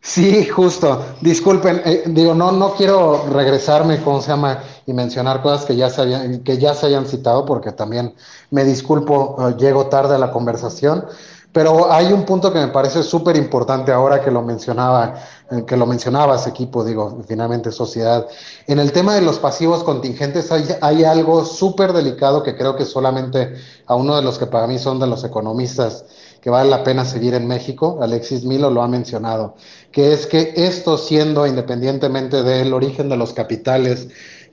Sí, 0.00 0.46
justo. 0.46 1.04
Disculpen, 1.20 1.82
eh, 1.84 2.04
digo, 2.06 2.34
no, 2.34 2.50
no 2.50 2.74
quiero 2.74 3.26
regresarme, 3.30 4.00
¿cómo 4.02 4.20
se 4.20 4.28
llama? 4.28 4.62
Y 4.86 4.92
mencionar 4.94 5.42
cosas 5.42 5.64
que 5.64 5.76
ya 5.76 5.90
se 5.90 6.02
hayan, 6.02 6.42
que 6.42 6.58
ya 6.58 6.74
se 6.74 6.86
hayan 6.86 7.06
citado, 7.06 7.44
porque 7.44 7.72
también 7.72 8.14
me 8.50 8.64
disculpo, 8.64 9.56
llego 9.56 9.86
tarde 9.86 10.16
a 10.16 10.18
la 10.18 10.32
conversación. 10.32 11.04
Pero 11.52 11.90
hay 11.90 12.12
un 12.12 12.24
punto 12.24 12.52
que 12.52 12.58
me 12.58 12.68
parece 12.68 13.02
súper 13.02 13.36
importante 13.36 13.90
ahora 13.90 14.22
que 14.22 14.30
lo 14.30 14.42
mencionaba, 14.42 15.14
eh, 15.50 15.64
que 15.66 15.76
lo 15.76 15.86
mencionabas, 15.86 16.46
equipo, 16.46 16.84
digo, 16.84 17.22
finalmente 17.26 17.72
sociedad. 17.72 18.26
En 18.66 18.78
el 18.78 18.92
tema 18.92 19.14
de 19.14 19.22
los 19.22 19.38
pasivos 19.38 19.82
contingentes 19.82 20.52
hay, 20.52 20.66
hay 20.80 21.04
algo 21.04 21.44
súper 21.44 21.92
delicado 21.94 22.42
que 22.42 22.54
creo 22.54 22.76
que 22.76 22.84
solamente 22.84 23.54
a 23.86 23.94
uno 23.94 24.14
de 24.16 24.22
los 24.22 24.38
que 24.38 24.46
para 24.46 24.66
mí 24.66 24.78
son 24.78 25.00
de 25.00 25.06
los 25.06 25.24
economistas 25.24 26.04
que 26.40 26.50
vale 26.50 26.70
la 26.70 26.84
pena 26.84 27.04
seguir 27.04 27.34
en 27.34 27.46
México, 27.46 27.98
Alexis 28.00 28.44
Milo 28.44 28.70
lo 28.70 28.82
ha 28.82 28.88
mencionado, 28.88 29.56
que 29.90 30.12
es 30.12 30.26
que 30.26 30.52
esto 30.56 30.96
siendo 30.96 31.46
independientemente 31.46 32.42
del 32.42 32.72
origen 32.72 33.08
de 33.08 33.16
los 33.16 33.32
capitales, 33.32 34.08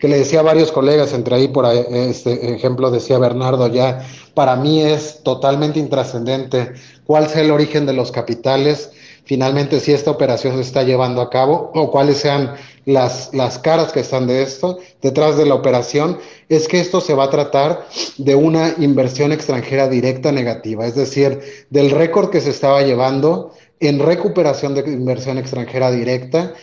que 0.06 0.10
le 0.10 0.20
decía 0.20 0.42
a 0.42 0.44
varios 0.44 0.72
colegas, 0.72 1.14
entre 1.14 1.36
ahí 1.36 1.48
por 1.48 1.66
este 1.66 2.54
ejemplo 2.54 2.92
decía 2.92 3.18
Bernardo 3.18 3.66
ya, 3.66 4.06
para 4.36 4.56
mí 4.56 4.80
es 4.84 5.24
totalmente 5.24 5.80
intrascendente 5.80 6.74
cuál 7.08 7.28
sea 7.28 7.42
el 7.42 7.50
origen 7.50 7.88
de 7.88 7.94
los 7.94 8.12
capitales, 8.12 8.92
finalmente 9.24 9.80
si 9.80 9.94
esta 9.94 10.12
operación 10.12 10.58
se 10.58 10.62
está 10.62 10.84
llevando 10.84 11.22
a 11.22 11.32
cabo 11.32 11.72
o 11.74 11.90
cuáles 11.90 12.18
sean 12.18 12.54
las, 12.86 13.34
las 13.34 13.58
caras 13.58 13.92
que 13.92 14.02
están 14.02 14.28
de 14.28 14.44
esto, 14.44 14.78
detrás 15.02 15.38
de 15.38 15.48
la 15.48 15.56
operación, 15.56 16.20
es 16.50 16.68
que 16.68 16.80
esto 16.80 17.02
se 17.02 17.16
va 17.16 17.24
a 17.24 17.30
tratar 17.32 17.88
de 18.20 18.36
una 18.36 18.76
inversión 18.78 19.32
extranjera 19.32 19.88
directa 19.88 20.32
negativa, 20.32 20.86
es 20.86 20.94
decir, 20.94 21.42
del 21.72 21.90
récord 21.90 22.30
que 22.30 22.42
se 22.42 22.52
estaba 22.52 22.84
llevando 22.84 23.54
en 23.80 23.98
recuperación 23.98 24.76
de 24.76 24.82
inversión 24.82 25.40
extranjera 25.40 25.90
directa 25.90 26.54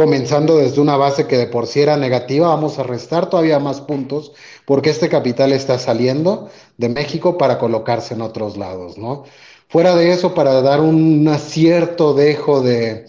comenzando 0.00 0.56
desde 0.56 0.80
una 0.80 0.96
base 0.96 1.26
que 1.26 1.36
de 1.36 1.46
por 1.46 1.66
sí 1.66 1.82
era 1.82 1.98
negativa, 1.98 2.48
vamos 2.48 2.78
a 2.78 2.82
restar 2.82 3.28
todavía 3.28 3.58
más 3.58 3.82
puntos 3.82 4.32
porque 4.64 4.88
este 4.88 5.10
capital 5.10 5.52
está 5.52 5.78
saliendo 5.78 6.48
de 6.78 6.88
México 6.88 7.36
para 7.36 7.58
colocarse 7.58 8.14
en 8.14 8.22
otros 8.22 8.56
lados, 8.56 8.96
¿no? 8.96 9.24
Fuera 9.68 9.94
de 9.94 10.10
eso, 10.10 10.32
para 10.32 10.62
dar 10.62 10.80
un 10.80 11.30
cierto 11.38 12.14
dejo 12.14 12.62
de, 12.62 13.08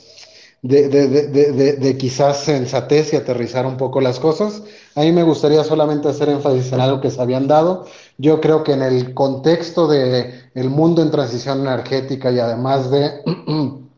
de, 0.63 0.89
de, 0.89 1.77
de, 1.77 1.97
quizás 1.97 2.43
sensatez 2.43 3.13
y 3.13 3.15
aterrizar 3.15 3.65
un 3.65 3.77
poco 3.77 4.01
las 4.01 4.19
cosas, 4.19 4.61
a 4.93 4.99
mí 4.99 5.13
me 5.13 5.23
gustaría 5.23 5.63
solamente 5.63 6.09
hacer 6.09 6.27
énfasis 6.27 6.73
en 6.73 6.81
algo 6.81 6.99
que 6.99 7.09
se 7.09 7.21
habían 7.21 7.47
dado. 7.47 7.85
Yo 8.17 8.41
creo 8.41 8.65
que 8.65 8.73
en 8.73 8.81
el 8.81 9.13
contexto 9.13 9.87
de 9.87 10.33
el 10.55 10.69
mundo 10.69 11.01
en 11.01 11.09
transición 11.09 11.61
energética 11.61 12.31
y 12.31 12.39
además 12.39 12.91
de 12.91 13.21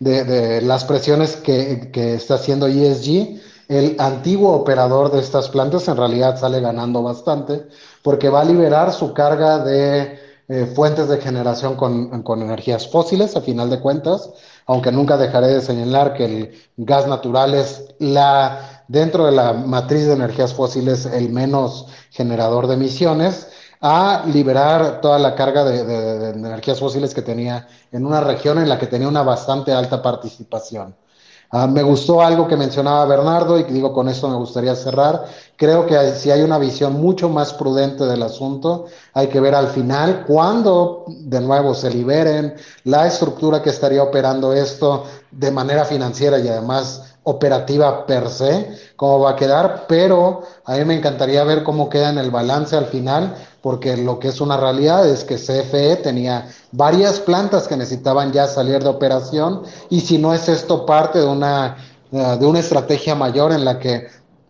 de, 0.00 0.62
las 0.62 0.84
presiones 0.84 1.36
que, 1.36 1.90
está 2.14 2.34
haciendo 2.34 2.66
ESG, 2.66 3.40
el 3.68 3.96
antiguo 4.00 4.52
operador 4.54 5.12
de 5.12 5.20
estas 5.20 5.48
plantas 5.48 5.86
en 5.86 5.96
realidad 5.96 6.40
sale 6.40 6.60
ganando 6.60 7.02
bastante 7.02 7.68
porque 8.02 8.28
va 8.28 8.40
a 8.40 8.44
liberar 8.44 8.92
su 8.92 9.12
carga 9.12 9.58
de 9.58 10.18
eh, 10.48 10.66
fuentes 10.74 11.08
de 11.08 11.18
generación 11.18 11.76
con, 11.76 12.22
con, 12.22 12.42
energías 12.42 12.88
fósiles, 12.88 13.36
a 13.36 13.42
final 13.42 13.70
de 13.70 13.78
cuentas, 13.78 14.30
aunque 14.66 14.90
nunca 14.90 15.16
dejaré 15.16 15.48
de 15.48 15.60
señalar 15.60 16.14
que 16.14 16.24
el 16.24 16.54
gas 16.76 17.06
natural 17.06 17.54
es 17.54 17.94
la, 18.00 18.84
dentro 18.88 19.26
de 19.26 19.32
la 19.32 19.52
matriz 19.52 20.06
de 20.06 20.14
energías 20.14 20.52
fósiles, 20.52 21.06
el 21.06 21.28
menos 21.28 21.86
generador 22.10 22.66
de 22.66 22.74
emisiones, 22.74 23.46
a 23.80 24.24
liberar 24.26 25.00
toda 25.00 25.18
la 25.18 25.34
carga 25.34 25.64
de, 25.64 26.30
energías 26.30 26.78
fósiles 26.78 27.14
que 27.14 27.22
tenía 27.22 27.66
en 27.90 28.04
una 28.04 28.20
región 28.20 28.58
en 28.58 28.68
la 28.68 28.78
que 28.78 28.86
tenía 28.86 29.08
una 29.08 29.22
bastante 29.22 29.72
alta 29.72 30.02
participación. 30.02 30.94
Ah, 31.52 31.66
me 31.66 31.82
gustó 31.82 32.22
algo 32.22 32.46
que 32.46 32.56
mencionaba 32.56 33.04
Bernardo 33.06 33.58
y 33.58 33.64
digo 33.64 33.92
con 33.92 34.08
esto 34.08 34.28
me 34.28 34.36
gustaría 34.36 34.76
cerrar. 34.76 35.24
Creo 35.56 35.84
que 35.84 36.12
si 36.12 36.30
hay 36.30 36.42
una 36.42 36.58
visión 36.58 36.92
mucho 36.92 37.28
más 37.28 37.52
prudente 37.52 38.04
del 38.04 38.22
asunto, 38.22 38.86
hay 39.14 39.26
que 39.26 39.40
ver 39.40 39.56
al 39.56 39.66
final 39.66 40.24
cuándo 40.28 41.06
de 41.08 41.40
nuevo 41.40 41.74
se 41.74 41.90
liberen 41.90 42.54
la 42.84 43.08
estructura 43.08 43.62
que 43.62 43.70
estaría 43.70 44.00
operando 44.00 44.52
esto 44.52 45.04
de 45.32 45.50
manera 45.50 45.84
financiera 45.84 46.38
y 46.38 46.46
además 46.46 47.09
operativa 47.30 48.06
per 48.06 48.28
se, 48.28 48.78
cómo 48.96 49.20
va 49.20 49.30
a 49.30 49.36
quedar, 49.36 49.86
pero 49.88 50.42
a 50.64 50.76
mí 50.76 50.84
me 50.84 50.96
encantaría 50.96 51.42
ver 51.44 51.62
cómo 51.62 51.88
queda 51.88 52.10
en 52.10 52.18
el 52.18 52.30
balance 52.30 52.76
al 52.76 52.86
final, 52.86 53.34
porque 53.62 53.96
lo 53.96 54.18
que 54.18 54.28
es 54.28 54.40
una 54.40 54.56
realidad 54.56 55.08
es 55.08 55.24
que 55.24 55.36
CFE 55.36 55.96
tenía 55.96 56.48
varias 56.72 57.20
plantas 57.20 57.68
que 57.68 57.76
necesitaban 57.76 58.32
ya 58.32 58.46
salir 58.46 58.82
de 58.82 58.88
operación 58.88 59.62
y 59.88 60.00
si 60.00 60.18
no 60.18 60.34
es 60.34 60.48
esto 60.48 60.86
parte 60.86 61.18
de 61.18 61.26
una, 61.26 61.76
eh, 62.12 62.36
de 62.38 62.46
una 62.46 62.60
estrategia 62.60 63.14
mayor 63.14 63.52
en 63.52 63.64
la 63.64 63.78
que 63.78 64.08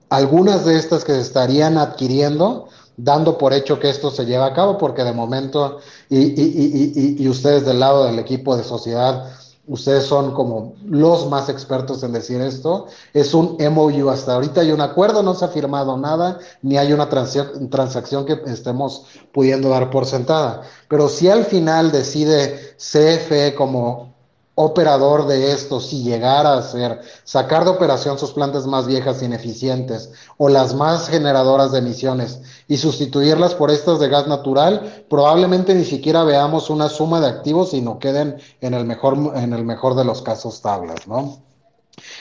algunas 0.08 0.64
de 0.64 0.76
estas 0.76 1.04
que 1.04 1.12
se 1.12 1.20
estarían 1.20 1.78
adquiriendo, 1.78 2.68
dando 2.96 3.38
por 3.38 3.52
hecho 3.52 3.78
que 3.78 3.88
esto 3.88 4.10
se 4.10 4.26
lleva 4.26 4.46
a 4.46 4.54
cabo, 4.54 4.76
porque 4.76 5.04
de 5.04 5.12
momento, 5.12 5.78
y, 6.08 6.18
y, 6.18 7.16
y, 7.18 7.22
y 7.22 7.28
ustedes 7.28 7.64
del 7.64 7.80
lado 7.80 8.04
del 8.04 8.18
equipo 8.18 8.56
de 8.56 8.64
sociedad, 8.64 9.30
ustedes 9.70 10.04
son 10.04 10.32
como 10.34 10.74
los 10.84 11.28
más 11.28 11.48
expertos 11.48 12.02
en 12.02 12.12
decir 12.12 12.40
esto, 12.40 12.86
es 13.14 13.32
un 13.32 13.56
MOU. 13.72 14.10
Hasta 14.10 14.34
ahorita 14.34 14.62
hay 14.62 14.72
un 14.72 14.80
acuerdo, 14.80 15.22
no 15.22 15.34
se 15.34 15.44
ha 15.44 15.48
firmado 15.48 15.96
nada, 15.96 16.40
ni 16.60 16.76
hay 16.76 16.92
una 16.92 17.08
transacción 17.08 18.26
que 18.26 18.42
estemos 18.46 19.06
pudiendo 19.32 19.68
dar 19.68 19.88
por 19.90 20.06
sentada. 20.06 20.62
Pero 20.88 21.08
si 21.08 21.28
al 21.28 21.44
final 21.44 21.92
decide 21.92 22.74
CFE 22.76 23.54
como 23.54 24.09
operador 24.62 25.26
de 25.26 25.52
esto, 25.52 25.80
si 25.80 26.02
llegara 26.02 26.54
a 26.54 26.62
ser 26.62 27.00
sacar 27.24 27.64
de 27.64 27.70
operación 27.70 28.18
sus 28.18 28.32
plantas 28.32 28.66
más 28.66 28.86
viejas 28.86 29.22
ineficientes 29.22 30.12
o 30.36 30.48
las 30.48 30.74
más 30.74 31.08
generadoras 31.08 31.72
de 31.72 31.78
emisiones 31.78 32.40
y 32.68 32.76
sustituirlas 32.76 33.54
por 33.54 33.70
estas 33.70 33.98
de 33.98 34.08
gas 34.08 34.26
natural, 34.26 35.04
probablemente 35.08 35.74
ni 35.74 35.84
siquiera 35.84 36.24
veamos 36.24 36.68
una 36.68 36.90
suma 36.90 37.20
de 37.20 37.28
activos 37.28 37.72
y 37.72 37.80
no 37.80 37.98
queden 37.98 38.36
en 38.60 38.74
el 38.74 38.84
mejor, 38.84 39.32
en 39.34 39.54
el 39.54 39.64
mejor 39.64 39.94
de 39.94 40.04
los 40.04 40.20
casos 40.20 40.60
tablas, 40.60 41.08
¿no? 41.08 41.38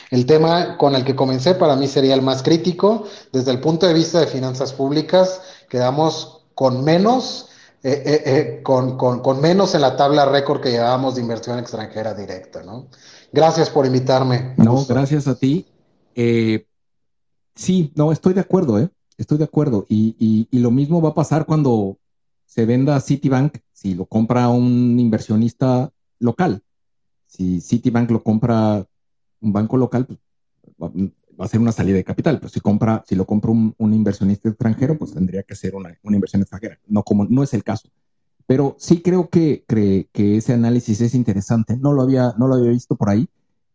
El 0.09 0.25
tema 0.25 0.77
con 0.77 0.95
el 0.95 1.03
que 1.03 1.15
comencé 1.15 1.55
para 1.55 1.75
mí 1.75 1.87
sería 1.87 2.15
el 2.15 2.21
más 2.21 2.41
crítico. 2.41 3.03
Desde 3.31 3.51
el 3.51 3.59
punto 3.59 3.85
de 3.85 3.93
vista 3.93 4.19
de 4.19 4.27
finanzas 4.27 4.73
públicas, 4.73 5.41
quedamos 5.69 6.41
con 6.55 6.83
menos 6.83 7.48
eh, 7.81 8.03
eh, 8.05 8.21
eh, 8.25 8.61
con, 8.61 8.97
con, 8.97 9.21
con, 9.21 9.39
menos 9.39 9.73
en 9.73 9.81
la 9.81 9.95
tabla 9.95 10.25
récord 10.25 10.61
que 10.61 10.71
llevábamos 10.71 11.15
de 11.15 11.21
inversión 11.21 11.59
extranjera 11.59 12.13
directa, 12.13 12.61
¿no? 12.61 12.87
Gracias 13.31 13.69
por 13.69 13.85
invitarme. 13.85 14.53
No, 14.57 14.85
gracias 14.85 15.27
a 15.27 15.35
ti. 15.35 15.65
sí, 17.55 17.91
no, 17.95 18.11
estoy 18.11 18.33
de 18.33 18.41
acuerdo, 18.41 18.79
¿eh? 18.79 18.89
Estoy 19.17 19.37
de 19.37 19.45
acuerdo. 19.45 19.85
Y, 19.87 20.15
y, 20.19 20.47
y, 20.51 20.59
lo 20.59 20.71
mismo 20.71 21.01
va 21.01 21.09
a 21.09 21.13
pasar 21.13 21.45
cuando 21.45 21.97
se 22.45 22.65
venda 22.65 22.99
Citibank, 22.99 23.59
si 23.71 23.95
lo 23.95 24.05
compra 24.05 24.49
un 24.49 24.99
inversionista 24.99 25.91
local. 26.19 26.61
Si 27.27 27.61
Citibank 27.61 28.11
lo 28.11 28.23
compra 28.23 28.85
un 29.41 29.53
banco 29.53 29.77
local, 29.77 30.05
pues 30.77 30.91
ser 31.47 31.59
una 31.59 31.71
salida 31.71 31.97
de 31.97 32.03
capital, 32.03 32.39
pero 32.39 32.49
si 32.49 32.59
compra, 32.59 33.03
si 33.07 33.15
lo 33.15 33.25
compra 33.25 33.51
un, 33.51 33.93
inversionista 33.93 34.49
extranjero, 34.49 34.97
pues 34.97 35.13
tendría 35.13 35.43
que 35.43 35.55
ser 35.55 35.75
una, 35.75 35.97
inversión 36.03 36.41
extranjera. 36.41 36.79
No 36.87 37.03
como 37.03 37.25
no 37.25 37.43
es 37.43 37.53
el 37.53 37.63
caso. 37.63 37.89
Pero 38.45 38.75
sí 38.79 39.01
creo 39.01 39.29
que, 39.29 39.63
cree, 39.67 40.09
que 40.11 40.37
ese 40.37 40.53
análisis 40.53 41.01
es 41.01 41.13
interesante. 41.13 41.77
No 41.77 41.93
lo 41.93 42.01
había, 42.01 42.33
no 42.37 42.47
lo 42.47 42.55
había 42.55 42.71
visto 42.71 42.95
por 42.95 43.09
ahí, 43.09 43.29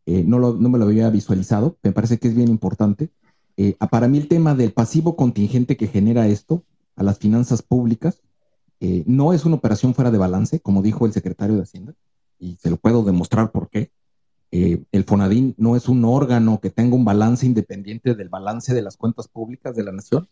eh, 0.07 0.25
no, 0.27 0.39
no 0.39 0.69
me 0.69 0.79
lo 0.79 0.85
había 0.85 1.09
visualizado. 1.11 1.79
Me 1.83 1.93
parece 1.93 2.19
que 2.19 2.29
es 2.29 2.35
bien 2.35 2.49
importante. 2.49 3.11
Eh, 3.57 3.77
para 3.91 4.09
mí 4.09 4.19
el 4.19 4.29
tema 4.29 4.55
del 4.55 4.73
pasivo 4.73 5.17
contingente 5.17 5.77
que 5.77 5.87
genera 5.87 6.27
esto 6.27 6.65
a 6.97 7.03
las 7.05 7.19
finanzas 7.19 7.63
públicas 7.63 8.21
eh, 8.81 9.05
no 9.07 9.33
es 9.33 9.45
una 9.45 9.57
operación 9.57 9.95
fuera 9.95 10.11
de 10.11 10.19
balance, 10.19 10.61
como 10.61 10.83
dijo 10.83 11.07
el 11.07 11.13
secretario 11.13 11.57
de 11.57 11.63
Hacienda, 11.63 11.95
y 12.39 12.57
se 12.57 12.69
lo 12.71 12.77
puedo 12.77 13.03
demostrar 13.03 13.51
por 13.51 13.71
qué. 13.71 13.91
Eh, 14.57 14.85
el 14.93 15.03
FONADIN 15.03 15.57
no 15.59 15.75
es 15.75 15.89
un 15.89 16.05
órgano 16.05 16.61
que 16.61 16.71
tenga 16.71 16.95
un 16.95 17.05
balance 17.05 17.45
independiente 17.45 18.15
del 18.15 18.29
balance 18.29 18.73
de 18.73 18.83
las 18.83 18.97
cuentas 18.97 19.27
públicas 19.27 19.75
de 19.75 19.83
la 19.83 19.91
nación. 19.91 20.29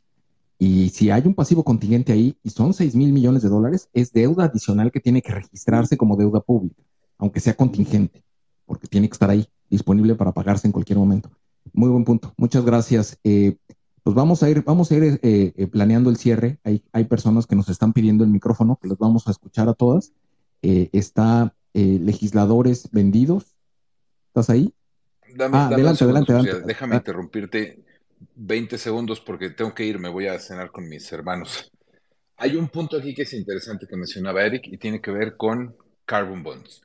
Y 0.61 0.91
si 0.91 1.11
hay 1.11 1.27
un 1.27 1.35
pasivo 1.35 1.65
contingente 1.65 2.13
ahí 2.13 2.37
y 2.45 2.51
son 2.51 2.73
6 2.73 2.95
mil 2.95 3.13
millones 3.13 3.43
de 3.43 3.49
dólares, 3.49 3.89
es 3.93 4.13
deuda 4.13 4.45
adicional 4.45 4.93
que 4.93 5.01
tiene 5.01 5.23
que 5.23 5.33
registrarse 5.33 5.97
como 5.97 6.17
deuda 6.17 6.39
pública, 6.39 6.81
aunque 7.19 7.41
sea 7.41 7.55
contingente, 7.55 8.23
porque 8.65 8.87
tiene 8.87 9.09
que 9.09 9.15
estar 9.15 9.29
ahí 9.29 9.45
disponible 9.69 10.15
para 10.15 10.31
pagarse 10.31 10.69
en 10.69 10.73
cualquier 10.73 11.01
momento. 11.01 11.29
Muy 11.73 11.89
buen 11.89 12.05
punto. 12.05 12.33
Muchas 12.37 12.65
gracias. 12.65 13.19
Eh, 13.25 13.57
pues 14.05 14.15
vamos 14.15 14.45
a 14.45 14.51
ir, 14.51 14.63
vamos 14.63 14.93
a 14.93 14.99
ir 14.99 15.19
eh, 15.25 15.67
planeando 15.67 16.11
el 16.11 16.17
cierre. 16.17 16.61
Hay, 16.63 16.85
hay 16.93 17.07
personas 17.07 17.49
que 17.49 17.57
nos 17.57 17.69
están 17.69 17.93
pidiendo 17.93 18.23
el 18.23 18.31
micrófono, 18.31 18.79
que 18.81 18.87
los 18.87 18.99
vamos 18.99 19.27
a 19.27 19.33
escuchar 19.33 19.69
a 19.69 19.75
todas. 19.75 20.13
está 20.63 21.57
legisladores 21.75 22.89
vendidos, 22.93 23.57
¿Estás 24.33 24.49
ahí? 24.49 24.73
Dame, 25.35 25.59
ah, 25.59 25.67
adelante, 25.67 26.05
adelante, 26.05 26.33
Déjame 26.65 26.95
ah. 26.95 26.99
interrumpirte 26.99 27.85
20 28.35 28.79
segundos 28.79 29.21
porque 29.21 29.51
tengo 29.51 29.75
que 29.75 29.85
ir, 29.85 29.99
me 29.99 30.09
voy 30.09 30.27
a 30.27 30.39
cenar 30.39 30.71
con 30.71 30.89
mis 30.89 31.13
hermanos. 31.13 31.71
Hay 32.39 32.57
un 32.57 32.69
punto 32.69 32.97
aquí 32.97 33.15
que 33.15 33.23
es 33.23 33.35
interesante 33.35 33.87
que 33.87 33.95
mencionaba 33.95 34.43
Eric 34.43 34.69
y 34.69 34.79
tiene 34.79 35.03
que 35.03 35.11
ver 35.11 35.37
con 35.37 35.77
carbon 36.07 36.43
bonds. 36.43 36.81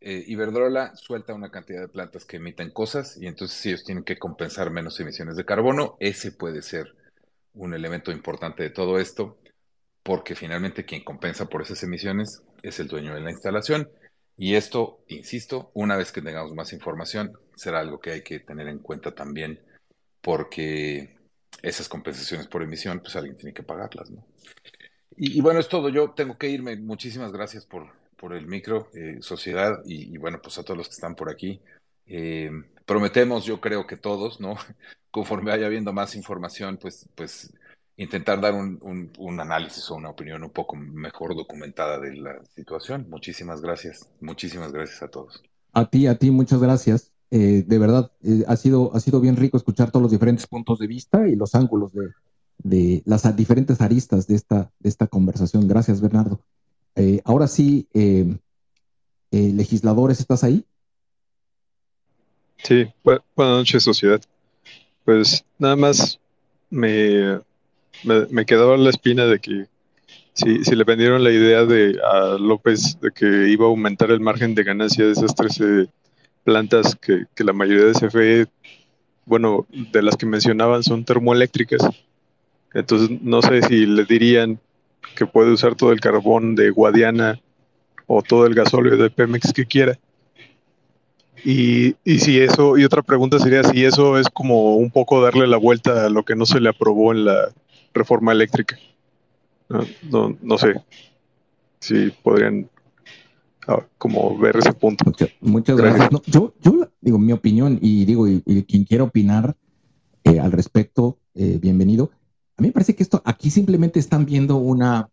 Eh, 0.00 0.24
Iberdrola 0.26 0.96
suelta 0.96 1.34
una 1.34 1.50
cantidad 1.50 1.82
de 1.82 1.88
plantas 1.88 2.24
que 2.24 2.38
emiten 2.38 2.70
cosas 2.70 3.18
y 3.20 3.26
entonces 3.26 3.58
si 3.58 3.68
ellos 3.68 3.84
tienen 3.84 4.02
que 4.02 4.18
compensar 4.18 4.70
menos 4.70 4.98
emisiones 4.98 5.36
de 5.36 5.44
carbono, 5.44 5.98
ese 6.00 6.32
puede 6.32 6.62
ser 6.62 6.94
un 7.52 7.74
elemento 7.74 8.10
importante 8.10 8.62
de 8.62 8.70
todo 8.70 8.98
esto, 8.98 9.36
porque 10.02 10.34
finalmente 10.34 10.86
quien 10.86 11.04
compensa 11.04 11.44
por 11.44 11.60
esas 11.60 11.82
emisiones 11.82 12.42
es 12.62 12.80
el 12.80 12.88
dueño 12.88 13.14
de 13.14 13.20
la 13.20 13.32
instalación 13.32 13.86
y 14.36 14.54
esto, 14.54 15.04
insisto, 15.08 15.70
una 15.74 15.96
vez 15.96 16.12
que 16.12 16.22
tengamos 16.22 16.54
más 16.54 16.72
información, 16.72 17.38
será 17.54 17.80
algo 17.80 18.00
que 18.00 18.10
hay 18.12 18.22
que 18.22 18.40
tener 18.40 18.68
en 18.68 18.78
cuenta 18.78 19.14
también, 19.14 19.60
porque 20.20 21.16
esas 21.62 21.88
compensaciones 21.88 22.46
por 22.46 22.62
emisión, 22.62 23.00
pues 23.00 23.16
alguien 23.16 23.36
tiene 23.36 23.54
que 23.54 23.62
pagarlas, 23.62 24.10
¿no? 24.10 24.26
Y, 25.18 25.40
bueno, 25.40 25.60
es 25.60 25.68
todo. 25.68 25.88
Yo 25.88 26.10
tengo 26.10 26.36
que 26.36 26.50
irme. 26.50 26.76
Muchísimas 26.76 27.32
gracias 27.32 27.64
por, 27.64 27.90
por 28.18 28.34
el 28.34 28.46
micro, 28.46 28.90
eh, 28.92 29.18
sociedad, 29.20 29.80
y, 29.86 30.18
bueno, 30.18 30.40
pues 30.42 30.58
a 30.58 30.62
todos 30.62 30.76
los 30.76 30.88
que 30.88 30.94
están 30.94 31.14
por 31.14 31.30
aquí. 31.30 31.60
Eh, 32.06 32.50
prometemos, 32.84 33.46
yo 33.46 33.60
creo 33.60 33.86
que 33.86 33.96
todos, 33.96 34.40
¿no? 34.40 34.56
Conforme 35.10 35.52
vaya 35.52 35.66
habiendo 35.66 35.94
más 35.94 36.14
información, 36.14 36.76
pues, 36.76 37.08
pues 37.14 37.52
intentar 37.96 38.40
dar 38.40 38.54
un, 38.54 39.10
un, 39.18 39.40
análisis 39.40 39.90
o 39.90 39.94
una 39.94 40.10
opinión 40.10 40.42
un 40.42 40.50
poco 40.50 40.76
mejor 40.76 41.34
documentada 41.34 41.98
de 41.98 42.14
la 42.16 42.44
situación. 42.54 43.06
Muchísimas 43.08 43.60
gracias, 43.62 44.10
muchísimas 44.20 44.72
gracias 44.72 45.02
a 45.02 45.08
todos. 45.08 45.42
A 45.72 45.88
ti, 45.88 46.06
a 46.06 46.18
ti, 46.18 46.30
muchas 46.30 46.60
gracias. 46.60 47.12
Eh, 47.30 47.64
de 47.66 47.78
verdad, 47.78 48.12
eh, 48.22 48.44
ha, 48.46 48.56
sido, 48.56 48.94
ha 48.94 49.00
sido 49.00 49.20
bien 49.20 49.36
rico 49.36 49.56
escuchar 49.56 49.90
todos 49.90 50.02
los 50.02 50.12
diferentes 50.12 50.46
puntos 50.46 50.78
de 50.78 50.86
vista 50.86 51.26
y 51.26 51.36
los 51.36 51.54
ángulos 51.54 51.92
de, 51.92 52.10
de 52.58 53.02
las 53.06 53.34
diferentes 53.34 53.80
aristas 53.80 54.26
de 54.26 54.36
esta, 54.36 54.70
de 54.78 54.88
esta 54.88 55.06
conversación. 55.06 55.66
Gracias, 55.66 56.00
Bernardo. 56.00 56.40
Eh, 56.94 57.20
ahora 57.24 57.48
sí, 57.48 57.88
legisladores, 59.30 60.20
¿estás 60.20 60.44
ahí? 60.44 60.64
Sí, 62.62 62.86
buenas 63.04 63.24
noches, 63.36 63.82
sociedad. 63.82 64.20
Pues 65.04 65.44
nada 65.58 65.76
más 65.76 66.18
me 66.70 67.40
me, 68.04 68.46
quedaba 68.46 68.76
la 68.76 68.90
espina 68.90 69.26
de 69.26 69.38
que 69.38 69.66
si, 70.32 70.64
si 70.64 70.74
le 70.74 70.84
vendieron 70.84 71.24
la 71.24 71.30
idea 71.30 71.64
de 71.64 71.98
a 72.04 72.36
López 72.38 72.98
de 73.00 73.10
que 73.10 73.48
iba 73.48 73.64
a 73.64 73.68
aumentar 73.68 74.10
el 74.10 74.20
margen 74.20 74.54
de 74.54 74.64
ganancia 74.64 75.04
de 75.04 75.12
esas 75.12 75.34
13 75.34 75.88
plantas 76.44 76.94
que, 76.96 77.24
que 77.34 77.44
la 77.44 77.52
mayoría 77.52 77.86
de 77.86 77.92
CFE, 77.92 78.46
bueno, 79.24 79.66
de 79.70 80.02
las 80.02 80.16
que 80.16 80.26
mencionaban 80.26 80.82
son 80.82 81.04
termoeléctricas. 81.04 81.82
Entonces 82.74 83.20
no 83.22 83.42
sé 83.42 83.62
si 83.62 83.86
le 83.86 84.04
dirían 84.04 84.60
que 85.16 85.26
puede 85.26 85.52
usar 85.52 85.74
todo 85.74 85.92
el 85.92 86.00
carbón 86.00 86.54
de 86.54 86.70
Guadiana 86.70 87.40
o 88.06 88.22
todo 88.22 88.46
el 88.46 88.54
gasóleo 88.54 88.96
de 88.96 89.10
Pemex 89.10 89.52
que 89.52 89.66
quiera. 89.66 89.98
Y, 91.44 91.94
y, 92.04 92.18
si 92.18 92.40
eso, 92.40 92.76
y 92.76 92.84
otra 92.84 93.02
pregunta 93.02 93.38
sería 93.38 93.62
si 93.62 93.84
eso 93.84 94.18
es 94.18 94.28
como 94.28 94.76
un 94.76 94.90
poco 94.90 95.22
darle 95.22 95.46
la 95.46 95.56
vuelta 95.56 96.06
a 96.06 96.10
lo 96.10 96.24
que 96.24 96.34
no 96.34 96.44
se 96.44 96.60
le 96.60 96.68
aprobó 96.68 97.12
en 97.12 97.24
la 97.24 97.52
reforma 97.96 98.32
eléctrica. 98.32 98.78
No, 99.68 100.36
no, 100.40 100.58
sé. 100.58 100.74
si 101.80 102.10
podrían 102.22 102.70
ah, 103.66 103.84
como 103.98 104.38
ver 104.38 104.56
ese 104.58 104.72
punto. 104.72 105.04
Muchas, 105.40 105.76
gracias. 105.76 106.08
yo, 106.26 106.54
yo 106.60 106.88
digo 107.00 107.18
mi 107.18 107.32
opinión 107.32 107.78
y 107.82 108.04
digo, 108.04 108.28
y, 108.28 108.40
quien 108.64 108.84
quiera 108.84 109.04
opinar 109.04 109.56
eh, 110.24 110.38
al 110.38 110.52
respecto, 110.52 111.18
eh, 111.34 111.58
bienvenido. 111.60 112.10
A 112.56 112.62
mí 112.62 112.68
me 112.68 112.72
parece 112.72 112.94
que 112.94 113.02
esto 113.02 113.22
aquí 113.24 113.50
simplemente 113.50 113.98
están 113.98 114.24
viendo 114.24 114.56
una, 114.56 115.10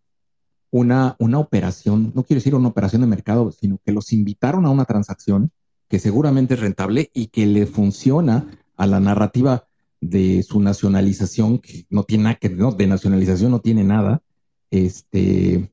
una, 0.70 1.16
una 1.18 1.38
operación, 1.38 2.12
no 2.14 2.22
quiero 2.22 2.38
decir 2.38 2.54
una 2.54 2.68
operación 2.68 3.02
de 3.02 3.08
mercado, 3.08 3.50
sino 3.50 3.78
que 3.84 3.92
los 3.92 4.12
invitaron 4.12 4.64
a 4.66 4.70
una 4.70 4.84
transacción 4.84 5.50
que 5.88 5.98
seguramente 5.98 6.54
es 6.54 6.60
rentable 6.60 7.10
y 7.12 7.26
que 7.26 7.46
le 7.46 7.66
funciona 7.66 8.46
a 8.76 8.86
la 8.86 9.00
narrativa 9.00 9.66
de 10.08 10.42
su 10.42 10.60
nacionalización, 10.60 11.58
que 11.58 11.86
no 11.88 12.04
tiene 12.04 12.24
nada 12.24 12.36
que, 12.36 12.50
no, 12.50 12.72
de 12.72 12.86
nacionalización 12.86 13.50
no 13.50 13.60
tiene 13.60 13.84
nada. 13.84 14.22
Este, 14.70 15.72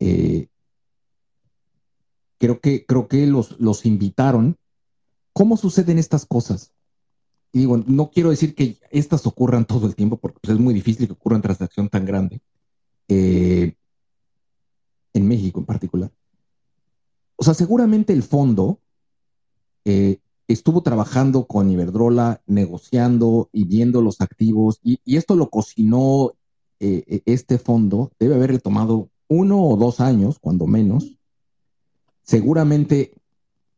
eh, 0.00 0.48
creo 2.38 2.60
que, 2.60 2.84
creo 2.84 3.08
que 3.08 3.26
los, 3.26 3.58
los 3.58 3.86
invitaron. 3.86 4.58
¿Cómo 5.32 5.56
suceden 5.56 5.98
estas 5.98 6.26
cosas? 6.26 6.72
Y 7.52 7.60
digo, 7.60 7.78
no 7.78 8.10
quiero 8.10 8.30
decir 8.30 8.54
que 8.54 8.76
estas 8.90 9.26
ocurran 9.26 9.64
todo 9.64 9.86
el 9.86 9.94
tiempo, 9.94 10.18
porque 10.18 10.40
pues, 10.42 10.54
es 10.54 10.60
muy 10.60 10.74
difícil 10.74 11.06
que 11.06 11.14
ocurra 11.14 11.36
una 11.36 11.42
transacción 11.42 11.88
tan 11.88 12.04
grande, 12.04 12.42
eh, 13.08 13.74
en 15.14 15.26
México 15.26 15.60
en 15.60 15.66
particular. 15.66 16.12
O 17.36 17.44
sea, 17.44 17.54
seguramente 17.54 18.12
el 18.12 18.22
fondo 18.22 18.78
eh, 19.86 20.18
estuvo 20.48 20.82
trabajando 20.82 21.46
con 21.46 21.70
Iberdrola, 21.70 22.42
negociando 22.46 23.48
y 23.52 23.64
viendo 23.64 24.02
los 24.02 24.20
activos, 24.20 24.80
y, 24.82 24.98
esto 25.16 25.36
lo 25.36 25.50
cocinó 25.50 26.32
eh, 26.80 27.22
este 27.26 27.58
fondo, 27.58 28.12
debe 28.18 28.34
haberle 28.34 28.58
tomado 28.58 29.08
uno 29.28 29.62
o 29.62 29.76
dos 29.76 30.00
años, 30.00 30.38
cuando 30.38 30.66
menos. 30.66 31.16
Seguramente 32.22 33.12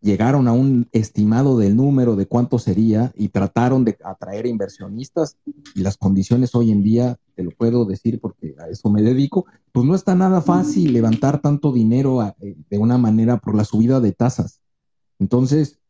llegaron 0.00 0.46
a 0.46 0.52
un 0.52 0.88
estimado 0.92 1.58
del 1.58 1.76
número 1.76 2.16
de 2.16 2.26
cuánto 2.26 2.58
sería 2.58 3.12
y 3.16 3.28
trataron 3.28 3.84
de 3.84 3.98
atraer 4.04 4.46
inversionistas 4.46 5.36
y 5.74 5.80
las 5.80 5.96
condiciones 5.96 6.54
hoy 6.54 6.70
en 6.70 6.82
día, 6.82 7.18
te 7.34 7.42
lo 7.42 7.50
puedo 7.50 7.84
decir 7.84 8.20
porque 8.20 8.54
a 8.58 8.68
eso 8.68 8.90
me 8.90 9.02
dedico, 9.02 9.46
pues 9.72 9.86
no 9.86 9.94
está 9.94 10.14
nada 10.14 10.40
fácil 10.40 10.92
levantar 10.92 11.40
tanto 11.40 11.72
dinero 11.72 12.22
eh, 12.40 12.56
de 12.70 12.78
una 12.78 12.98
manera 12.98 13.38
por 13.38 13.54
la 13.54 13.64
subida 13.64 14.00
de 14.00 14.12
tasas. 14.12 14.60
Entonces, 15.18 15.80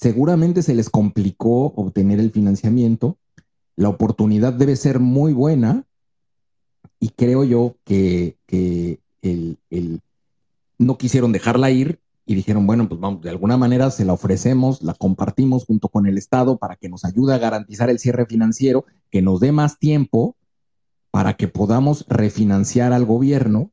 seguramente 0.00 0.62
se 0.62 0.74
les 0.74 0.88
complicó 0.88 1.74
obtener 1.76 2.20
el 2.20 2.30
financiamiento, 2.30 3.18
la 3.76 3.90
oportunidad 3.90 4.52
debe 4.52 4.76
ser 4.76 4.98
muy 4.98 5.32
buena 5.32 5.84
y 6.98 7.10
creo 7.10 7.44
yo 7.44 7.76
que, 7.84 8.36
no 10.78 10.96
quisieron 10.96 11.32
dejarla 11.32 11.70
ir 11.70 12.00
y 12.24 12.34
dijeron, 12.34 12.66
bueno, 12.66 12.88
pues 12.88 12.98
vamos, 12.98 13.20
de 13.20 13.28
alguna 13.28 13.58
manera 13.58 13.90
se 13.90 14.06
la 14.06 14.14
ofrecemos, 14.14 14.82
la 14.82 14.94
compartimos 14.94 15.66
junto 15.66 15.88
con 15.88 16.06
el 16.06 16.16
Estado 16.16 16.56
para 16.56 16.76
que 16.76 16.88
nos 16.88 17.04
ayude 17.04 17.34
a 17.34 17.38
garantizar 17.38 17.90
el 17.90 17.98
cierre 17.98 18.24
financiero, 18.24 18.86
que 19.10 19.20
nos 19.20 19.40
dé 19.40 19.52
más 19.52 19.78
tiempo 19.78 20.36
para 21.10 21.34
que 21.34 21.48
podamos 21.48 22.06
refinanciar 22.08 22.94
al 22.94 23.04
gobierno 23.04 23.70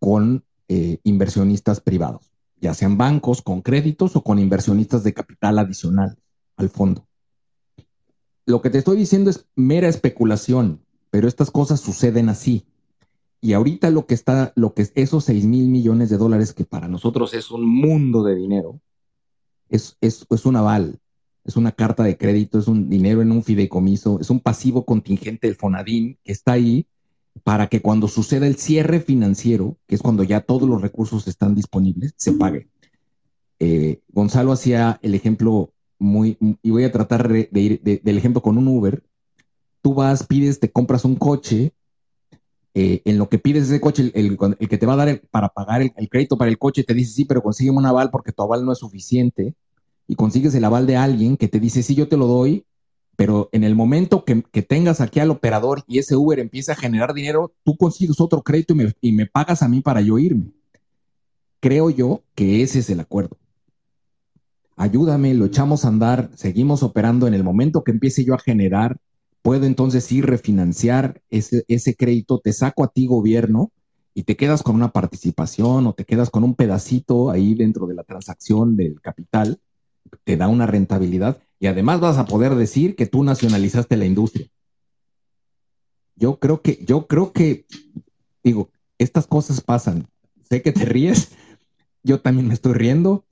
con 0.00 0.44
eh, 0.68 0.98
inversionistas 1.04 1.80
privados, 1.80 2.31
ya 2.62 2.74
sean 2.74 2.96
bancos 2.96 3.42
con 3.42 3.60
créditos 3.60 4.14
o 4.14 4.22
con 4.22 4.38
inversionistas 4.38 5.02
de 5.02 5.12
capital 5.12 5.58
adicional 5.58 6.16
al 6.56 6.70
fondo. 6.70 7.08
Lo 8.46 8.62
que 8.62 8.70
te 8.70 8.78
estoy 8.78 8.96
diciendo 8.96 9.30
es 9.30 9.48
mera 9.56 9.88
especulación, 9.88 10.80
pero 11.10 11.26
estas 11.26 11.50
cosas 11.50 11.80
suceden 11.80 12.28
así. 12.28 12.64
Y 13.40 13.54
ahorita 13.54 13.90
lo 13.90 14.06
que 14.06 14.14
está, 14.14 14.52
lo 14.54 14.74
que 14.74 14.82
es 14.82 14.92
esos 14.94 15.24
6 15.24 15.44
mil 15.44 15.68
millones 15.68 16.08
de 16.08 16.18
dólares, 16.18 16.52
que 16.52 16.64
para 16.64 16.86
nosotros 16.86 17.34
es 17.34 17.50
un 17.50 17.66
mundo 17.66 18.22
de 18.22 18.36
dinero, 18.36 18.80
es, 19.68 19.96
es, 20.00 20.24
es 20.30 20.46
un 20.46 20.54
aval, 20.54 21.00
es 21.44 21.56
una 21.56 21.72
carta 21.72 22.04
de 22.04 22.16
crédito, 22.16 22.60
es 22.60 22.68
un 22.68 22.88
dinero 22.88 23.22
en 23.22 23.32
un 23.32 23.42
fideicomiso, 23.42 24.20
es 24.20 24.30
un 24.30 24.38
pasivo 24.38 24.84
contingente 24.84 25.48
del 25.48 25.56
Fonadín 25.56 26.16
que 26.22 26.30
está 26.30 26.52
ahí 26.52 26.86
para 27.44 27.68
que 27.68 27.80
cuando 27.80 28.08
suceda 28.08 28.46
el 28.46 28.56
cierre 28.56 29.00
financiero, 29.00 29.78
que 29.86 29.94
es 29.94 30.02
cuando 30.02 30.22
ya 30.22 30.40
todos 30.40 30.68
los 30.68 30.80
recursos 30.80 31.26
están 31.28 31.54
disponibles, 31.54 32.14
se 32.16 32.32
pague. 32.32 32.68
Eh, 33.58 34.00
Gonzalo 34.08 34.52
hacía 34.52 34.98
el 35.02 35.14
ejemplo 35.14 35.72
muy, 35.98 36.36
y 36.62 36.70
voy 36.70 36.84
a 36.84 36.92
tratar 36.92 37.28
de 37.28 37.48
ir 37.52 37.80
del 37.82 38.18
ejemplo 38.18 38.42
con 38.42 38.58
un 38.58 38.68
Uber. 38.68 39.02
Tú 39.80 39.94
vas, 39.94 40.26
pides, 40.26 40.60
te 40.60 40.70
compras 40.70 41.04
un 41.04 41.16
coche 41.16 41.72
eh, 42.74 43.02
en 43.04 43.18
lo 43.18 43.28
que 43.28 43.38
pides 43.38 43.64
ese 43.64 43.80
coche, 43.80 44.10
el, 44.14 44.38
que 44.38 44.78
te 44.78 44.86
va 44.86 44.94
a 44.94 45.04
dar 45.04 45.20
para 45.30 45.50
pagar 45.50 45.82
el, 45.82 46.08
crédito 46.08 46.38
para 46.38 46.50
el 46.50 46.58
coche 46.58 46.84
te 46.84 46.94
dice, 46.94 47.12
sí, 47.12 47.24
pero 47.26 47.42
consígueme 47.42 47.78
un 47.78 47.86
aval 47.86 48.10
porque 48.10 48.32
tu 48.32 48.42
aval 48.42 48.64
no 48.64 48.72
es 48.72 48.78
suficiente. 48.78 49.54
Y 50.08 50.14
consigues 50.16 50.54
el 50.54 50.64
aval 50.64 50.86
de 50.86 50.96
alguien 50.96 51.36
que 51.36 51.48
te 51.48 51.60
dice, 51.60 51.82
sí, 51.82 51.94
yo 51.94 52.08
te 52.08 52.16
lo 52.16 52.26
doy, 52.26 52.64
pero 53.22 53.48
en 53.52 53.62
el 53.62 53.76
momento 53.76 54.24
que, 54.24 54.42
tengas 54.62 55.00
aquí 55.00 55.20
al 55.20 55.30
operador 55.30 55.84
y 55.86 56.00
ese 56.00 56.16
Uber 56.16 56.40
empieza 56.40 56.72
a 56.72 56.74
generar 56.74 57.14
dinero, 57.14 57.52
tú 57.62 57.76
consigues 57.76 58.20
otro 58.20 58.42
crédito 58.42 58.74
y 59.00 59.12
me, 59.12 59.26
pagas 59.26 59.62
a 59.62 59.68
mí 59.68 59.80
para 59.80 60.00
yo 60.00 60.18
irme. 60.18 60.50
Creo 61.60 61.88
yo 61.88 62.24
que 62.34 62.64
ese 62.64 62.80
es 62.80 62.90
el 62.90 62.98
acuerdo. 62.98 63.38
Ayúdame, 64.74 65.34
lo 65.34 65.44
echamos 65.44 65.84
a 65.84 65.88
andar, 65.88 66.30
seguimos 66.34 66.82
operando 66.82 67.28
en 67.28 67.34
el 67.34 67.44
momento 67.44 67.84
que 67.84 67.92
empiece 67.92 68.24
yo 68.24 68.34
a 68.34 68.40
generar 68.40 68.96
puedo 69.40 69.66
entonces 69.66 70.10
ir 70.10 70.26
refinanciar 70.26 71.22
ese 71.30 71.94
crédito, 71.94 72.40
te 72.40 72.52
saco 72.52 72.82
a 72.82 72.88
ti 72.88 73.06
gobierno 73.06 73.70
y 74.14 74.24
te 74.24 74.36
quedas 74.36 74.64
con 74.64 74.74
una 74.74 74.90
participación 74.90 75.86
o 75.86 75.92
te 75.92 76.04
quedas 76.04 76.28
con 76.28 76.42
un 76.42 76.56
pedacito 76.56 77.30
ahí 77.30 77.54
dentro 77.54 77.86
de 77.86 77.94
la 77.94 78.02
transacción 78.02 78.76
del 78.76 79.00
capital, 79.00 79.60
te 80.24 80.36
da 80.36 80.48
una 80.48 80.66
rentabilidad 80.66 81.38
y 81.62 81.68
además 81.68 82.00
vas 82.00 82.18
a 82.18 82.26
poder 82.26 82.56
decir 82.56 82.96
que 82.96 83.06
tú 83.06 83.24
nacionalizaste 83.24 83.96
la 83.96 84.04
industria. 84.04 84.48
Yo 86.16 86.38
creo 86.38 86.60
que, 86.60 86.84
yo 86.84 87.06
creo 87.06 87.32
que, 87.32 87.64
digo, 88.44 88.68
estas 88.98 89.26
cosas 89.26 89.62
pasan. 89.62 90.08
Sé 90.42 90.60
que 90.60 90.72
te 90.72 90.84
ríes, 90.84 91.30
yo 92.02 92.20
también 92.20 92.48
me 92.48 92.54
estoy 92.54 92.74
riendo, 92.74 93.24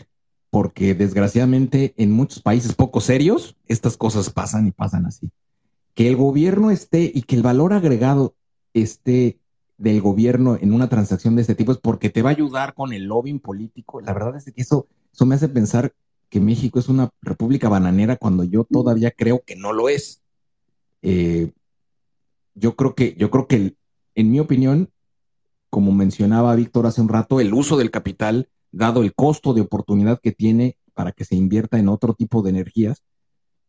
porque 0.48 0.94
desgraciadamente 0.94 1.92
en 1.98 2.12
muchos 2.12 2.40
países 2.40 2.74
poco 2.74 3.02
serios, 3.02 3.56
estas 3.66 3.98
cosas 3.98 4.30
pasan 4.30 4.66
y 4.66 4.70
pasan 4.70 5.04
así 5.04 5.30
que 5.94 6.08
el 6.08 6.16
gobierno 6.16 6.70
esté 6.70 7.10
y 7.14 7.22
que 7.22 7.36
el 7.36 7.42
valor 7.42 7.72
agregado 7.72 8.34
esté 8.72 9.38
del 9.78 10.00
gobierno 10.00 10.56
en 10.60 10.72
una 10.72 10.88
transacción 10.88 11.36
de 11.36 11.42
este 11.42 11.54
tipo 11.54 11.72
es 11.72 11.78
porque 11.78 12.10
te 12.10 12.22
va 12.22 12.30
a 12.30 12.32
ayudar 12.32 12.74
con 12.74 12.92
el 12.92 13.04
lobbying 13.04 13.40
político. 13.40 14.00
La 14.00 14.12
verdad 14.12 14.36
es 14.36 14.44
que 14.44 14.60
eso, 14.60 14.86
eso 15.12 15.26
me 15.26 15.34
hace 15.34 15.48
pensar 15.48 15.92
que 16.30 16.40
México 16.40 16.78
es 16.78 16.88
una 16.88 17.10
república 17.20 17.68
bananera 17.68 18.16
cuando 18.16 18.44
yo 18.44 18.64
todavía 18.64 19.10
creo 19.10 19.42
que 19.44 19.56
no 19.56 19.72
lo 19.72 19.88
es. 19.88 20.22
Eh, 21.02 21.50
yo 22.54 22.76
creo 22.76 22.94
que, 22.94 23.16
yo 23.18 23.30
creo 23.30 23.48
que, 23.48 23.74
en 24.14 24.30
mi 24.30 24.38
opinión, 24.38 24.90
como 25.70 25.92
mencionaba 25.92 26.54
Víctor 26.54 26.86
hace 26.86 27.00
un 27.00 27.08
rato, 27.08 27.40
el 27.40 27.52
uso 27.52 27.76
del 27.76 27.90
capital, 27.90 28.48
dado 28.70 29.02
el 29.02 29.12
costo 29.12 29.52
de 29.54 29.60
oportunidad 29.62 30.20
que 30.20 30.30
tiene 30.30 30.76
para 30.94 31.10
que 31.12 31.24
se 31.24 31.34
invierta 31.34 31.78
en 31.78 31.88
otro 31.88 32.14
tipo 32.14 32.42
de 32.42 32.50
energías, 32.50 33.02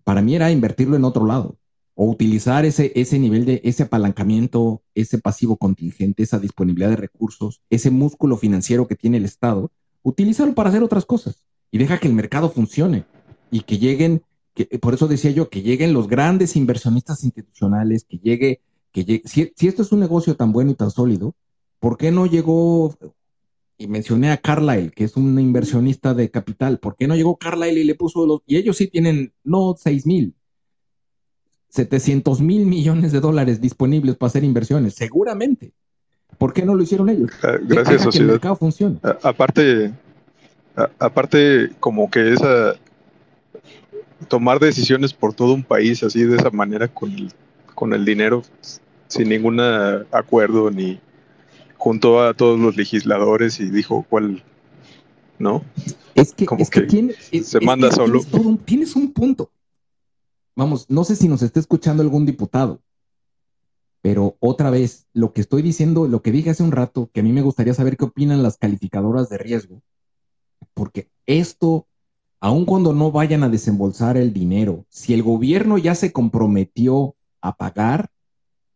para 0.03 0.21
mí 0.21 0.35
era 0.35 0.51
invertirlo 0.51 0.95
en 0.95 1.05
otro 1.05 1.25
lado 1.25 1.57
o 1.95 2.05
utilizar 2.05 2.65
ese, 2.65 2.91
ese 2.95 3.19
nivel 3.19 3.45
de 3.45 3.61
ese 3.63 3.83
apalancamiento, 3.83 4.81
ese 4.95 5.17
pasivo 5.17 5.57
contingente, 5.57 6.23
esa 6.23 6.39
disponibilidad 6.39 6.89
de 6.89 6.95
recursos, 6.95 7.61
ese 7.69 7.89
músculo 7.89 8.37
financiero 8.37 8.87
que 8.87 8.95
tiene 8.95 9.17
el 9.17 9.25
Estado, 9.25 9.71
utilizarlo 10.03 10.53
para 10.53 10.69
hacer 10.69 10.83
otras 10.83 11.05
cosas 11.05 11.43
y 11.71 11.77
deja 11.77 11.99
que 11.99 12.07
el 12.07 12.13
mercado 12.13 12.49
funcione 12.49 13.05
y 13.49 13.61
que 13.61 13.77
lleguen, 13.77 14.23
que, 14.53 14.65
por 14.79 14.93
eso 14.93 15.07
decía 15.07 15.31
yo, 15.31 15.49
que 15.49 15.61
lleguen 15.61 15.93
los 15.93 16.07
grandes 16.07 16.55
inversionistas 16.55 17.23
institucionales, 17.23 18.03
que 18.03 18.17
llegue, 18.17 18.61
que 18.91 19.05
llegue, 19.05 19.27
si, 19.27 19.51
si 19.55 19.67
esto 19.67 19.81
es 19.81 19.91
un 19.91 19.99
negocio 19.99 20.35
tan 20.35 20.51
bueno 20.51 20.71
y 20.71 20.75
tan 20.75 20.91
sólido, 20.91 21.35
¿por 21.79 21.97
qué 21.97 22.11
no 22.11 22.25
llegó 22.25 22.95
y 23.77 23.87
mencioné 23.87 24.31
a 24.31 24.37
Carlyle, 24.37 24.91
que 24.91 25.05
es 25.05 25.17
un 25.17 25.39
inversionista 25.39 26.13
de 26.13 26.29
capital, 26.29 26.77
¿por 26.77 26.95
qué 26.95 27.07
no 27.07 27.15
llegó 27.15 27.37
Carlyle 27.37 27.79
y 27.79 27.83
le 27.83 27.95
puso 27.95 28.27
los, 28.27 28.41
y 28.45 28.57
ellos 28.57 28.77
sí 28.77 28.87
tienen, 28.87 29.33
no 29.43 29.75
seis 29.77 30.05
mil, 30.05 30.35
700 31.71 32.41
mil 32.41 32.65
millones 32.65 33.11
de 33.11 33.21
dólares 33.21 33.61
disponibles 33.61 34.17
para 34.17 34.27
hacer 34.27 34.43
inversiones, 34.43 34.93
seguramente. 34.93 35.73
¿Por 36.37 36.53
qué 36.53 36.65
no 36.65 36.75
lo 36.75 36.83
hicieron 36.83 37.09
ellos? 37.09 37.31
Ah, 37.43 37.57
gracias, 37.61 38.03
sociedad. 38.03 38.27
el 38.27 38.31
mercado 38.33 38.55
funcione. 38.55 38.99
aparte, 39.23 39.93
aparte, 40.99 41.71
como 41.79 42.09
que 42.09 42.33
esa 42.33 42.75
tomar 44.27 44.59
decisiones 44.59 45.13
por 45.13 45.33
todo 45.33 45.53
un 45.53 45.63
país 45.63 46.03
así 46.03 46.23
de 46.23 46.37
esa 46.37 46.51
manera 46.51 46.87
con 46.87 47.11
el, 47.11 47.33
con 47.73 47.93
el 47.93 48.05
dinero 48.05 48.43
sin 49.07 49.29
ningún 49.29 49.59
acuerdo 50.11 50.69
ni 50.69 50.99
junto 51.77 52.21
a 52.21 52.33
todos 52.33 52.59
los 52.59 52.77
legisladores 52.77 53.59
y 53.59 53.69
dijo 53.69 54.05
cuál 54.07 54.43
no 55.39 55.63
es 56.13 56.33
que, 56.33 56.45
es 56.59 56.69
que, 56.69 56.81
tiene, 56.81 57.13
se 57.13 57.59
manda 57.61 57.91
solo 57.91 58.21
tienes 58.63 58.95
un 58.95 59.11
punto 59.11 59.51
vamos, 60.55 60.89
no 60.89 61.03
sé 61.03 61.15
si 61.15 61.27
nos 61.27 61.41
está 61.41 61.59
escuchando 61.59 62.03
algún 62.03 62.25
diputado. 62.25 62.81
Pero 64.01 64.35
otra 64.39 64.71
vez, 64.71 65.07
lo 65.13 65.31
que 65.31 65.41
estoy 65.41 65.61
diciendo, 65.61 66.07
lo 66.07 66.21
que 66.21 66.31
dije 66.31 66.49
hace 66.49 66.63
un 66.63 66.71
rato, 66.71 67.09
que 67.13 67.19
a 67.19 67.23
mí 67.23 67.31
me 67.31 67.43
gustaría 67.43 67.73
saber 67.73 67.97
qué 67.97 68.05
opinan 68.05 68.41
las 68.41 68.57
calificadoras 68.57 69.29
de 69.29 69.37
riesgo, 69.37 69.81
porque 70.73 71.09
esto, 71.25 71.87
aun 72.39 72.65
cuando 72.65 72.93
no 72.93 73.11
vayan 73.11 73.43
a 73.43 73.49
desembolsar 73.49 74.17
el 74.17 74.33
dinero, 74.33 74.85
si 74.89 75.13
el 75.13 75.23
gobierno 75.23 75.77
ya 75.77 75.95
se 75.95 76.11
comprometió 76.11 77.15
a 77.41 77.55
pagar 77.55 78.09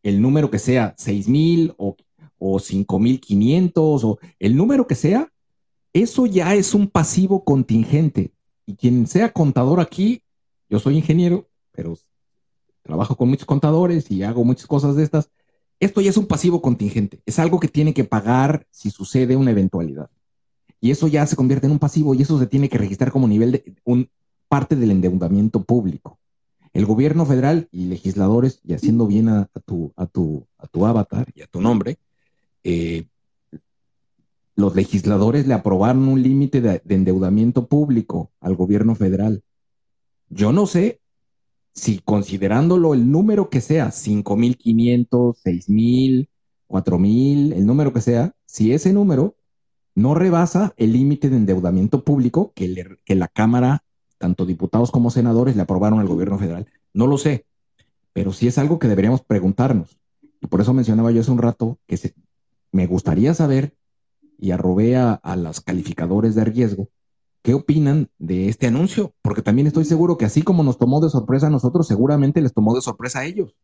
el 0.04 0.22
número 0.22 0.52
que 0.52 0.60
sea, 0.60 0.94
6 0.98 1.28
mil 1.28 1.74
o, 1.78 1.96
o 2.38 2.60
5 2.60 3.00
mil 3.00 3.20
500 3.20 4.04
o 4.04 4.20
el 4.40 4.56
número 4.56 4.86
que 4.88 4.96
sea, 4.96 5.32
eso 5.94 6.26
ya 6.26 6.54
es 6.54 6.74
un 6.74 6.88
pasivo 6.88 7.44
contingente. 7.44 8.34
Y 8.66 8.76
quien 8.76 9.08
sea 9.08 9.32
contador 9.32 9.80
aquí, 9.80 10.24
yo 10.70 10.80
soy 10.80 10.98
ingeniero, 10.98 11.48
pero 11.72 11.98
trabajo 12.82 13.16
con 13.16 13.30
muchos 13.30 13.46
contadores 13.46 14.12
y 14.12 14.24
hago 14.24 14.44
muchas 14.44 14.68
cosas 14.68 14.96
de 14.96 15.04
estas. 15.04 15.30
Esto 15.80 16.02
ya 16.02 16.10
es 16.10 16.18
un 16.18 16.28
pasivo 16.28 16.62
contingente, 16.62 17.22
es 17.26 17.40
algo 17.40 17.60
que 17.60 17.68
tiene 17.68 17.94
que 17.94 18.04
pagar 18.04 18.68
si 18.72 18.92
sucede 18.92 19.36
una 19.36 19.52
eventualidad. 19.52 20.10
Y 20.86 20.92
eso 20.92 21.08
ya 21.08 21.26
se 21.26 21.36
convierte 21.36 21.66
en 21.66 21.72
un 21.72 21.80
pasivo 21.80 22.14
y 22.14 22.22
eso 22.22 22.38
se 22.38 22.46
tiene 22.46 22.70
que 22.70 22.78
registrar 22.78 23.12
como 23.12 23.28
nivel 23.28 23.54
de 23.54 23.76
un, 23.86 24.08
parte 24.48 24.76
del 24.76 24.92
endeudamiento 24.92 25.64
público. 25.64 26.20
El 26.74 26.86
gobierno 26.86 27.26
federal 27.26 27.68
y 27.72 27.86
legisladores, 27.86 28.60
y 28.64 28.74
haciendo 28.74 29.08
bien 29.08 29.28
a, 29.30 29.50
tu, 29.66 29.94
a, 29.96 30.06
tu, 30.06 30.46
a 30.60 30.68
tu 30.68 30.86
avatar 30.86 31.26
y 31.34 31.42
a 31.42 31.48
tu 31.48 31.60
nombre, 31.60 31.98
eh, 32.64 33.08
los 34.56 34.76
legisladores 34.76 35.48
le 35.48 35.56
aprobaron 35.56 36.08
un 36.08 36.22
límite 36.22 36.62
de, 36.62 36.84
endeudamiento 36.88 37.66
público 37.66 38.30
al 38.40 38.56
gobierno 38.56 38.94
federal. 38.94 39.42
Yo 40.30 40.52
no 40.52 40.68
sé 40.68 41.02
si 41.74 41.98
considerándolo 41.98 42.94
el 42.94 43.10
número 43.10 43.50
que 43.50 43.62
sea, 43.62 43.88
5.500, 43.88 45.08
6.000, 45.10 46.28
4.000, 46.68 47.54
el 47.54 47.66
número 47.66 47.92
que 47.92 48.02
sea, 48.02 48.36
si 48.46 48.72
ese 48.72 48.94
número 48.94 49.36
no 49.96 50.14
rebasa 50.14 50.74
el 50.78 50.94
límite 50.94 51.30
de 51.30 51.38
endeudamiento 51.38 52.04
público 52.04 52.52
que, 52.54 52.98
que 53.06 53.16
la 53.16 53.28
Cámara, 53.28 53.84
tanto 54.18 54.46
diputados 54.46 54.92
como 54.92 55.10
senadores, 55.10 55.56
le 55.56 55.62
aprobaron 55.62 56.00
al 56.00 56.08
gobierno 56.08 56.38
federal. 56.38 56.68
No 56.94 57.08
lo 57.08 57.18
sé, 57.18 57.46
pero 58.14 58.34
sí 58.34 58.48
es 58.48 58.58
algo 58.58 58.78
que 58.78 58.88
deberíamos 58.88 59.22
preguntarnos. 59.22 59.98
Y 60.42 60.48
por 60.48 60.62
eso 60.62 60.74
mencionaba 60.74 61.12
yo 61.12 61.22
hace 61.22 61.32
un 61.32 61.40
rato 61.40 61.80
que 61.88 62.14
me 62.72 62.88
gustaría 62.88 63.34
saber 63.34 63.74
y 64.38 64.52
arrobé 64.52 64.98
a, 64.98 65.14
a 65.14 65.36
los 65.38 65.62
calificadores 65.62 66.36
de 66.36 66.44
riesgo 66.44 66.90
qué 67.46 67.54
opinan 67.54 68.10
de 68.18 68.50
este 68.50 68.66
anuncio, 68.66 69.14
porque 69.22 69.44
también 69.44 69.68
estoy 69.68 69.86
seguro 69.86 70.18
que 70.18 70.26
así 70.26 70.42
como 70.42 70.64
nos 70.64 70.80
tomó 70.80 71.00
de 71.00 71.12
sorpresa 71.12 71.46
a 71.46 71.52
nosotros, 71.52 71.88
seguramente 71.88 72.42
les 72.42 72.54
tomó 72.54 72.74
de 72.74 72.82
sorpresa 72.82 73.20
a 73.20 73.26
ellos. 73.26 73.56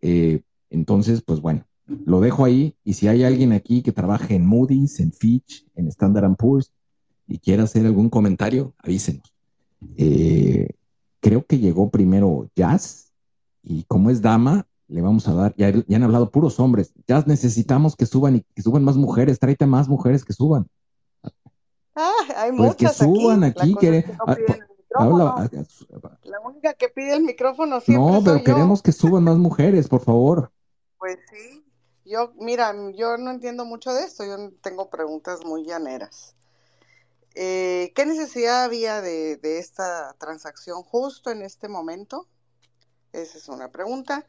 Eh, 0.00 0.42
entonces, 0.68 1.22
pues 1.22 1.40
bueno, 1.40 1.64
lo 2.04 2.20
dejo 2.20 2.44
ahí 2.44 2.76
y 2.84 2.94
si 2.94 3.08
hay 3.08 3.24
alguien 3.24 3.52
aquí 3.52 3.82
que 3.82 3.92
trabaje 3.92 4.34
en 4.34 4.46
Moody's, 4.46 5.00
en 5.00 5.12
Fitch, 5.12 5.66
en 5.74 5.88
Standard 5.88 6.36
Poor's 6.36 6.72
y 7.26 7.38
quiera 7.38 7.64
hacer 7.64 7.86
algún 7.86 8.10
comentario, 8.10 8.74
avísenos. 8.78 9.34
Eh, 9.96 10.70
creo 11.20 11.44
que 11.46 11.58
llegó 11.58 11.90
primero 11.90 12.50
Jazz 12.54 13.12
y 13.62 13.84
como 13.84 14.10
es 14.10 14.20
dama, 14.22 14.66
le 14.88 15.00
vamos 15.00 15.28
a 15.28 15.34
dar, 15.34 15.54
ya, 15.56 15.68
han 15.68 16.02
hablado 16.02 16.30
puros 16.30 16.58
hombres, 16.60 16.92
ya 17.06 17.22
necesitamos 17.26 17.96
que 17.96 18.06
suban 18.06 18.36
y 18.36 18.40
que 18.54 18.62
suban 18.62 18.84
más 18.84 18.96
mujeres, 18.96 19.38
tráete 19.38 19.66
más 19.66 19.88
mujeres 19.88 20.24
que 20.24 20.32
suban. 20.32 20.66
Ah, 21.94 22.12
hay 22.36 22.52
pues 22.56 22.76
que 22.76 22.88
suban 22.88 23.44
aquí, 23.44 23.74
la 26.24 26.40
única 26.44 26.72
que 26.74 26.88
pide 26.88 27.16
el 27.16 27.24
micrófono 27.24 27.80
siempre 27.80 28.12
No, 28.12 28.22
pero 28.24 28.42
queremos 28.42 28.82
que 28.82 28.92
suban 28.92 29.24
más 29.24 29.36
mujeres, 29.36 29.88
por 29.88 30.00
favor. 30.00 30.50
Pues 30.98 31.18
sí, 31.30 31.57
yo, 32.08 32.32
mira, 32.36 32.74
yo 32.94 33.16
no 33.16 33.30
entiendo 33.30 33.64
mucho 33.64 33.92
de 33.92 34.04
esto, 34.04 34.24
yo 34.24 34.50
tengo 34.62 34.90
preguntas 34.90 35.44
muy 35.44 35.64
llaneras. 35.64 36.34
Eh, 37.34 37.92
¿Qué 37.94 38.06
necesidad 38.06 38.64
había 38.64 39.00
de, 39.00 39.38
esta 39.42 40.14
transacción 40.18 40.82
justo 40.82 41.30
en 41.30 41.42
este 41.42 41.68
momento? 41.68 42.26
Esa 43.12 43.38
es 43.38 43.48
una 43.48 43.70
pregunta. 43.70 44.26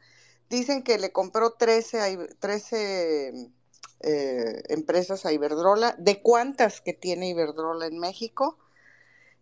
Dicen 0.48 0.82
que 0.82 0.98
le 0.98 1.10
compró 1.10 1.54
13, 1.54 2.36
13 2.38 3.50
eh, 4.00 4.62
empresas 4.68 5.26
a 5.26 5.32
Iberdrola. 5.32 5.94
¿De 5.98 6.22
cuántas 6.22 6.80
que 6.80 6.92
tiene 6.92 7.30
Iberdrola 7.30 7.86
en 7.86 7.98
México? 7.98 8.58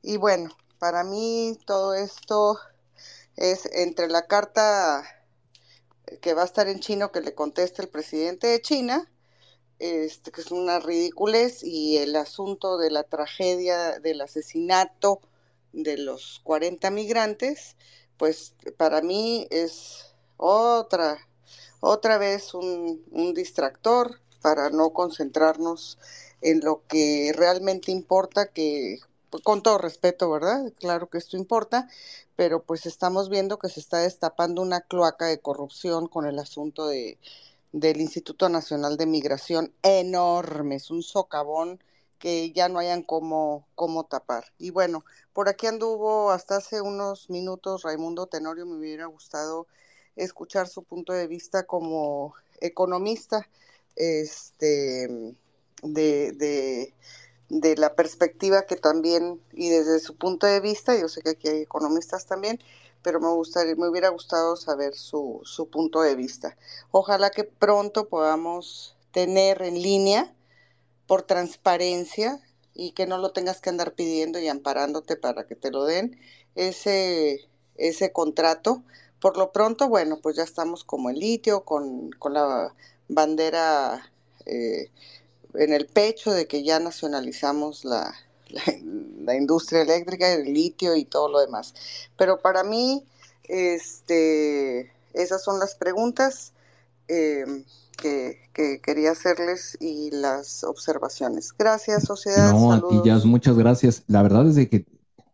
Y 0.01 0.17
bueno, 0.17 0.51
para 0.79 1.05
mí 1.05 1.59
todo 1.67 1.95
esto 1.95 2.59
es 3.37 3.67
entre 3.73 4.09
la 4.09 4.27
carta 4.27 5.05
que 6.21 6.35
va 6.35 6.43
a 6.43 6.47
estar 6.47 6.69
en 6.69 6.81
chino 6.81 7.13
que 7.13 7.21
le 7.21 7.35
conteste 7.35 7.83
el 7.83 7.89
presidente 7.89 8.47
de 8.47 8.61
China, 8.61 9.11
este, 9.79 10.31
que 10.31 10.41
es 10.41 10.51
una 10.51 10.81
ridiculez, 10.81 11.63
y 11.63 11.99
el 11.99 12.17
asunto 12.17 12.79
de 12.79 12.91
la 12.91 13.05
tragedia 13.05 13.99
del 14.01 14.21
asesinato 14.21 15.21
de 15.73 15.99
los 15.99 16.41
40 16.45 16.91
migrantes, 16.91 17.77
pues 18.17 18.55
para 18.77 19.01
mí 19.01 19.47
es 19.51 20.15
otra, 20.37 21.19
otra 21.81 22.19
vez 22.19 22.55
un, 22.55 23.03
distractor 23.35 24.21
para 24.43 24.71
no 24.71 24.91
concentrarnos 24.91 25.99
en 26.41 26.61
lo 26.61 26.83
que 26.87 27.33
realmente 27.35 27.93
importa, 27.93 28.53
que 28.53 28.99
con 29.45 29.63
todo 29.63 29.79
respeto, 29.79 30.31
¿verdad? 30.31 30.73
Claro 30.79 31.09
que 31.09 31.19
esto 31.19 31.37
importa, 31.37 31.89
pero 32.37 32.63
pues 32.63 32.87
estamos 32.87 33.29
viendo 33.29 33.59
que 33.59 33.69
se 33.69 33.81
está 33.81 33.99
destapando 33.99 34.63
una 34.63 34.81
cloaca 34.81 35.27
de 35.27 35.41
corrupción 35.41 36.09
con 36.09 36.27
el 36.27 36.39
asunto 36.39 36.87
de, 36.89 37.19
del 37.73 38.01
Instituto 38.01 38.49
Nacional 38.49 38.97
de 38.97 39.07
Migración 39.07 39.73
enorme, 39.83 40.77
es 40.77 40.91
un 40.91 41.03
socavón 41.03 41.81
que 42.19 42.51
ya 42.53 42.69
no 42.69 42.79
hayan 42.79 43.03
cómo, 43.03 43.67
cómo 43.75 44.05
tapar. 44.05 44.47
Y 44.59 44.71
bueno, 44.71 45.05
por 45.33 45.49
aquí 45.49 45.67
anduvo 45.67 46.31
hasta 46.31 46.57
hace 46.57 46.81
unos 46.81 47.31
minutos 47.31 47.83
Raimundo 47.83 48.27
Tenorio, 48.27 48.67
me 48.67 48.77
hubiera 48.77 49.07
gustado 49.07 49.69
escuchar 50.17 50.69
su 50.69 50.83
punto 50.83 51.13
de 51.13 51.29
vista 51.29 51.65
como 51.65 52.35
economista, 52.61 53.49
este, 53.95 55.37
de, 55.83 56.33
de, 56.33 56.95
la 57.49 57.95
perspectiva 57.95 58.63
que 58.63 58.77
también, 58.77 59.41
y 59.53 59.69
desde 59.69 60.01
su 60.01 60.17
punto 60.17 60.47
de 60.47 60.61
vista, 60.61 60.99
yo 60.99 61.09
sé 61.09 61.23
que 61.23 61.31
aquí 61.31 61.49
hay 61.49 61.63
economistas 61.63 62.27
también, 62.27 62.61
pero 63.03 63.21
me 63.21 63.29
gustaría, 63.29 63.75
me 63.77 63.89
hubiera 63.89 64.09
gustado 64.11 64.57
saber 64.57 64.95
su, 64.95 65.41
su 65.45 65.69
punto 65.69 66.03
de 66.03 66.15
vista. 66.15 66.57
Ojalá 66.91 67.31
que 67.31 67.45
pronto 67.45 68.09
podamos 68.09 68.97
tener 69.13 69.63
en 69.63 69.81
línea, 69.81 70.35
por 71.07 71.23
transparencia, 71.23 72.41
y 72.75 72.93
que 72.93 73.07
no 73.07 73.19
lo 73.19 73.33
tengas 73.33 73.61
que 73.61 73.71
andar 73.71 73.95
pidiendo 73.95 74.39
y 74.39 74.49
amparándote 74.49 75.17
para 75.17 75.47
que 75.47 75.57
te 75.57 75.71
lo 75.71 75.85
den, 75.85 76.19
ese, 76.55 77.49
ese 77.77 78.13
contrato 78.13 78.83
por 79.21 79.37
lo 79.37 79.53
pronto, 79.53 79.89
bueno, 79.89 80.21
pues 80.23 80.37
ya 80.37 80.45
estamos 80.45 80.85
como 80.85 81.11
en 81.11 81.19
litio, 81.19 81.65
con, 81.65 82.11
la 82.31 82.75
bandera 83.09 84.13
eh, 84.47 84.91
en 85.59 85.73
el 85.73 85.87
pecho 85.87 86.33
de 86.33 86.47
que 86.47 86.63
ya 86.63 86.79
nacionalizamos 86.79 87.85
la, 87.85 88.15
la, 89.25 89.35
industria 89.35 89.83
eléctrica, 89.83 90.33
el 90.33 90.53
litio 90.53 90.97
y 90.97 91.05
todo 91.05 91.29
lo 91.29 91.41
demás. 91.41 91.75
Pero 92.17 92.41
para 92.41 92.65
mí, 92.65 93.05
este, 93.45 94.91
esas 95.13 95.43
son 95.43 95.59
las 95.59 95.75
preguntas 95.75 96.53
em, 97.09 97.65
que, 97.97 98.39
quería 98.83 99.13
hacerles 99.13 99.77
y 99.81 100.11
las 100.11 100.65
observaciones. 100.65 101.53
Gracias, 101.57 102.05
sociedad. 102.05 102.53
No, 102.53 102.73
a 102.73 102.81
ti, 102.81 103.11
muchas 103.25 103.57
gracias. 103.57 104.03
La 104.07 104.23
verdad 104.23 104.49
es 104.49 104.57
de 104.57 104.69
que 104.69 104.85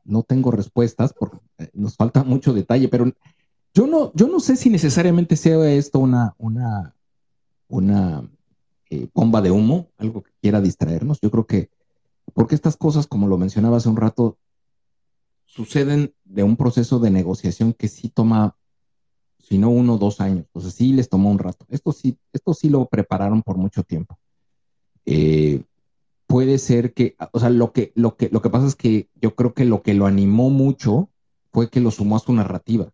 no 0.04 0.22
tengo 0.22 0.50
respuestas 0.50 1.14
porque 1.18 1.38
eh, 1.58 1.70
nos 1.72 1.96
falta 1.96 2.22
mucho 2.22 2.52
detalle, 2.52 2.88
pero 2.88 3.10
yo 3.72 3.86
no, 3.86 4.12
yo 4.14 4.28
no 4.28 4.40
sé 4.40 4.56
si 4.56 4.68
necesariamente 4.68 5.36
sea 5.36 5.70
esto 5.70 6.00
una, 6.00 6.34
una, 6.38 6.94
una 7.68 8.28
eh, 8.94 9.08
bomba 9.12 9.40
de 9.42 9.50
humo, 9.50 9.88
algo 9.98 10.22
que 10.22 10.30
quiera 10.40 10.60
distraernos. 10.60 11.20
Yo 11.20 11.30
creo 11.30 11.46
que, 11.46 11.70
porque 12.32 12.54
estas 12.54 12.76
cosas, 12.76 13.06
como 13.06 13.26
lo 13.26 13.38
mencionaba 13.38 13.78
hace 13.78 13.88
un 13.88 13.96
rato, 13.96 14.38
suceden 15.46 16.14
de 16.24 16.42
un 16.42 16.56
proceso 16.56 16.98
de 17.00 17.10
negociación 17.10 17.72
que 17.72 17.88
sí 17.88 18.08
toma, 18.08 18.56
si 19.38 19.58
no 19.58 19.70
uno, 19.70 19.98
dos 19.98 20.20
años. 20.20 20.46
O 20.52 20.60
sea, 20.60 20.70
sí 20.70 20.92
les 20.92 21.08
tomó 21.08 21.30
un 21.30 21.38
rato. 21.38 21.66
Esto 21.68 21.92
sí, 21.92 22.18
esto 22.32 22.54
sí 22.54 22.68
lo 22.68 22.86
prepararon 22.86 23.42
por 23.42 23.56
mucho 23.56 23.82
tiempo. 23.82 24.18
Eh, 25.06 25.64
puede 26.26 26.58
ser 26.58 26.94
que, 26.94 27.16
o 27.32 27.40
sea, 27.40 27.50
lo 27.50 27.72
que, 27.72 27.92
lo 27.96 28.16
que, 28.16 28.28
lo 28.30 28.42
que 28.42 28.50
pasa 28.50 28.66
es 28.66 28.76
que 28.76 29.08
yo 29.20 29.34
creo 29.34 29.54
que 29.54 29.64
lo 29.64 29.82
que 29.82 29.94
lo 29.94 30.06
animó 30.06 30.50
mucho 30.50 31.10
fue 31.52 31.68
que 31.68 31.80
lo 31.80 31.90
sumó 31.90 32.16
a 32.16 32.20
su 32.20 32.32
narrativa 32.32 32.92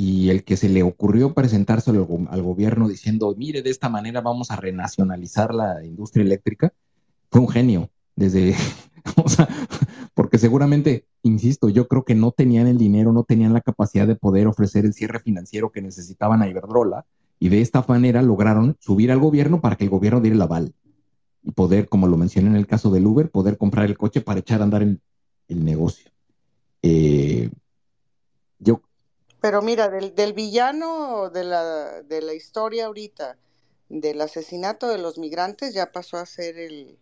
y 0.00 0.30
el 0.30 0.44
que 0.44 0.56
se 0.56 0.68
le 0.68 0.84
ocurrió 0.84 1.34
presentarse 1.34 1.90
al, 1.90 2.42
gobierno 2.42 2.86
diciendo, 2.86 3.34
mire, 3.36 3.62
de 3.62 3.70
esta 3.70 3.88
manera 3.88 4.20
vamos 4.20 4.52
a 4.52 4.56
renacionalizar 4.56 5.52
la 5.52 5.84
industria 5.84 6.22
eléctrica, 6.22 6.72
fue 7.32 7.40
un 7.40 7.48
genio, 7.48 7.90
desde, 8.14 8.54
o 9.16 9.28
sea, 9.28 9.48
porque 10.14 10.38
seguramente, 10.38 11.04
insisto, 11.24 11.68
yo 11.68 11.88
creo 11.88 12.04
que 12.04 12.14
no 12.14 12.30
tenían 12.30 12.68
el 12.68 12.78
dinero, 12.78 13.12
no 13.12 13.24
tenían 13.24 13.52
la 13.52 13.60
capacidad 13.60 14.06
de 14.06 14.14
poder 14.14 14.46
ofrecer 14.46 14.84
el 14.84 14.94
cierre 14.94 15.18
financiero 15.18 15.72
que 15.72 15.82
necesitaban 15.82 16.42
a 16.42 16.48
Iberdrola, 16.48 17.04
Y 17.40 17.48
de 17.48 17.60
esta 17.60 17.84
manera 17.88 18.22
lograron 18.22 18.76
subir 18.78 19.10
al 19.10 19.18
gobierno 19.18 19.60
para 19.60 19.74
que 19.74 19.82
el 19.82 19.90
gobierno 19.90 20.20
diera 20.20 20.36
el 20.36 20.42
aval 20.42 20.74
y 21.42 21.50
poder, 21.50 21.88
como 21.88 22.06
lo 22.06 22.16
mencioné 22.16 22.50
en 22.50 22.56
el 22.56 22.68
caso 22.68 22.92
del 22.92 23.04
Uber, 23.04 23.32
poder 23.32 23.58
comprar 23.58 23.86
el 23.86 23.98
coche 23.98 24.20
para 24.20 24.38
echar 24.38 24.60
a 24.60 24.64
andar 24.64 24.82
el, 24.82 25.00
el 25.48 25.64
negocio. 25.64 26.08
Eh, 26.82 27.50
yo. 28.60 28.80
Pero 29.40 29.62
mira, 29.62 29.88
del, 29.88 30.14
del 30.14 30.32
villano 30.32 31.30
de 31.30 31.44
la, 31.44 32.02
de 32.02 32.22
la 32.22 32.34
historia 32.34 32.86
ahorita, 32.86 33.36
del 33.88 34.20
asesinato 34.20 34.88
de 34.88 34.98
los 34.98 35.18
migrantes, 35.18 35.74
ya 35.74 35.92
pasó 35.92 36.16
a 36.16 36.26
ser 36.26 36.58
el, 36.58 36.98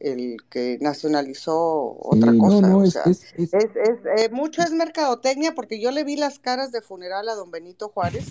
el 0.00 0.38
que 0.48 0.78
nacionalizó 0.80 1.96
otra 2.00 2.32
sí, 2.32 2.38
cosa. 2.38 2.60
No, 2.62 2.68
no, 2.68 2.78
o 2.78 2.84
es, 2.84 2.92
sea, 2.92 3.02
es, 3.04 3.24
es, 3.36 3.52
es, 3.52 3.70
es 3.76 3.98
eh, 4.16 4.28
mucho 4.30 4.62
es 4.62 4.72
mercadotecnia 4.72 5.54
porque 5.54 5.80
yo 5.80 5.90
le 5.90 6.04
vi 6.04 6.16
las 6.16 6.38
caras 6.38 6.72
de 6.72 6.80
funeral 6.80 7.28
a 7.28 7.34
don 7.34 7.50
Benito 7.50 7.88
Juárez, 7.88 8.26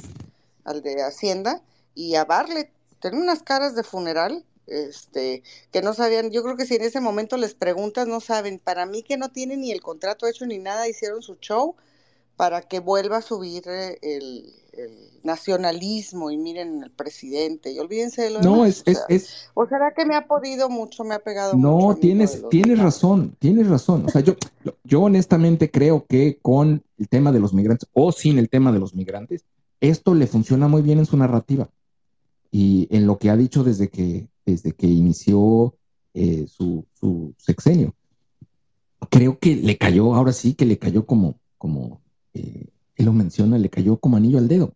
al 0.64 0.82
de 0.82 1.04
Hacienda, 1.04 1.62
y 1.96 2.16
a 2.16 2.26
Barlet. 2.26 2.72
Tienen 3.00 3.22
unas 3.22 3.44
caras 3.44 3.76
de 3.76 3.84
funeral 3.84 4.46
este, 4.68 5.44
que 5.72 5.82
no 5.82 5.94
sabían, 5.94 6.32
yo 6.32 6.42
creo 6.42 6.56
que 6.56 6.66
si 6.66 6.76
en 6.76 6.84
ese 6.84 7.02
momento 7.02 7.38
les 7.38 7.54
preguntas, 7.54 8.08
no 8.08 8.20
saben, 8.20 8.60
para 8.60 8.86
mí 8.86 9.04
que 9.04 9.18
no 9.18 9.30
tienen 9.30 9.62
ni 9.62 9.72
el 9.72 9.82
contrato 9.82 10.26
hecho 10.28 10.46
ni 10.46 10.58
nada, 10.58 10.88
hicieron 10.88 11.22
su 11.22 11.36
show 11.36 11.76
para 12.36 12.62
que 12.62 12.80
vuelva 12.80 13.18
a 13.18 13.22
subir 13.22 13.64
eh, 13.68 13.98
el, 14.02 14.54
el 14.74 14.92
nacionalismo 15.24 16.32
y 16.32 16.38
miren 16.38 16.84
el 16.84 16.92
presidente 16.92 17.72
y 17.72 17.80
olvídense 17.80 18.24
de 18.24 18.30
lo 18.32 18.42
no, 18.42 18.54
demás. 18.54 18.70
es, 18.70 18.82
o, 18.82 18.84
sea, 18.84 19.06
es, 19.10 19.24
es, 19.24 19.50
¿O 19.54 19.66
será 19.68 19.94
que 19.96 20.06
me 20.06 20.16
ha 20.16 20.28
podido 20.28 20.70
mucho, 20.70 21.04
me 21.04 21.16
ha 21.16 21.20
pegado 21.20 21.56
no, 21.56 21.78
mucho? 21.78 22.00
tienes, 22.00 22.44
tienes 22.50 22.80
razón, 22.80 23.36
tienes 23.40 23.68
razón. 23.68 24.06
O 24.06 24.10
sea, 24.10 24.22
yo, 24.22 24.36
yo 24.84 25.02
honestamente 25.02 25.70
creo 25.70 26.06
que 26.08 26.40
con 26.42 26.84
el 26.98 27.08
tema 27.08 27.32
de 27.32 27.40
los 27.40 27.54
migrantes 27.54 27.88
o 27.94 28.12
sin 28.12 28.40
el 28.40 28.50
tema 28.50 28.72
de 28.72 28.80
los 28.80 28.96
migrantes, 28.96 29.46
esto 29.80 30.16
le 30.16 30.28
funciona 30.28 30.68
muy 30.68 30.82
bien 30.82 31.00
en 31.00 31.06
su 31.06 31.18
narrativa 31.18 31.70
y 32.52 32.88
en 32.96 33.08
lo 33.08 33.18
que 33.18 33.30
ha 33.30 33.36
dicho 33.36 33.64
desde 33.64 33.90
que, 33.90 34.28
desde 34.46 34.72
que 34.74 34.88
inició 34.88 35.76
eh, 36.14 36.46
su, 36.48 36.86
su, 36.94 37.34
sexenio. 37.38 37.96
Creo 39.10 39.40
que 39.40 39.56
le 39.56 39.78
cayó, 39.78 40.14
ahora 40.14 40.32
sí 40.32 40.54
que 40.54 40.66
le 40.66 40.78
cayó 40.78 41.06
como, 41.06 41.40
como 41.58 42.03
eh, 42.34 42.68
él 42.96 43.06
lo 43.06 43.14
menciona, 43.14 43.58
le 43.58 43.70
cayó 43.70 43.98
como 43.98 44.18
anillo 44.18 44.38
al 44.38 44.48
dedo. 44.48 44.74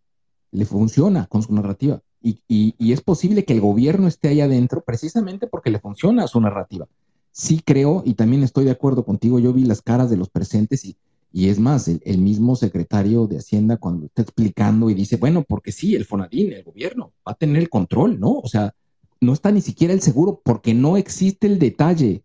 Le 0.52 0.66
funciona 0.66 1.28
con 1.28 1.44
su 1.44 1.54
narrativa. 1.54 2.02
Y, 2.22 2.76
es 2.92 3.02
posible 3.02 3.46
que 3.46 3.54
el 3.54 3.62
gobierno 3.62 4.08
esté 4.08 4.30
ahí 4.30 4.42
adentro 4.42 4.82
precisamente 4.82 5.48
porque 5.48 5.70
le 5.70 5.80
funciona 5.80 6.28
su 6.28 6.42
narrativa. 6.42 6.88
Sí 7.32 7.62
creo, 7.64 8.02
y 8.06 8.16
también 8.16 8.44
estoy 8.44 8.66
de 8.66 8.72
acuerdo 8.72 9.06
contigo, 9.06 9.40
yo 9.40 9.54
vi 9.54 9.64
las 9.64 9.82
caras 9.82 10.10
de 10.10 10.18
los 10.18 10.30
presentes 10.30 10.84
y, 10.84 10.98
y 11.32 11.50
es 11.50 11.60
más, 11.60 11.88
el, 11.88 12.02
el, 12.04 12.18
mismo 12.18 12.56
secretario 12.56 13.28
de 13.28 13.38
Hacienda 13.38 13.78
cuando 13.78 14.08
está 14.08 14.24
explicando 14.24 14.90
y 14.90 14.96
dice, 14.96 15.18
bueno, 15.18 15.44
porque 15.48 15.72
sí, 15.72 15.96
el 15.96 16.06
Fonadín, 16.06 16.52
el 16.52 16.64
gobierno, 16.64 17.14
va 17.28 17.34
a 17.34 17.36
tener 17.36 17.58
el 17.58 17.70
control, 17.70 18.20
¿no? 18.20 18.40
O 18.40 18.48
sea, 18.48 18.74
no 19.22 19.34
está 19.34 19.52
ni 19.52 19.62
siquiera 19.62 19.94
el 19.94 20.02
seguro 20.02 20.42
porque 20.44 20.74
no 20.74 20.98
existe 20.98 21.48
el 21.48 21.60
detalle, 21.60 22.24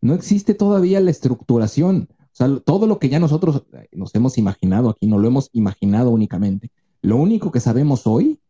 no 0.00 0.14
existe 0.14 0.54
todavía 0.54 1.00
la 1.00 1.10
estructuración. 1.10 2.08
O 2.32 2.34
sea, 2.34 2.58
todo 2.60 2.86
lo 2.86 2.98
que 2.98 3.10
ya 3.10 3.18
nosotros 3.18 3.64
nos 3.92 4.14
hemos 4.14 4.38
imaginado 4.38 4.88
aquí, 4.88 5.06
no 5.06 5.18
lo 5.18 5.28
hemos 5.28 5.50
imaginado 5.52 6.10
únicamente. 6.10 6.70
Lo 7.02 7.16
único 7.16 7.52
que 7.52 7.60
sabemos 7.60 8.06
hoy, 8.06 8.40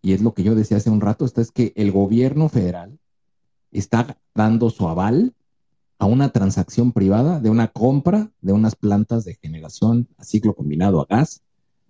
y 0.00 0.12
es 0.12 0.22
lo 0.22 0.32
que 0.32 0.42
yo 0.42 0.54
decía 0.54 0.78
hace 0.78 0.88
un 0.88 1.02
rato, 1.02 1.24
está 1.24 1.42
es 1.42 1.50
que 1.50 1.72
el 1.76 1.92
gobierno 1.92 2.48
federal 2.48 2.98
está 3.70 4.18
dando 4.34 4.70
su 4.70 4.88
aval 4.88 5.34
a 5.98 6.06
una 6.06 6.30
transacción 6.30 6.92
privada 6.92 7.40
de 7.40 7.50
una 7.50 7.68
compra 7.68 8.30
de 8.40 8.52
unas 8.52 8.76
plantas 8.76 9.24
de 9.24 9.34
generación 9.34 10.08
a 10.16 10.24
ciclo 10.24 10.54
combinado 10.54 11.00
a 11.00 11.06
gas 11.06 11.42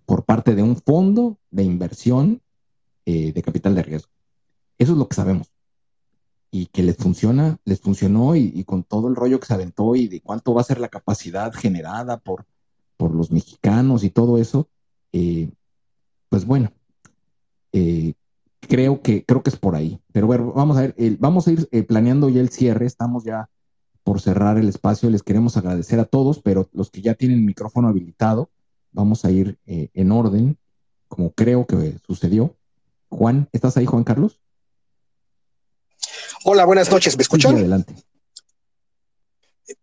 por 0.05 0.25
parte 0.25 0.55
de 0.55 0.63
un 0.63 0.77
fondo 0.77 1.37
de 1.51 1.63
inversión 1.63 2.41
eh, 3.05 3.31
de 3.33 3.41
capital 3.41 3.75
de 3.75 3.83
riesgo. 3.83 4.11
Eso 4.77 4.93
es 4.93 4.97
lo 4.97 5.07
que 5.07 5.15
sabemos. 5.15 5.51
Y 6.49 6.67
que 6.67 6.83
les 6.83 6.95
funciona, 6.95 7.57
les 7.65 7.81
funcionó 7.81 8.35
y, 8.35 8.51
y, 8.55 8.63
con 8.63 8.83
todo 8.83 9.07
el 9.09 9.15
rollo 9.15 9.39
que 9.39 9.47
se 9.47 9.53
aventó 9.53 9.95
y 9.95 10.07
de 10.07 10.21
cuánto 10.21 10.53
va 10.53 10.61
a 10.61 10.65
ser 10.65 10.79
la 10.79 10.87
capacidad 10.87 11.53
generada 11.53 12.17
por, 12.17 12.45
por 12.97 13.13
los 13.13 13.31
mexicanos 13.31 14.03
y 14.03 14.09
todo 14.09 14.37
eso, 14.37 14.67
eh, 15.13 15.49
pues 16.29 16.45
bueno, 16.45 16.71
eh, 17.71 18.13
creo 18.59 19.01
que 19.01 19.23
creo 19.23 19.43
que 19.43 19.51
es 19.51 19.55
por 19.55 19.75
ahí. 19.75 19.99
Pero 20.11 20.27
bueno, 20.27 20.51
vamos 20.53 20.77
a 20.77 20.81
ver, 20.81 20.95
el, 20.97 21.17
vamos 21.17 21.47
a 21.47 21.51
ir 21.51 21.69
eh, 21.71 21.83
planeando 21.83 22.27
ya 22.29 22.41
el 22.41 22.49
cierre, 22.49 22.85
estamos 22.85 23.23
ya 23.23 23.49
por 24.03 24.19
cerrar 24.19 24.57
el 24.57 24.67
espacio, 24.67 25.09
les 25.09 25.23
queremos 25.23 25.57
agradecer 25.57 25.99
a 25.99 26.05
todos, 26.05 26.39
pero 26.39 26.69
los 26.73 26.89
que 26.89 27.01
ya 27.01 27.13
tienen 27.13 27.45
micrófono 27.45 27.87
habilitado, 27.89 28.49
vamos 28.91 29.25
a 29.25 29.31
ir 29.31 29.59
en 29.65 30.11
orden, 30.13 30.57
como 31.09 31.31
creo 31.31 31.67
que 31.67 31.97
sucedió. 32.07 32.55
Juan, 33.09 33.49
¿estás 33.51 33.75
ahí, 33.75 33.85
Juan 33.85 34.05
Carlos? 34.05 34.39
Hola, 36.43 36.65
buenas 36.65 36.89
noches, 36.89 37.17
¿me 37.17 37.23
escuchan? 37.23 37.53
Sí, 37.53 37.59
adelante. 37.59 37.93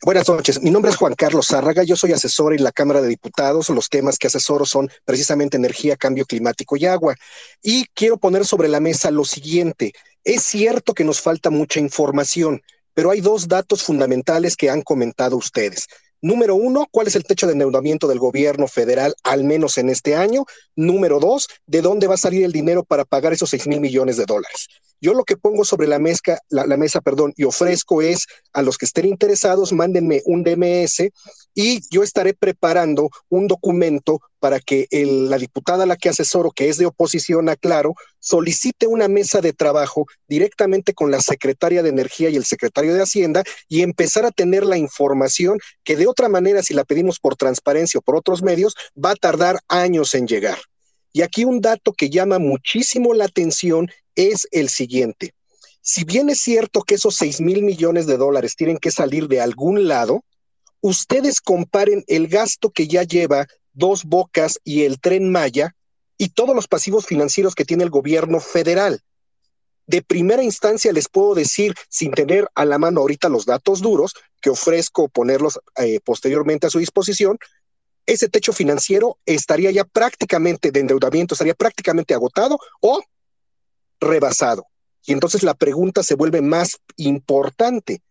Buenas 0.02 0.28
noches, 0.28 0.62
mi 0.62 0.70
nombre 0.70 0.90
es 0.90 0.97
Juan 0.97 1.14
Carlos 1.14 1.48
Zárraga, 1.48 1.82
yo 1.82 1.94
soy 1.94 2.12
asesor 2.12 2.55
en 2.55 2.64
la 2.64 2.72
Cámara 2.72 3.02
de 3.02 3.09
Diputados, 3.09 3.68
los 3.68 3.90
temas 3.90 4.18
que 4.18 4.28
asesoro 4.28 4.64
son 4.64 4.90
precisamente 5.05 5.59
energía, 5.59 5.97
cambio 5.97 6.24
climático 6.24 6.76
y 6.76 6.86
agua. 6.86 7.16
Y 7.62 7.86
quiero 7.93 8.16
poner 8.16 8.47
sobre 8.47 8.68
la 8.68 8.81
mesa 8.81 9.10
lo 9.10 9.24
siguiente, 9.24 9.93
es 10.22 10.43
cierto 10.43 10.94
que 10.94 11.05
nos 11.05 11.20
falta 11.20 11.51
mucha 11.51 11.81
información, 11.81 12.62
pero 12.94 13.10
hay 13.10 13.20
dos 13.20 13.47
datos 13.47 13.82
fundamentales 13.82 14.56
que 14.56 14.70
han 14.70 14.81
comentado 14.81 15.36
ustedes. 15.36 15.86
Número 16.24 16.55
uno, 16.55 16.86
¿cuál 16.90 17.06
es 17.06 17.16
el 17.16 17.24
techo 17.24 17.46
de 17.46 17.52
endeudamiento 17.52 18.09
del 18.09 18.18
gobierno 18.18 18.66
federal, 18.66 19.14
al 19.24 19.44
menos 19.44 19.76
en 19.76 19.90
este 19.90 20.16
año? 20.16 20.46
Número 20.74 21.20
dos, 21.20 21.48
¿de 21.66 21.82
dónde 21.82 22.06
va 22.06 22.14
a 22.14 22.16
salir 22.16 22.46
el 22.46 22.52
dinero 22.52 22.82
para 22.82 23.05
pagar 23.05 23.34
esos 23.34 23.51
6 23.51 23.66
mil 23.66 23.78
millones 23.82 24.16
de 24.16 24.24
dólares? 24.24 24.68
Yo 25.02 25.12
lo 25.12 25.24
que 25.24 25.36
pongo 25.36 25.66
sobre 25.66 25.86
la 25.86 25.98
mesa, 25.98 26.38
la, 26.48 26.64
la, 26.64 26.78
mesa, 26.78 27.02
perdón, 27.02 27.34
y 27.36 27.44
ofrezco 27.44 28.01
es 28.01 28.24
a 28.55 28.62
los 28.62 28.78
que 28.78 28.86
estén 28.86 29.05
interesados, 29.05 29.74
mándenme 29.74 30.22
un 30.24 30.44
DMS 30.44 31.10
y 31.55 31.80
yo 31.90 32.02
estaré 32.02 32.32
preparando 32.32 33.10
un 33.28 33.46
documento 33.46 34.20
para 34.45 34.61
que 34.61 34.87
la 34.93 35.39
diputada 35.39 35.85
a 35.85 35.87
la 35.87 35.97
que 35.97 36.11
asesoro, 36.11 36.51
que 36.51 36.69
es 36.69 36.77
de 36.77 36.85
oposición, 36.85 37.49
aclaro, 37.49 37.95
solicite 38.19 38.87
una 38.87 39.09
mesa 39.09 39.41
de 39.41 39.55
trabajo 39.55 40.07
directamente 40.29 40.93
con 40.93 41.11
la 41.11 41.23
secretaria 41.23 41.83
de 41.83 41.89
Energía 41.89 42.29
y 42.29 42.37
el 42.37 42.45
secretario 42.45 42.93
de 42.93 43.01
Hacienda 43.01 43.43
y 43.71 43.81
empezar 43.81 44.27
a 44.27 44.31
tener 44.31 44.66
la 44.66 44.77
información 44.77 45.59
que 45.83 45.97
de 45.97 46.07
otra 46.07 46.29
manera, 46.29 46.62
si 46.62 46.75
la 46.75 46.85
pedimos 46.85 47.21
por 47.21 47.37
transparencia 47.37 48.01
o 48.01 48.03
por 48.03 48.16
otros 48.16 48.43
medios, 48.43 48.75
va 49.03 49.12
a 49.12 49.16
tardar 49.16 49.61
años 49.66 50.15
en 50.15 50.27
llegar. 50.27 50.59
Y 51.15 51.23
aquí 51.23 51.47
un 51.47 51.62
dato 51.62 51.95
que 51.95 52.11
llama 52.11 52.39
muchísimo 52.39 53.15
la 53.15 53.25
atención 53.25 53.91
es 54.15 54.47
el 54.51 54.69
siguiente. 54.69 55.33
Si 55.81 56.05
bien 56.05 56.29
es 56.29 56.43
cierto 56.43 56.83
que 56.83 56.97
esos 56.97 57.15
6 57.15 57.41
mil 57.41 57.62
millones 57.62 58.07
de 58.07 58.19
dólares 58.19 58.57
tienen 58.57 58.77
que 58.77 58.91
salir 58.91 59.27
de 59.27 59.41
algún 59.41 59.89
lado, 59.89 60.23
ustedes 60.83 61.41
comparen 61.41 62.05
el 62.09 62.29
gasto 62.29 62.69
que 62.69 62.87
ya 62.87 63.05
lleva 63.05 63.47
Dos 63.74 64.05
Bocas 64.05 64.59
y 64.64 64.84
el 64.84 65.01
tren 65.01 65.30
Maya 65.30 65.74
y 66.16 66.30
todos 66.30 66.55
los 66.55 66.68
pasivos 66.68 67.06
financieros 67.06 67.55
que 67.55 67.64
tiene 67.64 67.84
el 67.84 67.90
gobierno 67.90 68.40
federal. 68.40 69.02
De 69.86 70.01
primera 70.01 70.42
instancia 70.42 70.92
les 70.92 71.09
puedo 71.09 71.34
decir, 71.34 71.74
sin 71.88 72.12
tener 72.12 72.48
a 72.55 72.64
la 72.64 72.78
mano 72.78 73.01
ahorita 73.01 73.28
los 73.28 73.44
datos 73.44 73.82
duros, 73.82 74.14
que 74.40 74.51
ofrezco 74.51 75.09
ponerlos 75.09 75.60
eh, 75.76 76.01
posteriormente 76.05 76.66
a 76.66 76.70
su 76.70 76.78
disposición, 76.78 77.38
ese 78.06 78.28
techo 78.28 78.52
financiero 78.52 79.18
estaría 79.26 79.70
ya 79.70 79.84
prácticamente 79.84 80.70
de 80.70 80.80
endeudamiento, 80.80 81.34
estaría 81.34 81.55
prácticamente 81.55 82.14
agotado 82.14 82.59
o 82.80 83.02
rebasado. 84.01 84.66
Y 85.06 85.12
entonces 85.12 85.42
la 85.42 85.55
pregunta 85.55 86.02
se 86.02 86.14
vuelve 86.14 86.40
más 86.40 86.78
importante. 86.96 88.02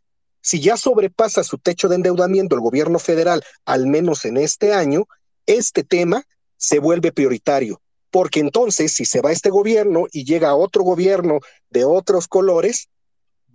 Si 0.42 0.60
ya 0.60 0.78
sobrepasa 0.78 1.44
su 1.44 1.58
techo 1.58 1.88
de 1.90 1.96
endeudamiento 1.96 2.56
el 2.56 2.62
gobierno 2.62 3.00
federal, 3.00 3.44
al 3.66 3.88
menos 3.88 4.26
en 4.26 4.38
este 4.38 4.74
año, 4.74 5.08
este 5.46 5.84
tema 5.84 6.24
se 6.58 6.80
vuelve 6.80 7.12
prioritario. 7.12 7.82
Porque 8.12 8.40
entonces, 8.40 8.94
si 8.94 9.06
se 9.06 9.22
va 9.22 9.32
este 9.32 9.50
gobierno 9.50 10.06
y 10.12 10.24
llega 10.24 10.56
otro 10.56 10.84
gobierno 10.84 11.40
de 11.70 11.84
otros 11.84 12.28
colores, 12.28 12.90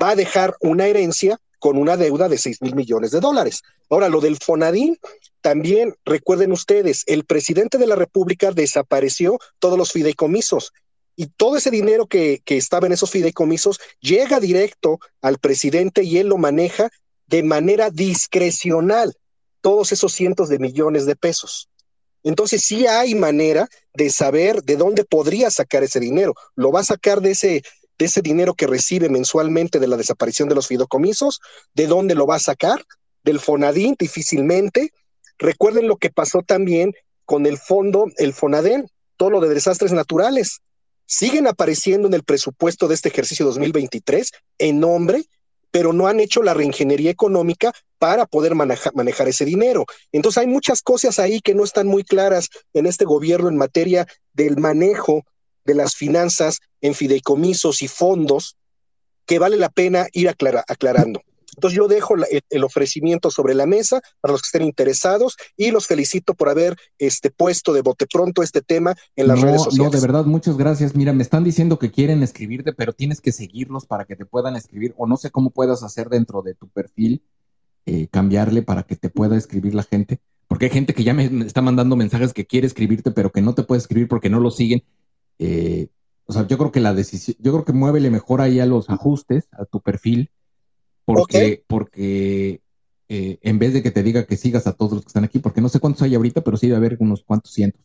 va 0.01 0.11
a 0.11 0.17
dejar 0.17 0.57
una 0.61 0.87
herencia 0.87 1.39
con 1.59 1.77
una 1.77 1.97
deuda 1.97 2.29
de 2.29 2.39
6 2.39 2.63
mil 2.63 2.75
millones 2.75 3.11
de 3.11 3.21
dólares. 3.21 3.63
Ahora, 3.89 4.09
lo 4.09 4.21
del 4.21 4.37
Fonadín, 4.37 4.99
también 5.41 5.95
recuerden 6.05 6.53
ustedes, 6.53 7.05
el 7.07 7.25
presidente 7.25 7.79
de 7.79 7.87
la 7.87 7.97
República 7.97 8.53
desapareció 8.53 9.39
todos 9.59 9.79
los 9.79 9.93
fideicomisos 9.93 10.73
y 11.17 11.27
todo 11.27 11.57
ese 11.57 11.71
dinero 11.71 12.07
que, 12.07 12.43
que, 12.45 12.57
estaba 12.57 12.87
en 12.87 12.93
esos 12.93 13.11
fideicomisos 13.11 13.81
llega 14.01 14.39
directo 14.39 15.01
al 15.21 15.39
presidente 15.39 16.05
y 16.05 16.19
él 16.19 16.29
lo 16.29 16.39
maneja 16.39 16.91
de 17.27 17.43
manera 17.43 17.91
discrecional, 17.91 19.15
todos 19.61 19.93
esos 19.93 20.13
cientos 20.13 20.49
de 20.49 20.59
millones 20.59 21.07
de 21.07 21.17
pesos. 21.17 21.69
Entonces 22.23 22.63
sí 22.65 22.87
hay 22.87 23.15
manera 23.15 23.69
de 23.95 24.11
saber 24.11 24.63
de 24.63 24.77
dónde 24.77 25.05
podría 25.05 25.51
sacar 25.51 25.83
ese 25.83 26.01
dinero. 26.01 26.35
Lo 26.57 26.73
va 26.73 26.81
a 26.81 26.85
sacar 26.85 27.21
de 27.21 27.33
ese, 27.33 27.63
de 27.99 28.05
ese 28.05 28.23
dinero 28.23 28.55
que 28.55 28.67
recibe 28.67 29.09
mensualmente 29.09 29.79
de 29.79 29.87
la 29.87 29.97
desaparición 29.97 30.49
de 30.49 30.55
los 30.55 30.67
fideicomisos, 30.67 31.41
de 31.75 31.87
dónde 31.87 32.15
lo 32.15 32.27
va 32.27 32.37
a 32.37 32.41
sacar, 32.41 32.85
del 33.25 33.41
Fonadín 33.41 33.97
difícilmente. 33.99 34.93
Recuerden 35.39 35.89
lo 35.89 35.97
que 35.97 36.11
pasó 36.11 36.43
también 36.43 36.95
con 37.25 37.47
el 37.47 37.59
fondo, 37.59 38.07
el 38.17 38.33
Fonadén, 38.33 38.89
todo 39.17 39.31
lo 39.31 39.41
de 39.41 39.55
desastres 39.55 39.93
naturales 39.93 40.61
siguen 41.09 41.47
apareciendo 41.47 42.07
en 42.07 42.15
el 42.15 42.23
presupuesto 42.23 42.87
de 42.87 42.95
este 42.95 43.09
ejercicio 43.09 43.47
2023 43.47 44.31
en 44.59 44.79
nombre, 44.79 45.25
pero 45.71 45.93
no 45.93 46.07
han 46.07 46.21
hecho 46.21 46.43
la 46.43 46.55
reingeniería 46.55 47.11
económica 47.11 47.73
para 47.99 48.27
poder 48.27 48.55
manejar 48.55 49.29
ese 49.29 49.45
dinero. 49.45 49.85
Entonces 50.13 50.39
hay 50.39 50.47
muchas 50.47 50.83
cosas 50.83 51.19
ahí 51.19 51.41
que 51.41 51.55
no 51.55 51.65
están 51.65 51.87
muy 51.87 52.05
claras 52.05 52.49
en 52.73 52.87
este 52.87 53.05
gobierno 53.05 53.49
en 53.49 53.57
materia 53.57 54.07
del 54.33 54.57
manejo 54.57 55.25
de 55.65 55.75
las 55.75 55.95
finanzas 55.95 56.61
en 56.81 56.95
fideicomisos 56.95 57.83
y 57.83 57.89
fondos 57.89 58.57
que 59.27 59.39
vale 59.39 59.57
la 59.57 59.69
pena 59.69 60.07
ir 60.13 60.29
aclarando. 60.29 61.23
Entonces 61.59 61.77
yo 61.77 61.89
dejo 61.89 62.15
el, 62.51 62.65
ofrecimiento 62.65 63.33
sobre 63.33 63.53
la 63.53 63.67
mesa 63.67 64.01
para 64.21 64.31
los 64.31 64.43
que 64.43 64.47
estén 64.47 64.63
interesados 64.63 65.37
y 65.57 65.73
los 65.73 65.89
felicito 65.89 66.35
por 66.35 66.49
haber 66.49 66.77
este, 66.99 67.33
puesto 67.33 67.73
de 67.73 67.83
bote 67.83 68.07
pronto 68.07 68.45
este 68.45 68.63
tema 68.63 68.95
en 69.17 69.27
las 69.27 69.41
redes 69.41 69.65
sociales. 69.65 69.93
No, 69.93 69.99
de 69.99 70.01
verdad, 70.01 70.25
muchas 70.25 70.57
gracias. 70.57 70.95
Mira, 70.95 71.13
me 71.13 71.25
están 71.25 71.43
diciendo 71.43 71.77
que 71.77 71.91
quieren 71.91 72.23
escribirte, 72.23 72.73
pero 72.73 72.93
tienes 72.93 73.21
que 73.21 73.33
seguirlos 73.33 73.87
para 73.87 74.05
que 74.05 74.15
te 74.15 74.25
puedan 74.25 74.55
escribir 74.55 74.95
o 74.97 75.09
no 75.09 75.17
sé 75.17 75.33
cómo 75.33 75.51
puedas 75.51 75.83
hacer 75.83 76.09
dentro 76.09 76.43
de 76.43 76.55
tu 76.55 76.69
perfil, 76.69 77.25
eh, 77.87 78.07
cambiarle 78.07 78.63
para 78.63 78.85
que 78.85 78.95
te 78.95 79.11
pueda 79.11 79.37
escribir 79.37 79.75
la 79.75 79.83
gente. 79.83 80.21
Porque 80.47 80.67
hay 80.67 80.71
gente 80.71 80.95
que 80.95 81.03
ya 81.03 81.13
me 81.13 81.45
está 81.45 81.61
mandando 81.61 81.97
mensajes 81.97 82.33
que 82.33 82.47
quiere 82.47 82.69
escribirte, 82.69 83.11
pero 83.11 83.33
que 83.33 83.43
no 83.43 83.57
te 83.57 83.65
puede 83.65 83.81
escribir 83.81 84.07
porque 84.07 84.31
no 84.31 84.39
lo 84.39 84.53
siguen. 84.53 84.85
Eh, 85.41 85.89
o 86.27 86.33
sea, 86.33 86.47
yo 86.47 86.57
creo 86.57 86.71
que 86.71 86.79
la 86.79 86.95
decisión, 86.95 87.37
yo 87.41 87.51
creo 87.51 87.65
que 87.65 87.73
muévele 87.73 88.11
mejor 88.11 88.43
ahí 88.43 88.61
a 88.61 88.67
los 88.67 88.89
ajustes, 88.91 89.49
a 89.59 89.65
tu 89.65 89.81
perfil, 89.81 90.31
porque, 91.15 91.65
porque 91.67 92.61
eh, 93.09 93.39
en 93.41 93.59
vez 93.59 93.73
de 93.73 93.83
que 93.83 93.91
te 93.91 94.03
diga 94.03 94.27
que 94.27 94.37
sigas 94.37 94.67
a 94.67 94.75
todos 94.75 94.93
los 94.93 95.03
que 95.03 95.09
están 95.09 95.25
aquí, 95.25 95.39
porque 95.39 95.63
no 95.63 95.71
sé 95.71 95.81
cuántos 95.81 96.03
hay 96.03 96.15
ahorita, 96.15 96.43
pero 96.43 96.57
sí 96.59 96.67
debe 96.67 96.77
haber 96.77 96.97
unos 97.01 97.25
cuantos 97.25 97.53
cientos. 97.53 97.81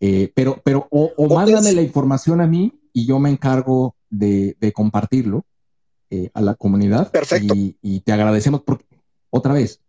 Eh, 0.00 0.32
pero, 0.34 0.60
pero, 0.64 0.88
o, 0.90 1.12
mándame 1.32 1.72
la 1.72 1.82
información 1.82 2.40
a 2.40 2.46
mí 2.46 2.72
y 2.92 3.06
yo 3.06 3.18
me 3.18 3.30
encargo 3.30 3.94
de, 4.10 4.56
compartirlo 4.74 5.44
eh, 6.10 6.30
a 6.34 6.40
la 6.40 6.54
comunidad. 6.54 7.10
Perfecto. 7.12 7.54
Y, 7.54 8.00
te 8.00 8.12
agradecemos 8.12 8.62
porque, 8.62 8.84
otra 9.30 9.52
vez, 9.52 9.80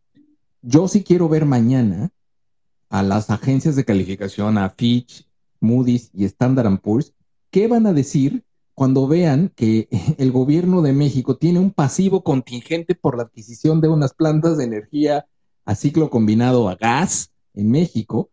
yo 0.61 0.87
sí 0.87 1.03
quiero 1.03 1.27
ver 1.29 1.45
mañana 1.45 2.11
a 2.89 3.01
las 3.01 3.29
agencias 3.31 3.75
de 3.75 3.85
calificación, 3.85 4.57
a 4.57 4.69
Fitch, 4.69 5.27
Moody's 5.59 6.11
y 6.13 6.25
Standard 6.25 6.79
Poor's, 6.79 7.13
¿qué 7.49 7.67
van 7.67 7.87
a 7.87 7.93
decir 7.93 8.43
cuando 8.77 9.07
vean 9.07 9.51
que 9.55 9.89
el 10.19 10.31
gobierno 10.31 10.83
de 10.83 10.93
México 10.93 11.35
tiene 11.35 11.57
un 11.57 11.71
pasivo 11.71 12.23
contingente 12.23 12.93
por 12.93 13.17
la 13.17 13.23
adquisición 13.23 13.81
de 13.81 13.87
unas 13.87 14.13
plantas 14.13 14.55
de 14.55 14.65
energía 14.65 15.25
a 15.65 15.73
ciclo 15.73 16.11
combinado 16.11 16.69
a 16.69 16.75
gas 16.75 17.31
en 17.55 17.71
México 17.71 18.29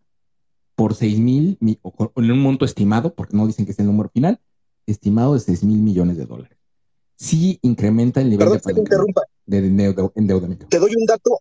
por 0.75 0.95
6 0.95 1.19
mil, 1.19 1.57
en 1.63 2.31
un 2.31 2.39
monto 2.41 2.67
estimado, 2.67 3.15
porque 3.15 3.35
no 3.35 3.47
dicen 3.47 3.65
que 3.65 3.73
es 3.73 3.79
el 3.79 3.87
número 3.87 4.11
final, 4.11 4.39
estimado 4.87 5.33
de 5.33 5.41
6 5.41 5.65
mil 5.65 5.79
millones 5.79 6.19
de 6.19 6.27
dólares. 6.27 6.59
Sí 7.17 7.59
incrementa 7.63 8.21
el 8.21 8.29
nivel 8.29 8.51
de, 8.51 8.61
endeudamiento. 10.15 10.67
Te 10.67 10.79
doy 10.79 10.95
un 10.95 11.07
dato, 11.07 11.39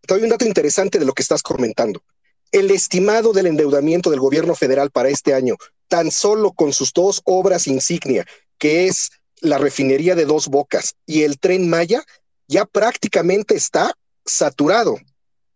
te 0.00 0.12
doy 0.12 0.24
un 0.24 0.30
dato 0.30 0.44
interesante 0.44 0.98
de 0.98 1.04
lo 1.04 1.12
que 1.12 1.22
estás 1.22 1.40
comentando. 1.40 2.02
El 2.50 2.72
estimado 2.72 3.32
del 3.32 3.46
endeudamiento 3.46 4.10
del 4.10 4.18
gobierno 4.18 4.56
federal 4.56 4.90
para 4.90 5.08
este 5.08 5.34
año 5.34 5.54
tan 5.88 6.10
solo 6.10 6.52
con 6.52 6.72
sus 6.72 6.92
dos 6.92 7.20
obras 7.24 7.66
insignia, 7.66 8.26
que 8.58 8.86
es 8.86 9.10
la 9.40 9.58
refinería 9.58 10.14
de 10.14 10.24
dos 10.24 10.48
bocas 10.48 10.94
y 11.06 11.22
el 11.22 11.38
tren 11.38 11.68
Maya, 11.68 12.02
ya 12.48 12.64
prácticamente 12.64 13.54
está 13.54 13.94
saturado. 14.24 14.96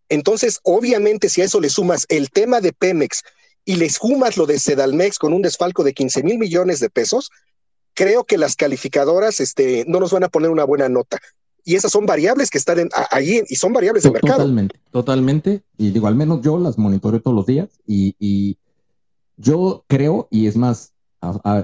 Entonces, 0.09 0.59
obviamente, 0.63 1.29
si 1.29 1.41
a 1.41 1.45
eso 1.45 1.59
le 1.59 1.69
sumas 1.69 2.05
el 2.09 2.29
tema 2.29 2.61
de 2.61 2.73
Pemex 2.73 3.23
y 3.65 3.75
le 3.75 3.89
sumas 3.89 4.37
lo 4.37 4.45
de 4.45 4.59
Sedalmex 4.59 5.19
con 5.19 5.33
un 5.33 5.41
desfalco 5.41 5.83
de 5.83 5.93
15 5.93 6.23
mil 6.23 6.39
millones 6.39 6.79
de 6.79 6.89
pesos, 6.89 7.29
creo 7.93 8.23
que 8.23 8.37
las 8.37 8.55
calificadoras 8.55 9.39
este, 9.39 9.85
no 9.87 9.99
nos 9.99 10.11
van 10.11 10.23
a 10.23 10.29
poner 10.29 10.49
una 10.49 10.63
buena 10.63 10.89
nota. 10.89 11.19
Y 11.63 11.75
esas 11.75 11.91
son 11.91 12.05
variables 12.05 12.49
que 12.49 12.57
están 12.57 12.89
ahí 13.11 13.43
y 13.47 13.55
son 13.55 13.73
variables 13.73 14.03
de 14.03 14.11
mercado. 14.11 14.37
Totalmente, 14.37 14.79
totalmente. 14.91 15.63
Y 15.77 15.91
digo, 15.91 16.07
al 16.07 16.15
menos 16.15 16.41
yo 16.41 16.57
las 16.57 16.77
monitoreo 16.77 17.21
todos 17.21 17.35
los 17.35 17.45
días 17.45 17.69
y 17.85 18.57
yo 19.39 19.85
creo, 19.87 20.27
y 20.29 20.47
es 20.47 20.57
más, 20.57 20.93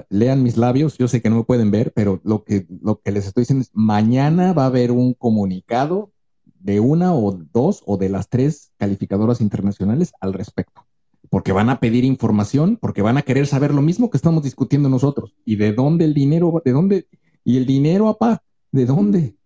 lean 0.08 0.42
mis 0.42 0.56
labios, 0.56 0.96
yo 0.98 1.08
sé 1.08 1.20
que 1.20 1.30
no 1.30 1.36
me 1.36 1.44
pueden 1.44 1.70
ver, 1.70 1.92
pero 1.92 2.20
lo 2.24 2.42
que, 2.42 2.66
lo 2.82 3.00
que 3.00 3.12
les 3.12 3.26
estoy 3.26 3.42
diciendo 3.42 3.62
es, 3.62 3.70
mañana 3.74 4.52
va 4.52 4.64
a 4.64 4.66
haber 4.66 4.90
un 4.90 5.12
comunicado 5.14 6.10
de 6.58 6.80
una 6.80 7.14
o 7.14 7.32
dos 7.52 7.82
o 7.86 7.96
de 7.96 8.08
las 8.08 8.28
tres 8.28 8.72
calificadoras 8.78 9.40
internacionales 9.40 10.12
al 10.20 10.32
respecto, 10.32 10.86
porque 11.28 11.52
van 11.52 11.68
a 11.68 11.78
pedir 11.78 12.04
información, 12.04 12.78
porque 12.80 13.02
van 13.02 13.18
a 13.18 13.22
querer 13.22 13.46
saber 13.46 13.72
lo 13.74 13.82
mismo 13.82 14.10
que 14.10 14.16
estamos 14.16 14.42
discutiendo 14.42 14.88
nosotros, 14.88 15.34
y 15.44 15.56
de 15.56 15.72
dónde 15.72 16.06
el 16.06 16.14
dinero, 16.14 16.62
de 16.64 16.72
dónde, 16.72 17.08
y 17.44 17.58
el 17.58 17.66
dinero, 17.66 18.08
apá, 18.08 18.42
¿de 18.72 18.86
dónde? 18.86 19.36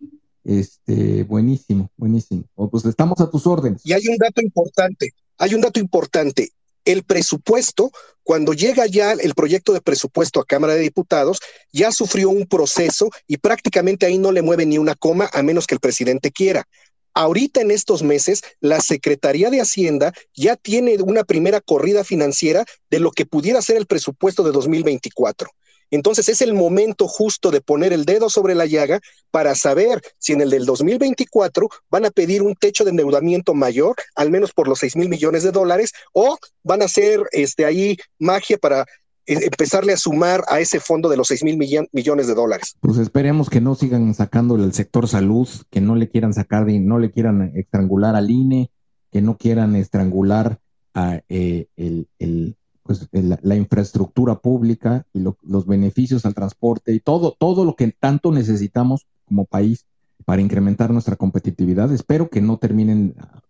Este, 0.45 1.25
buenísimo, 1.25 1.91
buenísimo. 1.97 2.45
Pues 2.71 2.85
estamos 2.85 3.21
a 3.21 3.29
tus 3.29 3.47
órdenes. 3.47 3.85
Y 3.85 3.93
hay 3.93 4.07
un 4.09 4.17
dato 4.17 4.41
importante, 4.41 5.13
hay 5.37 5.55
un 5.55 5.61
dato 5.61 5.81
importante 5.81 6.53
el 6.85 7.05
presupuesto, 7.05 7.91
cuando 8.23 8.53
llega 8.53 8.87
ya 8.87 9.13
el 9.13 9.35
proyecto 9.35 9.73
de 9.73 9.81
presupuesto 9.81 10.41
a 10.41 10.45
Cámara 10.45 10.75
de 10.75 10.81
Diputados, 10.81 11.41
ya 11.73 11.91
sufrió 11.93 12.31
un 12.31 12.47
proceso 12.47 13.11
y 13.27 13.39
prácticamente 13.39 14.07
ahí 14.07 14.19
no 14.19 14.33
le 14.33 14.43
mueve 14.43 14.67
ni 14.67 14.79
una 14.79 14.95
coma 14.95 15.29
a 15.33 15.43
menos 15.43 15.67
que 15.67 15.75
el 15.75 15.81
presidente 15.81 16.31
quiera. 16.31 16.67
Ahorita 17.13 17.61
en 17.61 17.71
estos 17.71 18.03
meses, 18.03 18.43
la 18.61 18.81
Secretaría 18.81 19.51
de 19.51 19.61
Hacienda 19.61 20.13
ya 20.33 20.57
tiene 20.57 20.97
una 21.03 21.25
primera 21.25 21.61
corrida 21.61 22.05
financiera 22.05 22.65
de 22.89 23.01
lo 23.01 23.11
que 23.11 23.27
pudiera 23.27 23.61
ser 23.63 23.77
el 23.77 23.87
presupuesto 23.87 24.45
de 24.45 24.53
2024. 24.53 25.51
Entonces 25.91 26.29
es 26.29 26.41
el 26.43 26.55
momento 26.55 27.09
justo 27.09 27.51
de 27.51 27.61
poner 27.61 27.93
el 27.93 28.05
dedo 28.05 28.31
sobre 28.31 28.55
la 28.55 28.67
llaga 28.67 29.01
para 29.31 29.55
saber 29.55 30.01
si 30.19 30.33
en 30.33 30.41
el 30.41 30.51
del 30.51 30.67
2024 30.67 31.69
van 31.91 32.05
a 32.07 32.11
pedir 32.11 32.43
un 32.43 32.55
techo 32.55 32.85
de 32.85 32.91
endeudamiento 32.91 33.55
mayor, 33.55 33.97
al 34.15 34.31
menos 34.31 34.53
por 34.53 34.69
los 34.69 34.79
6 34.81 34.97
mil 34.97 35.09
millones 35.09 35.43
de 35.43 35.53
dólares, 35.53 35.93
o 36.13 36.39
van 36.63 36.83
a 36.83 36.87
hacer 36.87 37.23
este, 37.33 37.65
ahí 37.65 37.97
magia 38.19 38.59
para 38.59 38.83
eh, 39.27 39.39
empezarle 39.45 39.93
a 39.93 39.97
sumar 39.97 40.43
a 40.49 40.61
ese 40.61 40.81
fondo 40.81 41.09
de 41.09 41.17
los 41.17 41.29
6 41.29 41.45
mil 41.45 41.57
millones 41.93 42.27
de 42.27 42.35
dólares. 42.35 42.77
Pues 42.81 42.99
esperemos 42.99 43.51
que 43.51 43.61
no 43.61 43.75
sigan 43.75 44.15
sacándole 44.15 44.65
al 44.65 44.73
sector 44.73 45.09
salud, 45.09 45.49
que 45.71 45.81
no 45.81 45.95
le 45.95 46.09
quieran 46.09 46.35
sacar, 46.35 46.65
de, 46.65 46.81
no 46.81 46.99
le 46.99 47.11
quieran 47.11 47.53
estrangular 47.55 48.17
al 48.17 48.31
INE, 48.31 48.71
que 49.11 49.23
no 49.23 49.37
quieran 49.37 49.77
estrangular 49.77 50.59
a, 50.95 51.21
eh, 51.29 51.67
el, 51.77 52.57
pues, 52.91 53.09
la, 53.13 53.55
infraestructura 53.55 54.41
pública 54.41 55.07
y 55.13 55.21
los 55.21 55.65
beneficios 55.65 56.27
al 56.27 56.35
transporte 56.35 56.93
y 56.93 56.99
todo, 56.99 57.37
todo 57.39 57.65
lo 57.65 57.77
que 57.77 57.93
tanto 57.93 58.33
necesitamos 58.33 59.07
como 59.27 59.45
país 59.45 59.87
para 60.25 60.43
incrementar 60.43 60.91
nuestra 60.91 61.15
competitividad. 61.15 61.93
Espero 61.93 62.31
que 62.31 62.41
no 62.41 62.59
terminen 62.59 63.15
ah, 63.21 63.43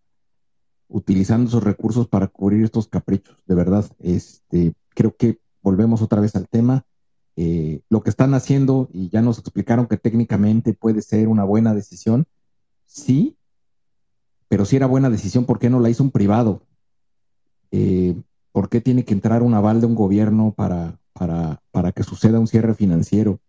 utilizando 0.88 1.48
esos 1.48 1.64
recursos 1.64 2.06
para 2.06 2.26
cubrir 2.26 2.64
estos 2.64 2.88
caprichos. 2.88 3.38
De 3.46 3.54
verdad, 3.54 3.90
este, 4.00 4.74
creo 4.90 5.16
que 5.16 5.38
volvemos 5.62 6.02
otra 6.02 6.20
vez 6.20 6.36
al 6.36 6.46
tema. 6.46 6.84
Eh, 7.36 7.80
lo 7.88 8.02
que 8.02 8.10
están 8.10 8.34
haciendo, 8.34 8.90
y 8.92 9.08
ya 9.08 9.22
nos 9.22 9.38
explicaron 9.38 9.86
que 9.86 9.96
técnicamente 9.96 10.74
puede 10.74 11.00
ser 11.00 11.28
una 11.28 11.44
buena 11.44 11.72
decisión, 11.72 12.26
sí, 12.84 13.38
pero 14.48 14.66
si 14.66 14.76
era 14.76 14.84
buena 14.84 15.08
decisión, 15.08 15.46
¿por 15.46 15.58
qué 15.58 15.70
no 15.70 15.80
la 15.80 15.88
hizo 15.88 16.02
un 16.02 16.10
privado? 16.10 16.60
Eh, 17.70 18.20
¿Por 18.52 18.68
qué 18.68 18.80
tiene 18.80 19.04
que 19.04 19.14
entrar 19.14 19.42
un 19.42 19.54
aval 19.54 19.80
de 19.80 19.86
un 19.86 19.94
gobierno 19.94 20.52
para, 20.56 20.98
para, 21.12 21.92
que 21.92 22.02
suceda 22.02 22.40
un 22.40 22.46
cierre 22.46 22.74
financiero? 22.74 23.40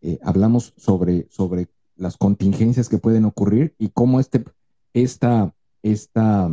Eh, 0.00 0.18
hablamos 0.22 0.74
sobre, 0.76 1.28
sobre 1.30 1.68
las 1.96 2.16
contingencias 2.16 2.88
que 2.88 2.98
pueden 2.98 3.24
ocurrir 3.24 3.74
y 3.78 3.88
cómo 3.90 4.18
este, 4.18 4.44
esta, 4.92 5.54
esta, 5.82 6.50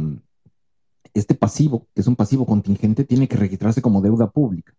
este 1.13 1.35
pasivo, 1.35 1.87
que 1.93 2.01
es 2.01 2.07
un 2.07 2.15
pasivo 2.15 2.45
contingente, 2.45 3.05
tiene 3.05 3.27
que 3.27 3.37
registrarse 3.37 3.81
como 3.81 4.01
deuda 4.01 4.29
pública. 4.29 4.73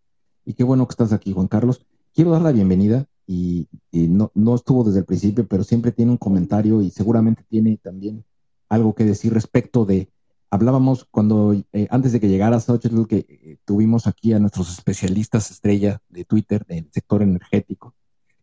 Y 0.45 0.55
qué 0.55 0.65
bueno 0.65 0.87
que 0.87 0.93
estás 0.93 1.13
aquí, 1.13 1.33
Juan 1.33 1.49
Carlos. 1.49 1.85
Quiero 2.15 2.31
dar 2.31 2.43
la 2.43 2.53
bienvenida 2.53 3.07
y, 3.27 3.69
no, 3.93 4.33
no, 4.35 4.55
estuvo 4.57 4.83
desde 4.83 5.01
el 5.01 5.05
principio, 5.05 5.47
pero 5.47 5.63
siempre 5.63 5.93
tiene 5.93 6.11
un 6.11 6.19
comentario 6.19 6.83
y 6.83 6.91
seguramente 6.91 7.45
tiene 7.49 7.77
también 7.77 8.25
algo 8.69 8.95
que 8.95 9.05
decir 9.05 9.33
respecto 9.33 9.85
de 9.85 10.10
hablábamos 10.51 11.07
cuando, 11.11 11.55
eh, 11.73 11.87
antes 11.91 12.13
de 12.13 12.21
que 12.21 12.29
llegara 12.29 12.61
Xochitl, 12.61 13.07
que 13.07 13.27
eh, 13.29 13.57
tuvimos 13.65 14.07
aquí 14.07 14.33
a 14.33 14.39
nuestros 14.39 14.71
especialistas 14.73 15.51
estrella 15.51 16.03
de 16.09 16.25
Twitter 16.25 16.67
del 16.67 16.89
sector 16.93 17.23
energético, 17.23 17.95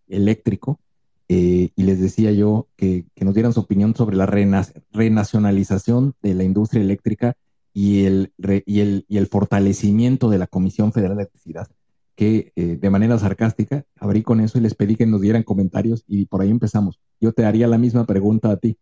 eléctrico, 0.07 0.79
eh, 1.27 1.71
y 1.75 1.83
les 1.83 1.99
decía 1.99 2.31
yo 2.31 2.67
que, 2.77 3.05
nos 3.19 3.33
dieran 3.33 3.51
su 3.51 3.59
opinión 3.59 3.93
sobre 3.93 4.15
la 4.15 4.25
renacionalización 4.25 6.15
de 6.21 6.33
la 6.33 6.45
industria 6.45 6.81
eléctrica 6.81 7.35
y 7.73 8.05
el, 8.05 8.31
y 8.65 8.79
el, 8.79 9.05
y 9.09 9.17
el 9.17 9.27
fortalecimiento 9.27 10.29
de 10.29 10.37
la 10.37 10.47
Comisión 10.47 10.93
Federal 10.93 11.17
de 11.17 11.23
Electricidad, 11.23 11.67
que 12.15 12.53
de 12.55 12.89
manera 12.89 13.19
sarcástica 13.19 13.83
abrí 13.99 14.23
con 14.23 14.39
eso 14.39 14.57
y 14.57 14.61
les 14.61 14.73
pedí 14.73 14.95
que 14.95 15.05
nos 15.05 15.21
dieran 15.21 15.43
comentarios 15.43 16.03
y 16.07 16.25
por 16.25 16.41
ahí 16.41 16.49
empezamos. 16.49 16.99
Yo 17.19 17.33
te 17.33 17.45
haría 17.45 17.67
la 17.67 17.77
misma 17.77 18.05
pregunta 18.05 18.49
a 18.49 18.57
ti. 18.57 18.77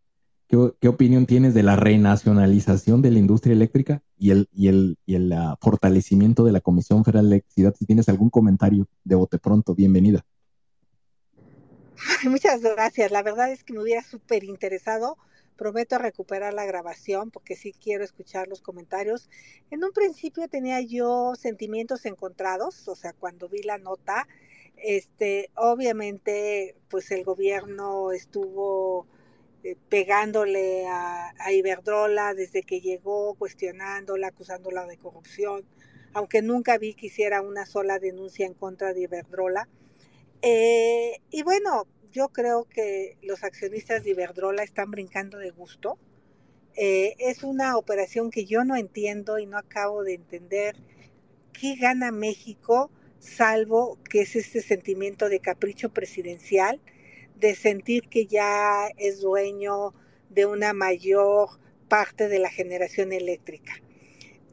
¿Qué, 0.48 0.88
opinión 0.88 1.26
tienes 1.26 1.54
de 1.54 1.64
la 1.64 1.76
renacionalización 1.76 3.02
de 3.02 3.12
la 3.12 3.20
industria 3.20 3.54
eléctrica 3.54 4.02
y 4.18 4.32
el, 4.32 4.50
y 4.54 4.68
el, 4.68 4.98
y 5.06 5.16
el 5.16 5.34
ah, 5.34 5.58
fortalecimiento 5.62 6.44
de 6.44 6.52
la 6.52 6.62
Comisión 6.62 7.04
Federal 7.04 7.30
de 7.30 7.36
Electricidad? 7.36 7.76
Si 7.78 7.86
tienes 7.86 8.10
algún 8.10 8.30
comentario 8.30 8.88
de 9.04 9.16
bote 9.16 9.38
pronto, 9.40 9.76
bienvenida. 9.76 10.26
Muchas 12.24 12.62
gracias. 12.62 13.12
La 13.12 13.24
verdad 13.24 13.52
es 13.52 13.64
que 13.64 13.74
me 13.74 13.82
hubiera 13.82 14.04
súper 14.04 14.44
interesado. 14.44 15.18
Prometo 15.56 15.98
recuperar 15.98 16.54
la 16.54 16.66
grabación 16.66 17.32
porque 17.32 17.56
sí 17.56 17.74
quiero 17.74 18.04
escuchar 18.04 18.48
los 18.48 18.62
comentarios. 18.62 19.30
En 19.72 19.84
un 19.84 19.92
principio 19.94 20.48
tenía 20.50 20.82
yo 20.82 21.34
sentimientos 21.36 22.06
encontrados, 22.06 22.88
o 22.90 22.96
sea, 22.96 23.14
cuando 23.14 23.48
vi 23.48 23.64
la 23.64 23.78
nota, 23.78 24.28
este, 24.76 25.50
obviamente, 25.56 26.76
pues 26.90 27.10
el 27.12 27.24
gobierno 27.24 28.12
estuvo 28.12 29.08
pegándole 29.90 30.88
a, 30.88 31.34
a, 31.40 31.52
Iberdrola 31.52 32.34
desde 32.34 32.64
que 32.64 32.82
llegó, 32.82 33.36
cuestionándola, 33.36 34.28
acusándola 34.28 34.86
de 34.86 34.98
corrupción, 34.98 35.66
aunque 36.14 36.42
nunca 36.42 36.78
vi 36.78 36.94
que 36.94 37.08
hiciera 37.08 37.42
una 37.42 37.66
sola 37.66 38.00
denuncia 38.00 38.46
en 38.46 38.54
contra 38.54 38.94
de 38.94 39.02
Iberdrola. 39.02 39.68
Eh, 40.42 41.20
y 41.30 41.44
bueno, 41.44 41.88
yo 42.12 42.30
creo 42.30 42.66
que 42.66 43.18
los 43.22 43.44
accionistas 43.44 44.04
de 44.04 44.12
Iberdrola 44.12 44.64
están 44.64 44.92
brincando 44.92 45.38
de 45.38 45.50
gusto. 45.50 45.98
Eh, 46.76 47.16
es 47.20 47.44
una 47.44 47.78
operación 47.78 48.32
que 48.32 48.46
yo 48.46 48.64
no 48.64 48.76
entiendo 48.76 49.40
y 49.40 49.46
no 49.46 49.58
acabo 49.58 50.04
de 50.04 50.14
entender 50.14 50.78
qué 51.52 51.76
gana 51.76 52.12
México, 52.12 52.90
salvo 53.20 53.98
que 54.10 54.22
es 54.22 54.36
este 54.36 54.62
sentimiento 54.62 55.28
de 55.28 55.40
capricho 55.40 55.90
presidencial, 55.90 56.80
de 57.36 57.56
sentir 57.56 58.08
que 58.10 58.26
ya 58.26 58.88
es 58.98 59.22
dueño 59.22 59.94
de 60.30 60.46
una 60.46 60.74
mayor 60.74 61.50
parte 61.88 62.28
de 62.28 62.40
la 62.40 62.50
generación 62.50 63.14
eléctrica. 63.14 63.74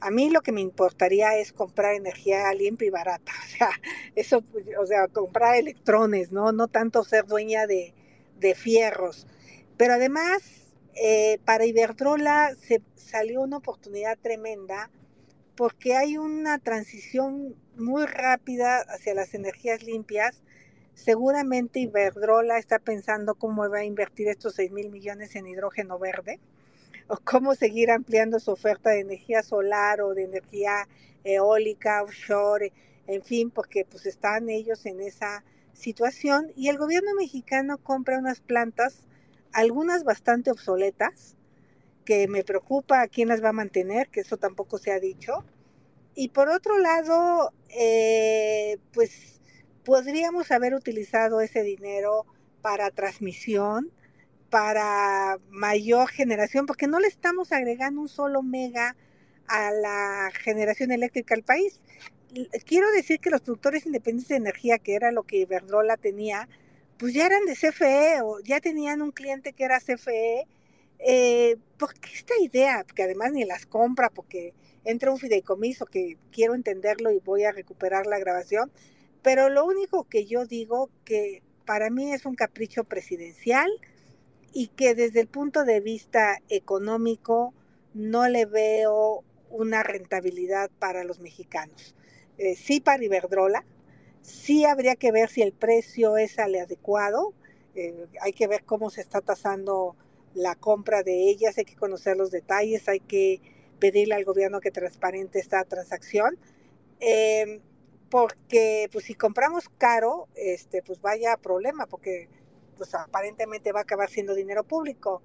A 0.00 0.10
mí 0.10 0.30
lo 0.30 0.42
que 0.42 0.52
me 0.52 0.60
importaría 0.60 1.38
es 1.38 1.52
comprar 1.52 1.94
energía 1.94 2.52
limpia 2.54 2.88
y 2.88 2.90
barata, 2.90 3.32
o 3.44 3.48
sea, 3.48 3.70
eso, 4.14 4.42
pues, 4.42 4.66
o 4.78 4.86
sea, 4.86 5.08
comprar 5.08 5.56
electrones, 5.56 6.32
¿no? 6.32 6.52
No 6.52 6.68
tanto 6.68 7.04
ser 7.04 7.26
dueña 7.26 7.66
de, 7.66 7.94
fierros. 8.56 9.28
Pero 9.76 9.94
además, 9.94 10.42
eh, 10.96 11.38
para 11.44 11.64
Iberdrola 11.64 12.56
se 12.60 12.82
salió 12.96 13.40
una 13.42 13.58
oportunidad 13.58 14.18
tremenda 14.18 14.90
porque 15.54 15.94
hay 15.94 16.16
una 16.18 16.58
transición 16.58 17.54
muy 17.76 18.04
rápida 18.04 18.80
hacia 18.88 19.14
las 19.14 19.34
energías 19.34 19.84
limpias. 19.84 20.42
Seguramente 20.94 21.80
Iberdrola 21.80 22.58
está 22.58 22.78
pensando 22.78 23.34
cómo 23.34 23.68
va 23.68 23.78
a 23.78 23.84
invertir 23.84 24.28
estos 24.28 24.54
6 24.54 24.70
mil 24.72 24.90
millones 24.90 25.34
en 25.36 25.46
hidrógeno 25.46 25.98
verde 25.98 26.38
o 27.08 27.16
cómo 27.24 27.54
seguir 27.54 27.90
ampliando 27.90 28.38
su 28.38 28.50
oferta 28.50 28.90
de 28.90 29.00
energía 29.00 29.42
solar 29.42 30.00
o 30.00 30.14
de 30.14 30.24
energía 30.24 30.88
eólica, 31.24 32.02
offshore, 32.02 32.72
en 33.06 33.22
fin, 33.22 33.50
porque 33.50 33.84
pues 33.84 34.06
están 34.06 34.48
ellos 34.48 34.86
en 34.86 35.00
esa 35.00 35.44
situación 35.72 36.52
y 36.56 36.68
el 36.68 36.78
gobierno 36.78 37.14
mexicano 37.14 37.78
compra 37.78 38.18
unas 38.18 38.40
plantas, 38.40 39.06
algunas 39.52 40.04
bastante 40.04 40.50
obsoletas, 40.50 41.36
que 42.04 42.28
me 42.28 42.44
preocupa 42.44 43.00
a 43.00 43.08
quién 43.08 43.28
las 43.28 43.42
va 43.42 43.50
a 43.50 43.52
mantener, 43.52 44.08
que 44.08 44.20
eso 44.20 44.36
tampoco 44.36 44.78
se 44.78 44.92
ha 44.92 44.98
dicho. 44.98 45.44
Y 46.14 46.28
por 46.28 46.48
otro 46.48 46.78
lado, 46.78 47.52
eh, 47.68 48.78
pues 48.92 49.40
podríamos 49.84 50.50
haber 50.50 50.74
utilizado 50.74 51.40
ese 51.40 51.62
dinero 51.62 52.26
para 52.60 52.90
transmisión, 52.90 53.90
para 54.50 55.38
mayor 55.48 56.08
generación, 56.08 56.66
porque 56.66 56.86
no 56.86 57.00
le 57.00 57.08
estamos 57.08 57.52
agregando 57.52 58.00
un 58.00 58.08
solo 58.08 58.42
mega 58.42 58.96
a 59.48 59.70
la 59.72 60.30
generación 60.42 60.92
eléctrica 60.92 61.34
al 61.34 61.42
país. 61.42 61.80
Quiero 62.64 62.90
decir 62.92 63.18
que 63.20 63.30
los 63.30 63.42
productores 63.42 63.84
independientes 63.86 64.28
de 64.28 64.36
energía, 64.36 64.78
que 64.78 64.94
era 64.94 65.12
lo 65.12 65.24
que 65.24 65.38
Iberdrola 65.38 65.96
tenía, 65.96 66.48
pues 66.98 67.14
ya 67.14 67.26
eran 67.26 67.44
de 67.46 67.54
CFE 67.54 68.22
o 68.22 68.40
ya 68.40 68.60
tenían 68.60 69.02
un 69.02 69.10
cliente 69.10 69.52
que 69.52 69.64
era 69.64 69.80
CFE. 69.80 70.46
Eh, 70.98 71.56
¿Por 71.78 71.94
qué 71.94 72.10
esta 72.14 72.34
idea? 72.40 72.84
Que 72.84 73.02
además 73.02 73.32
ni 73.32 73.44
las 73.44 73.66
compra 73.66 74.08
porque 74.08 74.54
entra 74.84 75.10
un 75.10 75.18
fideicomiso 75.18 75.86
que 75.86 76.16
quiero 76.30 76.54
entenderlo 76.54 77.10
y 77.10 77.18
voy 77.18 77.44
a 77.44 77.52
recuperar 77.52 78.06
la 78.06 78.18
grabación. 78.18 78.70
Pero 79.22 79.48
lo 79.48 79.64
único 79.64 80.04
que 80.04 80.26
yo 80.26 80.46
digo 80.46 80.90
que 81.04 81.42
para 81.64 81.90
mí 81.90 82.12
es 82.12 82.26
un 82.26 82.34
capricho 82.34 82.84
presidencial, 82.84 83.70
y 84.52 84.68
que 84.68 84.94
desde 84.94 85.20
el 85.20 85.28
punto 85.28 85.64
de 85.64 85.80
vista 85.80 86.38
económico 86.48 87.54
no 87.94 88.28
le 88.28 88.46
veo 88.46 89.24
una 89.50 89.82
rentabilidad 89.82 90.70
para 90.78 91.04
los 91.04 91.20
mexicanos. 91.20 91.94
Eh, 92.38 92.54
sí 92.54 92.80
para 92.80 93.02
Iberdrola, 93.02 93.64
sí 94.22 94.64
habría 94.64 94.96
que 94.96 95.12
ver 95.12 95.28
si 95.28 95.42
el 95.42 95.52
precio 95.52 96.16
es 96.16 96.38
al 96.38 96.54
adecuado, 96.54 97.32
eh, 97.74 98.06
hay 98.20 98.32
que 98.32 98.46
ver 98.46 98.64
cómo 98.64 98.90
se 98.90 99.00
está 99.00 99.20
tasando 99.20 99.96
la 100.34 100.54
compra 100.54 101.02
de 101.02 101.28
ellas, 101.28 101.58
hay 101.58 101.64
que 101.64 101.76
conocer 101.76 102.16
los 102.16 102.30
detalles, 102.30 102.88
hay 102.88 103.00
que 103.00 103.40
pedirle 103.78 104.14
al 104.14 104.24
gobierno 104.24 104.60
que 104.60 104.70
transparente 104.70 105.38
esta 105.38 105.64
transacción, 105.64 106.38
eh, 107.00 107.60
porque 108.12 108.90
pues 108.92 109.06
si 109.06 109.14
compramos 109.14 109.70
caro, 109.78 110.28
este, 110.34 110.82
pues 110.82 111.00
vaya 111.00 111.38
problema, 111.38 111.86
porque 111.86 112.28
pues 112.76 112.94
aparentemente 112.94 113.72
va 113.72 113.80
a 113.80 113.82
acabar 113.84 114.10
siendo 114.10 114.34
dinero 114.34 114.64
público. 114.64 115.22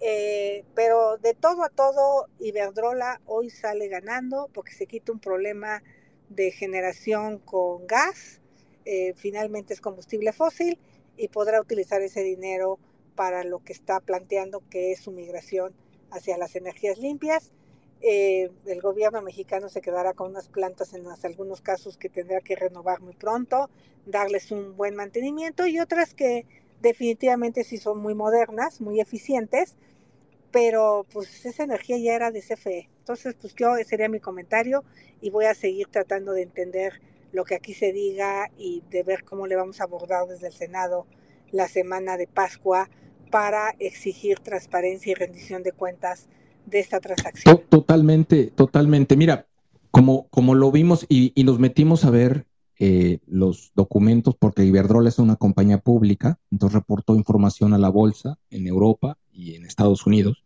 Eh, 0.00 0.64
pero 0.74 1.18
de 1.18 1.34
todo 1.34 1.62
a 1.62 1.68
todo, 1.68 2.26
Iberdrola 2.40 3.20
hoy 3.26 3.48
sale 3.48 3.86
ganando 3.86 4.50
porque 4.52 4.72
se 4.72 4.88
quita 4.88 5.12
un 5.12 5.20
problema 5.20 5.84
de 6.28 6.50
generación 6.50 7.38
con 7.38 7.86
gas, 7.86 8.40
eh, 8.84 9.14
finalmente 9.14 9.72
es 9.72 9.80
combustible 9.80 10.32
fósil 10.32 10.80
y 11.16 11.28
podrá 11.28 11.60
utilizar 11.60 12.02
ese 12.02 12.24
dinero 12.24 12.80
para 13.14 13.44
lo 13.44 13.62
que 13.62 13.72
está 13.72 14.00
planteando 14.00 14.64
que 14.68 14.90
es 14.90 14.98
su 14.98 15.12
migración 15.12 15.76
hacia 16.10 16.36
las 16.38 16.56
energías 16.56 16.98
limpias. 16.98 17.52
Eh, 18.08 18.52
el 18.66 18.80
gobierno 18.80 19.20
mexicano 19.20 19.68
se 19.68 19.80
quedará 19.80 20.12
con 20.12 20.30
unas 20.30 20.46
plantas 20.46 20.94
en 20.94 21.08
algunos 21.24 21.60
casos 21.60 21.96
que 21.96 22.08
tendrá 22.08 22.40
que 22.40 22.54
renovar 22.54 23.00
muy 23.00 23.14
pronto, 23.14 23.68
darles 24.06 24.52
un 24.52 24.76
buen 24.76 24.94
mantenimiento 24.94 25.66
y 25.66 25.80
otras 25.80 26.14
que 26.14 26.46
definitivamente 26.80 27.64
sí 27.64 27.78
son 27.78 27.98
muy 27.98 28.14
modernas, 28.14 28.80
muy 28.80 29.00
eficientes, 29.00 29.74
pero 30.52 31.04
pues 31.12 31.46
esa 31.46 31.64
energía 31.64 31.98
ya 31.98 32.14
era 32.14 32.30
de 32.30 32.42
CFE. 32.42 32.88
Entonces, 33.00 33.34
pues 33.40 33.56
yo 33.56 33.74
sería 33.84 34.08
mi 34.08 34.20
comentario 34.20 34.84
y 35.20 35.30
voy 35.30 35.46
a 35.46 35.54
seguir 35.54 35.88
tratando 35.88 36.30
de 36.30 36.42
entender 36.42 37.00
lo 37.32 37.44
que 37.44 37.56
aquí 37.56 37.74
se 37.74 37.92
diga 37.92 38.52
y 38.56 38.84
de 38.88 39.02
ver 39.02 39.24
cómo 39.24 39.48
le 39.48 39.56
vamos 39.56 39.80
a 39.80 39.84
abordar 39.84 40.28
desde 40.28 40.46
el 40.46 40.52
Senado 40.52 41.08
la 41.50 41.66
semana 41.66 42.16
de 42.16 42.28
Pascua 42.28 42.88
para 43.32 43.74
exigir 43.80 44.38
transparencia 44.38 45.10
y 45.10 45.14
rendición 45.16 45.64
de 45.64 45.72
cuentas 45.72 46.28
de 46.66 46.80
esta 46.80 47.00
transacción. 47.00 47.60
Totalmente, 47.68 48.52
totalmente. 48.54 49.16
Mira, 49.16 49.46
como, 49.90 50.28
como 50.28 50.54
lo 50.54 50.70
vimos 50.70 51.06
y, 51.08 51.32
y 51.34 51.44
nos 51.44 51.58
metimos 51.58 52.04
a 52.04 52.10
ver 52.10 52.46
eh, 52.78 53.20
los 53.26 53.72
documentos 53.74 54.36
porque 54.38 54.62
Iberdrola 54.64 55.08
es 55.08 55.18
una 55.18 55.36
compañía 55.36 55.78
pública, 55.78 56.38
entonces 56.50 56.74
reportó 56.74 57.16
información 57.16 57.72
a 57.72 57.78
la 57.78 57.88
bolsa 57.88 58.38
en 58.50 58.66
Europa 58.66 59.16
y 59.32 59.54
en 59.54 59.64
Estados 59.64 60.06
Unidos. 60.06 60.44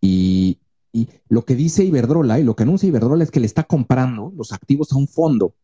Y, 0.00 0.58
lo 1.28 1.44
que 1.44 1.56
dice 1.56 1.82
Iberdrola 1.82 2.38
y 2.38 2.44
lo 2.44 2.54
que 2.54 2.62
anuncia 2.62 2.88
Iberdrola 2.88 3.24
es 3.24 3.32
que 3.32 3.40
le 3.40 3.46
está 3.46 3.64
comprando 3.64 4.32
los 4.36 4.52
activos 4.52 4.92
a 4.92 4.96
un 4.96 5.08
fondo 5.08 5.56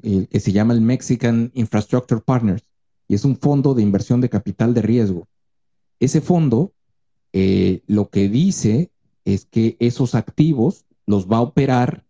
que 0.00 0.40
se 0.40 0.52
llama 0.52 0.72
el 0.72 0.80
Mexican 0.80 1.50
Infrastructure 1.52 2.22
Partners 2.22 2.62
y 3.06 3.14
es 3.16 3.26
un 3.26 3.36
fondo 3.36 3.74
de 3.74 3.82
inversión 3.82 4.22
de 4.22 4.30
capital 4.30 4.72
de 4.72 4.80
riesgo. 4.80 5.28
Ese 6.00 6.22
fondo 6.22 6.72
eh, 7.32 7.82
lo 7.86 8.08
que 8.10 8.28
dice 8.28 8.90
es 9.24 9.44
que 9.44 9.76
esos 9.80 10.14
activos 10.14 10.84
los 11.06 11.26
va 11.26 11.38
a 11.38 11.42
operar 11.42 12.04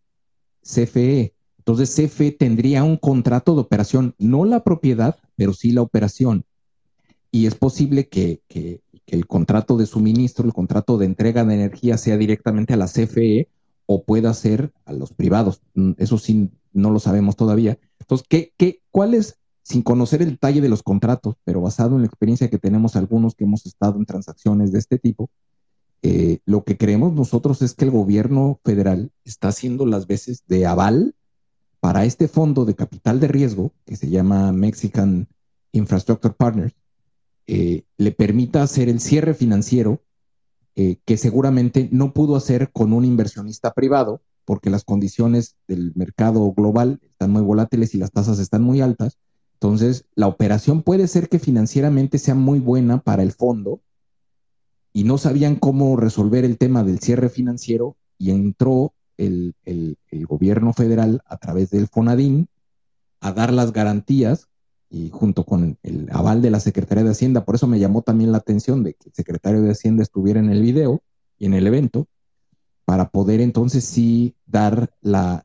CFE, 0.63 1.35
entonces, 1.69 1.95
CFE 1.95 2.33
tendría 2.33 2.83
un 2.83 2.97
contrato 2.97 3.55
de 3.55 3.61
operación, 3.61 4.15
no 4.17 4.47
la 4.47 4.65
propiedad, 4.65 5.19
pero 5.37 5.53
sí 5.53 5.71
la 5.71 5.83
operación. 5.83 6.47
Y 7.31 7.45
es 7.45 7.57
posible 7.57 8.09
que, 8.09 8.41
el 9.07 9.27
contrato 9.27 9.77
de 9.77 9.85
suministro, 9.85 10.47
el 10.47 10.55
contrato 10.55 10.97
de 10.97 11.05
entrega 11.05 11.45
de 11.45 11.55
energía 11.55 11.99
sea 11.99 12.17
directamente 12.17 12.73
a 12.73 12.79
la 12.79 12.87
CFE 12.87 13.49
o 13.85 14.03
pueda 14.03 14.33
ser 14.33 14.73
a 14.87 14.95
los 14.95 15.13
privados. 15.13 15.61
Mm, 15.75 15.93
eso 15.99 16.17
sí, 16.17 16.49
no 16.73 16.91
lo 16.91 17.01
sabemos 17.01 17.37
todavía. 17.37 17.79
Entonces, 18.01 18.27
¿qué, 18.31 18.55
qué, 18.57 18.81
¿cuál 18.91 19.13
es, 19.13 19.37
sin 19.69 19.83
conocer 19.83 20.23
el 20.23 20.31
detalle 20.31 20.63
de 20.63 20.71
los 20.71 20.83
contratos, 20.83 21.35
pero 21.45 21.61
basado 21.61 21.97
en 21.97 22.01
la 22.01 22.07
experiencia 22.07 22.49
que 22.49 22.59
tenemos 22.59 22.97
algunos 22.97 23.35
que 23.35 23.45
hemos 23.45 23.67
estado 23.67 23.99
en 23.99 24.07
transacciones 24.07 24.73
de 24.73 24.79
este 24.79 24.99
tipo, 24.99 25.29
eh, 26.01 26.39
lo 26.47 26.65
que 26.65 26.79
creemos 26.79 27.13
nosotros 27.13 27.61
es 27.61 27.75
que 27.75 27.85
el 27.85 27.91
gobierno 27.91 28.61
federal 28.65 29.11
está 29.25 29.49
haciendo 29.49 29.85
las 29.85 30.07
veces 30.07 30.45
de 30.47 30.65
aval 30.65 31.15
para 31.81 32.07
este 32.07 32.29
fondo 32.29 32.65
de 32.65 32.75
capital 32.75 33.21
de 33.21 33.29
riesgo, 33.29 33.73
que 33.85 33.97
se 33.97 34.09
llama 34.09 34.53
Mexican 34.53 35.29
Infrastructure 35.73 36.35
Partners, 36.35 36.75
eh, 37.47 37.85
le 37.99 38.13
permita 38.13 38.63
hacer 38.63 38.89
el 38.89 39.01
cierre 39.01 39.35
financiero 39.35 40.01
eh, 40.77 40.97
que 41.05 41.19
seguramente 41.19 41.91
no 41.93 42.15
pudo 42.15 42.37
hacer 42.37 42.71
con 42.73 42.95
un 42.95 43.05
inversionista 43.05 43.75
privado, 43.75 44.23
porque 44.47 44.71
las 44.71 44.85
condiciones 44.85 45.57
del 45.67 45.93
mercado 45.95 46.53
global 46.53 47.01
están 47.03 47.33
muy 47.33 47.43
volátiles 47.43 47.95
y 47.95 47.99
las 47.99 48.13
tasas 48.13 48.39
están 48.39 48.63
muy 48.63 48.81
altas. 48.81 49.19
Entonces, 49.61 50.05
la 50.15 50.29
operación 50.29 50.83
puede 50.83 51.09
ser 51.09 51.29
que 51.29 51.41
financieramente 51.41 52.19
sea 52.19 52.37
muy 52.37 52.61
buena 52.61 53.01
para 53.01 53.25
el 53.25 53.33
fondo 53.33 53.81
y 54.93 55.03
no 55.03 55.19
sabían 55.19 55.57
cómo 55.57 55.97
resolver 55.97 56.45
el 56.45 56.59
tema 56.59 56.85
del 56.85 57.01
cierre 57.01 57.29
financiero 57.29 57.97
y 58.19 58.31
entró 58.31 58.95
el, 59.17 59.55
gobierno 60.29 60.73
federal 60.73 61.23
a 61.27 61.39
través 61.39 61.71
del 61.71 61.89
FONADIN 61.89 62.49
a 63.21 63.33
dar 63.33 63.53
las 63.53 63.73
garantías 63.73 64.47
y 64.91 65.11
junto 65.11 65.45
con 65.45 65.77
el 65.83 66.09
aval 66.13 66.41
de 66.41 66.51
la 66.51 66.61
Secretaría 66.61 67.03
de 67.03 67.11
Hacienda. 67.11 67.45
Por 67.45 67.57
eso 67.57 67.67
me 67.67 67.81
llamó 67.81 68.03
también 68.03 68.31
la 68.31 68.39
atención 68.39 68.85
de 68.85 68.95
que 68.95 69.09
el 69.09 69.15
secretario 69.15 69.61
de 69.61 69.73
Hacienda 69.73 70.05
estuviera 70.05 70.39
en 70.39 70.51
el 70.51 70.63
video 70.63 71.03
y 71.37 71.47
en 71.47 71.55
el 71.55 71.67
evento 71.67 72.07
para 72.89 73.11
poder 73.11 73.43
entonces 73.43 73.85
sí 73.85 74.35
dar 74.47 74.95
la, 75.03 75.45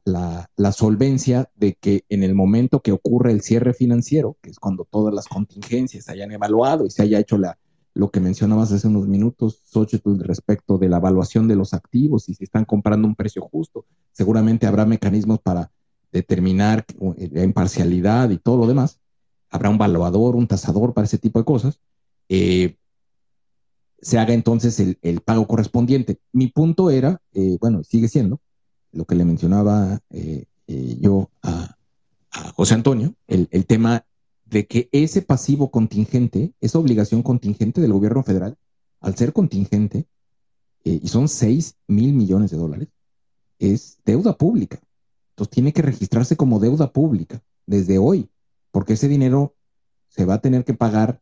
solvencia 0.71 1.49
de 1.55 1.73
que 1.73 2.05
en 2.07 2.23
el 2.23 2.35
momento 2.35 2.79
que 2.79 2.93
ocurre 2.93 3.33
el 3.33 3.41
cierre 3.41 3.73
financiero, 3.73 4.37
que 4.41 4.49
es 4.49 4.59
cuando 4.59 4.85
todas 4.85 5.13
las 5.13 5.27
contingencias 5.27 6.05
se 6.05 6.13
hayan 6.13 6.31
evaluado 6.31 6.85
y 6.85 6.89
se 6.89 7.01
haya 7.01 7.19
hecho 7.19 7.37
la, 7.37 7.59
lo 7.95 8.11
que 8.11 8.21
mencionabas 8.21 8.71
hace 8.71 8.87
unos 8.87 9.09
minutos, 9.09 9.59
Xochitl, 9.65 10.19
respecto 10.19 10.77
de 10.77 10.87
la 10.87 10.99
evaluación 10.99 11.49
de 11.49 11.57
los 11.57 11.73
activos 11.73 12.29
y 12.29 12.33
si 12.33 12.45
están 12.45 12.63
comprando 12.63 13.09
un 13.09 13.15
precio 13.15 13.41
justo, 13.41 13.87
seguramente 14.13 14.65
habrá 14.65 14.85
mecanismos 14.85 15.41
para 15.41 15.69
determinar 16.13 16.85
eh, 17.17 17.29
la 17.29 17.43
imparcialidad 17.43 18.29
y 18.29 18.37
todo 18.37 18.55
lo 18.55 18.67
demás. 18.67 19.01
Habrá 19.49 19.69
un 19.69 19.77
valuador, 19.77 20.37
un 20.37 20.47
tasador 20.47 20.93
para 20.93 21.07
ese 21.07 21.17
tipo 21.17 21.39
de 21.39 21.45
cosas. 21.45 21.81
Eh, 22.29 22.77
se 24.03 24.19
haga 24.19 24.33
entonces 24.33 24.79
el, 24.79 25.21
pago 25.21 25.47
correspondiente. 25.47 26.19
Mi 26.33 26.47
punto 26.47 26.91
era, 26.91 27.21
eh, 27.33 27.57
bueno, 27.59 27.83
sigue 27.83 28.09
siendo 28.09 28.41
lo 28.91 29.05
que 29.05 29.15
le 29.15 29.25
mencionaba 29.25 29.99
eh, 30.09 30.45
eh, 30.67 30.97
yo 30.99 31.29
a, 31.41 31.75
José 32.55 32.73
Antonio, 32.73 33.15
el, 33.27 33.47
tema 33.67 34.05
de 34.45 34.65
que 34.65 34.89
ese 34.91 35.21
pasivo 35.21 35.69
contingente, 35.69 36.51
esa 36.61 36.79
obligación 36.79 37.21
contingente 37.21 37.79
del 37.79 37.93
gobierno 37.93 38.23
federal, 38.23 38.57
al 39.01 39.15
ser 39.15 39.33
contingente, 39.33 40.07
y 40.83 41.07
son 41.09 41.29
6 41.29 41.75
mil 41.87 42.13
millones 42.13 42.49
de 42.49 42.57
dólares, 42.57 42.87
es 43.59 43.99
deuda 44.03 44.35
pública. 44.35 44.79
Entonces 45.29 45.51
tiene 45.51 45.73
que 45.73 45.83
registrarse 45.83 46.35
como 46.35 46.59
deuda 46.59 46.91
pública 46.91 47.43
desde 47.67 47.99
hoy, 47.99 48.27
porque 48.71 48.93
ese 48.93 49.07
dinero 49.07 49.55
se 50.09 50.25
va 50.25 50.35
a 50.35 50.41
tener 50.41 50.65
que 50.65 50.73
pagar 50.73 51.21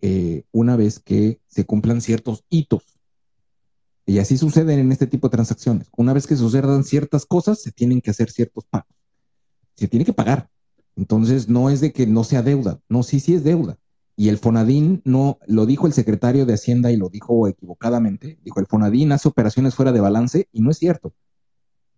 eh, 0.00 0.44
una 0.52 0.76
vez 0.76 0.98
que 0.98 1.40
se 1.46 1.64
cumplan 1.64 2.00
ciertos 2.00 2.44
hitos. 2.48 2.82
Y 4.04 4.18
así 4.18 4.38
suceden 4.38 4.78
en 4.78 4.92
este 4.92 5.06
tipo 5.06 5.28
de 5.28 5.32
transacciones. 5.32 5.88
Una 5.96 6.12
vez 6.12 6.26
que 6.26 6.36
sucedan 6.36 6.84
ciertas 6.84 7.26
cosas, 7.26 7.60
se 7.60 7.72
tienen 7.72 8.00
que 8.00 8.10
hacer 8.10 8.30
ciertos 8.30 8.64
pagos. 8.66 8.94
Se 9.74 9.88
tiene 9.88 10.04
que 10.04 10.12
pagar. 10.12 10.48
Entonces, 10.94 11.48
no 11.48 11.70
es 11.70 11.80
de 11.80 11.92
que 11.92 12.06
no 12.06 12.22
sea 12.22 12.42
deuda. 12.42 12.80
No, 12.88 13.02
sí, 13.02 13.20
sí 13.20 13.34
es 13.34 13.42
deuda. 13.42 13.78
Y 14.16 14.28
el 14.28 14.38
Fonadín 14.38 15.02
no, 15.04 15.38
lo 15.46 15.66
dijo 15.66 15.86
el 15.86 15.92
secretario 15.92 16.46
de 16.46 16.54
Hacienda 16.54 16.90
y 16.90 16.96
lo 16.96 17.08
dijo 17.08 17.48
equivocadamente. 17.48 18.38
Dijo, 18.42 18.60
el 18.60 18.66
Fonadín 18.66 19.12
hace 19.12 19.28
operaciones 19.28 19.74
fuera 19.74 19.92
de 19.92 20.00
balance 20.00 20.48
y 20.52 20.62
no 20.62 20.70
es 20.70 20.78
cierto. 20.78 21.12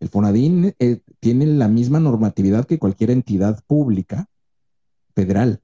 El 0.01 0.09
Fonadín 0.09 0.75
eh, 0.79 1.01
tiene 1.21 1.47
la 1.47 1.69
misma 1.69 2.01
normatividad 2.01 2.67
que 2.67 2.79
cualquier 2.79 3.11
entidad 3.11 3.63
pública 3.67 4.29
federal 5.15 5.61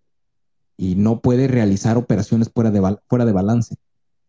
y 0.76 0.96
no 0.96 1.20
puede 1.20 1.48
realizar 1.48 1.96
operaciones 1.96 2.50
fuera 2.52 2.70
de, 2.70 2.98
fuera 3.08 3.24
de 3.24 3.32
balance. 3.32 3.76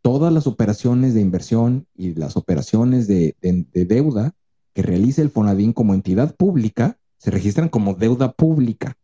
Todas 0.01 0.31
las 0.31 0.47
operaciones 0.47 1.13
de 1.13 1.21
inversión 1.21 1.87
y 1.95 2.13
las 2.13 2.37
operaciones 2.37 3.07
de, 3.07 3.35
deuda 3.73 4.35
que 4.73 4.83
realice 4.83 5.21
el 5.21 5.31
FONADIN 5.31 5.73
como 5.73 5.93
entidad 5.93 6.35
pública 6.35 6.99
se 7.17 7.31
registran 7.31 7.69
como 7.69 7.95
deuda 7.95 8.33
pública. 8.33 8.97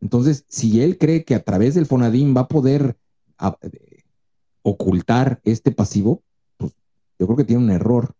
Entonces, 0.00 0.44
si 0.48 0.82
él 0.82 0.98
cree 0.98 1.24
que 1.24 1.34
a 1.34 1.42
través 1.42 1.74
del 1.74 1.86
FONADIN 1.86 2.36
va 2.36 2.42
a 2.42 2.48
poder 2.48 2.98
ocultar 4.62 5.40
este 5.44 5.70
pasivo, 5.70 6.22
pues 6.56 6.72
yo 7.18 7.26
creo 7.26 7.36
que 7.36 7.44
tiene 7.44 7.64
un 7.64 7.70
error. 7.70 8.14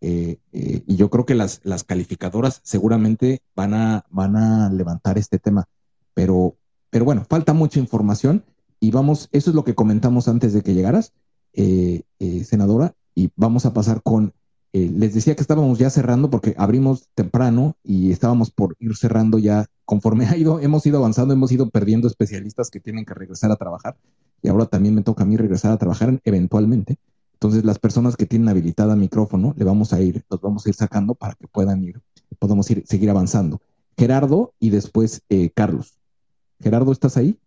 Eh, 0.00 0.38
eh, 0.52 0.82
y 0.86 0.96
yo 0.96 1.08
creo 1.10 1.24
que 1.24 1.34
las, 1.34 1.60
las 1.64 1.84
calificadoras 1.84 2.60
seguramente 2.64 3.40
van 3.54 3.72
a, 3.72 4.04
van 4.10 4.36
a 4.36 4.70
levantar 4.70 5.16
este 5.16 5.38
tema. 5.38 5.68
Pero 6.12 6.56
pero 6.90 7.04
bueno, 7.04 7.24
falta 7.28 7.52
mucha 7.52 7.78
información 7.78 8.44
y 8.80 8.90
vamos, 8.90 9.28
eso 9.32 9.50
es 9.50 9.56
lo 9.56 9.64
que 9.64 9.74
comentamos 9.74 10.28
antes 10.28 10.52
de 10.52 10.62
que 10.62 10.74
llegaras, 10.74 11.12
eh, 11.52 12.02
eh, 12.18 12.44
senadora, 12.44 12.94
y 13.14 13.30
vamos 13.36 13.64
a 13.64 13.72
pasar 13.72 14.02
con, 14.02 14.34
eh, 14.72 14.90
les 14.94 15.14
decía 15.14 15.34
que 15.34 15.40
estábamos 15.40 15.78
ya 15.78 15.88
cerrando 15.88 16.28
porque 16.28 16.54
abrimos 16.58 17.08
temprano 17.14 17.76
y 17.82 18.12
estábamos 18.12 18.50
por 18.50 18.76
ir 18.78 18.94
cerrando 18.96 19.38
ya 19.38 19.66
conforme 19.84 20.26
ha 20.26 20.36
ido, 20.36 20.60
hemos 20.60 20.84
ido 20.86 20.98
avanzando, 20.98 21.32
hemos 21.32 21.50
ido 21.52 21.70
perdiendo 21.70 22.08
especialistas 22.08 22.70
que 22.70 22.80
tienen 22.80 23.04
que 23.04 23.14
regresar 23.14 23.50
a 23.50 23.56
trabajar 23.56 23.96
y 24.42 24.48
ahora 24.48 24.66
también 24.66 24.94
me 24.94 25.02
toca 25.02 25.22
a 25.22 25.26
mí 25.26 25.36
regresar 25.36 25.72
a 25.72 25.78
trabajar 25.78 26.20
eventualmente. 26.24 26.98
Entonces, 27.32 27.64
las 27.64 27.78
personas 27.78 28.16
que 28.16 28.24
tienen 28.24 28.48
habilitada 28.48 28.96
micrófono, 28.96 29.54
le 29.58 29.64
vamos 29.64 29.92
a 29.92 30.00
ir, 30.00 30.24
los 30.30 30.40
vamos 30.40 30.64
a 30.64 30.68
ir 30.70 30.74
sacando 30.74 31.14
para 31.14 31.34
que 31.34 31.46
puedan 31.46 31.84
ir, 31.84 32.00
podamos 32.38 32.70
ir, 32.70 32.82
seguir 32.86 33.10
avanzando. 33.10 33.60
Gerardo 33.96 34.54
y 34.58 34.70
después 34.70 35.22
Carlos. 35.54 35.98
Gerardo, 36.60 36.92
¿estás 36.92 37.16
ahí? 37.16 37.38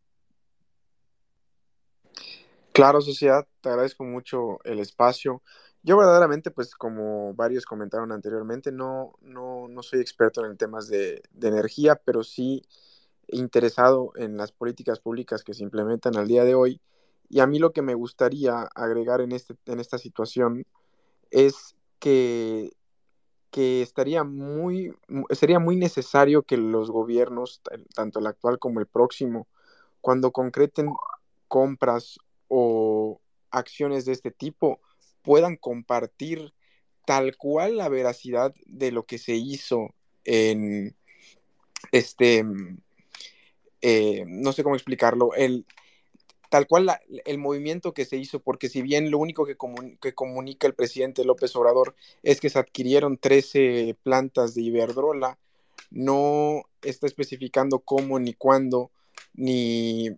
Claro, 2.72 3.02
sociedad, 3.02 3.48
te 3.62 3.70
agradezco 3.70 4.04
mucho 4.04 4.64
el 4.64 4.80
espacio. 4.80 5.42
Yo 5.82 5.98
verdaderamente, 5.98 6.52
pues 6.52 6.76
como 6.76 7.34
varios 7.34 7.66
comentaron 7.66 8.12
anteriormente, 8.12 8.72
no, 8.72 9.14
no, 9.22 9.68
no 9.68 9.84
soy 9.84 10.02
experto 10.02 10.46
en 10.46 10.58
temas 10.58 10.88
de, 10.88 11.22
energía, 11.42 11.96
pero 11.96 12.24
sí 12.24 12.62
interesado 13.28 14.12
en 14.16 14.38
las 14.38 14.52
políticas 14.52 15.00
públicas 15.00 15.44
que 15.44 15.54
se 15.54 15.64
implementan 15.64 16.16
al 16.16 16.28
día 16.28 16.44
de 16.44 16.56
hoy. 16.56 16.82
Y 17.30 17.40
a 17.40 17.48
mí 17.48 17.60
lo 17.60 17.72
que 17.72 17.82
me 17.82 17.94
gustaría 17.94 18.62
agregar 18.76 19.22
en, 19.22 19.32
este, 19.32 19.56
en 19.66 19.80
esta 19.80 19.98
situación 19.98 20.66
es 21.32 21.76
que 22.00 22.72
que 23.52 23.82
estaría 23.82 24.24
muy, 24.24 24.94
sería 25.32 25.60
muy 25.60 25.76
necesario 25.76 26.44
que 26.44 26.58
los 26.58 26.92
gobiernos, 26.92 27.62
tanto 27.96 28.20
el 28.20 28.28
actual 28.28 28.60
como 28.60 28.80
el 28.80 28.88
próximo, 28.88 29.48
cuando 30.02 30.32
concreten 30.32 30.90
compras 31.48 32.20
o 32.48 33.20
acciones 33.52 34.06
de 34.06 34.14
este 34.14 34.32
tipo, 34.32 34.80
puedan 35.24 35.58
compartir 35.58 36.54
tal 37.06 37.36
cual 37.38 37.78
la 37.78 37.90
veracidad 37.90 38.54
de 38.66 38.92
lo 38.92 39.04
que 39.04 39.18
se 39.18 39.34
hizo 39.34 39.96
en 40.26 40.96
este, 41.92 42.46
eh, 43.82 44.26
no 44.28 44.54
sé 44.54 44.64
cómo 44.64 44.76
explicarlo, 44.76 45.34
el, 45.34 45.66
tal 46.50 46.68
cual 46.68 47.00
el 47.26 47.38
movimiento 47.38 47.94
que 47.94 48.06
se 48.06 48.18
hizo, 48.18 48.40
porque 48.40 48.70
si 48.70 48.82
bien 48.82 49.12
lo 49.12 49.20
único 49.20 49.46
que, 49.46 49.56
que, 50.02 50.14
comunica 50.14 50.68
el 50.68 50.74
presidente 50.74 51.24
López 51.24 51.56
Obrador 51.56 51.96
es 52.24 52.42
que 52.42 52.50
se 52.50 52.60
adquirieron 52.60 53.18
13 53.18 53.96
plantas 54.04 54.56
de 54.56 54.64
Iberdrola, 54.64 55.38
no 55.92 56.64
está 56.82 57.08
especificando 57.08 57.80
cómo 57.80 58.20
ni 58.20 58.34
cuándo, 58.34 58.92
ni, 59.34 60.10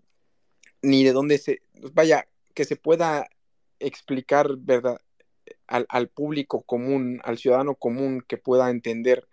ni 0.82 1.04
de 1.04 1.12
dónde 1.12 1.38
se, 1.38 1.62
vaya, 1.94 2.26
que 2.54 2.66
se 2.66 2.78
pueda 2.78 3.30
explicar, 3.80 4.56
¿verdad? 4.58 5.00
Al, 5.68 5.86
al 5.90 6.08
público 6.08 6.62
común, 6.62 7.20
al 7.24 7.38
ciudadano 7.38 7.76
común 7.76 8.24
que 8.26 8.38
pueda 8.38 8.70
entender 8.70 9.28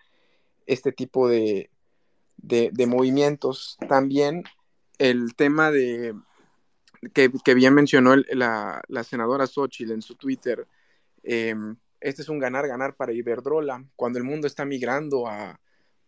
este 0.67 0.93
tipo 0.93 1.29
de, 1.29 1.71
de, 2.37 2.71
de 2.73 2.87
movimientos. 2.87 3.77
También 3.89 4.45
el 4.99 5.35
tema 5.37 5.71
de, 5.71 6.15
que, 7.13 7.55
bien 7.55 7.75
mencionó 7.75 8.17
la, 8.17 8.83
senadora 9.05 9.47
Xochitl 9.47 9.93
en 9.93 10.03
su 10.03 10.17
Twitter, 10.17 10.67
em, 11.23 11.77
este 12.01 12.23
es 12.23 12.29
un 12.29 12.39
ganar-ganar 12.39 12.95
para 12.97 13.13
Iberdrola, 13.13 13.85
cuando 13.97 14.19
el 14.19 14.25
mundo 14.25 14.47
está 14.47 14.65
migrando 14.65 15.27
a 15.27 15.61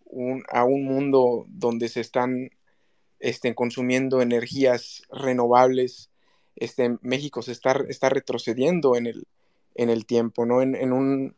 un, 0.05 0.45
a 0.51 0.65
un 0.65 0.85
mundo 0.85 1.47
donde 1.49 1.89
se 1.89 2.01
están 2.01 2.51
este, 3.19 3.55
consumiendo 3.55 4.23
energías 4.23 5.03
renovables, 5.11 6.11
este, 6.57 6.97
México 7.03 7.43
se 7.43 7.53
está, 7.53 7.73
está 7.89 8.09
retrocediendo 8.09 8.97
en 8.97 9.07
el, 9.07 9.27
en 9.75 9.91
el 9.91 10.07
tiempo, 10.07 10.47
¿no? 10.47 10.63
En, 10.63 10.93
un, 10.93 11.35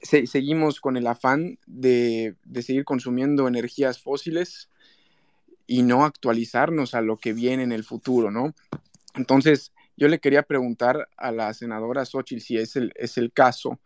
seguimos 0.00 0.80
con 0.80 0.96
el 0.96 1.06
afán 1.06 1.58
de, 1.66 2.34
de 2.44 2.62
seguir 2.62 2.84
consumiendo 2.84 3.48
energías 3.48 4.00
fósiles 4.00 4.68
y 5.66 5.82
no 5.82 6.04
actualizarnos 6.04 6.94
a 6.94 7.00
lo 7.00 7.16
que 7.16 7.32
viene 7.32 7.62
en 7.62 7.72
el 7.72 7.84
futuro, 7.84 8.30
¿no? 8.30 8.54
Entonces, 9.14 9.72
yo 9.96 10.08
le 10.08 10.18
quería 10.18 10.42
preguntar 10.42 11.08
a 11.16 11.30
la 11.32 11.54
senadora 11.54 12.04
Xochitl 12.04 12.42
si 12.42 12.58
es 12.58 12.76
el, 12.76 12.92
es 12.96 13.16
el 13.16 13.32
caso, 13.32 13.80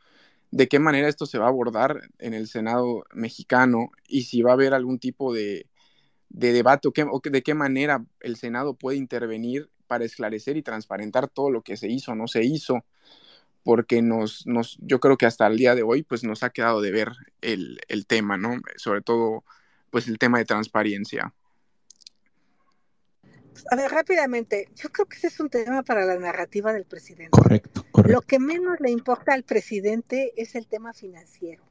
de 0.50 0.68
qué 0.68 0.78
manera 0.78 1.08
esto 1.08 1.26
se 1.26 1.38
va 1.38 1.46
a 1.46 1.48
abordar 1.48 2.08
en 2.18 2.34
el 2.34 2.48
Senado 2.48 3.04
mexicano 3.12 3.90
y 4.06 4.22
si 4.22 4.42
va 4.42 4.52
a 4.52 4.54
haber 4.54 4.72
algún 4.72 4.98
tipo 4.98 5.34
de, 5.34 5.66
de 6.30 6.52
debate 6.52 6.88
o, 6.88 6.92
qué, 6.92 7.02
o, 7.02 7.20
de 7.22 7.42
qué 7.42 7.54
manera 7.54 8.04
el 8.20 8.36
Senado 8.36 8.74
puede 8.74 8.96
intervenir 8.96 9.70
para 9.86 10.04
esclarecer 10.04 10.56
y 10.56 10.62
transparentar 10.62 11.28
todo 11.28 11.50
lo 11.50 11.62
que 11.62 11.76
se 11.76 11.88
hizo 11.88 12.12
o 12.12 12.14
no 12.14 12.28
se 12.28 12.44
hizo, 12.44 12.84
porque 13.62 14.02
nos, 14.02 14.46
nos, 14.46 14.78
yo 14.80 15.00
creo 15.00 15.16
que 15.16 15.26
hasta 15.26 15.46
el 15.46 15.56
día 15.58 15.74
de 15.74 15.82
hoy, 15.82 16.02
pues 16.02 16.24
nos 16.24 16.42
ha 16.42 16.50
quedado 16.50 16.80
de 16.80 16.92
ver 16.92 17.12
el, 17.40 17.80
el 17.88 18.06
tema, 18.06 18.36
¿no? 18.38 18.60
Sobre 18.76 19.02
todo, 19.02 19.44
pues 19.90 20.08
el 20.08 20.18
tema 20.18 20.38
de 20.38 20.44
transparencia. 20.44 21.34
A 23.70 23.76
ver, 23.76 23.90
rápidamente, 23.90 24.68
yo 24.74 24.90
creo 24.90 25.06
que 25.06 25.16
ese 25.16 25.28
es 25.28 25.40
un 25.40 25.50
tema 25.50 25.82
para 25.82 26.04
la 26.04 26.16
narrativa 26.16 26.72
del 26.72 26.84
presidente. 26.84 27.30
Correcto, 27.30 27.84
correcto. 27.90 28.12
Lo 28.12 28.20
que 28.22 28.38
menos 28.38 28.80
le 28.80 28.90
importa 28.90 29.34
al 29.34 29.42
presidente 29.42 30.32
es 30.36 30.54
el 30.54 30.66
tema 30.66 30.92
financiero. 30.92 31.64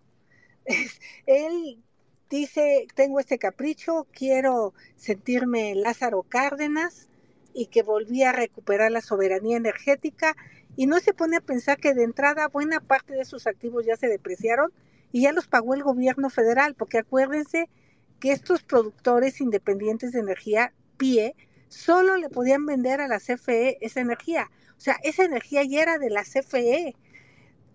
él 1.25 1.81
dice, 2.29 2.87
tengo 2.95 3.19
este 3.19 3.37
capricho, 3.37 4.07
quiero 4.11 4.73
sentirme 4.95 5.75
Lázaro 5.75 6.23
Cárdenas 6.23 7.07
y 7.53 7.67
que 7.67 7.83
volví 7.83 8.23
a 8.23 8.31
recuperar 8.31 8.91
la 8.91 9.01
soberanía 9.01 9.57
energética 9.57 10.35
y 10.75 10.85
no 10.85 10.99
se 10.99 11.13
pone 11.13 11.37
a 11.37 11.41
pensar 11.41 11.77
que 11.79 11.93
de 11.93 12.03
entrada 12.03 12.47
buena 12.49 12.79
parte 12.79 13.13
de 13.13 13.25
sus 13.25 13.47
activos 13.47 13.85
ya 13.85 13.95
se 13.95 14.07
depreciaron 14.07 14.71
y 15.11 15.21
ya 15.21 15.31
los 15.31 15.47
pagó 15.47 15.73
el 15.73 15.83
gobierno 15.83 16.29
federal, 16.29 16.75
porque 16.75 16.99
acuérdense 16.99 17.69
que 18.19 18.31
estos 18.31 18.61
productores 18.61 19.41
independientes 19.41 20.11
de 20.11 20.19
energía, 20.19 20.73
PIE, 20.97 21.35
solo 21.69 22.17
le 22.17 22.29
podían 22.29 22.65
vender 22.65 23.01
a 23.01 23.07
la 23.07 23.19
CFE 23.19 23.77
esa 23.81 24.01
energía. 24.01 24.49
O 24.77 24.79
sea, 24.79 24.97
esa 25.03 25.23
energía 25.23 25.63
ya 25.63 25.81
era 25.81 25.97
de 25.97 26.09
la 26.09 26.23
CFE. 26.23 26.95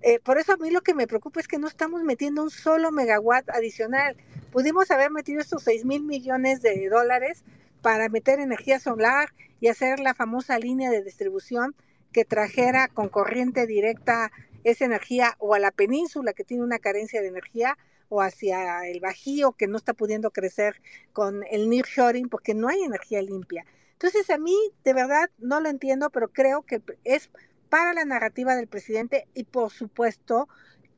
Eh, 0.02 0.18
por 0.20 0.38
eso 0.38 0.52
a 0.52 0.56
mí 0.56 0.70
lo 0.70 0.80
que 0.80 0.94
me 0.94 1.06
preocupa 1.06 1.40
es 1.40 1.48
que 1.48 1.58
no 1.58 1.68
estamos 1.68 2.02
metiendo 2.02 2.42
un 2.42 2.50
solo 2.50 2.90
megawatt 2.90 3.48
adicional. 3.50 4.16
Pudimos 4.50 4.90
haber 4.90 5.10
metido 5.10 5.40
estos 5.40 5.62
6 5.62 5.84
mil 5.84 6.02
millones 6.02 6.60
de 6.62 6.88
dólares 6.88 7.44
para 7.82 8.08
meter 8.08 8.40
energía 8.40 8.80
solar 8.80 9.32
y 9.60 9.68
hacer 9.68 10.00
la 10.00 10.14
famosa 10.14 10.58
línea 10.58 10.90
de 10.90 11.02
distribución 11.02 11.74
que 12.12 12.24
trajera 12.24 12.88
con 12.88 13.08
corriente 13.08 13.66
directa 13.66 14.32
esa 14.64 14.84
energía 14.84 15.36
o 15.38 15.54
a 15.54 15.58
la 15.58 15.70
península 15.70 16.32
que 16.32 16.44
tiene 16.44 16.62
una 16.62 16.78
carencia 16.78 17.20
de 17.20 17.28
energía 17.28 17.78
o 18.08 18.20
hacia 18.20 18.86
el 18.88 19.00
Bajío 19.00 19.52
que 19.52 19.66
no 19.66 19.76
está 19.76 19.94
pudiendo 19.94 20.30
crecer 20.30 20.80
con 21.12 21.44
el 21.50 21.68
nearshoring 21.68 22.28
porque 22.28 22.54
no 22.54 22.68
hay 22.68 22.82
energía 22.82 23.22
limpia. 23.22 23.64
Entonces 24.02 24.30
a 24.30 24.38
mí 24.38 24.58
de 24.82 24.94
verdad 24.94 25.30
no 25.38 25.60
lo 25.60 25.68
entiendo, 25.68 26.10
pero 26.10 26.26
creo 26.26 26.62
que 26.62 26.82
es 27.04 27.30
para 27.68 27.92
la 27.92 28.04
narrativa 28.04 28.56
del 28.56 28.66
presidente 28.66 29.28
y 29.32 29.44
por 29.44 29.70
supuesto 29.70 30.48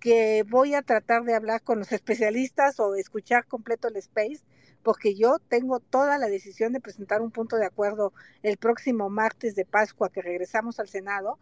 que 0.01 0.43
voy 0.49 0.73
a 0.73 0.81
tratar 0.81 1.25
de 1.25 1.35
hablar 1.35 1.63
con 1.63 1.79
los 1.79 1.93
especialistas 1.93 2.81
o 2.81 2.95
escuchar 2.95 3.47
completo 3.47 3.89
el 3.89 3.97
space 3.97 4.41
porque 4.83 5.15
yo 5.15 5.39
tengo 5.39 5.81
toda 5.81 6.17
la 6.17 6.29
decisión 6.29 6.73
de 6.73 6.81
presentar 6.81 7.21
un 7.21 7.31
punto 7.31 7.57
de 7.57 7.67
acuerdo 7.67 8.15
el 8.43 8.57
próximo 8.57 9.11
martes 9.11 9.55
de 9.55 9.67
Pascua 9.67 10.11
que 10.11 10.23
regresamos 10.23 10.81
al 10.81 10.89
Senado 10.89 11.39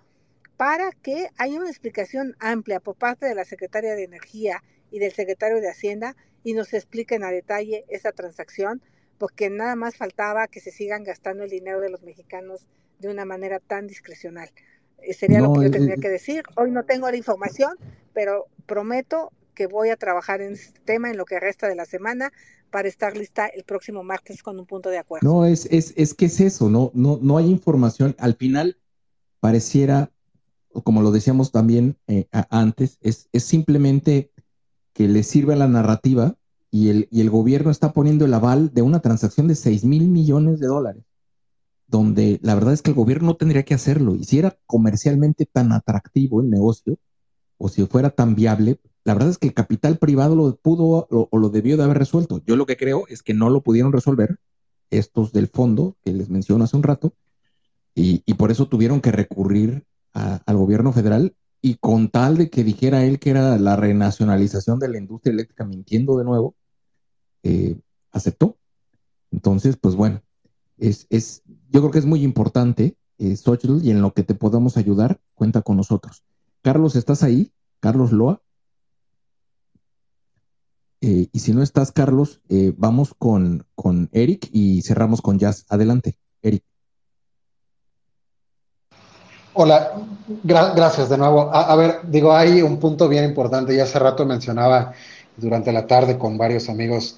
para 0.57 0.91
que 0.91 1.29
haya 1.39 1.61
una 1.61 1.71
explicación 1.71 2.35
amplia 2.41 2.81
por 2.81 2.97
parte 2.97 3.27
de 3.27 3.37
la 3.37 3.45
Secretaria 3.45 3.95
de 3.95 4.03
Energía 4.03 4.65
y 4.91 4.99
del 4.99 5.13
Secretario 5.13 5.61
de 5.61 5.71
Hacienda 5.71 6.17
y 6.43 6.55
nos 6.55 6.75
expliquen 6.75 7.23
a 7.23 7.31
detalle 7.31 7.85
esa 7.89 8.11
transacción 8.11 8.83
porque 9.23 9.51
nada 9.51 9.77
más 9.77 9.95
faltaba 9.95 10.49
que 10.49 10.59
se 10.59 10.73
sigan 10.73 11.05
gastando 11.05 11.45
el 11.45 11.51
dinero 11.51 11.81
de 11.81 11.89
los 11.89 12.03
mexicanos 12.03 12.67
de 12.99 13.09
una 13.09 13.25
manera 13.25 13.61
tan 13.61 13.87
discrecional. 13.87 14.51
Eh, 14.99 15.15
sería 15.15 15.41
lo 15.41 15.53
que 15.53 15.63
yo 15.63 15.71
tendría 15.71 15.95
que 15.95 16.09
decir. 16.09 16.43
Hoy 16.57 16.73
no 16.73 16.83
tengo 16.83 17.09
la 17.09 17.17
información, 17.17 17.79
pero 18.13 18.47
prometo 18.67 19.31
que 19.55 19.69
voy 19.69 19.91
a 19.91 19.97
trabajar 19.97 20.41
en 20.41 20.55
este 20.55 20.81
tema 20.81 21.09
en 21.09 21.17
lo 21.17 21.25
que 21.25 21.39
resta 21.39 21.69
de 21.69 21.77
la 21.77 21.85
semana 21.85 22.33
para 22.73 22.89
estar 22.89 23.17
lista 23.17 23.47
el 23.47 23.63
próximo 23.63 24.03
martes 24.03 24.43
con 24.43 24.59
un 24.59 24.67
punto 24.67 24.91
de 24.91 24.99
acuerdo. 24.99 25.33
No, 25.33 25.47
es, 25.47 25.67
es, 25.67 25.95
es 25.95 26.15
que 26.15 26.25
es 26.25 26.41
eso, 26.41 26.69
no, 26.69 26.91
no, 26.93 27.21
no 27.23 27.39
hay 27.39 27.49
información. 27.49 28.17
Al 28.19 28.35
final 28.35 28.77
pareciera, 29.39 30.11
como 30.83 31.01
lo 31.01 31.13
decíamos 31.13 31.53
también 31.53 31.97
eh, 32.09 32.27
antes, 32.51 32.99
es, 33.01 33.29
es 33.31 33.45
simplemente 33.45 34.33
que 34.93 35.07
le 35.07 35.23
sirve 35.23 35.53
a 35.53 35.59
la 35.59 35.69
narrativa 35.69 36.37
y 36.73 36.89
el, 36.89 37.07
y 37.11 37.21
el 37.21 37.29
gobierno 37.31 37.71
está 37.71 37.93
poniendo 37.93 38.25
el 38.25 38.33
aval 38.33 38.73
de 38.73 38.81
una 38.81 39.01
transacción 39.01 39.47
de 39.47 39.55
6 39.55 39.85
mil 39.85 40.09
millones 40.09 40.59
de 40.59 40.67
dólares, 40.67 41.05
donde 41.87 42.41
la 42.43 42.55
verdad 42.55 42.73
es 42.73 42.81
que 42.81 42.91
el 42.91 42.97
gobierno 42.97 43.29
no 43.29 43.37
tendría 43.37 43.63
que 43.63 43.75
hacerlo. 43.75 44.15
Y 44.15 44.25
si 44.25 44.39
era 44.39 44.59
comercialmente 44.67 45.45
tan 45.45 45.71
atractivo 45.73 46.41
el 46.41 46.49
negocio, 46.49 46.99
o 47.59 47.69
si 47.69 47.87
fuera 47.87 48.09
tan 48.09 48.35
viable, 48.35 48.81
la 49.05 49.13
verdad 49.13 49.29
es 49.29 49.39
que 49.39 49.49
el 49.49 49.55
capital 49.55 49.99
privado 49.99 50.35
lo 50.35 50.57
pudo 50.57 51.07
o 51.11 51.39
lo 51.39 51.51
debió 51.51 51.77
de 51.77 51.85
haber 51.85 51.99
resuelto. 51.99 52.43
Yo 52.47 52.57
lo 52.57 52.65
que 52.65 52.79
creo 52.79 53.05
es 53.09 53.23
que 53.23 53.35
no 53.35 53.51
lo 53.51 53.63
pudieron 53.63 53.93
resolver 53.93 54.39
estos 54.91 55.33
del 55.33 55.49
fondo 55.49 55.97
que 56.03 56.13
les 56.13 56.31
menciono 56.31 56.65
hace 56.65 56.77
un 56.77 56.83
rato, 56.83 57.13
y, 57.95 58.23
y 58.25 58.35
por 58.35 58.51
eso 58.51 58.67
tuvieron 58.67 59.03
que 59.03 59.13
recurrir 59.13 59.85
al 60.15 60.57
gobierno 60.57 60.93
federal 60.93 61.37
y 61.61 61.75
con 61.77 62.09
tal 62.09 62.39
de 62.39 62.49
que 62.49 62.65
dijera 62.65 63.05
él 63.05 63.19
que 63.19 63.31
era 63.31 63.59
la 63.59 63.77
renacionalización 63.77 64.79
de 64.79 64.89
la 64.89 64.99
industria 64.99 65.33
eléctrica, 65.33 65.65
mintiendo 65.65 66.17
de 66.17 66.25
nuevo, 66.25 66.57
eh, 67.43 67.77
aceptó. 68.11 68.57
Entonces, 69.31 69.77
pues 69.77 69.95
bueno, 69.95 70.23
es, 70.79 71.07
es, 71.11 71.43
yo 71.71 71.81
creo 71.81 71.91
que 71.91 71.99
es 71.99 72.07
muy 72.07 72.23
importante, 72.23 72.97
eh, 73.19 73.37
y 73.83 73.91
en 73.91 74.03
lo 74.03 74.13
que 74.13 74.25
te 74.25 74.35
podamos 74.35 74.77
ayudar, 74.77 75.21
cuenta 75.35 75.63
con 75.63 75.77
nosotros. 75.77 76.25
Carlos, 76.61 76.97
¿estás 76.97 77.23
ahí? 77.23 77.53
Carlos 77.81 78.13
Loa. 78.13 78.41
Eh, 81.01 81.29
y 81.33 81.39
si 81.41 81.53
no 81.53 81.63
estás, 81.63 81.93
Carlos, 81.93 82.41
eh, 82.49 82.73
vamos 82.77 83.15
con, 83.17 83.67
con 83.75 84.09
Eric 84.13 84.49
y 84.53 84.83
cerramos 84.83 85.21
con 85.21 85.39
Jazz. 85.39 85.67
Adelante, 85.69 86.17
Eric. 86.43 86.65
Hola, 89.55 89.93
gracias 90.45 91.09
de 91.09 91.19
nuevo. 91.19 91.51
A, 91.53 91.73
a, 91.73 91.77
ver, 91.77 92.01
digo, 92.05 92.33
hay 92.33 92.63
un 92.63 92.79
punto 92.79 93.09
bien 93.09 93.25
importante, 93.25 93.77
ya 93.77 93.83
hace 93.83 93.99
rato 93.99 94.25
mencionaba 94.25 94.95
durante 95.37 95.73
la 95.73 95.87
tarde 95.87 96.19
con 96.19 96.39
varios 96.39 96.69
amigos 96.69 97.17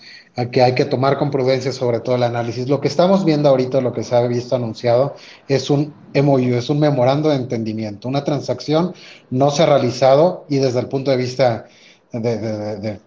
que 0.51 0.63
hay 0.63 0.75
que 0.75 0.85
tomar 0.85 1.19
con 1.19 1.31
prudencia 1.31 1.73
sobre 1.73 2.01
todo 2.01 2.17
el 2.17 2.23
análisis. 2.23 2.69
Lo 2.69 2.81
que 2.81 2.89
estamos 2.89 3.25
viendo 3.25 3.49
ahorita, 3.49 3.81
lo 3.81 3.93
que 3.93 4.03
se 4.03 4.17
ha 4.17 4.23
visto 4.27 4.57
anunciado, 4.57 5.15
es 5.49 5.71
un 5.71 5.95
MOU, 6.15 6.55
es 6.55 6.71
un 6.71 6.81
memorando 6.81 7.29
de 7.29 7.37
entendimiento. 7.37 8.09
Una 8.09 8.25
transacción 8.25 8.95
no 9.31 9.51
se 9.51 9.63
ha 9.63 9.67
realizado 9.67 10.45
y 10.49 10.59
desde 10.59 10.81
el 10.81 10.89
punto 10.89 11.11
de 11.11 11.17
vista 11.17 11.67
de, 12.21 12.39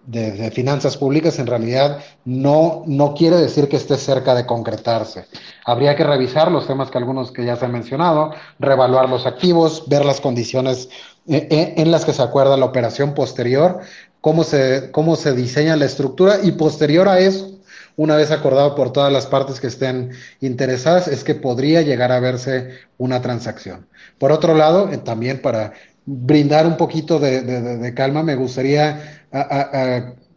de, 0.06 0.32
de, 0.32 0.50
finanzas 0.50 0.96
públicas 0.96 1.38
en 1.38 1.46
realidad 1.46 1.98
no, 2.24 2.82
no 2.86 3.14
quiere 3.14 3.36
decir 3.36 3.68
que 3.68 3.76
esté 3.76 3.96
cerca 3.96 4.34
de 4.34 4.44
concretarse. 4.44 5.24
Habría 5.64 5.96
que 5.96 6.04
revisar 6.04 6.50
los 6.50 6.66
temas 6.66 6.90
que 6.90 6.98
algunos 6.98 7.32
que 7.32 7.44
ya 7.44 7.56
se 7.56 7.64
han 7.64 7.72
mencionado, 7.72 8.32
reevaluar 8.58 9.08
los 9.08 9.26
activos, 9.26 9.84
ver 9.88 10.04
las 10.04 10.20
condiciones 10.20 10.90
eh, 11.26 11.46
eh, 11.50 11.74
en 11.76 11.90
las 11.90 12.04
que 12.04 12.12
se 12.12 12.22
acuerda 12.22 12.56
la 12.56 12.66
operación 12.66 13.14
posterior, 13.14 13.80
cómo 14.20 14.44
se, 14.44 14.90
cómo 14.90 15.16
se 15.16 15.32
diseña 15.32 15.76
la 15.76 15.84
estructura 15.84 16.38
y 16.42 16.52
posterior 16.52 17.08
a 17.08 17.20
eso, 17.20 17.58
una 17.96 18.14
vez 18.16 18.30
acordado 18.30 18.74
por 18.74 18.92
todas 18.92 19.12
las 19.12 19.26
partes 19.26 19.60
que 19.60 19.66
estén 19.66 20.12
interesadas, 20.40 21.08
es 21.08 21.24
que 21.24 21.34
podría 21.34 21.82
llegar 21.82 22.12
a 22.12 22.20
verse 22.20 22.70
una 22.96 23.20
transacción. 23.20 23.86
Por 24.18 24.30
otro 24.30 24.54
lado, 24.54 24.90
eh, 24.92 24.98
también 24.98 25.42
para 25.42 25.72
brindar 26.06 26.66
un 26.66 26.76
poquito 26.76 27.18
de, 27.18 27.42
de, 27.42 27.76
de 27.76 27.94
calma, 27.94 28.22
me 28.22 28.34
gustaría 28.36 29.26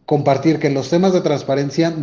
compartir 0.04 0.58
que 0.58 0.68
los 0.68 0.90
temas 0.90 1.12
de 1.14 1.22
transparencia, 1.22 1.94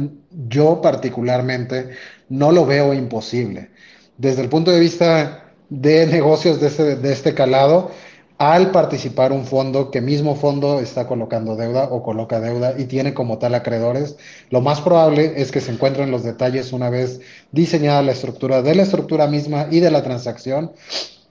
yo 0.47 0.81
particularmente 0.81 1.89
no 2.29 2.51
lo 2.51 2.65
veo 2.65 2.93
imposible. 2.93 3.69
Desde 4.17 4.41
el 4.41 4.49
punto 4.49 4.71
de 4.71 4.79
vista 4.79 5.43
de 5.69 6.07
negocios 6.07 6.59
de 6.59 6.67
este, 6.67 6.95
de 6.95 7.13
este 7.13 7.33
calado, 7.33 7.91
al 8.39 8.71
participar 8.71 9.33
un 9.33 9.45
fondo 9.45 9.91
que 9.91 9.99
mismo 9.99 10.33
fondo 10.33 10.79
está 10.79 11.07
colocando 11.07 11.57
deuda 11.57 11.89
o 11.91 12.01
coloca 12.01 12.39
deuda 12.39 12.73
y 12.77 12.85
tiene 12.85 13.13
como 13.13 13.37
tal 13.37 13.53
acreedores, 13.53 14.15
lo 14.49 14.61
más 14.61 14.79
probable 14.79 15.33
es 15.35 15.51
que 15.51 15.59
se 15.59 15.73
encuentren 15.73 16.09
los 16.09 16.23
detalles 16.23 16.71
una 16.71 16.89
vez 16.89 17.19
diseñada 17.51 18.01
la 18.01 18.13
estructura 18.13 18.61
de 18.61 18.75
la 18.75 18.83
estructura 18.83 19.27
misma 19.27 19.67
y 19.69 19.81
de 19.81 19.91
la 19.91 20.03
transacción 20.03 20.71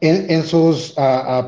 en, 0.00 0.44
sus 0.44 0.94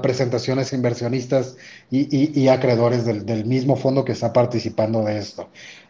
presentaciones 0.03 0.73
inversionistas 0.73 1.57
y, 1.91 2.41
y, 2.41 2.49
acreedores 2.49 3.05
del, 3.05 3.25
del, 3.25 3.45
mismo 3.45 3.77
fondo 3.77 4.05
que 4.05 4.13
está 4.13 4.33
participando 4.33 5.05
de 5.05 5.19
esto. 5.19 5.49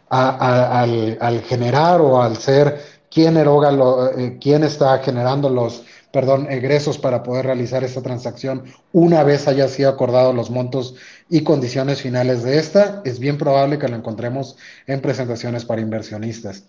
Al, 0.09 1.17
al, 1.19 1.41
generar 1.41 2.01
o 2.01 2.21
al 2.21 2.37
ser 2.37 2.79
quien 3.09 3.37
eroga, 3.37 3.71
lo, 3.71 4.11
eh, 4.17 4.37
quien 4.39 4.63
está 4.63 4.99
generando 4.99 5.49
los 5.49 5.83
perdón, 6.11 6.47
egresos 6.49 6.97
para 6.97 7.23
poder 7.23 7.45
realizar 7.45 7.83
esta 7.83 8.01
transacción 8.01 8.63
una 8.91 9.23
vez 9.23 9.47
haya 9.47 9.67
sido 9.67 9.89
acordado 9.89 10.33
los 10.33 10.49
montos 10.49 10.95
y 11.29 11.43
condiciones 11.43 12.01
finales 12.01 12.43
de 12.43 12.57
esta, 12.57 13.01
es 13.05 13.19
bien 13.19 13.37
probable 13.37 13.79
que 13.79 13.87
lo 13.87 13.95
encontremos 13.95 14.57
en 14.87 15.01
presentaciones 15.01 15.65
para 15.65 15.81
inversionistas. 15.81 16.63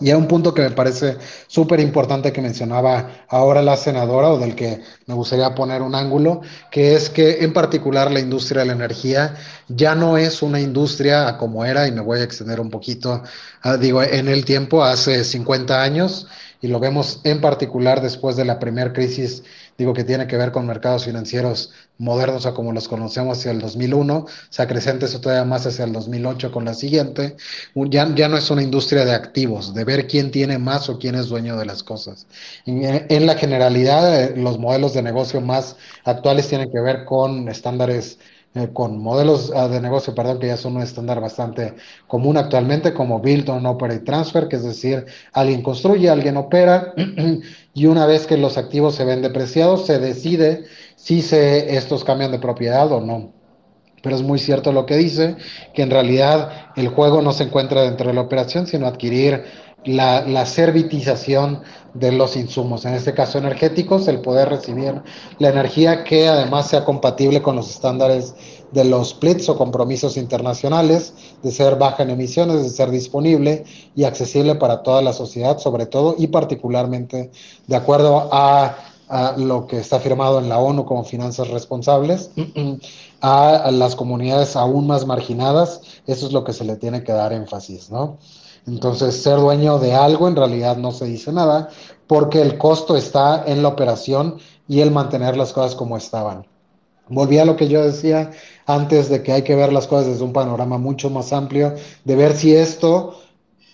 Y 0.00 0.10
hay 0.10 0.16
un 0.16 0.26
punto 0.26 0.52
que 0.52 0.62
me 0.62 0.72
parece 0.72 1.18
súper 1.46 1.78
importante 1.78 2.32
que 2.32 2.42
mencionaba 2.42 3.26
ahora 3.28 3.62
la 3.62 3.76
senadora 3.76 4.30
o 4.30 4.38
del 4.38 4.56
que 4.56 4.80
me 5.06 5.14
gustaría 5.14 5.54
poner 5.54 5.82
un 5.82 5.94
ángulo, 5.94 6.40
que 6.72 6.96
es 6.96 7.08
que 7.08 7.44
en 7.44 7.52
particular 7.52 8.10
la 8.10 8.18
industria 8.18 8.62
de 8.62 8.66
la 8.66 8.72
energía 8.72 9.36
ya 9.68 9.94
no 9.94 10.18
es 10.18 10.42
una 10.42 10.60
industria 10.60 11.36
como 11.38 11.64
era, 11.64 11.86
y 11.86 11.92
me 11.92 12.00
voy 12.00 12.18
a 12.18 12.24
extender 12.24 12.60
un 12.60 12.70
poquito, 12.70 13.22
digo, 13.80 14.02
en 14.02 14.28
el 14.28 14.44
tiempo, 14.44 14.84
hace 14.84 15.24
50 15.24 15.82
años, 15.82 16.26
y 16.60 16.68
lo 16.68 16.80
vemos 16.80 17.20
en 17.24 17.40
particular 17.40 18.00
después 18.00 18.36
de 18.36 18.44
la 18.44 18.58
primera 18.58 18.92
crisis, 18.92 19.42
digo 19.76 19.92
que 19.92 20.04
tiene 20.04 20.26
que 20.26 20.36
ver 20.36 20.50
con 20.50 20.66
mercados 20.66 21.04
financieros 21.04 21.72
modernos 21.98 22.46
a 22.46 22.54
como 22.54 22.72
los 22.72 22.88
conocemos 22.88 23.38
hacia 23.38 23.50
el 23.50 23.60
2001, 23.60 24.26
se 24.48 24.62
acrecenta 24.62 25.06
eso 25.06 25.20
todavía 25.20 25.44
más 25.44 25.66
hacia 25.66 25.84
el 25.84 25.92
2008 25.92 26.52
con 26.52 26.64
la 26.64 26.74
siguiente, 26.74 27.36
ya, 27.74 28.14
ya 28.14 28.28
no 28.28 28.36
es 28.36 28.50
una 28.50 28.62
industria 28.62 29.04
de 29.04 29.12
activos, 29.12 29.74
de 29.74 29.84
ver 29.84 30.06
quién 30.06 30.30
tiene 30.30 30.58
más 30.58 30.88
o 30.88 30.98
quién 30.98 31.14
es 31.14 31.28
dueño 31.28 31.56
de 31.56 31.66
las 31.66 31.82
cosas. 31.82 32.26
En, 32.64 33.06
en 33.08 33.26
la 33.26 33.34
generalidad, 33.34 34.22
eh, 34.22 34.34
los 34.36 34.58
modelos 34.58 34.94
de 34.94 35.02
negocio 35.02 35.40
más 35.40 35.76
actuales 36.04 36.48
tienen 36.48 36.70
que 36.70 36.80
ver 36.80 37.04
con 37.04 37.48
estándares 37.48 38.18
eh, 38.56 38.68
con 38.72 39.02
modelos 39.02 39.52
ah, 39.52 39.66
de 39.66 39.80
negocio, 39.80 40.14
perdón, 40.14 40.38
que 40.38 40.46
ya 40.46 40.56
son 40.56 40.76
un 40.76 40.82
estándar 40.82 41.20
bastante 41.20 41.74
común 42.06 42.36
actualmente, 42.36 42.94
como 42.94 43.18
Build, 43.18 43.50
on 43.50 43.66
Operate, 43.66 44.04
Transfer, 44.04 44.46
que 44.46 44.54
es 44.54 44.62
decir, 44.62 45.06
alguien 45.32 45.60
construye, 45.60 46.08
alguien 46.08 46.36
opera, 46.36 46.94
y 47.74 47.86
una 47.86 48.06
vez 48.06 48.28
que 48.28 48.36
los 48.36 48.56
activos 48.56 48.94
se 48.94 49.04
ven 49.04 49.22
depreciados, 49.22 49.86
se 49.86 49.98
decide 49.98 50.66
si 50.94 51.20
se, 51.20 51.76
estos 51.76 52.04
cambian 52.04 52.30
de 52.30 52.38
propiedad 52.38 52.92
o 52.92 53.00
no. 53.00 53.32
Pero 54.02 54.14
es 54.14 54.22
muy 54.22 54.38
cierto 54.38 54.70
lo 54.70 54.86
que 54.86 54.98
dice, 54.98 55.34
que 55.74 55.82
en 55.82 55.90
realidad 55.90 56.72
el 56.76 56.88
juego 56.88 57.22
no 57.22 57.32
se 57.32 57.44
encuentra 57.44 57.82
dentro 57.82 58.06
de 58.06 58.14
la 58.14 58.20
operación, 58.20 58.68
sino 58.68 58.86
adquirir 58.86 59.42
la, 59.84 60.20
la, 60.28 60.46
servitización 60.46 61.62
de 61.94 62.10
los 62.10 62.36
insumos, 62.36 62.84
en 62.84 62.94
este 62.94 63.14
caso 63.14 63.38
energéticos, 63.38 64.08
el 64.08 64.20
poder 64.20 64.48
recibir 64.48 65.00
la 65.38 65.48
energía 65.48 66.02
que 66.02 66.28
además 66.28 66.68
sea 66.68 66.84
compatible 66.84 67.40
con 67.40 67.54
los 67.54 67.70
estándares 67.70 68.34
de 68.72 68.84
los 68.84 69.10
splits 69.10 69.48
o 69.48 69.56
compromisos 69.56 70.16
internacionales, 70.16 71.14
de 71.44 71.52
ser 71.52 71.76
baja 71.76 72.02
en 72.02 72.10
emisiones, 72.10 72.62
de 72.62 72.68
ser 72.68 72.90
disponible 72.90 73.64
y 73.94 74.02
accesible 74.02 74.56
para 74.56 74.82
toda 74.82 75.00
la 75.02 75.12
sociedad, 75.12 75.58
sobre 75.58 75.86
todo 75.86 76.16
y 76.18 76.26
particularmente 76.26 77.30
de 77.68 77.76
acuerdo 77.76 78.28
a, 78.32 78.76
lo 79.36 79.68
que 79.68 79.78
está 79.78 80.00
firmado 80.00 80.40
en 80.40 80.48
la 80.48 80.58
ONU 80.58 80.86
como 80.86 81.04
finanzas 81.04 81.48
responsables, 81.48 82.30
a, 83.20 83.56
a 83.56 83.70
las 83.70 83.94
comunidades 83.94 84.56
aún 84.56 84.88
más 84.88 85.06
marginadas, 85.06 85.82
eso 86.08 86.26
es 86.26 86.32
lo 86.32 86.42
que 86.42 86.52
se 86.52 86.64
le 86.64 86.76
tiene 86.76 87.04
que 87.04 87.12
dar 87.12 87.32
énfasis, 87.32 87.90
¿no? 87.90 88.18
Entonces, 88.66 89.22
ser 89.22 89.38
dueño 89.38 89.78
de 89.78 89.94
algo 89.94 90.26
en 90.28 90.36
realidad 90.36 90.76
no 90.76 90.92
se 90.92 91.04
dice 91.04 91.32
nada 91.32 91.68
porque 92.06 92.40
el 92.40 92.58
costo 92.58 92.96
está 92.96 93.44
en 93.46 93.62
la 93.62 93.68
operación 93.68 94.38
y 94.68 94.80
el 94.80 94.90
mantener 94.90 95.36
las 95.36 95.52
cosas 95.52 95.74
como 95.74 95.96
estaban. 95.96 96.46
Volví 97.08 97.38
a 97.38 97.44
lo 97.44 97.56
que 97.56 97.68
yo 97.68 97.84
decía 97.84 98.30
antes 98.66 99.10
de 99.10 99.22
que 99.22 99.32
hay 99.32 99.42
que 99.42 99.54
ver 99.54 99.72
las 99.72 99.86
cosas 99.86 100.06
desde 100.06 100.24
un 100.24 100.32
panorama 100.32 100.78
mucho 100.78 101.10
más 101.10 101.32
amplio, 101.32 101.74
de 102.04 102.16
ver 102.16 102.34
si 102.34 102.54
esto 102.56 103.18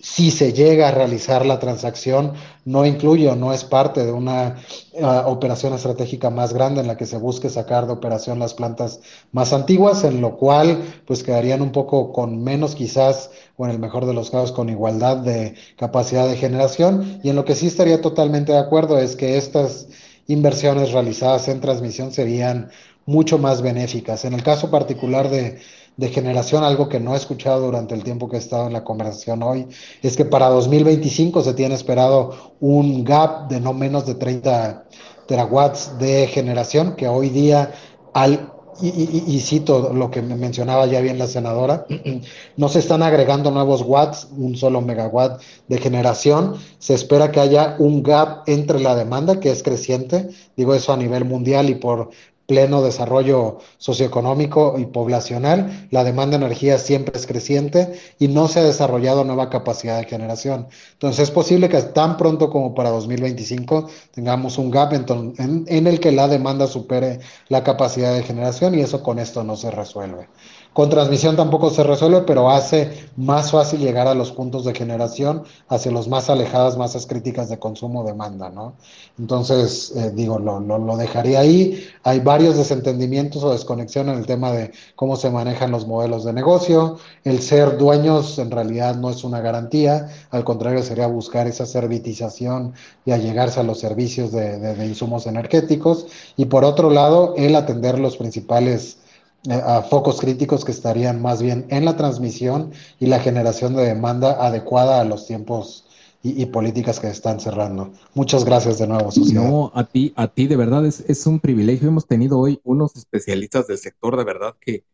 si 0.03 0.31
se 0.31 0.53
llega 0.53 0.89
a 0.89 0.93
realizar 0.93 1.45
la 1.45 1.59
transacción, 1.59 2.33
no 2.65 2.87
incluye 2.87 3.29
o 3.29 3.37
no 3.37 3.53
es 3.53 3.65
parte 3.65 4.05
de 4.05 4.13
una 4.13 4.57
uh, 4.93 5.29
operación 5.29 5.75
estratégica 5.75 6.31
más 6.31 6.55
grande 6.55 6.81
en 6.81 6.87
la 6.87 6.97
que 6.97 7.07
se 7.07 7.19
busque 7.19 7.51
sacar 7.51 7.87
de 7.87 7.93
operación 7.93 8.39
las 8.39 8.55
plantas 8.55 9.01
más 9.33 9.53
antiguas, 9.53 10.05
en 10.05 10.21
lo 10.21 10.37
cual 10.37 10.83
pues 11.07 11.23
quedarían 11.23 11.61
un 11.61 11.73
poco 11.73 12.13
con 12.13 12.43
menos 12.43 12.75
quizás, 12.75 13.31
o 13.57 13.67
en 13.67 13.73
el 13.73 13.79
mejor 13.79 14.07
de 14.07 14.15
los 14.15 14.31
casos, 14.31 14.53
con 14.53 14.71
igualdad 14.71 15.19
de 15.19 15.55
capacidad 15.77 16.27
de 16.27 16.37
generación. 16.37 17.21
Y 17.23 17.29
en 17.29 17.37
lo 17.37 17.45
que 17.45 17.55
sí 17.55 17.67
estaría 17.67 18.01
totalmente 18.01 18.53
de 18.53 18.59
acuerdo 18.59 18.99
es 18.99 19.17
que 19.17 19.37
estas 19.37 19.89
inversiones 20.27 20.93
realizadas 20.93 21.49
en 21.49 21.61
transmisión 21.61 22.13
serían 22.13 22.71
mucho 23.07 23.39
más 23.39 23.61
benéficas. 23.61 24.25
En 24.25 24.35
el 24.35 24.43
caso 24.43 24.71
particular 24.71 25.29
de 25.29 25.59
de 26.01 26.09
generación, 26.09 26.65
algo 26.65 26.89
que 26.89 26.99
no 26.99 27.13
he 27.13 27.19
escuchado 27.19 27.67
durante 27.67 27.95
el 27.95 28.03
tiempo 28.03 28.27
que 28.27 28.37
he 28.37 28.39
estado 28.39 28.67
en 28.67 28.73
la 28.73 28.85
conversación 28.85 29.43
hoy, 29.43 29.67
es 30.03 30.17
que 30.17 30.25
para 30.25 30.49
2025 30.49 31.43
se 31.43 31.53
tiene 31.53 31.75
esperado 31.75 32.55
un 32.59 33.05
gap 33.05 33.49
de 33.49 33.61
no 33.61 33.75
menos 33.75 34.07
de 34.07 34.15
30 34.15 34.87
terawatts 35.29 35.99
de 35.99 36.27
generación, 36.27 36.97
que 36.97 37.07
hoy 37.07 37.29
día 37.29 37.75
al 38.15 38.51
y, 38.83 38.89
y, 38.89 39.25
y, 39.27 39.41
cito 39.41 39.93
lo 39.93 40.11
que 40.11 40.23
me 40.23 40.37
mencionaba 40.37 40.87
ya 40.87 41.03
bien 41.03 41.19
la 41.19 41.27
senadora, 41.27 41.87
no 42.57 42.69
se 42.71 42.79
están 42.79 43.03
agregando 43.03 43.51
nuevos 43.51 43.83
watts, 43.83 44.29
un 44.35 44.57
solo 44.57 44.81
megawatt 44.81 45.43
de 45.69 45.77
generación, 45.77 46.55
se 46.79 46.95
espera 46.95 47.31
que 47.31 47.41
haya 47.41 47.77
un 47.79 48.03
gap 48.03 48.45
entre 48.47 48.81
la 48.81 48.95
demanda, 48.95 49.39
que 49.39 49.51
es 49.51 49.63
creciente, 49.63 50.31
digo 50.57 50.75
eso 50.75 50.95
a 50.95 50.97
nivel 50.97 51.27
mundial 51.27 51.69
y 51.69 51.75
por 51.75 52.09
pleno 52.51 52.83
desarrollo 52.83 53.59
socioeconómico 53.79 54.75
y 54.77 54.87
poblacional, 54.87 55.87
la 55.93 56.03
demanda 56.03 56.37
de 56.37 56.47
energía 56.47 56.79
siempre 56.79 57.17
es 57.17 57.25
creciente 57.25 57.93
y 58.19 58.27
no 58.27 58.49
se 58.49 58.59
ha 58.59 58.65
desarrollado 58.65 59.23
nueva 59.23 59.51
capacidad 59.51 59.99
de 59.99 60.09
generación. 60.09 60.67
Entonces 60.95 61.29
es 61.29 61.31
posible 61.31 61.69
que 61.69 61.81
tan 61.81 62.17
pronto 62.17 62.51
como 62.51 62.75
para 62.75 62.91
2025 62.91 63.89
tengamos 64.11 64.59
un 64.59 64.73
gap 64.73 64.93
en, 64.93 65.07
en, 65.39 65.65
en 65.69 65.87
el 65.87 66.01
que 66.01 66.11
la 66.11 66.27
demanda 66.27 66.67
supere 66.67 67.21
la 67.49 67.63
capacidad 67.63 68.13
de 68.15 68.25
generación 68.25 68.75
y 68.75 68.81
eso 68.81 69.01
con 69.01 69.21
esto 69.21 69.45
no 69.45 69.55
se 69.55 69.71
resuelve. 69.71 70.27
Con 70.73 70.89
transmisión 70.89 71.35
tampoco 71.35 71.71
se 71.71 71.83
resuelve, 71.83 72.21
pero 72.23 72.49
hace 72.49 73.09
más 73.17 73.51
fácil 73.51 73.81
llegar 73.81 74.07
a 74.07 74.15
los 74.15 74.31
puntos 74.31 74.65
de 74.65 74.73
generación 74.73 75.43
hacia 75.69 75.91
los 75.91 76.07
más 76.07 76.31
alejadas, 76.31 76.77
masas 76.79 77.07
críticas 77.07 77.49
de 77.49 77.59
consumo 77.59 78.05
demanda, 78.05 78.51
¿no? 78.51 78.75
Entonces, 79.19 79.93
eh, 79.97 80.13
digo, 80.15 80.39
lo, 80.39 80.61
lo, 80.61 80.79
lo, 80.79 80.97
dejaría 80.97 81.41
ahí. 81.41 81.85
Hay 82.05 82.21
varios 82.21 82.57
desentendimientos 82.57 83.43
o 83.43 83.51
desconexión 83.51 84.09
en 84.11 84.19
el 84.19 84.27
tema 84.27 84.53
de 84.53 84.71
cómo 84.95 85.17
se 85.17 85.29
manejan 85.31 85.73
los 85.73 85.89
modelos 85.89 86.25
de 86.25 86.33
negocio. 86.33 86.99
El 87.25 87.43
ser 87.43 87.77
dueños 87.77 88.39
en 88.39 88.53
realidad 88.53 88.95
no 88.95 89.11
es 89.11 89.25
una 89.25 89.41
garantía, 89.41 90.09
al 90.31 90.45
contrario 90.45 90.85
sería 90.85 91.09
buscar 91.09 91.49
esa 91.49 91.67
servitización 91.67 92.75
y 93.05 93.11
allegarse 93.11 93.59
a 93.59 93.65
los 93.65 93.81
servicios 93.81 94.31
de, 94.31 94.61
de, 94.61 94.77
de 94.77 94.87
insumos 94.87 95.27
energéticos. 95.27 96.07
Y 96.37 96.45
por 96.45 96.65
otro 96.65 96.91
lado, 96.91 97.35
el 97.37 97.57
atender 97.57 97.99
los 97.99 98.17
principales 98.17 99.00
a 99.49 99.83
focos 99.83 100.21
críticos 100.21 100.65
que 100.65 100.73
estarían 100.73 101.23
más 101.23 101.41
bien 101.41 101.67
en 101.71 101.85
la 101.85 101.97
transmisión 101.97 102.73
y 102.99 103.07
la 103.07 103.21
generación 103.21 103.75
de 103.75 103.85
demanda 103.85 104.45
adecuada 104.45 105.01
a 105.01 105.05
los 105.05 105.27
tiempos 105.27 105.87
y, 106.23 106.43
y 106.43 106.47
políticas 106.47 107.01
que 107.01 107.09
están 107.09 107.41
cerrando. 107.41 107.93
Muchas 108.15 108.45
gracias 108.45 108.79
de 108.79 108.87
nuevo, 108.87 109.11
sociedad. 109.11 109.49
No, 109.49 109.73
a 109.75 109.85
ti, 109.85 110.13
a 110.17 110.29
ti 110.29 110.47
de 110.47 110.57
verdad 110.57 110.85
es, 110.85 111.01
es 111.09 111.27
un 111.27 111.41
privilegio. 111.41 111.89
Hemos 111.89 112.07
tenido 112.07 112.39
hoy 112.39 112.61
unos 112.65 112.95
especialistas 112.97 113.67
del 113.67 113.79
sector 113.79 114.19
de 114.19 114.25
verdad 114.25 114.55
que, 114.61 114.85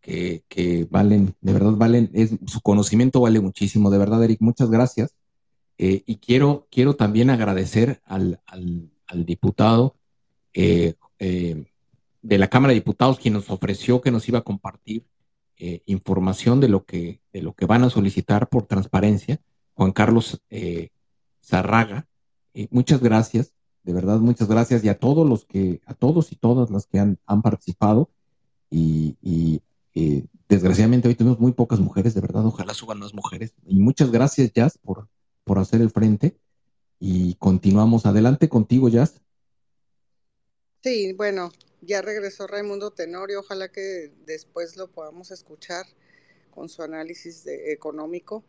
que, 0.00 0.42
que 0.48 0.86
valen, 0.90 1.34
de 1.42 1.52
verdad 1.52 1.72
valen, 1.76 2.10
es, 2.14 2.30
su 2.46 2.60
conocimiento 2.62 3.20
vale 3.20 3.40
muchísimo. 3.40 3.90
De 3.90 3.98
verdad, 3.98 4.24
Eric, 4.24 4.40
muchas 4.40 4.70
gracias. 4.70 5.14
Eh, 5.76 6.02
y 6.06 6.16
quiero, 6.16 6.66
quiero 6.70 6.96
también 6.96 7.28
agradecer 7.28 8.00
al, 8.04 8.40
al, 8.46 8.90
al 9.06 9.26
diputado 9.26 9.96
eh, 10.54 10.94
eh, 11.18 11.66
de 12.22 12.38
la 12.38 12.48
Cámara 12.48 12.70
de 12.70 12.80
Diputados 12.80 13.18
quien 13.18 13.34
nos 13.34 13.50
ofreció 13.50 14.00
que 14.00 14.10
nos 14.10 14.28
iba 14.28 14.38
a 14.38 14.42
compartir 14.42 15.04
eh, 15.58 15.82
información 15.86 16.60
de 16.60 16.68
lo, 16.68 16.84
que, 16.84 17.20
de 17.32 17.42
lo 17.42 17.52
que 17.54 17.66
van 17.66 17.84
a 17.84 17.90
solicitar 17.90 18.48
por 18.48 18.66
transparencia, 18.66 19.40
Juan 19.74 19.92
Carlos 19.92 20.40
eh, 20.50 20.90
Zarraga. 21.44 22.06
Eh, 22.54 22.68
muchas 22.70 23.00
gracias, 23.00 23.52
de 23.82 23.92
verdad, 23.92 24.18
muchas 24.18 24.48
gracias 24.48 24.84
y 24.84 24.88
a 24.88 24.98
todos 24.98 25.28
los 25.28 25.44
que, 25.44 25.80
a 25.86 25.94
todos 25.94 26.32
y 26.32 26.36
todas 26.36 26.70
las 26.70 26.86
que 26.86 26.98
han, 26.98 27.18
han 27.26 27.42
participado 27.42 28.10
y, 28.70 29.16
y 29.20 29.60
eh, 29.94 30.24
desgraciadamente 30.48 31.08
hoy 31.08 31.14
tenemos 31.14 31.38
muy 31.38 31.52
pocas 31.52 31.80
mujeres, 31.80 32.14
de 32.14 32.20
verdad, 32.20 32.46
ojalá 32.46 32.74
suban 32.74 32.98
más 32.98 33.14
mujeres. 33.14 33.54
Y 33.66 33.78
muchas 33.78 34.10
gracias, 34.10 34.52
Jazz, 34.52 34.78
por, 34.78 35.08
por 35.44 35.58
hacer 35.58 35.80
el 35.80 35.90
frente 35.90 36.36
y 36.98 37.34
continuamos 37.34 38.06
adelante 38.06 38.48
contigo, 38.48 38.88
Jazz. 38.88 39.20
Sí, 40.82 41.12
bueno, 41.12 41.50
ya 41.82 42.00
regresó 42.00 42.46
Raimundo 42.46 42.92
Tenorio, 42.92 43.40
ojalá 43.40 43.68
que 43.70 44.12
después 44.24 44.76
lo 44.76 44.88
podamos 44.88 45.30
escuchar 45.30 45.84
con 46.50 46.68
su 46.68 46.82
análisis 46.82 47.44
de, 47.44 47.72
económico. 47.72 48.44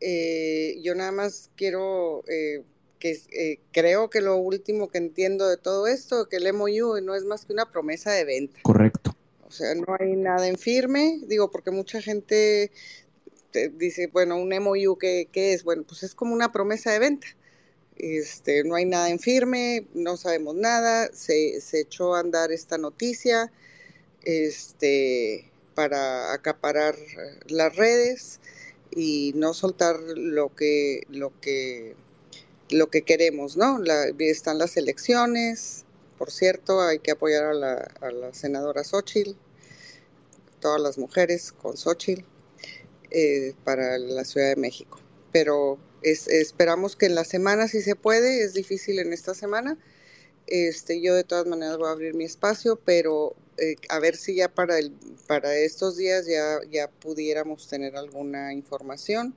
Eh, 0.00 0.80
yo 0.82 0.94
nada 0.94 1.12
más 1.12 1.50
quiero 1.56 2.24
eh, 2.28 2.64
que 2.98 3.20
eh, 3.30 3.60
creo 3.70 4.10
que 4.10 4.20
lo 4.20 4.36
último 4.36 4.88
que 4.88 4.98
entiendo 4.98 5.48
de 5.48 5.56
todo 5.56 5.86
esto, 5.86 6.28
que 6.28 6.36
el 6.36 6.52
MOU 6.52 7.00
no 7.00 7.14
es 7.14 7.24
más 7.24 7.44
que 7.44 7.52
una 7.52 7.70
promesa 7.70 8.10
de 8.10 8.24
venta. 8.24 8.60
Correcto. 8.62 9.16
O 9.46 9.50
sea, 9.50 9.74
no 9.74 9.96
hay 9.98 10.16
nada 10.16 10.48
en 10.48 10.56
firme, 10.56 11.20
digo, 11.26 11.50
porque 11.50 11.70
mucha 11.70 12.00
gente 12.00 12.72
dice, 13.74 14.06
bueno, 14.06 14.38
un 14.38 14.48
MOU, 14.48 14.96
¿qué, 14.96 15.28
¿qué 15.30 15.52
es? 15.52 15.62
Bueno, 15.62 15.84
pues 15.86 16.02
es 16.02 16.14
como 16.14 16.32
una 16.32 16.52
promesa 16.52 16.90
de 16.90 16.98
venta 16.98 17.28
este, 17.96 18.64
no 18.64 18.74
hay 18.74 18.84
nada 18.84 19.10
en 19.10 19.18
firme, 19.18 19.86
no 19.94 20.16
sabemos 20.16 20.54
nada, 20.54 21.10
se, 21.12 21.60
se 21.60 21.80
echó 21.80 22.14
a 22.14 22.20
andar 22.20 22.52
esta 22.52 22.78
noticia 22.78 23.52
este, 24.24 25.50
para 25.74 26.32
acaparar 26.32 26.96
las 27.48 27.76
redes 27.76 28.40
y 28.90 29.32
no 29.34 29.54
soltar 29.54 29.96
lo 30.00 30.54
que, 30.54 31.06
lo 31.08 31.32
que, 31.40 31.94
lo 32.70 32.88
que 32.90 33.02
queremos, 33.02 33.56
¿no? 33.56 33.78
La, 33.78 34.06
están 34.18 34.58
las 34.58 34.76
elecciones, 34.76 35.84
por 36.18 36.30
cierto, 36.30 36.80
hay 36.82 36.98
que 36.98 37.12
apoyar 37.12 37.44
a 37.44 37.54
la, 37.54 37.74
a 38.00 38.10
la 38.10 38.34
senadora 38.34 38.84
Xochitl, 38.84 39.32
todas 40.60 40.80
las 40.80 40.98
mujeres 40.98 41.52
con 41.52 41.76
Xochitl, 41.76 42.24
eh, 43.10 43.54
para 43.64 43.98
la 43.98 44.24
Ciudad 44.24 44.48
de 44.48 44.56
México. 44.56 44.98
Pero 45.32 45.78
esperamos 46.02 46.96
que 46.96 47.06
en 47.06 47.14
la 47.14 47.24
semana 47.24 47.68
si 47.68 47.80
se 47.80 47.96
puede, 47.96 48.42
es 48.42 48.54
difícil 48.54 48.98
en 48.98 49.12
esta 49.12 49.34
semana. 49.34 49.78
Este, 50.46 51.00
yo 51.00 51.14
de 51.14 51.24
todas 51.24 51.46
maneras 51.46 51.78
voy 51.78 51.88
a 51.88 51.92
abrir 51.92 52.14
mi 52.14 52.24
espacio, 52.24 52.76
pero 52.76 53.34
eh, 53.58 53.76
a 53.88 53.98
ver 53.98 54.16
si 54.16 54.34
ya 54.34 54.48
para, 54.48 54.78
el, 54.78 54.92
para 55.26 55.56
estos 55.56 55.96
días 55.96 56.26
ya, 56.26 56.58
ya 56.70 56.88
pudiéramos 56.88 57.68
tener 57.68 57.96
alguna 57.96 58.52
información. 58.52 59.34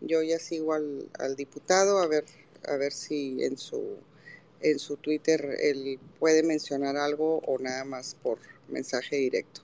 Yo 0.00 0.22
ya 0.22 0.38
sigo 0.38 0.74
al, 0.74 1.36
diputado 1.36 1.98
a 1.98 2.06
ver, 2.06 2.24
a 2.66 2.76
ver 2.76 2.92
si 2.92 3.42
en 3.44 3.56
su, 3.56 3.98
en 4.60 4.78
su 4.78 4.96
Twitter 4.96 5.56
él 5.60 5.98
puede 6.18 6.42
mencionar 6.42 6.96
algo 6.96 7.38
o 7.46 7.58
nada 7.58 7.84
más 7.84 8.16
por 8.22 8.38
mensaje 8.68 9.16
directo. 9.16 9.62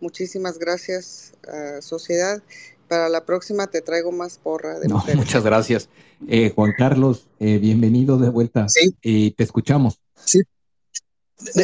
Muchísimas 0.00 0.58
gracias, 0.58 1.32
sociedad. 1.80 2.42
Para 2.88 3.08
la 3.08 3.24
próxima 3.24 3.66
te 3.66 3.82
traigo 3.82 4.12
más 4.12 4.38
porra 4.38 4.78
de 4.78 4.88
no, 4.88 5.04
Muchas 5.14 5.44
gracias. 5.44 5.88
Eh, 6.26 6.52
Juan 6.54 6.72
Carlos, 6.76 7.28
eh, 7.38 7.58
bienvenido 7.58 8.18
de 8.18 8.30
vuelta. 8.30 8.68
Sí. 8.68 8.94
Y 9.02 9.32
te 9.32 9.44
escuchamos. 9.44 10.00
Sí, 10.24 10.40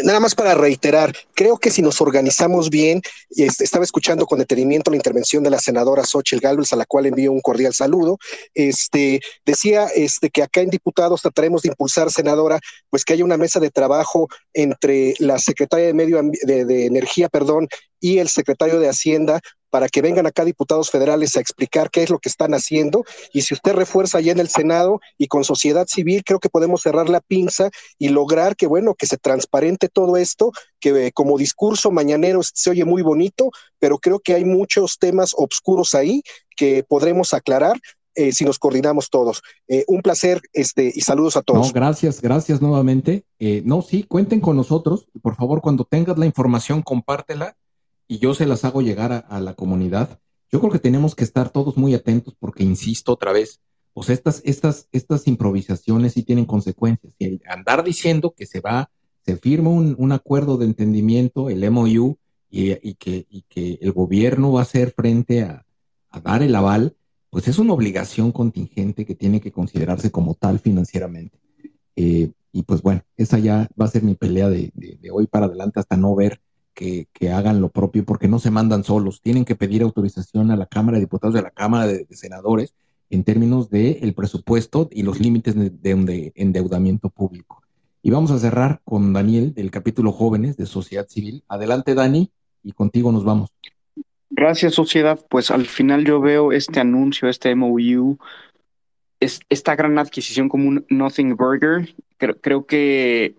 Nada 0.05 0.21
más 0.21 0.37
para 0.37 0.55
reiterar, 0.55 1.13
creo 1.35 1.59
que 1.59 1.71
si 1.71 1.83
nos 1.83 2.01
organizamos 2.01 2.71
bien, 2.71 3.03
y 3.31 3.43
estaba 3.43 3.85
escuchando 3.85 4.25
con 4.25 4.39
detenimiento 4.39 4.89
la 4.93 4.97
intervención 4.97 5.43
de 5.43 5.51
la 5.51 5.59
senadora 5.59 6.05
Xochitl 6.05 6.41
Gálvez, 6.41 6.73
a 6.73 6.77
la 6.77 6.87
cual 6.87 7.07
envío 7.07 7.33
un 7.33 7.41
cordial 7.41 7.75
saludo, 7.75 8.19
este, 8.55 9.21
decía 9.45 9.87
este, 9.87 10.31
que 10.31 10.45
acá 10.45 10.61
en 10.61 10.71
diputados 10.71 11.23
trataremos 11.23 11.63
de 11.63 11.71
impulsar, 11.71 12.09
senadora, 12.13 12.61
pues 12.89 13.05
que 13.05 13.15
haya 13.15 13.25
una 13.25 13.37
mesa 13.37 13.59
de 13.59 13.71
trabajo 13.71 14.29
entre 14.53 15.15
la 15.19 15.41
secretaria 15.41 15.87
de 15.87 15.95
Medio 15.95 16.23
de, 16.23 16.65
de 16.65 16.87
Energía, 16.87 17.29
perdón, 17.29 17.67
y 17.99 18.19
el 18.19 18.29
secretario 18.29 18.79
de 18.79 18.89
Hacienda 18.89 19.41
para 19.75 19.89
que 19.89 20.03
vengan 20.03 20.25
acá 20.25 20.45
diputados 20.45 20.89
federales 20.89 21.35
a 21.35 21.41
explicar 21.41 21.91
qué 21.91 22.05
es 22.05 22.11
lo 22.11 22.21
que 22.21 22.29
están 22.29 22.55
haciendo. 22.55 23.03
Y 23.33 23.43
si 23.43 23.55
usted 23.55 23.73
refuerza 23.73 24.19
allá 24.19 24.31
en 24.31 24.39
el 24.39 24.49
Senado 24.49 25.01
y 25.19 25.27
con 25.27 25.43
sociedad 25.43 25.89
civil, 25.89 26.23
creo 26.25 26.39
que 26.39 26.49
podemos 26.49 26.83
cerrar 26.83 27.09
la 27.09 27.19
pinza 27.19 27.71
y 27.99 28.11
lograr 28.11 28.55
que, 28.55 28.69
bueno, 28.69 28.95
que 28.95 29.07
se 29.07 29.17
transparente 29.17 29.89
todo 29.89 30.17
esto, 30.17 30.53
que 30.79 31.09
eh, 31.09 31.11
como 31.13 31.37
discurso 31.37 31.91
mañanero 31.91 32.41
se 32.45 32.71
oye 32.71 32.85
muy 32.85 33.03
bonito, 33.03 33.51
pero 33.81 33.99
creo 33.99 34.21
que 34.21 34.35
hay 34.35 34.45
muchos 34.45 34.97
temas 35.01 35.35
oscuros 35.37 35.97
ahí 35.97 36.23
que 36.55 36.85
podremos 36.85 37.35
aclarar 37.35 37.77
eh, 38.15 38.31
si 38.31 38.45
nos 38.45 38.61
coordinamos 38.61 39.11
todos. 39.11 39.43
Eh, 39.67 39.83
un 39.89 40.03
placer 40.03 40.41
este, 40.53 40.93
y 40.95 41.01
saludos 41.01 41.37
a 41.37 41.43
todos. 41.43 41.67
No, 41.67 41.73
gracias, 41.73 42.23
gracias 42.23 42.63
nuevamente. 42.63 43.25
no, 43.65 43.83
sí, 43.83 44.05
cuenten 44.05 44.39
con 44.39 44.55
nosotros. 44.55 45.09
Por 45.21 45.35
favor, 45.35 45.61
cuando 45.61 45.85
tengas 45.85 46.17
la 46.17 46.27
información, 46.27 46.81
compártela 46.81 47.57
y 48.07 48.19
yo 48.19 48.35
se 48.35 48.47
las 48.47 48.65
hago 48.65 48.83
llegar 48.83 49.27
a, 49.29 49.41
la 49.41 49.55
comunidad, 49.55 50.21
yo 50.51 50.61
creo 50.61 50.73
que 50.73 50.79
tenemos 50.79 51.15
que 51.15 51.25
estar 51.25 51.51
todos 51.51 51.77
muy 51.77 51.95
atentos 51.95 52.35
porque, 52.39 52.63
insisto 52.63 53.13
otra 53.13 53.33
vez, 53.33 53.61
pues 53.93 54.11
estas, 54.11 54.43
estas, 54.45 54.89
estas 54.93 55.27
improvisaciones 55.27 56.13
sí 56.13 56.23
tienen 56.23 56.45
consecuencias. 56.45 57.15
Y 57.19 57.41
andar 57.49 57.85
diciendo 57.85 58.35
que 58.37 58.47
se 58.47 58.61
va, 58.61 58.91
se 59.25 59.37
firma 59.37 59.71
un, 59.71 60.13
acuerdo 60.13 60.57
de 60.57 60.67
entendimiento, 60.67 61.49
el 61.49 61.69
MOU, 61.71 62.19
y, 62.51 62.95
que, 62.95 63.27
y 63.29 63.43
que 63.49 63.79
el 63.81 63.91
gobierno 63.91 64.53
va 64.53 64.61
a 64.61 64.63
hacer 64.63 64.93
frente 64.93 65.43
a, 65.43 65.65
dar 66.23 66.45
el 66.45 66.55
aval, 66.55 66.97
pues 67.31 67.49
es 67.49 67.59
una 67.59 67.73
obligación 67.73 68.31
contingente 68.31 69.05
que 69.05 69.17
tiene 69.17 69.41
que 69.41 69.51
considerarse 69.51 70.13
como 70.13 70.35
tal 70.35 70.61
financieramente. 70.61 71.41
Eh, 71.97 72.31
y 72.53 72.63
pues 72.63 72.83
bueno, 72.83 73.03
esa 73.17 73.41
ya 73.41 73.69
va 73.81 73.87
a 73.87 73.89
ser 73.89 74.05
mi 74.05 74.15
pelea 74.15 74.49
de, 74.49 74.71
de 74.75 75.11
hoy 75.11 75.27
para 75.27 75.47
adelante 75.47 75.81
hasta 75.81 75.97
no 75.97 76.15
ver 76.15 76.41
que, 76.75 77.09
hagan 77.33 77.61
lo 77.61 77.71
propio 77.71 78.05
porque 78.05 78.29
no 78.29 78.39
se 78.39 78.51
mandan 78.51 78.85
solos. 78.85 79.21
Tienen 79.23 79.45
que 79.45 79.55
pedir 79.55 79.83
autorización 79.83 80.51
a 80.51 80.57
la 80.57 80.67
Cámara 80.67 80.97
de 80.97 81.05
Diputados 81.05 81.35
y 81.35 81.39
a 81.39 81.43
la 81.43 81.51
Cámara 81.51 81.87
de, 81.87 82.07
Senadores 82.11 82.75
en 83.11 83.25
términos 83.25 83.71
del 83.71 83.99
el 84.03 84.15
presupuesto 84.15 84.89
y 84.91 85.03
los 85.03 85.21
límites 85.21 85.55
de, 85.55 86.33
endeudamiento 86.35 87.09
público. 87.09 87.63
Y 88.03 88.11
vamos 88.11 88.31
a 88.31 88.39
cerrar 88.39 88.83
con 88.85 89.13
Daniel 89.13 89.55
del 89.55 89.71
capítulo 89.71 90.13
Jóvenes 90.13 90.57
de 90.57 90.67
Sociedad 90.67 91.07
Civil. 91.09 91.43
Adelante, 91.49 91.95
Dani, 91.95 92.31
y 92.63 92.73
contigo 92.73 93.13
nos 93.13 93.25
vamos. 93.25 93.51
Gracias, 94.29 94.75
sociedad. 94.75 95.19
Pues 95.31 95.51
al 95.51 95.67
final 95.67 96.05
yo 96.05 96.21
veo 96.21 96.53
este 96.53 96.81
anuncio, 96.81 97.29
este 97.29 97.55
MOU, 97.55 98.19
es, 99.21 99.41
esta 99.49 99.77
gran 99.77 99.99
adquisición 99.99 100.49
como 100.49 100.69
un 100.69 100.85
Nothing 100.91 101.37
Burger. 101.37 101.95
creo 102.19 102.67
que 102.67 103.37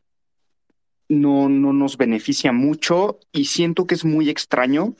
no, 1.10 1.50
no 1.50 1.74
nos 1.74 1.98
beneficia 1.98 2.52
mucho 2.52 3.20
y 3.32 3.46
siento 3.46 3.88
que 3.88 3.96
es 3.96 4.06
muy 4.06 4.30
extraño. 4.30 4.96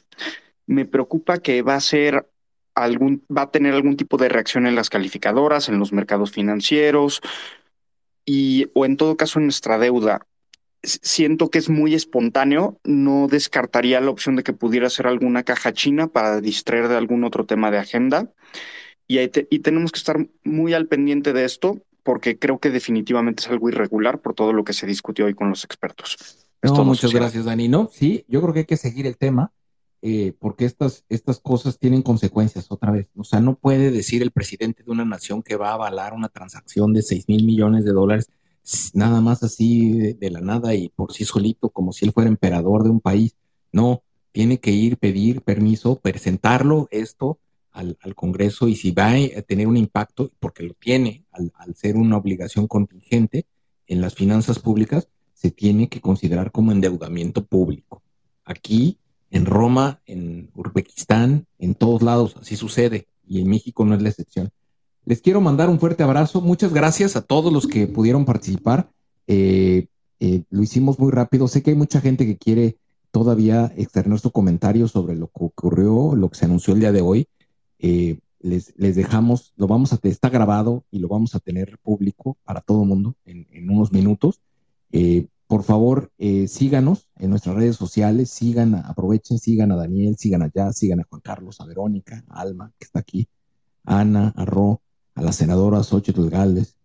Me 0.68 0.86
preocupa 0.86 1.38
que 1.40 1.62
va 1.62 1.76
a 1.76 1.82
ser 1.82 2.28
algún, 2.76 3.24
va 3.36 3.44
a 3.44 3.52
tener 3.52 3.74
algún 3.74 3.98
tipo 3.98 4.18
de 4.18 4.30
reacción 4.30 4.68
en 4.68 4.76
las 4.76 4.90
calificadoras, 4.90 5.70
en 5.70 5.80
los 5.80 5.94
mercados 5.94 6.32
financieros 6.32 7.22
y, 8.26 8.68
o 8.74 8.86
en 8.86 8.98
todo 8.98 9.18
caso 9.18 9.40
en 9.40 9.46
nuestra 9.46 9.78
deuda. 9.78 10.26
Siento 10.84 11.50
que 11.50 11.58
es 11.58 11.70
muy 11.70 11.96
espontáneo, 11.96 12.80
no 12.84 13.28
descartaría 13.28 14.00
la 14.02 14.12
opción 14.12 14.36
de 14.36 14.44
que 14.44 14.54
pudiera 14.54 14.90
ser 14.90 15.08
alguna 15.08 15.44
caja 15.44 15.74
china 15.74 16.08
para 16.08 16.42
distraer 16.42 16.88
de 16.90 16.98
algún 16.98 17.24
otro 17.24 17.46
tema 17.46 17.72
de 17.72 17.80
agenda. 17.80 18.32
Y, 19.08 19.20
y 19.20 19.60
tenemos 19.60 19.92
que 19.92 19.98
estar 19.98 20.28
muy 20.44 20.74
al 20.74 20.88
pendiente 20.88 21.34
de 21.34 21.46
esto 21.46 21.82
porque 22.06 22.38
creo 22.38 22.60
que 22.60 22.70
definitivamente 22.70 23.42
es 23.42 23.50
algo 23.50 23.68
irregular 23.68 24.22
por 24.22 24.36
todo 24.36 24.54
lo 24.54 24.64
que 24.64 24.74
se 24.74 24.86
discutió 24.86 25.26
hoy 25.26 25.34
con 25.34 25.50
los 25.50 25.64
expertos. 25.64 26.16
muchas 26.62 27.12
gracias, 27.12 27.46
Dani. 27.46 27.68
No, 27.68 27.90
sí, 27.92 28.24
yo 28.28 28.44
creo 28.44 28.54
que 28.54 28.60
hay 28.60 28.66
que 28.66 28.78
seguir 28.78 29.08
el 29.08 29.18
tema, 29.18 29.52
eh, 30.04 30.34
porque 30.38 30.66
estas, 30.66 31.04
estas 31.10 31.40
cosas 31.40 31.80
tienen 31.80 32.04
consecuencias 32.04 32.68
otra 32.70 32.92
vez. 32.92 33.10
O 33.18 33.24
sea, 33.24 33.42
no 33.42 33.56
puede 33.56 33.90
decir 33.90 34.22
el 34.22 34.30
presidente 34.30 34.84
de 34.84 34.92
una 34.92 35.04
nación 35.04 35.42
que 35.42 35.56
va 35.56 35.72
a 35.72 35.74
avalar 35.74 36.14
una 36.14 36.30
transacción 36.30 36.94
de 36.94 37.02
6 37.02 37.28
mil 37.28 37.44
millones 37.44 37.86
de 37.86 37.92
dólares 37.92 38.30
nada 38.94 39.20
más 39.20 39.42
así 39.42 40.14
de, 40.14 40.30
la 40.30 40.42
nada 40.42 40.76
y 40.76 40.90
por 40.90 41.12
sí 41.12 41.26
solito, 41.26 41.70
como 41.70 41.92
si 41.92 42.06
él 42.06 42.12
fuera 42.12 42.30
emperador 42.30 42.84
de 42.84 42.92
un 42.92 43.00
país. 43.00 43.36
No, 43.72 44.04
tiene 44.32 44.60
que 44.60 44.72
ir, 44.72 44.98
pedir 44.98 45.42
permiso, 45.42 46.00
presentarlo 46.00 46.88
esto 46.92 47.40
al, 47.76 48.16
Congreso 48.16 48.68
y 48.68 48.76
si 48.76 48.92
va 48.92 49.12
a 49.12 49.42
tener 49.42 49.68
un 49.68 49.78
impacto, 49.78 50.32
porque 50.40 50.64
lo 50.64 50.74
tiene 50.74 51.26
al, 51.32 51.52
ser 51.76 51.98
una 51.98 52.18
obligación 52.18 52.68
contingente 52.68 53.46
en 53.88 54.02
las 54.02 54.16
finanzas 54.16 54.60
públicas, 54.60 55.10
se 55.34 55.52
tiene 55.52 55.90
que 55.90 56.02
considerar 56.02 56.52
como 56.52 56.72
endeudamiento 56.72 57.46
público. 57.46 58.02
Aquí, 58.46 58.98
en 59.30 59.46
Roma, 59.46 60.02
en 60.06 60.50
Uzbekistán, 60.56 61.46
en 61.60 61.76
todos 61.76 62.02
lados, 62.02 62.36
así 62.40 62.56
sucede 62.56 63.08
y 63.28 63.42
en 63.42 63.50
México 63.50 63.86
no 63.86 63.96
es 63.96 64.02
la 64.02 64.10
excepción. 64.10 64.50
Les 65.04 65.22
quiero 65.22 65.42
mandar 65.42 65.70
un 65.70 65.80
fuerte 65.80 66.04
abrazo. 66.04 66.42
Muchas 66.42 66.74
gracias 66.74 67.16
a 67.16 67.22
todos 67.22 67.54
los 67.54 67.68
que 67.68 67.86
pudieron 67.86 68.26
participar. 68.26 68.90
Eh, 69.28 69.88
eh, 70.20 70.44
lo 70.50 70.64
hicimos 70.64 70.98
muy 70.98 71.12
rápido. 71.12 71.48
Sé 71.48 71.62
que 71.62 71.72
hay 71.72 71.76
mucha 71.76 72.02
gente 72.02 72.26
que 72.26 72.38
quiere 72.38 72.78
todavía 73.12 73.72
externar 73.78 74.20
su 74.20 74.32
comentario 74.32 74.88
sobre 74.88 75.16
lo 75.16 75.28
que 75.28 75.44
ocurrió, 75.44 76.16
lo 76.16 76.30
que 76.30 76.38
se 76.38 76.46
anunció 76.46 76.74
el 76.74 76.80
día 76.80 76.92
de 76.92 77.02
hoy. 77.02 77.28
Eh, 77.80 78.20
les, 78.40 78.76
dejamos, 78.78 79.54
lo 79.58 79.68
vamos 79.68 79.92
a, 79.94 80.00
está 80.04 80.30
grabado 80.30 80.84
y 80.92 81.00
lo 81.00 81.08
vamos 81.08 81.34
a 81.36 81.40
tener 81.40 81.80
público 81.80 82.38
para 82.44 82.62
todo 82.62 82.84
el 82.84 82.90
mundo 82.90 83.16
en, 83.26 83.70
unos 83.70 83.92
minutos. 83.92 84.42
Eh, 84.92 85.28
por 85.48 85.64
favor, 85.64 86.12
eh, 86.18 86.48
síganos 86.48 87.10
en 87.18 87.32
nuestras 87.32 87.56
redes 87.56 87.76
sociales, 87.76 88.30
sigan, 88.30 88.76
aprovechen, 88.76 89.40
sigan 89.40 89.72
a 89.72 89.76
Daniel, 89.76 90.16
sigan 90.18 90.44
allá, 90.44 90.72
sigan 90.74 91.00
a 91.00 91.06
Juan 91.10 91.22
Carlos, 91.22 91.60
a 91.60 91.66
Verónica, 91.66 92.24
a 92.30 92.42
Alma, 92.42 92.72
que 92.78 92.86
está 92.86 93.00
aquí, 93.00 93.28
a 93.84 94.00
Ana, 94.00 94.34
a 94.36 94.46
Ro, 94.46 94.82
a 95.16 95.22
la 95.22 95.32
senadora 95.32 95.84
Xochitl 95.84 96.30
Galvez, 96.30 96.78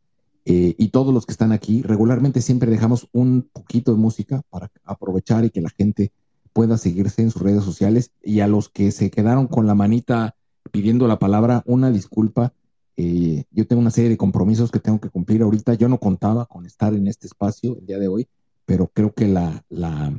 y 0.45 0.89
todos 0.89 1.15
los 1.15 1.27
que 1.27 1.33
están 1.33 1.53
aquí. 1.53 1.83
Regularmente 1.83 2.41
siempre 2.41 2.71
dejamos 2.71 3.09
un 3.13 3.49
poquito 3.53 3.93
de 3.93 3.99
música 3.99 4.43
para 4.51 4.71
aprovechar 4.85 5.45
y 5.45 5.51
que 5.51 5.61
la 5.61 5.71
gente 5.71 6.13
pueda 6.53 6.77
seguirse 6.77 7.23
en 7.23 7.31
sus 7.31 7.43
redes 7.43 7.65
sociales. 7.65 8.13
Y 8.23 8.41
a 8.41 8.49
los 8.49 8.69
que 8.69 8.91
se 8.91 9.11
quedaron 9.11 9.47
con 9.47 9.67
la 9.67 9.75
manita 9.75 10.35
pidiendo 10.71 11.07
la 11.09 11.19
palabra, 11.19 11.63
una 11.67 11.91
disculpa. 11.91 12.53
Eh, 12.97 13.45
yo 13.51 13.67
tengo 13.67 13.81
una 13.81 13.91
serie 13.91 14.11
de 14.11 14.17
compromisos 14.17 14.71
que 14.71 14.81
tengo 14.81 15.01
que 15.01 15.11
cumplir 15.11 15.43
ahorita. 15.43 15.75
Yo 15.75 15.89
no 15.89 15.99
contaba 15.99 16.47
con 16.47 16.67
estar 16.67 16.95
en 16.95 17.07
este 17.07 17.27
espacio 17.27 17.77
el 17.79 17.87
día 17.87 17.99
de 17.99 18.09
hoy, 18.09 18.29
pero 18.67 18.89
creo 18.93 19.13
que 19.13 19.27
la, 19.27 19.65
la, 19.69 20.13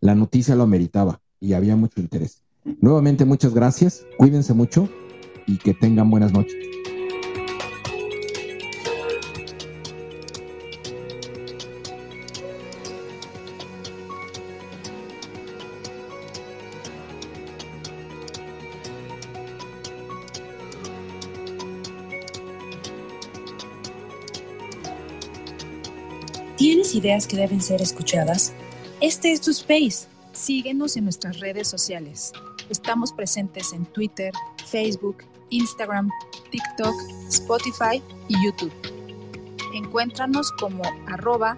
la 0.00 0.14
noticia 0.14 0.56
lo 0.56 0.64
ameritaba 0.64 1.20
y 1.38 1.52
había 1.52 1.76
mucho 1.76 2.00
interés. 2.00 2.42
Nuevamente, 2.80 3.24
muchas 3.24 3.54
gracias. 3.54 4.04
Cuídense 4.18 4.54
mucho 4.54 4.88
y 5.46 5.58
que 5.58 5.74
tengan 5.74 6.10
buenas 6.10 6.32
noches. 6.32 6.56
Ideas 27.00 27.26
que 27.26 27.36
deben 27.36 27.60
ser 27.62 27.80
escuchadas? 27.80 28.52
Este 29.00 29.32
es 29.32 29.40
tu 29.40 29.50
space. 29.50 30.06
Síguenos 30.32 30.96
en 30.96 31.04
nuestras 31.04 31.40
redes 31.40 31.66
sociales. 31.66 32.32
Estamos 32.68 33.12
presentes 33.12 33.72
en 33.72 33.86
Twitter, 33.86 34.32
Facebook, 34.66 35.24
Instagram, 35.48 36.10
TikTok, 36.50 36.94
Spotify 37.28 38.02
y 38.28 38.44
YouTube. 38.44 38.72
Encuéntranos 39.74 40.52
como 40.52 40.82
arroba 41.06 41.56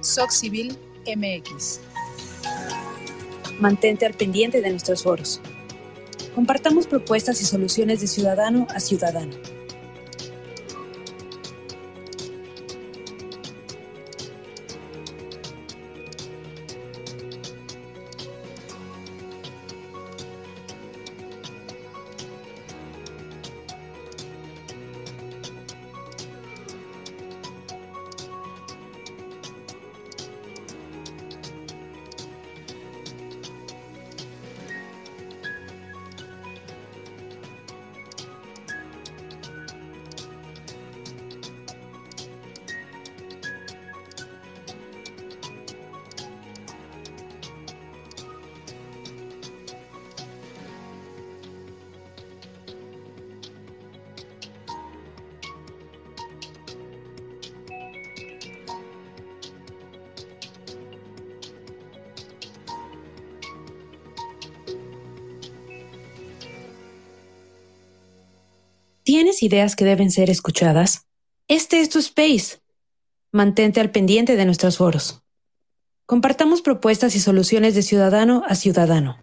SocCivilMX. 0.00 1.80
Mantente 3.58 4.06
al 4.06 4.14
pendiente 4.14 4.60
de 4.60 4.70
nuestros 4.70 5.02
foros. 5.02 5.40
Compartamos 6.34 6.86
propuestas 6.86 7.40
y 7.40 7.44
soluciones 7.44 8.00
de 8.00 8.06
ciudadano 8.06 8.66
a 8.70 8.80
ciudadano. 8.80 9.34
Ideas 69.46 69.76
que 69.76 69.84
deben 69.84 70.10
ser 70.10 70.28
escuchadas? 70.28 71.06
Este 71.48 71.80
es 71.80 71.88
tu 71.88 71.98
space. 71.98 72.58
Mantente 73.32 73.80
al 73.80 73.90
pendiente 73.90 74.36
de 74.36 74.44
nuestros 74.44 74.76
foros. 74.76 75.22
Compartamos 76.04 76.62
propuestas 76.62 77.16
y 77.16 77.20
soluciones 77.20 77.74
de 77.74 77.82
ciudadano 77.82 78.42
a 78.46 78.54
ciudadano. 78.54 79.16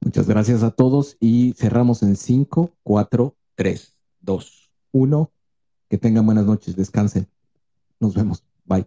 Muchas 0.00 0.28
gracias 0.28 0.62
a 0.62 0.70
todos 0.70 1.16
y 1.20 1.54
cerramos 1.54 2.02
en 2.02 2.16
5, 2.16 2.70
4, 2.82 3.34
3, 3.54 3.94
2, 4.20 4.70
1. 4.92 5.30
Que 5.88 5.98
tengan 5.98 6.26
buenas 6.26 6.46
noches, 6.46 6.76
descansen. 6.76 7.26
Nos 7.98 8.14
vemos. 8.14 8.44
Bye. 8.64 8.86